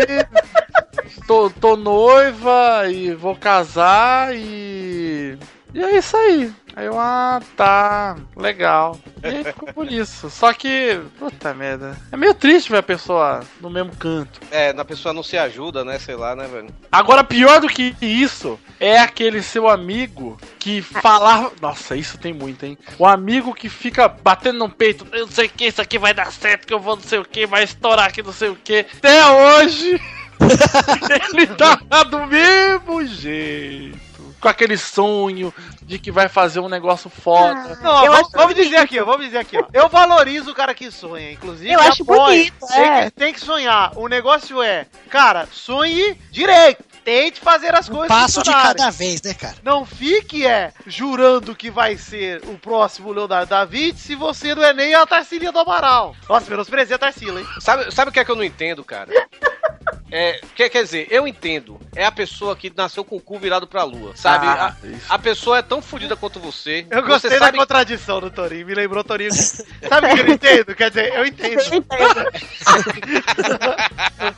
tô, 1.26 1.50
tô 1.50 1.76
noiva 1.76 2.88
e 2.88 3.14
vou 3.14 3.36
casar 3.36 4.34
e. 4.34 5.38
E 5.74 5.82
é 5.84 5.96
isso 5.98 6.16
aí. 6.16 6.52
Aí 6.76 6.84
eu, 6.84 7.00
ah, 7.00 7.40
tá, 7.56 8.18
legal. 8.36 9.00
E 9.24 9.26
aí 9.26 9.44
ficou 9.44 9.72
por 9.72 9.90
isso. 9.90 10.28
Só 10.28 10.52
que, 10.52 11.00
puta 11.18 11.54
merda. 11.54 11.96
É 12.12 12.18
meio 12.18 12.34
triste 12.34 12.70
ver 12.70 12.76
a 12.76 12.82
pessoa 12.82 13.40
no 13.62 13.70
mesmo 13.70 13.96
canto. 13.96 14.38
É, 14.50 14.74
na 14.74 14.84
pessoa 14.84 15.14
não 15.14 15.22
se 15.22 15.38
ajuda, 15.38 15.82
né? 15.86 15.98
Sei 15.98 16.14
lá, 16.14 16.36
né, 16.36 16.46
velho? 16.46 16.68
Agora, 16.92 17.24
pior 17.24 17.62
do 17.62 17.66
que 17.66 17.96
isso 18.02 18.60
é 18.78 18.98
aquele 18.98 19.42
seu 19.42 19.70
amigo 19.70 20.38
que 20.58 20.82
falava. 20.82 21.50
Nossa, 21.62 21.96
isso 21.96 22.18
tem 22.18 22.34
muito, 22.34 22.66
hein? 22.66 22.76
O 22.98 23.06
amigo 23.06 23.54
que 23.54 23.70
fica 23.70 24.06
batendo 24.06 24.58
no 24.58 24.68
peito, 24.68 25.06
eu 25.12 25.24
não 25.24 25.32
sei 25.32 25.46
o 25.46 25.50
que, 25.50 25.64
isso 25.64 25.80
aqui 25.80 25.98
vai 25.98 26.12
dar 26.12 26.30
certo, 26.30 26.66
que 26.66 26.74
eu 26.74 26.80
vou 26.80 26.96
não 26.96 27.02
sei 27.02 27.18
o 27.18 27.24
que, 27.24 27.46
vai 27.46 27.64
estourar 27.64 28.08
aqui, 28.08 28.22
não 28.22 28.34
sei 28.34 28.50
o 28.50 28.56
que. 28.56 28.84
Até 28.98 29.26
hoje, 29.26 29.98
ele 31.32 31.46
tá 31.46 32.02
do 32.02 32.26
mesmo 32.26 33.02
jeito. 33.06 34.04
Com 34.38 34.48
aquele 34.48 34.76
sonho 34.76 35.52
de 35.86 35.98
que 36.00 36.10
vai 36.10 36.28
fazer 36.28 36.58
um 36.58 36.68
negócio 36.68 37.08
foda. 37.08 37.78
Não, 37.80 38.04
Eu 38.04 38.12
vamos, 38.12 38.30
vamos 38.32 38.54
dizer 38.56 38.76
aqui, 38.78 38.98
ó, 39.00 39.04
vamos 39.04 39.26
dizer 39.26 39.38
aqui, 39.38 39.56
ó. 39.56 39.64
Eu 39.72 39.88
valorizo 39.88 40.50
o 40.50 40.54
cara 40.54 40.74
que 40.74 40.90
sonha, 40.90 41.30
inclusive. 41.30 41.70
Eu 41.70 41.80
acho 41.80 42.02
apoio. 42.02 42.20
bonito, 42.20 42.66
tem, 42.66 42.84
é. 42.84 43.04
que, 43.04 43.10
tem 43.12 43.32
que 43.32 43.40
sonhar. 43.40 43.92
O 43.96 44.08
negócio 44.08 44.60
é, 44.60 44.86
cara, 45.08 45.48
sonhe 45.52 46.18
direito. 46.30 46.84
Tente 47.04 47.38
fazer 47.40 47.72
as 47.72 47.88
coisas 47.88 48.08
Passo 48.08 48.42
de 48.42 48.50
cada 48.50 48.90
vez, 48.90 49.22
né, 49.22 49.32
cara? 49.32 49.54
Não 49.62 49.86
fique 49.86 50.44
é 50.44 50.72
jurando 50.88 51.54
que 51.54 51.70
vai 51.70 51.96
ser 51.96 52.42
o 52.48 52.58
próximo 52.58 53.12
Leonardo 53.12 53.50
da 53.50 53.64
Vinci 53.64 54.00
se 54.00 54.14
você 54.16 54.56
não 54.56 54.64
é 54.64 54.74
nem 54.74 54.92
a 54.92 55.06
Tarcília 55.06 55.52
do 55.52 55.60
Amaral. 55.60 56.16
Nossa, 56.28 56.50
menosprezei 56.50 56.96
a 56.96 56.98
Tarsila, 56.98 57.38
hein? 57.38 57.46
Sabe, 57.60 57.94
sabe 57.94 58.10
o 58.10 58.12
que 58.12 58.18
é 58.18 58.24
que 58.24 58.30
eu 58.32 58.34
não 58.34 58.42
entendo, 58.42 58.82
cara? 58.82 59.08
É, 60.18 60.40
quer, 60.54 60.70
quer 60.70 60.82
dizer, 60.82 61.08
eu 61.10 61.28
entendo. 61.28 61.78
É 61.94 62.06
a 62.06 62.10
pessoa 62.10 62.56
que 62.56 62.72
nasceu 62.74 63.04
com 63.04 63.16
o 63.16 63.20
cu 63.20 63.38
virado 63.38 63.66
pra 63.66 63.82
lua, 63.84 64.16
sabe? 64.16 64.46
Ah, 64.46 64.74
a, 65.10 65.14
a 65.16 65.18
pessoa 65.18 65.58
é 65.58 65.62
tão 65.62 65.82
fodida 65.82 66.16
quanto 66.16 66.40
você. 66.40 66.86
Eu 66.90 67.02
você 67.02 67.06
gostei 67.08 67.38
sabe 67.38 67.52
da 67.52 67.58
contradição 67.58 68.18
do 68.20 68.30
Torinho, 68.30 68.66
me 68.66 68.74
lembrou 68.74 69.04
Torinho. 69.04 69.30
Sabe 69.34 70.06
o 70.10 70.14
que 70.14 70.20
eu 70.20 70.28
entendo? 70.28 70.74
Quer 70.74 70.88
dizer, 70.88 71.12
eu 71.14 71.26
entendo. 71.26 71.60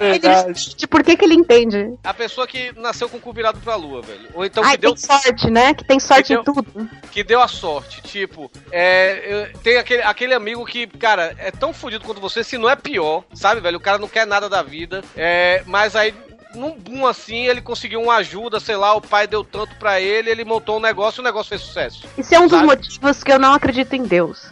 Ele 0.01 0.17
entende. 0.17 0.87
Por 0.89 1.03
que, 1.05 1.17
que 1.17 1.25
ele 1.25 1.35
entende? 1.35 1.95
A 2.03 2.15
pessoa 2.15 2.47
que 2.47 2.73
nasceu 2.77 3.09
com 3.09 3.19
o 3.19 3.21
cu 3.21 3.33
virado 3.33 3.61
pra 3.61 3.75
lua, 3.77 4.03
velho. 4.03 4.29
Ou 4.35 4.45
então 4.45 4.65
Ai, 4.65 4.73
que 4.73 4.79
deu, 4.83 4.95
tem 4.95 5.05
sorte, 5.05 5.51
né? 5.51 5.75
Que 5.75 5.85
tem 5.85 6.01
sorte 6.01 6.25
Que 6.25 6.33
em 6.35 6.43
deu- 6.43 6.55
tudo. 6.55 6.91
que 7.11 7.25
deu 7.25 7.41
a 7.41 7.49
sorte. 7.49 8.01
Tipo, 8.03 8.51
é, 8.71 9.51
eu- 9.53 9.59
tem 9.61 9.77
aquele, 9.77 10.03
aquele 10.03 10.35
amigo 10.35 10.65
que, 10.65 10.87
cara, 10.87 11.35
é 11.39 11.51
tão 11.51 11.73
fodido 11.73 12.05
quanto 12.05 12.21
você, 12.21 12.43
se 12.43 12.59
não 12.59 12.69
é 12.69 12.77
pior, 12.77 13.25
sabe, 13.35 13.61
velho? 13.61 13.79
O 13.79 13.81
cara 13.81 13.99
não 13.99 14.09
quer 14.09 14.27
nada 14.27 14.49
da 14.49 14.63
vida. 14.63 15.03
É, 15.17 15.63
mas 15.69 15.95
aí. 15.95 16.13
Num 16.55 16.73
boom 16.73 17.07
assim, 17.07 17.47
ele 17.47 17.61
conseguiu 17.61 18.01
uma 18.01 18.15
ajuda, 18.17 18.59
sei 18.59 18.75
lá, 18.75 18.95
o 18.95 19.03
pai 19.03 19.27
deu 19.27 19.45
tanto 19.45 19.77
pra 19.77 20.01
ele, 20.01 20.31
ele 20.31 20.47
montou 20.47 20.79
um 20.79 20.81
negócio 20.81 21.21
e 21.21 21.23
o 21.23 21.25
negócio 21.25 21.51
fez 21.51 21.61
sucesso. 21.61 22.07
Isso 22.17 22.35
é 22.35 22.41
um 22.41 22.49
dos 22.49 22.53
Sabe? 22.53 22.67
motivos 22.67 23.23
que 23.23 23.31
eu 23.31 23.39
não 23.39 23.53
acredito 23.53 23.93
em 23.93 24.03
Deus. 24.03 24.51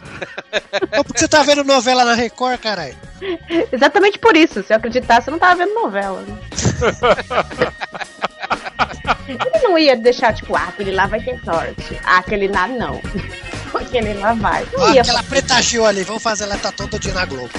Então 0.83 1.03
por 1.03 1.11
que 1.11 1.19
você 1.19 1.27
tá 1.27 1.41
vendo 1.41 1.63
novela 1.63 2.05
na 2.05 2.13
Record, 2.13 2.59
caralho? 2.59 2.95
Exatamente 3.73 4.19
por 4.19 4.37
isso. 4.37 4.61
Se 4.61 4.73
eu 4.73 4.77
acreditasse, 4.77 5.27
eu 5.27 5.31
não 5.31 5.39
tava 5.39 5.55
vendo 5.55 5.73
novela. 5.73 6.23
Ele 9.27 9.63
não 9.63 9.77
ia 9.77 9.95
deixar, 9.95 10.33
tipo, 10.33 10.55
ah, 10.55 10.65
aquele 10.69 10.91
lá 10.91 11.05
vai 11.07 11.19
ter 11.19 11.39
sorte. 11.43 11.99
Ah, 12.03 12.17
aquele 12.17 12.47
lá 12.47 12.67
não. 12.67 13.01
Aquele 13.75 14.13
lá 14.13 14.33
vai. 14.33 14.65
Não 14.73 14.93
ia, 14.93 15.01
aquela 15.01 15.21
preta 15.21 15.61
Gil 15.61 15.85
ali, 15.85 16.03
vamos 16.03 16.23
fazer 16.23 16.45
ela 16.45 16.57
tá 16.57 16.71
todo 16.71 16.97
dia 16.97 17.13
na 17.13 17.25
Globo. 17.25 17.49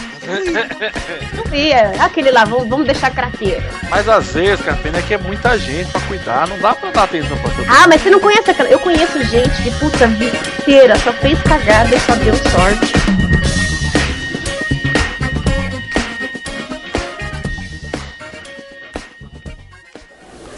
não 1.35 1.55
ia. 1.55 1.91
Aquele 2.03 2.31
lá, 2.31 2.45
vamos, 2.45 2.69
vamos 2.69 2.87
deixar 2.87 3.11
craqueiro. 3.11 3.63
Mas 3.89 4.09
às 4.09 4.33
vezes, 4.33 4.65
cara, 4.65 4.77
a 4.77 4.81
pena 4.81 4.99
é 4.99 5.03
que 5.03 5.15
é 5.15 5.19
muita 5.19 5.57
gente 5.59 5.91
pra 5.91 6.01
cuidar, 6.03 6.49
não 6.49 6.59
dá 6.59 6.75
pra 6.75 6.91
dar 6.91 7.05
atenção 7.05 7.37
pra 7.39 7.51
todo 7.51 7.59
mundo. 7.59 7.71
Ah, 7.71 7.87
mas 7.87 8.03
você 8.03 8.11
não 8.11 8.21
conhece 8.21 8.51
aquela. 8.51 8.69
Eu 8.69 8.81
conheço 8.81 9.23
gente 9.25 9.63
que, 9.63 9.71
puta, 9.79 10.07
vida 10.09 10.37
inteira 10.59 10.99
só 10.99 11.13
fez 11.13 11.41
cagada 11.43 11.95
e 11.95 12.01
só 12.01 12.15
deu 12.17 12.35
sorte. 12.37 12.93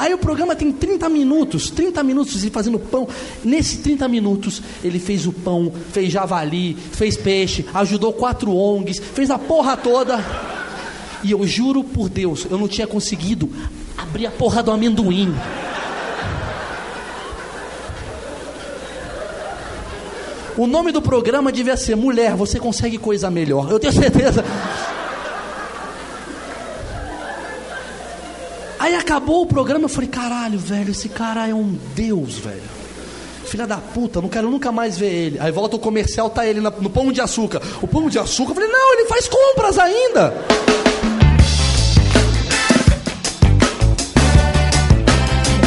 Aí 0.00 0.14
o 0.14 0.18
programa 0.18 0.56
tem 0.56 0.72
30 0.72 1.10
minutos, 1.10 1.68
30 1.68 2.02
minutos 2.02 2.42
ele 2.42 2.50
fazendo 2.50 2.78
pão. 2.78 3.06
Nesses 3.44 3.76
30 3.80 4.08
minutos 4.08 4.62
ele 4.82 4.98
fez 4.98 5.26
o 5.26 5.32
pão, 5.32 5.70
fez 5.92 6.10
javali, 6.10 6.74
fez 6.74 7.18
peixe, 7.18 7.66
ajudou 7.74 8.10
quatro 8.14 8.50
ONGs, 8.50 8.98
fez 8.98 9.30
a 9.30 9.38
porra 9.38 9.76
toda. 9.76 10.24
E 11.22 11.32
eu 11.32 11.46
juro 11.46 11.84
por 11.84 12.08
Deus, 12.08 12.46
eu 12.50 12.56
não 12.56 12.66
tinha 12.66 12.86
conseguido 12.86 13.50
abrir 13.98 14.24
a 14.24 14.30
porra 14.30 14.62
do 14.62 14.70
amendoim. 14.70 15.34
O 20.56 20.66
nome 20.66 20.92
do 20.92 21.02
programa 21.02 21.52
devia 21.52 21.76
ser 21.76 21.94
Mulher, 21.94 22.34
você 22.36 22.58
consegue 22.58 22.96
coisa 22.96 23.30
melhor. 23.30 23.70
Eu 23.70 23.78
tenho 23.78 23.92
certeza. 23.92 24.42
Aí 28.80 28.94
acabou 28.96 29.42
o 29.42 29.46
programa, 29.46 29.84
eu 29.84 29.88
falei, 29.90 30.08
caralho, 30.08 30.58
velho, 30.58 30.90
esse 30.90 31.08
cara 31.08 31.46
é 31.46 31.54
um 31.54 31.78
deus, 31.94 32.38
velho. 32.38 32.62
Filha 33.44 33.66
da 33.66 33.76
puta, 33.76 34.22
não 34.22 34.28
quero 34.30 34.48
nunca 34.50 34.72
mais 34.72 34.96
ver 34.96 35.12
ele. 35.12 35.38
Aí 35.38 35.52
volta 35.52 35.76
o 35.76 35.78
comercial, 35.78 36.30
tá 36.30 36.46
ele 36.46 36.60
na- 36.62 36.70
no 36.70 36.88
pão 36.88 37.12
de 37.12 37.20
açúcar. 37.20 37.60
O 37.82 37.86
pão 37.86 38.08
de 38.08 38.18
açúcar, 38.18 38.52
eu 38.52 38.54
falei, 38.54 38.70
não, 38.70 38.92
ele 38.94 39.04
faz 39.06 39.28
compras 39.28 39.78
ainda. 39.78 40.32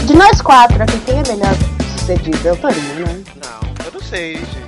De 0.06 0.14
nós 0.16 0.42
quatro, 0.42 0.82
aqui, 0.84 1.00
quem 1.06 1.20
é 1.20 1.24
melhor 1.28 1.56
sucedido? 1.98 2.48
É 2.48 2.52
o 2.52 2.58
Torinho, 2.58 3.06
né? 3.06 3.24
Não, 3.44 3.86
eu 3.86 3.92
não 3.94 4.02
sei, 4.02 4.36
gente. 4.36 4.63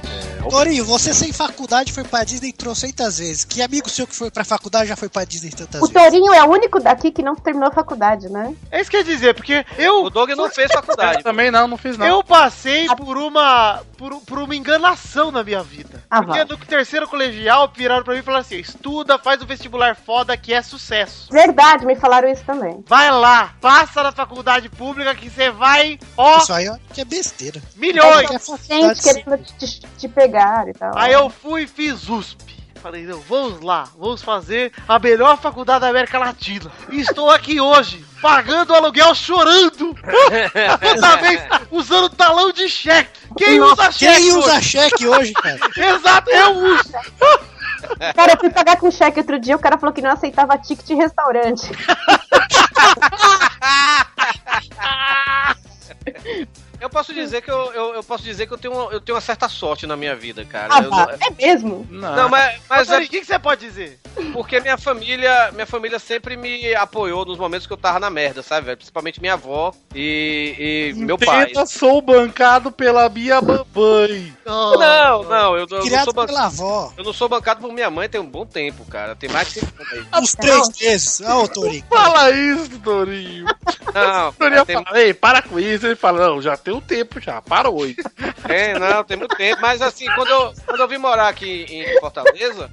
Torinho, 0.50 0.86
você 0.86 1.14
sem 1.14 1.32
faculdade 1.32 1.92
foi 1.92 2.04
pra 2.04 2.24
Disney 2.24 2.52
trocentas 2.52 3.18
vezes. 3.20 3.44
Que 3.46 3.62
amigo 3.62 3.90
seu 3.90 4.06
que 4.08 4.16
foi 4.16 4.30
pra 4.32 4.44
faculdade 4.44 4.88
já 4.88 4.96
foi 4.96 5.10
pra 5.10 5.24
Disney 5.26 5.52
tantas 5.52 5.82
O 5.82 5.88
vezes? 5.88 6.04
Torinho 6.12 6.34
é 6.34 6.44
o 6.44 6.50
único 6.50 6.80
daqui 6.80 7.12
que 7.12 7.22
não 7.24 7.36
terminou 7.36 7.70
a 7.70 7.72
faculdade, 7.72 8.30
né? 8.30 8.54
É 8.72 8.82
isso 8.82 8.90
que 8.92 8.98
quer 8.98 9.04
dizer, 9.04 9.34
porque 9.36 9.66
eu. 9.78 10.04
O 10.04 10.10
Doug 10.10 10.30
não 10.32 10.50
fez 10.50 10.72
faculdade. 10.74 11.18
Eu 11.20 11.24
também 11.24 11.50
não, 11.52 11.68
não 11.68 11.78
fiz 11.78 11.98
não. 11.98 12.06
Eu 12.06 12.24
passei 12.24 12.88
por 12.96 13.18
uma 13.18 13.82
por, 13.98 14.20
por 14.22 14.40
uma 14.40 14.56
enganação 14.56 15.32
na 15.32 15.44
minha 15.44 15.64
vida. 15.64 16.04
Ah, 16.10 16.22
Porque 16.22 16.44
vá. 16.44 16.46
no 16.46 16.58
terceiro 16.58 17.08
colegial 17.08 17.72
viraram 17.76 18.04
pra 18.04 18.14
mim 18.14 18.20
e 18.20 18.24
falaram 18.24 18.42
assim: 18.42 18.58
estuda, 18.58 19.18
faz 19.18 19.42
o 19.42 19.46
vestibular 19.46 19.96
foda 19.96 20.36
que 20.38 20.54
é 20.54 20.62
sucesso. 20.62 21.30
Verdade, 21.32 21.86
me 21.86 21.96
falaram 21.96 22.30
isso 22.30 22.44
também. 22.46 22.84
Vai 22.88 23.10
lá, 23.12 23.54
passa 23.60 24.04
na 24.04 24.12
faculdade 24.12 24.70
pública 24.70 25.16
que 25.16 25.30
você 25.30 25.50
vai, 25.50 25.98
ó, 26.18 26.38
Isso 26.40 26.54
aí 26.54 26.68
ó, 26.70 26.78
que 26.94 27.02
é 27.02 27.06
besteira. 27.06 27.62
milhões. 27.76 28.30
É 28.32 28.40
Gente 28.76 29.02
querendo 29.02 29.38
te, 29.58 29.82
te 29.98 30.08
pegar 30.08 30.35
e 30.36 30.74
tal. 30.74 30.91
Aí 30.95 31.14
eu 31.14 31.30
fui 31.30 31.64
e 31.64 31.68
fiz 31.68 32.10
USP. 32.10 32.56
Falei, 32.82 33.03
não, 33.03 33.20
vamos 33.22 33.62
lá, 33.62 33.88
vamos 33.98 34.22
fazer 34.22 34.72
a 34.88 34.99
melhor 34.99 35.40
faculdade 35.40 35.80
da 35.80 35.90
América 35.90 36.20
Latina. 36.20 36.72
E 36.91 36.99
estou 36.99 37.32
aqui 37.32 37.60
hoje, 37.60 38.06
pagando 38.22 38.74
o 38.74 38.76
aluguel 38.76 39.16
chorando. 39.16 39.95
Toda 40.80 41.16
vez 41.18 41.41
usando 41.72 42.10
talão 42.10 42.52
de 42.52 42.70
cheque. 42.70 43.10
Quem 43.36 43.60
usa 43.60 43.91
cheque? 43.91 44.22
Quem 44.22 44.38
usa 44.38 44.57
hoje? 44.57 44.70
cheque 44.70 45.07
hoje, 45.07 45.34
cara? 45.41 45.60
Exato, 45.76 46.30
eu 46.30 46.52
uso. 46.52 46.91
Cara, 48.16 48.34
eu 48.34 48.40
fui 48.40 48.52
pagar 48.52 48.78
com 48.78 48.91
cheque 48.91 49.20
outro 49.20 49.40
dia, 49.40 49.56
o 49.56 49.60
cara 49.60 49.80
falou 49.80 49.94
que 49.94 50.02
não 50.03 50.12
aceitava 50.12 50.56
ticket 50.57 50.86
de 50.86 50.94
restaurante. 50.94 51.72
Eu 56.86 56.90
posso 56.90 57.12
dizer 57.16 57.41
que 57.41 57.49
eu, 57.49 57.74
eu, 57.74 57.95
eu 57.95 58.03
posso 58.03 58.24
dizer 58.24 58.45
que 58.45 58.53
eu 58.53 58.57
tenho, 58.60 58.74
uma- 58.76 58.91
eu 58.91 59.02
tenho 59.02 59.16
uma 59.16 59.22
certa 59.22 59.49
sorte 59.49 59.88
na 59.88 59.98
minha 59.98 60.16
vida, 60.16 60.45
cara. 60.45 60.68
Ah, 60.72 60.84
Eu 60.84 60.91
é 61.20 61.32
mesmo? 61.48 61.88
Não, 61.90 62.16
Não, 62.16 62.30
mas, 62.30 62.60
mas 62.70 62.90
é 62.91 62.98
o 62.99 63.02
que, 63.02 63.20
que 63.22 63.26
você 63.26 63.40
pode 63.40 63.62
dizer? 63.66 63.99
porque 64.32 64.60
minha 64.62 64.78
família, 64.78 65.52
minha 65.52 65.66
família 65.66 65.98
sempre 65.99 66.38
me 66.38 66.74
apoiou 66.76 67.26
nos 67.26 67.38
momentos 67.38 67.66
que 67.68 67.74
eu 67.74 67.78
tava 67.78 67.99
na 67.99 68.10
merda, 68.10 68.41
sabe, 68.44 68.66
velho? 68.68 68.78
Principalmente 68.78 69.20
minha 69.20 69.34
avó 69.34 69.74
e, 69.94 70.94
e 70.95 70.99
meu 71.03 71.18
pai. 71.18 71.52
Sou 71.68 72.02
bancado 72.02 72.72
pela 72.72 73.10
minha 73.10 73.41
mamãe. 73.41 74.34
Não, 74.45 75.24
não, 75.24 75.57
eu, 75.57 75.66
eu 75.70 75.86
não 75.86 76.03
sou 76.03 76.14
ban- 76.14 76.26
pela 76.28 76.45
avó. 76.45 76.94
eu 76.98 77.03
não 77.03 77.14
sou 77.14 77.28
bancado 77.28 77.62
por 77.62 77.74
minha 77.74 77.90
mãe 77.90 78.07
tem 78.07 78.22
um 78.22 78.26
bom 78.30 78.45
tempo, 78.45 78.86
cara. 78.86 79.16
Tem 79.16 79.28
mais 79.30 79.52
de 79.52 79.60
aí. 79.91 80.06
Uns 80.22 80.34
três 80.36 80.70
meses. 80.80 81.22
Ah, 81.22 81.40
ô 81.40 81.48
Torinho. 81.48 81.84
Fala 81.90 82.30
isso, 82.32 82.80
Torinho. 82.80 83.45
Não, 83.94 84.34
Torinho 84.34 84.66
tem, 84.66 84.84
fala, 84.84 85.02
ei, 85.02 85.14
para 85.14 85.41
com 85.41 85.60
isso. 85.60 85.86
Ele 85.88 85.95
fala, 85.95 86.28
não, 86.28 86.41
já 86.41 86.56
tem 86.56 86.74
um 86.76 86.82
tempo 86.82 87.20
já, 87.20 87.42
para 87.42 87.70
hoje. 87.70 87.98
tem, 88.48 88.74
não, 88.80 89.04
tem 89.04 89.18
muito 89.18 89.36
tempo. 89.36 89.62
Mas 89.62 89.82
assim, 89.82 90.06
quando 90.16 90.30
eu, 90.30 90.54
quando 90.66 90.80
eu 90.82 90.88
vim 90.88 90.98
morar 90.98 91.28
aqui 91.30 91.66
em 91.70 92.00
Fortaleza, 92.00 92.70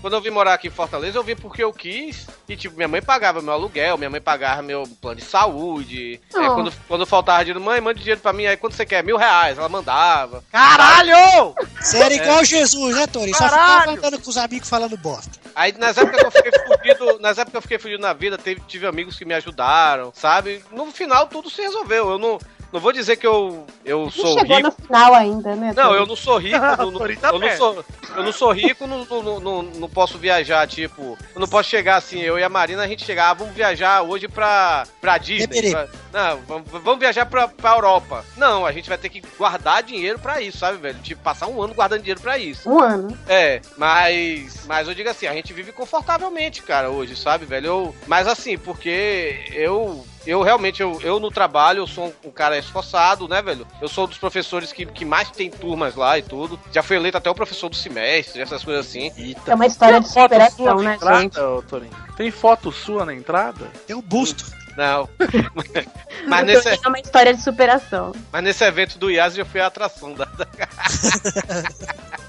quando 0.00 0.14
eu 0.14 0.20
vim 0.20 0.30
morar 0.30 0.54
aqui 0.54 0.68
em 0.68 0.70
Fortaleza, 0.70 1.18
eu 1.18 1.22
vim 1.24 1.36
porque 1.36 1.62
eu 1.62 1.72
quis. 1.72 2.26
E, 2.48 2.56
tipo, 2.56 2.76
minha 2.76 2.88
mãe 2.88 3.00
pagava 3.00 3.40
meu 3.40 3.52
aluguel, 3.54 3.96
minha 3.96 4.10
mãe 4.10 4.20
pagava 4.20 4.60
meu 4.62 4.84
plano 5.00 5.16
de 5.16 5.24
saúde. 5.24 6.20
É, 6.34 6.38
Oh. 6.44 6.54
quando, 6.54 6.72
quando 6.88 7.06
faltava 7.06 7.44
dinheiro, 7.44 7.60
mãe, 7.60 7.80
manda 7.80 7.98
dinheiro 7.98 8.20
pra 8.20 8.32
mim. 8.32 8.44
Aí 8.46 8.56
quando 8.56 8.74
você 8.74 8.84
quer 8.84 9.02
mil 9.02 9.16
reais, 9.16 9.56
ela 9.56 9.68
mandava. 9.68 10.44
Caralho! 10.52 11.54
Você 11.80 11.98
era 11.98 12.14
igual 12.14 12.44
Jesus, 12.44 12.96
né, 12.96 13.06
Torinho? 13.06 13.36
Só 13.36 13.44
ficava 13.44 13.90
andando 13.92 14.20
com 14.20 14.30
os 14.30 14.36
amigos 14.36 14.68
falando 14.68 14.96
bosta. 14.96 15.38
Aí 15.54 15.72
nas 15.78 15.96
épocas 15.96 16.20
que 16.20 16.26
eu 16.26 16.30
fiquei 16.32 16.52
fudido, 16.66 17.18
nas 17.20 17.38
épocas 17.38 17.50
que 17.52 17.56
eu 17.56 17.62
fiquei 17.62 17.78
fudido 17.78 18.02
na 18.02 18.12
vida, 18.12 18.36
teve, 18.36 18.60
tive 18.66 18.86
amigos 18.86 19.16
que 19.16 19.24
me 19.24 19.34
ajudaram, 19.34 20.12
sabe? 20.14 20.62
No 20.70 20.86
final 20.92 21.26
tudo 21.28 21.48
se 21.48 21.62
resolveu. 21.62 22.10
Eu 22.10 22.18
não, 22.18 22.38
não 22.74 22.80
vou 22.80 22.92
dizer 22.92 23.16
que 23.16 23.26
eu, 23.26 23.64
eu 23.84 24.02
Não 24.02 24.10
sou 24.10 24.38
chegou 24.38 24.56
rico. 24.56 24.68
no 24.68 24.86
final 24.86 25.14
ainda, 25.14 25.54
né? 25.54 25.72
Não, 25.76 25.94
eu 25.94 26.04
não 26.04 26.16
sou 26.16 26.36
rico, 26.38 26.58
não, 26.58 26.90
não- 26.90 26.98
Torinho 26.98 27.20
tá 27.20 27.28
eu, 27.28 27.38
não 27.38 27.56
sou, 27.56 27.84
eu 28.16 28.22
não 28.24 28.32
sou 28.32 28.52
rico, 28.52 28.86
não, 28.86 29.04
não, 29.04 29.40
não, 29.40 29.62
não 29.62 29.88
posso 29.88 30.18
viajar, 30.18 30.66
tipo, 30.66 31.16
eu 31.34 31.40
não 31.40 31.46
posso 31.46 31.70
chegar 31.70 31.96
assim, 31.96 32.20
eu 32.20 32.38
e 32.38 32.42
a 32.42 32.48
Marina, 32.48 32.82
a 32.82 32.88
gente 32.88 33.04
chegar, 33.04 33.30
ah, 33.30 33.34
vamos 33.34 33.54
viajar 33.54 34.02
hoje 34.02 34.26
pra, 34.26 34.84
pra 35.00 35.16
Disney. 35.18 35.70
Pra- 35.70 35.86
não, 36.12 36.38
vamos, 36.42 36.68
vamos 36.70 36.98
viajar 36.98 37.26
pra, 37.26 37.46
pra 37.48 37.70
Europa. 37.74 38.24
Não, 38.36 38.66
a 38.66 38.72
gente 38.72 38.88
vai 38.88 38.98
ter 38.98 39.08
que 39.08 39.22
guardar 39.38 39.82
dinheiro 39.82 40.18
pra 40.18 40.40
isso, 40.40 40.58
sabe, 40.58 40.76
velho? 40.78 40.98
Tipo, 41.00 41.22
passar 41.22 41.46
um 41.46 41.62
ano 41.62 41.74
guardando 41.74 42.00
dinheiro 42.00 42.20
pra 42.20 42.36
isso. 42.38 42.68
Um 42.68 42.80
ano. 42.80 43.16
É, 43.28 43.60
mas. 43.76 44.64
Mas 44.66 44.88
eu 44.88 44.94
digo 44.94 45.08
assim, 45.08 45.26
a 45.26 45.32
gente 45.32 45.52
vive 45.52 45.70
confortavelmente, 45.72 46.62
cara, 46.62 46.90
hoje, 46.90 47.14
sabe, 47.16 47.44
velho? 47.44 47.66
Eu, 47.66 47.96
mas 48.06 48.26
assim, 48.26 48.58
porque 48.58 49.44
eu. 49.52 50.04
Eu 50.26 50.42
realmente, 50.42 50.80
eu, 50.80 50.98
eu 51.02 51.20
no 51.20 51.30
trabalho, 51.30 51.78
eu 51.78 51.86
sou 51.86 52.06
um, 52.06 52.28
um 52.28 52.30
cara 52.30 52.58
esforçado, 52.58 53.28
né, 53.28 53.42
velho? 53.42 53.66
Eu 53.80 53.88
sou 53.88 54.04
um 54.04 54.08
dos 54.08 54.18
professores 54.18 54.72
que, 54.72 54.86
que 54.86 55.04
mais 55.04 55.30
tem 55.30 55.50
turmas 55.50 55.94
lá 55.94 56.18
e 56.18 56.22
tudo. 56.22 56.58
Já 56.72 56.82
fui 56.82 56.96
eleito 56.96 57.18
até 57.18 57.28
o 57.28 57.34
professor 57.34 57.68
do 57.68 57.76
semestre, 57.76 58.40
essas 58.40 58.64
coisas 58.64 58.86
assim. 58.86 59.12
É 59.46 59.54
uma 59.54 59.66
história 59.66 60.00
de 60.00 60.06
Tem 60.06 60.14
foto 60.14 60.22
superação, 60.22 60.56
sua 60.56 60.74
na 60.74 60.82
né, 60.82 60.94
entrada, 60.96 61.20
gente? 61.20 61.68
Torinho? 61.68 61.92
Tem 62.16 62.30
foto 62.30 62.72
sua 62.72 63.04
na 63.04 63.14
entrada? 63.14 63.70
Tem 63.86 63.94
um 63.94 64.02
busto. 64.02 64.44
Não. 64.76 65.08
mas, 66.26 66.42
O 66.42 66.46
nesse, 66.46 66.68
é 66.68 66.88
uma 66.88 66.98
história 66.98 67.34
de 67.34 67.42
superação. 67.42 68.12
mas 68.32 68.42
nesse 68.42 68.64
evento 68.64 68.98
do 68.98 69.10
IAS 69.10 69.36
eu 69.38 69.46
fui 69.46 69.60
a 69.60 69.66
atração 69.66 70.14
da. 70.14 70.26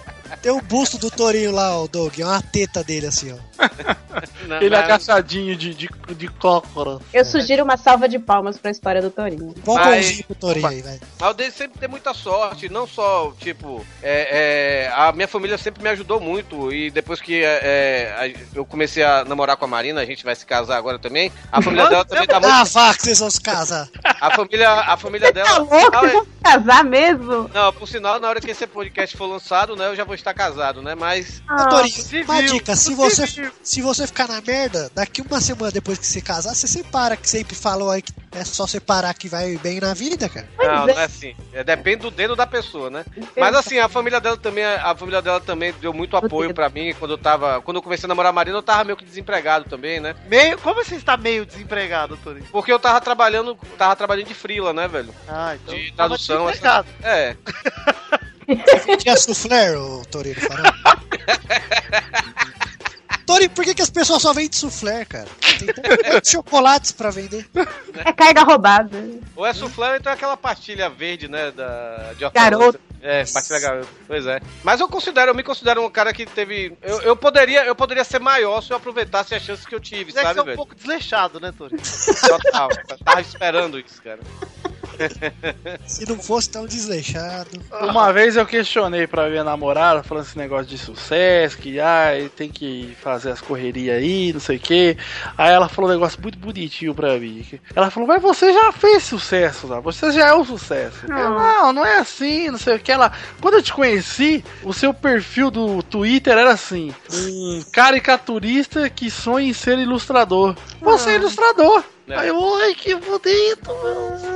Tem 0.45 0.53
um 0.53 0.61
busto 0.61 0.99
do 0.99 1.09
Torinho 1.09 1.51
lá, 1.51 1.75
o 1.81 1.87
Doug. 1.87 2.19
É 2.19 2.23
uma 2.23 2.39
teta 2.39 2.83
dele 2.83 3.07
assim, 3.07 3.33
ó. 3.33 3.65
Não, 4.47 4.57
Ele 4.57 4.69
mas- 4.69 4.83
agachadinho 4.85 5.55
de, 5.55 5.73
de, 5.73 5.89
de 6.15 6.27
cócora. 6.27 6.99
Eu 7.11 7.25
sugiro 7.25 7.63
uma 7.63 7.75
salva 7.77 8.07
de 8.07 8.19
palmas 8.19 8.55
pra 8.55 8.69
história 8.69 9.01
do 9.01 9.09
Torinho. 9.09 9.55
Bom 9.65 9.73
Mas- 9.73 9.87
pãozinho 10.05 10.23
pro 10.25 10.35
Torinho 10.35 10.67
aí, 10.67 10.81
velho. 10.83 11.01
Mas 11.19 11.27
eu 11.29 11.33
dei 11.33 11.49
sempre 11.49 11.79
ter 11.79 11.87
muita 11.89 12.13
sorte, 12.13 12.69
não 12.69 12.85
só, 12.85 13.33
tipo, 13.39 13.83
é, 14.03 14.85
é, 14.85 14.93
a 14.95 15.11
minha 15.11 15.27
família 15.27 15.57
sempre 15.57 15.81
me 15.81 15.89
ajudou 15.89 16.19
muito. 16.19 16.71
E 16.71 16.91
depois 16.91 17.19
que 17.19 17.43
é, 17.43 17.59
é, 17.63 18.15
a- 18.15 18.55
eu 18.55 18.63
comecei 18.65 19.01
a 19.03 19.25
namorar 19.25 19.57
com 19.57 19.65
a 19.65 19.67
Marina, 19.67 19.99
a 19.99 20.05
gente 20.05 20.23
vai 20.23 20.35
se 20.35 20.45
casar 20.45 20.77
agora 20.77 20.99
também. 20.99 21.31
A 21.51 21.59
família 21.59 21.89
dela 21.89 22.05
também 22.05 22.27
tá 22.27 22.37
Ah, 22.37 22.39
muito. 22.59 22.71
vá 22.71 22.93
que 22.93 23.01
vocês 23.01 23.17
vão 23.19 23.31
se 23.31 23.41
casar. 23.41 23.89
A 24.21 24.29
família, 24.35 24.69
a 24.69 24.95
família 24.95 25.33
dela. 25.33 25.49
Tá 25.49 25.57
louco? 25.57 25.75
Ah, 25.91 25.99
Vocês 26.01 26.11
é- 26.11 26.13
vão 26.13 26.23
se 26.25 26.29
casar 26.43 26.83
mesmo? 26.83 27.49
Não, 27.51 27.73
por 27.73 27.87
sinal, 27.87 28.19
na 28.19 28.29
hora 28.29 28.39
que 28.39 28.51
esse 28.51 28.67
podcast 28.67 29.17
for 29.17 29.25
lançado, 29.25 29.75
né, 29.75 29.87
eu 29.87 29.95
já 29.95 30.03
vou 30.03 30.13
estar 30.13 30.34
casado, 30.35 30.81
né? 30.81 30.93
Mas. 30.93 31.41
Ô, 31.49 31.69
Torinho, 31.69 32.23
uma 32.23 32.43
dica, 32.43 32.75
se 32.75 32.93
você, 32.93 33.51
se 33.63 33.81
você 33.81 34.05
ficar 34.05 34.27
na 34.27 34.41
merda, 34.41 34.91
daqui 34.93 35.21
uma 35.21 35.41
semana 35.41 35.71
depois 35.71 35.97
que 35.97 36.05
você 36.05 36.21
casar, 36.21 36.53
você 36.53 36.67
separa, 36.67 37.17
que 37.17 37.29
sempre 37.29 37.55
falou 37.55 37.89
aí 37.89 38.01
que 38.01 38.13
é 38.35 38.43
só 38.43 38.67
separar 38.67 39.13
que 39.13 39.29
vai 39.29 39.57
bem 39.57 39.79
na 39.79 39.93
vida, 39.93 40.27
cara. 40.27 40.47
Não, 40.57 40.87
não 40.87 40.99
é 40.99 41.05
assim. 41.05 41.35
É, 41.53 41.63
depende 41.63 42.01
do 42.01 42.11
dedo 42.11 42.35
da 42.35 42.45
pessoa, 42.45 42.89
né? 42.89 43.05
Mas 43.35 43.55
assim, 43.55 43.79
a 43.79 43.87
família 43.87 44.19
dela 44.19 44.35
também, 44.37 44.65
a 44.65 44.93
família 44.93 45.21
dela 45.21 45.39
também 45.39 45.73
deu 45.79 45.93
muito 45.93 46.17
apoio 46.17 46.53
pra 46.53 46.69
mim 46.69 46.93
quando 46.99 47.11
eu 47.11 47.17
tava, 47.17 47.61
quando 47.61 47.77
eu 47.77 47.81
comecei 47.81 48.05
a 48.05 48.09
namorar 48.09 48.31
a 48.31 48.33
Marina, 48.33 48.57
eu 48.57 48.63
tava 48.63 48.83
meio 48.83 48.97
que 48.97 49.05
desempregado 49.05 49.69
também, 49.69 49.99
né? 49.99 50.15
Meio, 50.27 50.57
como 50.59 50.83
você 50.83 50.95
está 50.95 51.15
meio 51.15 51.45
desempregado, 51.45 52.17
Torinho? 52.17 52.45
Porque 52.51 52.71
eu 52.71 52.79
tava 52.79 52.99
trabalhando, 52.99 53.57
tava 53.77 53.95
trabalhando 53.95 54.27
de 54.27 54.33
frila, 54.33 54.73
né, 54.73 54.87
velho? 54.87 55.15
Ah, 55.27 55.55
então. 55.55 55.73
De 55.73 55.93
tava 55.93 56.09
tradução, 56.09 56.45
desempregado. 56.47 56.87
É. 57.01 57.35
Tinha 58.99 59.17
soufflé, 59.17 59.77
ô 59.77 60.03
Torinho, 60.05 60.35
falando. 60.35 60.73
Torinho, 63.25 63.49
por 63.49 63.65
que, 63.65 63.73
que 63.73 63.81
as 63.81 63.89
pessoas 63.89 64.21
só 64.21 64.33
vendem 64.33 64.51
soufflé, 64.53 65.03
cara? 65.03 65.27
Tem 65.57 65.67
tantos 66.11 66.29
chocolates 66.29 66.91
pra 66.91 67.09
vender. 67.09 67.47
É 67.95 68.13
carga 68.13 68.43
roubada. 68.43 69.03
Ou 69.35 69.45
é 69.45 69.53
soufflé 69.53 69.89
ou 69.91 69.95
então 69.95 70.11
é 70.11 70.15
aquela 70.15 70.37
pastilha 70.37 70.89
verde, 70.89 71.27
né, 71.27 71.49
da 71.51 72.13
de 72.13 72.29
Garoto. 72.29 72.79
É, 73.01 73.23
pastilha 73.25 73.59
garoto. 73.59 73.87
Pois 74.07 74.25
é. 74.27 74.39
Mas 74.63 74.79
eu 74.79 74.87
considero, 74.87 75.31
eu 75.31 75.35
me 75.35 75.43
considero 75.43 75.83
um 75.83 75.89
cara 75.89 76.13
que 76.13 76.25
teve, 76.25 76.77
eu, 76.81 77.01
eu 77.01 77.15
poderia, 77.15 77.65
eu 77.65 77.75
poderia 77.75 78.03
ser 78.03 78.19
maior 78.19 78.61
se 78.61 78.71
eu 78.71 78.77
aproveitasse 78.77 79.33
as 79.33 79.41
chances 79.41 79.65
que 79.65 79.73
eu 79.73 79.79
tive, 79.79 80.11
Mas 80.13 80.17
é 80.17 80.21
sabe, 80.21 80.33
você 80.33 80.39
é 80.39 80.41
um 80.41 80.45
velho? 80.45 80.57
pouco 80.57 80.75
desleixado, 80.75 81.39
né, 81.39 81.51
Torinho? 81.55 81.81
Total. 82.27 82.69
Eu 82.89 82.97
tava 82.99 83.21
esperando 83.21 83.79
isso, 83.79 84.01
cara. 84.01 84.19
Se 85.85 86.07
não 86.07 86.17
fosse 86.17 86.49
tão 86.49 86.65
desleixado. 86.65 87.49
Uma 87.81 88.11
vez 88.11 88.35
eu 88.35 88.45
questionei 88.45 89.07
pra 89.07 89.29
minha 89.29 89.43
namorada, 89.43 90.03
falando 90.03 90.25
esse 90.25 90.37
negócio 90.37 90.65
de 90.65 90.77
sucesso, 90.77 91.57
que 91.57 91.79
ai, 91.79 92.29
tem 92.35 92.49
que 92.49 92.95
fazer 93.01 93.31
as 93.31 93.41
correrias 93.41 93.97
aí, 93.97 94.33
não 94.33 94.39
sei 94.39 94.57
o 94.57 94.59
que. 94.59 94.97
Aí 95.37 95.53
ela 95.53 95.69
falou 95.69 95.89
um 95.89 95.93
negócio 95.93 96.19
muito 96.21 96.37
bonitinho 96.37 96.93
pra 96.93 97.17
mim. 97.17 97.45
Ela 97.75 97.89
falou, 97.89 98.07
mas 98.07 98.21
você 98.21 98.51
já 98.53 98.71
fez 98.71 99.03
sucesso, 99.03 99.67
né? 99.67 99.79
você 99.81 100.11
já 100.11 100.27
é 100.27 100.33
um 100.33 100.45
sucesso. 100.45 101.05
Eu, 101.07 101.09
não, 101.09 101.73
não 101.73 101.85
é 101.85 101.99
assim, 101.99 102.49
não 102.49 102.57
sei 102.57 102.75
o 102.75 102.79
que. 102.79 102.91
Ela, 102.91 103.11
quando 103.41 103.55
eu 103.55 103.63
te 103.63 103.73
conheci, 103.73 104.43
o 104.63 104.73
seu 104.73 104.93
perfil 104.93 105.51
do 105.51 105.83
Twitter 105.83 106.37
era 106.37 106.51
assim: 106.51 106.93
um 107.11 107.63
caricaturista 107.71 108.89
que 108.89 109.09
sonha 109.09 109.49
em 109.49 109.53
ser 109.53 109.77
ilustrador. 109.77 110.55
Você 110.81 111.11
é 111.11 111.15
ilustrador. 111.15 111.83
É. 112.07 112.15
Aí 112.15 112.29
ai, 112.29 112.75
que 112.75 112.95
bonito. 112.95 113.71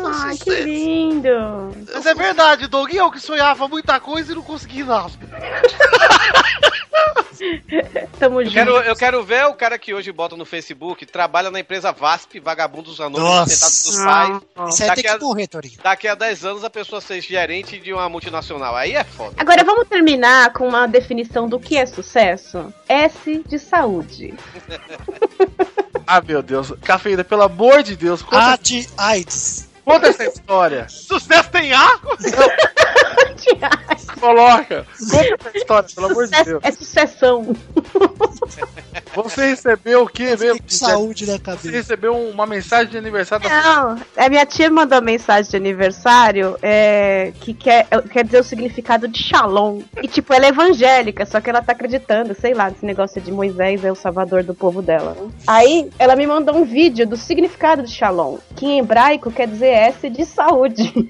Ai, 0.06 0.38
que 0.38 0.50
lindo. 0.62 1.76
Mas 1.94 2.06
é 2.06 2.16
verdade, 2.16 2.68
Doug, 2.68 2.91
eu 2.91 3.12
que 3.12 3.20
sonhava 3.20 3.68
muita 3.68 4.00
coisa 4.00 4.32
e 4.32 4.36
não 4.36 4.41
consegui 4.41 4.84
nada. 4.84 5.12
Tamo 8.19 8.41
Eu 8.41 8.45
junto. 8.45 8.53
quero, 8.53 8.71
eu 8.81 8.95
quero 8.95 9.23
ver 9.23 9.45
o 9.45 9.53
cara 9.53 9.77
que 9.80 9.93
hoje 9.93 10.11
bota 10.11 10.35
no 10.35 10.45
Facebook, 10.45 11.05
trabalha 11.05 11.49
na 11.49 11.59
empresa 11.59 11.91
VASP, 11.91 12.39
vagabundos 12.39 12.99
anônimos, 12.99 13.49
tentados 13.53 13.84
dos 13.84 13.97
pais. 13.97 14.41
Isso 14.73 14.84
aí 14.84 14.88
tem 14.88 14.88
Daqui 14.88 15.01
que 15.03 15.07
a, 15.07 15.17
morrer, 15.19 15.47
Torinho. 15.47 15.80
daqui 15.84 16.07
a 16.07 16.15
10 16.15 16.45
anos 16.45 16.63
a 16.63 16.69
pessoa 16.69 16.99
ser 17.01 17.21
gerente 17.21 17.80
de 17.80 17.93
uma 17.93 18.09
multinacional. 18.09 18.76
Aí 18.76 18.93
é 18.93 19.03
foda. 19.03 19.34
Agora 19.38 19.63
vamos 19.63 19.88
terminar 19.88 20.51
com 20.53 20.67
uma 20.67 20.88
definição 20.88 21.47
do 21.47 21.59
que 21.59 21.77
é 21.77 21.85
sucesso? 21.85 22.73
S 22.88 23.43
de 23.47 23.59
saúde. 23.59 24.34
Ah, 26.11 26.21
meu 26.21 26.41
Deus. 26.41 26.73
Cafeína, 26.84 27.23
pelo 27.23 27.43
amor 27.43 27.84
de 27.84 27.95
Deus, 27.95 28.23
conta, 28.23 28.53
A 28.53 28.55
de 28.55 28.88
AIDS. 28.97 29.69
Conta 29.94 30.07
essa 30.07 30.24
história. 30.26 30.86
Sucesso 30.90 31.49
tem 31.49 31.74
A? 31.74 31.99
Coloca. 34.20 34.86
Conta 35.10 35.48
essa 35.48 35.57
história, 35.57 35.90
pelo 35.95 36.07
amor 36.07 36.28
de 36.28 36.44
Deus. 36.44 36.60
é 36.64 36.72
sucessão. 36.72 37.56
Você 39.16 39.49
recebeu 39.49 40.03
o 40.03 40.07
quê 40.07 40.36
mesmo? 40.38 40.60
Saúde 40.68 41.26
na 41.26 41.34
Você 41.34 41.40
cabeça. 41.40 41.72
recebeu 41.72 42.16
uma 42.16 42.45
mensagem 42.45 42.90
de 42.90 42.98
aniversário 42.98 43.48
da 43.49 43.61
Não, 43.64 43.99
a 44.18 44.30
minha 44.30 44.45
tia 44.45 44.70
mandou 44.70 45.02
mensagem 45.02 45.49
de 45.49 45.57
aniversário 45.57 46.57
é, 46.61 47.32
que 47.40 47.53
quer, 47.53 47.88
quer 48.11 48.24
dizer 48.24 48.40
o 48.40 48.44
significado 48.44 49.07
de 49.07 49.18
Shalom. 49.22 49.82
E, 50.02 50.07
tipo, 50.07 50.34
ela 50.34 50.45
é 50.45 50.49
evangélica, 50.49 51.26
só 51.26 51.41
que 51.41 51.49
ela 51.49 51.61
tá 51.61 51.72
acreditando, 51.72 52.36
sei 52.40 52.53
lá, 52.53 52.70
nesse 52.70 52.86
negócio 52.86 53.20
de 53.22 53.32
Moisés 53.32 53.84
é 53.84 53.91
o 53.91 53.95
salvador 53.95 54.44
do 54.44 54.53
povo 54.53 54.82
dela. 54.82 55.16
Aí, 55.48 55.90
ela 55.98 56.16
me 56.16 56.28
mandou 56.28 56.56
um 56.56 56.66
vídeo 56.66 57.07
do 57.07 57.18
significado 57.18 57.84
de 57.84 57.91
Shalom, 57.91 58.38
que 58.56 58.66
em 58.66 58.80
hebraico 58.80 59.32
quer 59.32 59.48
dizer 59.48 59.68
S 59.80 60.10
de 60.10 60.26
saúde. 60.26 61.10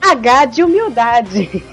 H 0.00 0.44
de 0.46 0.62
humildade. 0.62 1.64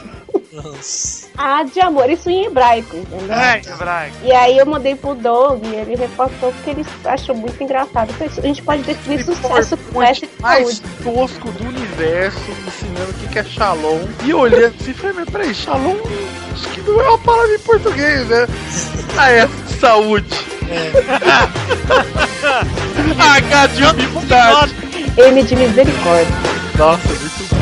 Nossa. 0.52 1.28
A 1.38 1.64
de 1.64 1.80
amor, 1.80 2.10
isso 2.10 2.30
em 2.30 2.45
hebraico, 2.45 2.95
entendeu? 2.98 3.34
É, 3.36 3.61
hebraico. 3.65 4.15
E 4.23 4.32
aí 4.34 4.57
eu 4.57 4.65
mandei 4.65 4.95
pro 4.95 5.15
Doug 5.15 5.64
e 5.65 5.76
ele 5.76 5.95
reforçou 5.95 6.52
porque 6.52 6.69
ele 6.72 6.86
achou 7.06 7.34
muito 7.36 7.61
engraçado. 7.64 8.11
Falei, 8.14 8.32
A 8.38 8.41
gente 8.41 8.61
pode 8.61 8.84
definir 8.84 9.23
sucesso 9.23 9.78
com 9.78 10.03
S 10.03 10.22
de 10.22 10.30
mais 10.41 10.78
saúde. 10.78 10.82
tosco 11.03 11.52
do 11.52 11.64
universo, 11.69 12.40
ensinando 12.68 13.11
o 13.11 13.30
que 13.30 13.40
é 13.40 13.44
Shalom. 13.44 13.99
E 14.26 14.34
olhando 14.34 14.76
assim, 14.80 14.94
falei, 14.94 15.15
mas 15.15 15.30
peraí, 15.30 15.53
Shalom, 15.53 15.95
que 16.73 16.82
não 16.82 16.99
é 17.02 17.10
uma 17.10 17.18
palavra 17.19 17.56
em 17.56 17.60
português, 17.60 18.28
né? 18.28 18.48
Ah, 19.18 19.32
é, 19.32 19.48
saúde. 19.80 20.28
H 23.19 23.68
de 23.68 23.84
humildade. 23.84 24.76
M 25.18 25.44
de 25.44 25.56
misericórdia. 25.56 26.36
Nossa, 26.78 27.07
muito 27.07 27.44
bom, 27.49 27.61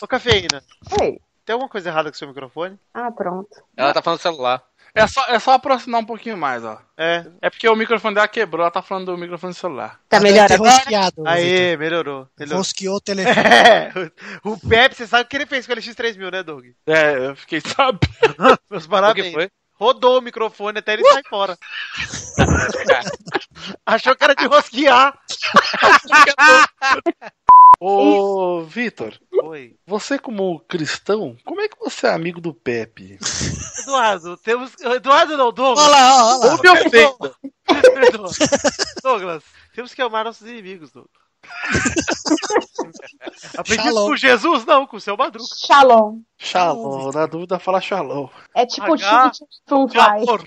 Ô, 0.00 0.06
Cafeína, 0.06 0.62
Oi. 1.00 1.18
tem 1.44 1.52
alguma 1.52 1.68
coisa 1.68 1.88
errada 1.90 2.10
com 2.10 2.14
o 2.14 2.18
seu 2.18 2.28
microfone? 2.28 2.78
Ah, 2.94 3.10
pronto. 3.10 3.48
Ela 3.76 3.92
tá 3.92 4.00
falando 4.02 4.18
do 4.18 4.22
celular. 4.22 4.62
É 4.92 5.06
só, 5.06 5.24
é 5.28 5.38
só 5.38 5.52
aproximar 5.52 6.00
um 6.00 6.04
pouquinho 6.04 6.36
mais, 6.36 6.64
ó. 6.64 6.80
É. 6.96 7.24
É 7.42 7.48
porque 7.50 7.68
o 7.68 7.76
microfone 7.76 8.14
dela 8.16 8.26
quebrou, 8.26 8.62
ela 8.62 8.72
tá 8.72 8.82
falando 8.82 9.06
do 9.06 9.16
microfone 9.18 9.52
do 9.52 9.56
celular. 9.56 10.00
Tá 10.08 10.18
melhor 10.18 10.48
Deve 10.48 10.48
ter 10.48 10.54
agora? 10.54 10.72
rosqueado, 10.72 11.28
Aê, 11.28 11.76
melhorou. 11.76 12.28
melhorou. 12.36 12.58
Rosqueou 12.58 12.96
o 12.96 13.00
telefone. 13.00 13.36
É, 13.40 13.92
o 14.42 14.56
Pepe, 14.58 14.96
você 14.96 15.06
sabe 15.06 15.24
o 15.24 15.26
que 15.28 15.36
ele 15.36 15.46
fez 15.46 15.64
com 15.66 15.72
o 15.72 15.76
LX3000, 15.76 16.32
né, 16.32 16.42
Doug? 16.42 16.64
É, 16.86 17.28
eu 17.28 17.36
fiquei 17.36 17.60
sabendo. 17.60 18.00
Meus 18.68 18.84
O 18.84 18.86
que 18.86 18.90
parabéns. 18.90 19.32
foi? 19.32 19.48
Rodou 19.74 20.18
o 20.18 20.22
microfone 20.22 20.78
até 20.80 20.94
ele 20.94 21.04
sair 21.04 21.22
fora. 21.28 21.56
Achou 23.86 24.16
que 24.16 24.24
era 24.24 24.34
de 24.34 24.46
rosquear. 24.46 25.16
Ô, 27.82 28.62
Vitor, 28.62 29.18
Oi. 29.42 29.74
você 29.86 30.18
como 30.18 30.60
cristão, 30.60 31.34
como 31.46 31.62
é 31.62 31.68
que 31.68 31.78
você 31.78 32.08
é 32.08 32.12
amigo 32.12 32.38
do 32.38 32.52
Pepe? 32.52 33.18
Eduardo, 33.80 34.36
temos. 34.36 34.78
Eduardo 34.82 35.34
não, 35.38 35.50
Douglas. 35.50 35.86
Olha 35.86 35.96
lá, 35.96 36.26
olha 36.26 36.36
lá. 36.46 36.52
Ou 36.52 36.60
me 36.62 36.68
ofenda. 36.68 37.34
Perdoa. 37.64 38.28
Douglas, 39.02 39.42
temos 39.74 39.94
que 39.94 40.02
amar 40.02 40.26
nossos 40.26 40.46
inimigos, 40.46 40.90
Douglas. 40.92 41.10
Aprendi 43.56 43.82
Shalom. 43.82 44.06
com 44.08 44.16
Jesus? 44.16 44.66
Não, 44.66 44.86
com 44.86 44.98
o 44.98 45.00
seu 45.00 45.16
Madruga. 45.16 45.48
Shalom. 45.66 46.20
Shalom, 46.38 47.10
na 47.12 47.24
dúvida 47.24 47.58
fala 47.58 47.80
shalom. 47.80 48.28
É 48.54 48.66
tipo 48.66 48.92
H 48.92 49.32
chute 49.32 49.46
Fun 49.66 49.86
De 49.86 49.92
Fly. 49.92 50.02
amor. 50.04 50.46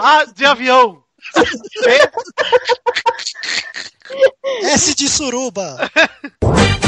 Ah, 0.00 0.24
de 0.24 0.46
avião. 0.46 1.03
S 4.62 4.94
de 4.94 5.08
suruba. 5.08 5.90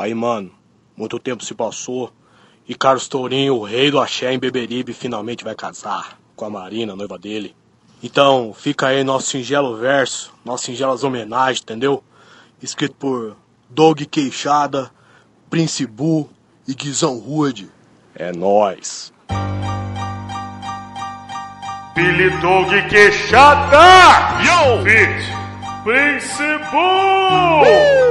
Aí, 0.00 0.14
mano, 0.14 0.50
muito 0.96 1.18
tempo 1.18 1.44
se 1.44 1.52
passou 1.52 2.10
e 2.66 2.74
Carlos 2.74 3.06
Tourinho, 3.06 3.56
o 3.56 3.64
rei 3.64 3.90
do 3.90 4.00
axé 4.00 4.32
em 4.32 4.38
Beberibe, 4.38 4.94
finalmente 4.94 5.44
vai 5.44 5.54
casar 5.54 6.18
com 6.34 6.46
a 6.46 6.48
Marina, 6.48 6.94
a 6.94 6.96
noiva 6.96 7.18
dele. 7.18 7.54
Então, 8.02 8.54
fica 8.56 8.86
aí 8.86 9.04
nosso 9.04 9.26
singelo 9.26 9.76
verso, 9.76 10.32
nossas 10.42 10.64
singelas 10.64 11.04
homenagens, 11.04 11.60
entendeu? 11.60 12.02
Escrito 12.62 12.94
por 12.94 13.36
Doug 13.68 14.00
Queixada, 14.10 14.90
Prince 15.50 15.86
Bu 15.86 16.30
e 16.66 16.74
Guizão 16.74 17.18
Rude. 17.18 17.70
É 18.14 18.32
nóis. 18.32 19.12
Billy 21.94 22.30
Dog 22.40 22.88
Queixada! 22.88 23.76
Yo! 24.46 24.82
Fit! 24.82 25.84
Prince 25.84 26.42
Bull! 26.70 28.09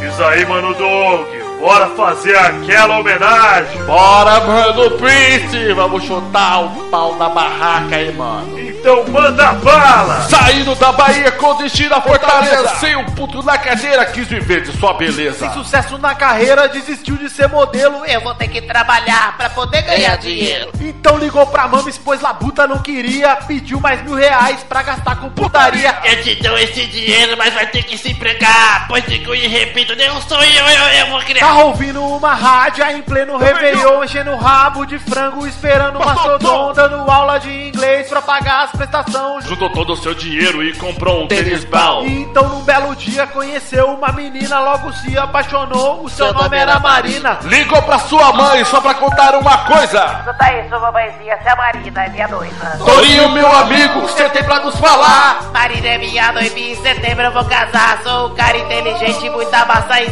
Diz 0.00 0.20
aí, 0.20 0.46
mano 0.46 0.74
Dog, 0.74 1.37
bora 1.58 1.88
fazer 1.90 2.36
aquela 2.36 2.98
homenagem! 2.98 3.82
Bora, 3.84 4.40
mano, 4.40 4.90
Prince! 4.92 5.72
Vamos 5.74 6.04
chutar 6.04 6.64
o 6.64 6.68
pau 6.90 7.16
na 7.16 7.28
barraca 7.28 7.96
aí, 7.96 8.12
mano. 8.12 8.58
Então 8.58 9.04
manda 9.08 9.52
bala! 9.54 10.22
Saindo 10.28 10.74
da 10.76 10.92
Bahia 10.92 11.30
com 11.32 11.56
destino 11.56 11.94
à 11.94 12.00
Fortaleza, 12.00 12.68
sem 12.76 12.96
um 12.96 13.04
puto 13.06 13.42
na 13.42 13.58
cadeira, 13.58 14.06
quis 14.06 14.28
viver 14.28 14.62
de 14.62 14.76
sua 14.78 14.94
beleza. 14.94 15.38
Sem 15.38 15.52
sucesso 15.52 15.98
na 15.98 16.14
carreira, 16.14 16.68
desistiu 16.68 17.16
de 17.16 17.28
ser 17.28 17.48
modelo. 17.48 18.04
Eu 18.06 18.20
vou 18.20 18.34
ter 18.34 18.48
que 18.48 18.62
trabalhar 18.62 19.36
pra 19.36 19.50
poder 19.50 19.82
ganhar 19.82 20.16
dinheiro. 20.16 20.70
Então 20.80 21.18
ligou 21.18 21.46
pra 21.46 21.66
Mames, 21.66 21.98
pois 21.98 22.20
Labuta 22.20 22.66
não 22.66 22.78
queria. 22.78 23.36
Pediu 23.36 23.80
mais 23.80 24.02
mil 24.02 24.14
reais 24.14 24.62
pra 24.62 24.82
gastar 24.82 25.16
com 25.16 25.28
putaria. 25.30 25.98
Eu 26.04 26.22
te 26.22 26.36
dou 26.36 26.56
esse 26.58 26.86
dinheiro, 26.86 27.36
mas 27.36 27.52
vai 27.52 27.66
ter 27.66 27.82
que 27.82 27.98
se 27.98 28.12
empregar. 28.12 28.86
Pois 28.88 29.04
digo 29.06 29.34
e 29.34 29.46
repito, 29.46 29.94
não 29.96 30.20
sou 30.22 30.42
eu, 30.42 30.66
eu, 30.66 30.88
eu 31.00 31.06
vou 31.08 31.20
criar. 31.20 31.47
Tava 31.48 31.64
ouvindo 31.64 32.04
uma 32.04 32.34
rádio 32.34 32.84
em 32.84 33.00
pleno 33.00 33.38
Réveillon, 33.38 34.04
enchendo 34.04 34.32
o 34.32 34.36
rabo 34.36 34.84
de 34.84 34.98
frango, 34.98 35.46
esperando 35.46 35.98
uma 35.98 36.14
Sodom, 36.14 36.74
dando 36.74 37.10
aula 37.10 37.40
de 37.40 37.68
inglês 37.68 38.06
pra 38.06 38.20
pagar 38.20 38.64
as 38.64 38.72
prestações. 38.72 39.46
Juntou 39.46 39.70
todo 39.70 39.94
o 39.94 39.96
seu 39.96 40.14
dinheiro 40.14 40.62
e 40.62 40.74
comprou 40.74 41.24
um 41.24 41.26
tênis 41.26 41.64
bom. 41.64 42.04
Então, 42.04 42.46
num 42.50 42.60
belo 42.64 42.94
dia, 42.96 43.26
conheceu 43.28 43.86
uma 43.92 44.12
menina, 44.12 44.60
logo 44.60 44.92
se 44.92 45.16
apaixonou. 45.16 46.04
O 46.04 46.10
seu, 46.10 46.34
nome 46.34 46.54
era 46.54 46.78
Marina. 46.80 47.38
Ligou 47.44 47.80
pra 47.80 47.98
sua 47.98 48.30
mãe 48.30 48.62
só 48.66 48.82
pra 48.82 48.92
contar 48.92 49.34
uma 49.34 49.56
coisa. 49.64 50.04
Escuta 50.18 50.44
aí, 50.44 50.68
sua 50.68 50.78
mamãezinha, 50.78 51.32
é 51.32 51.50
a 51.50 51.56
Marina, 51.56 52.04
é 52.04 52.08
minha 52.10 52.28
noiva. 52.28 52.78
Torinho, 52.84 53.30
meu 53.30 53.50
amigo, 53.50 54.02
você 54.02 54.28
tem 54.28 54.44
pra 54.44 54.60
nos 54.60 54.78
falar. 54.78 55.50
Marina 55.50 55.86
é 55.86 55.96
minha 55.96 56.30
noiva 56.30 56.58
e 56.58 56.72
em 56.72 56.82
setembro 56.82 57.24
eu 57.24 57.32
vou 57.32 57.44
casar. 57.46 58.02
Sou 58.02 58.26
um 58.28 58.34
cara 58.34 58.58
inteligente, 58.58 59.30
muita 59.30 59.64
massa. 59.64 59.98
E 60.02 60.08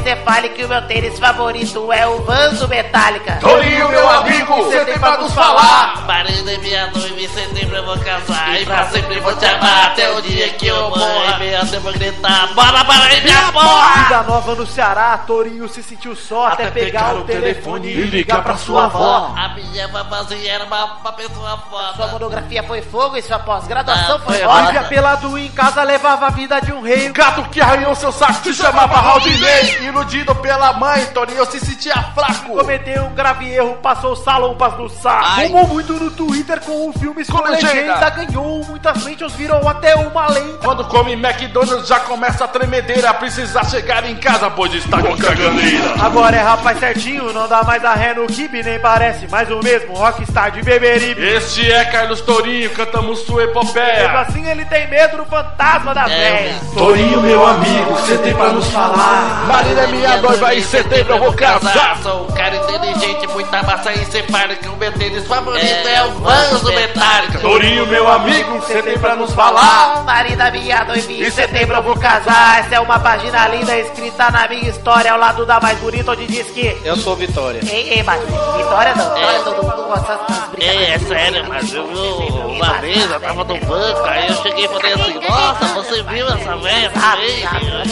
o 0.65 0.69
meu 0.69 0.81
tênis 0.87 1.19
favorito 1.27 1.93
é 1.93 2.07
o 2.07 2.23
Vanzo 2.23 2.69
Metallica. 2.69 3.39
Torinho, 3.41 3.89
meu 3.89 4.09
amigo, 4.09 4.55
você 4.57 4.85
tem 4.85 4.97
pra 4.97 5.19
nos 5.19 5.33
falar. 5.33 6.07
Marina 6.07 6.53
é 6.53 6.59
minha 6.59 6.87
noiva 6.93 7.21
e 7.21 7.25
em 7.25 7.29
setembro 7.29 7.77
eu 7.77 7.85
vou 7.85 7.99
casar. 7.99 8.61
E 8.61 8.65
pra 8.65 8.87
sempre 8.87 9.19
vou 9.19 9.35
te 9.35 9.45
amar 9.45 9.87
até 9.87 10.09
o 10.13 10.23
dia 10.23 10.51
que 10.51 10.69
eu 10.69 10.89
morrer. 10.91 11.39
Minha 11.39 11.69
eu 11.73 11.81
vou 11.81 11.93
gritar, 11.93 12.55
bora, 12.55 12.85
bora 12.85 13.05
aí, 13.07 13.21
minha 13.23 13.51
porra! 13.51 14.03
Vida 14.03 14.23
nova 14.23 14.55
no 14.55 14.67
Ceará, 14.67 15.19
Torinho 15.19 15.69
se 15.69 15.83
sentiu 15.83 16.15
só 16.15 16.47
até, 16.47 16.71
pegar, 16.71 17.17
o 17.17 17.25
telefone 17.25 17.89
e 17.89 18.03
ligar 18.03 18.45
pra 18.45 18.57
sua 18.57 18.85
avó. 18.85 19.35
A 19.37 19.49
minha 19.49 19.89
mamazinha 19.89 20.53
era 20.53 20.65
uma, 20.65 20.85
uma 20.85 21.13
pessoa 21.13 21.59
foda. 21.69 21.95
Sua 21.97 22.07
monografia 22.07 22.63
foi 22.63 22.83
fogo 22.83 23.17
e 23.17 23.23
sua 23.23 23.41
pós-graduação 23.41 24.21
foi 24.21 24.35
Vivia 24.35 24.49
ótima. 24.49 24.85
pelado 24.85 25.37
em 25.37 25.49
casa, 25.51 25.83
levava 25.83 26.27
a 26.27 26.31
vida 26.31 26.61
de 26.61 26.73
um 26.73 26.83
rei. 26.83 27.11
Gato 27.11 27.43
que 27.51 27.61
arranhou 27.61 27.95
seu 27.97 28.13
saco 28.13 28.45
se 28.45 28.55
chamava 28.55 28.95
Raudinei. 29.01 29.79
Iludido 29.83 30.35
pela 30.37 30.73
mãe, 30.75 31.05
Torinho 31.17 31.47
se 31.47 31.59
sentia 31.61 31.95
fraco. 32.15 32.59
Cometeu 32.59 33.05
um 33.05 33.15
grave 33.15 33.51
erro, 33.51 33.79
passou 33.83 34.15
salompas 34.15 34.77
no 34.77 34.87
saco. 34.91 35.25
Ai. 35.27 35.47
Fumou 35.47 35.67
muito 35.67 35.95
no 35.95 36.11
Twitter 36.11 36.61
com 36.61 36.91
o 36.91 36.93
filme 36.93 37.25
com, 37.25 37.39
Com 37.39 37.45
legenda. 37.45 37.73
legenda. 37.73 38.11
Ganhou 38.11 38.63
muitas 38.67 39.03
mentions, 39.03 39.33
virou 39.33 39.67
até 39.67 39.95
uma 39.95 40.29
lenda. 40.29 40.59
Quando 40.63 40.85
come 40.85 41.15
McDonald's 41.15 41.89
já 41.89 42.01
começa 42.01 42.45
a 42.45 42.49
tremedeira. 42.49 43.15
Precisa 43.15 43.65
chegar 43.65 44.05
em 44.05 44.15
casa, 44.17 44.51
pois 44.51 44.75
está 44.75 45.01
com 45.01 45.17
caganeira. 45.17 45.95
Agora 46.05 46.37
é 46.37 46.43
rapaz 46.43 46.79
certinho, 46.81 47.33
não 47.33 47.49
dá 47.49 47.63
mais 47.63 47.83
a 47.83 47.95
ré 47.95 48.13
no 48.13 48.27
kibe, 48.27 48.63
nem 48.63 48.79
parece 48.79 49.27
mais 49.29 49.51
o 49.51 49.61
mesmo 49.61 49.95
rockstar 49.95 50.51
de 50.51 50.61
Beberibe. 50.61 51.23
Este 51.23 51.73
é 51.73 51.87
Carlos 51.87 52.21
Tourinho, 52.21 52.69
cantamos 52.75 53.21
sua 53.21 53.47
Mesmo 53.47 53.53
epopeia. 53.63 54.21
assim 54.21 54.47
ele 54.47 54.67
tem 54.67 54.87
medo 54.91 55.17
do 55.17 55.25
fantasma 55.25 55.95
da 55.95 56.05
velha. 56.05 56.57
Tourinho, 56.77 57.23
meu 57.23 57.47
amigo, 57.47 57.93
você 57.93 58.19
tem 58.19 58.35
pra 58.35 58.51
nos 58.51 58.67
falar. 58.71 59.47
Marina 59.49 59.81
é 59.81 59.87
minha 59.87 60.17
noiva, 60.19 60.55
em 60.55 60.61
setembro 60.61 61.06
eu 61.06 61.06
vou 61.07 61.33
casar. 61.33 61.99
Sou 62.03 62.25
um 62.25 62.33
cara 62.33 62.57
inteligente, 62.57 63.27
muita 63.29 63.63
massa 63.63 63.93
encefálica. 63.93 64.71
O 64.71 64.77
meu 64.77 64.93
tênis 64.93 65.27
favorito 65.27 65.65
é, 65.65 66.05
o 66.05 66.11
Vanzo 66.13 66.73
Metallica. 66.73 67.39
Tourinho, 67.39 67.87
meu 67.87 68.09
amigo, 68.09 68.59
você 68.59 68.83
tem 68.83 68.99
pra 68.99 69.15
nos 69.17 69.33
falar. 69.33 70.03
Marina, 70.05 70.51
minha 70.51 70.85
noiva, 70.85 71.13
em 71.13 71.23
Em 71.23 71.31
setembro 71.31 71.77
eu 71.77 71.83
vou 71.83 71.97
casar. 71.97 72.61
Essa 72.61 72.77
é 72.77 72.81
uma 72.81 72.99
página 72.99 73.49
linda 73.49 73.77
escrita 73.79 74.31
na 74.31 74.49
minha 74.49 74.69
história 74.69 75.13
ao 75.13 75.19
lado 75.19 75.47
da 75.47 75.61
mais 75.61 75.79
bonita, 75.79 76.13
onde 76.13 76.27
diz 76.27 76.51
que. 76.51 76.77
Eu 76.85 76.97
sou 76.97 77.17
Vitória. 77.17 77.61
Ei, 77.71 77.95
ei, 77.95 78.03
mas 78.03 78.21
Vitória 78.21 78.95
não. 78.95 79.15
Vitória 79.15 79.41
todo 79.41 79.63
mundo 79.63 79.85
gosta 79.87 80.17
dessas 80.17 80.49
brincadeiras. 80.49 80.89
É, 80.89 80.95
é 80.95 80.99
sério, 80.99 81.45
mas 81.49 81.73
eu 81.73 81.87
viu 81.87 82.47
uma 82.57 82.73
vez, 82.75 83.11
eu 83.11 83.21
tava 83.21 83.45
no 83.45 83.61
banco, 83.61 84.05
aí 84.05 84.29
eu 84.29 84.35
cheguei 84.37 84.65
e 84.65 84.69
falei 84.69 84.93
assim, 84.93 85.21
nossa, 85.29 85.65
você 85.75 86.03
viu 86.03 86.27
essa 86.27 86.57
velha? 86.57 86.93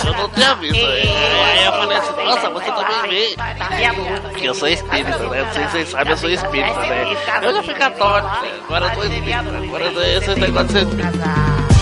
Eu 0.04 0.14
não 0.14 0.28
tinha 0.30 0.54
visto. 0.56 0.84
Aí 0.84 1.64
eu 1.64 1.72
falei 1.72 1.96
assim, 1.98 2.24
nossa, 2.24 2.50
você 2.50 2.72
também 2.72 3.03
Porque 4.31 4.48
eu 4.48 4.55
sou 4.55 4.68
espírita, 4.68 5.18
né? 5.18 5.44
Vocês 5.70 5.89
sabem, 5.89 6.12
eu 6.12 6.16
sou 6.16 6.31
espírita, 6.31 6.81
né? 6.81 7.16
Eu 7.43 7.55
já 7.55 7.62
fui 7.62 7.74
católico, 7.74 8.36
agora 8.64 8.86
eu 8.86 8.94
sou 8.94 9.05
espírita. 9.05 9.39
Agora 9.39 9.85
eu- 9.85 10.02
esse 10.18 10.35
negócio 10.40 10.66
de 10.66 10.72
ser 10.72 10.82
espírita. 10.82 11.73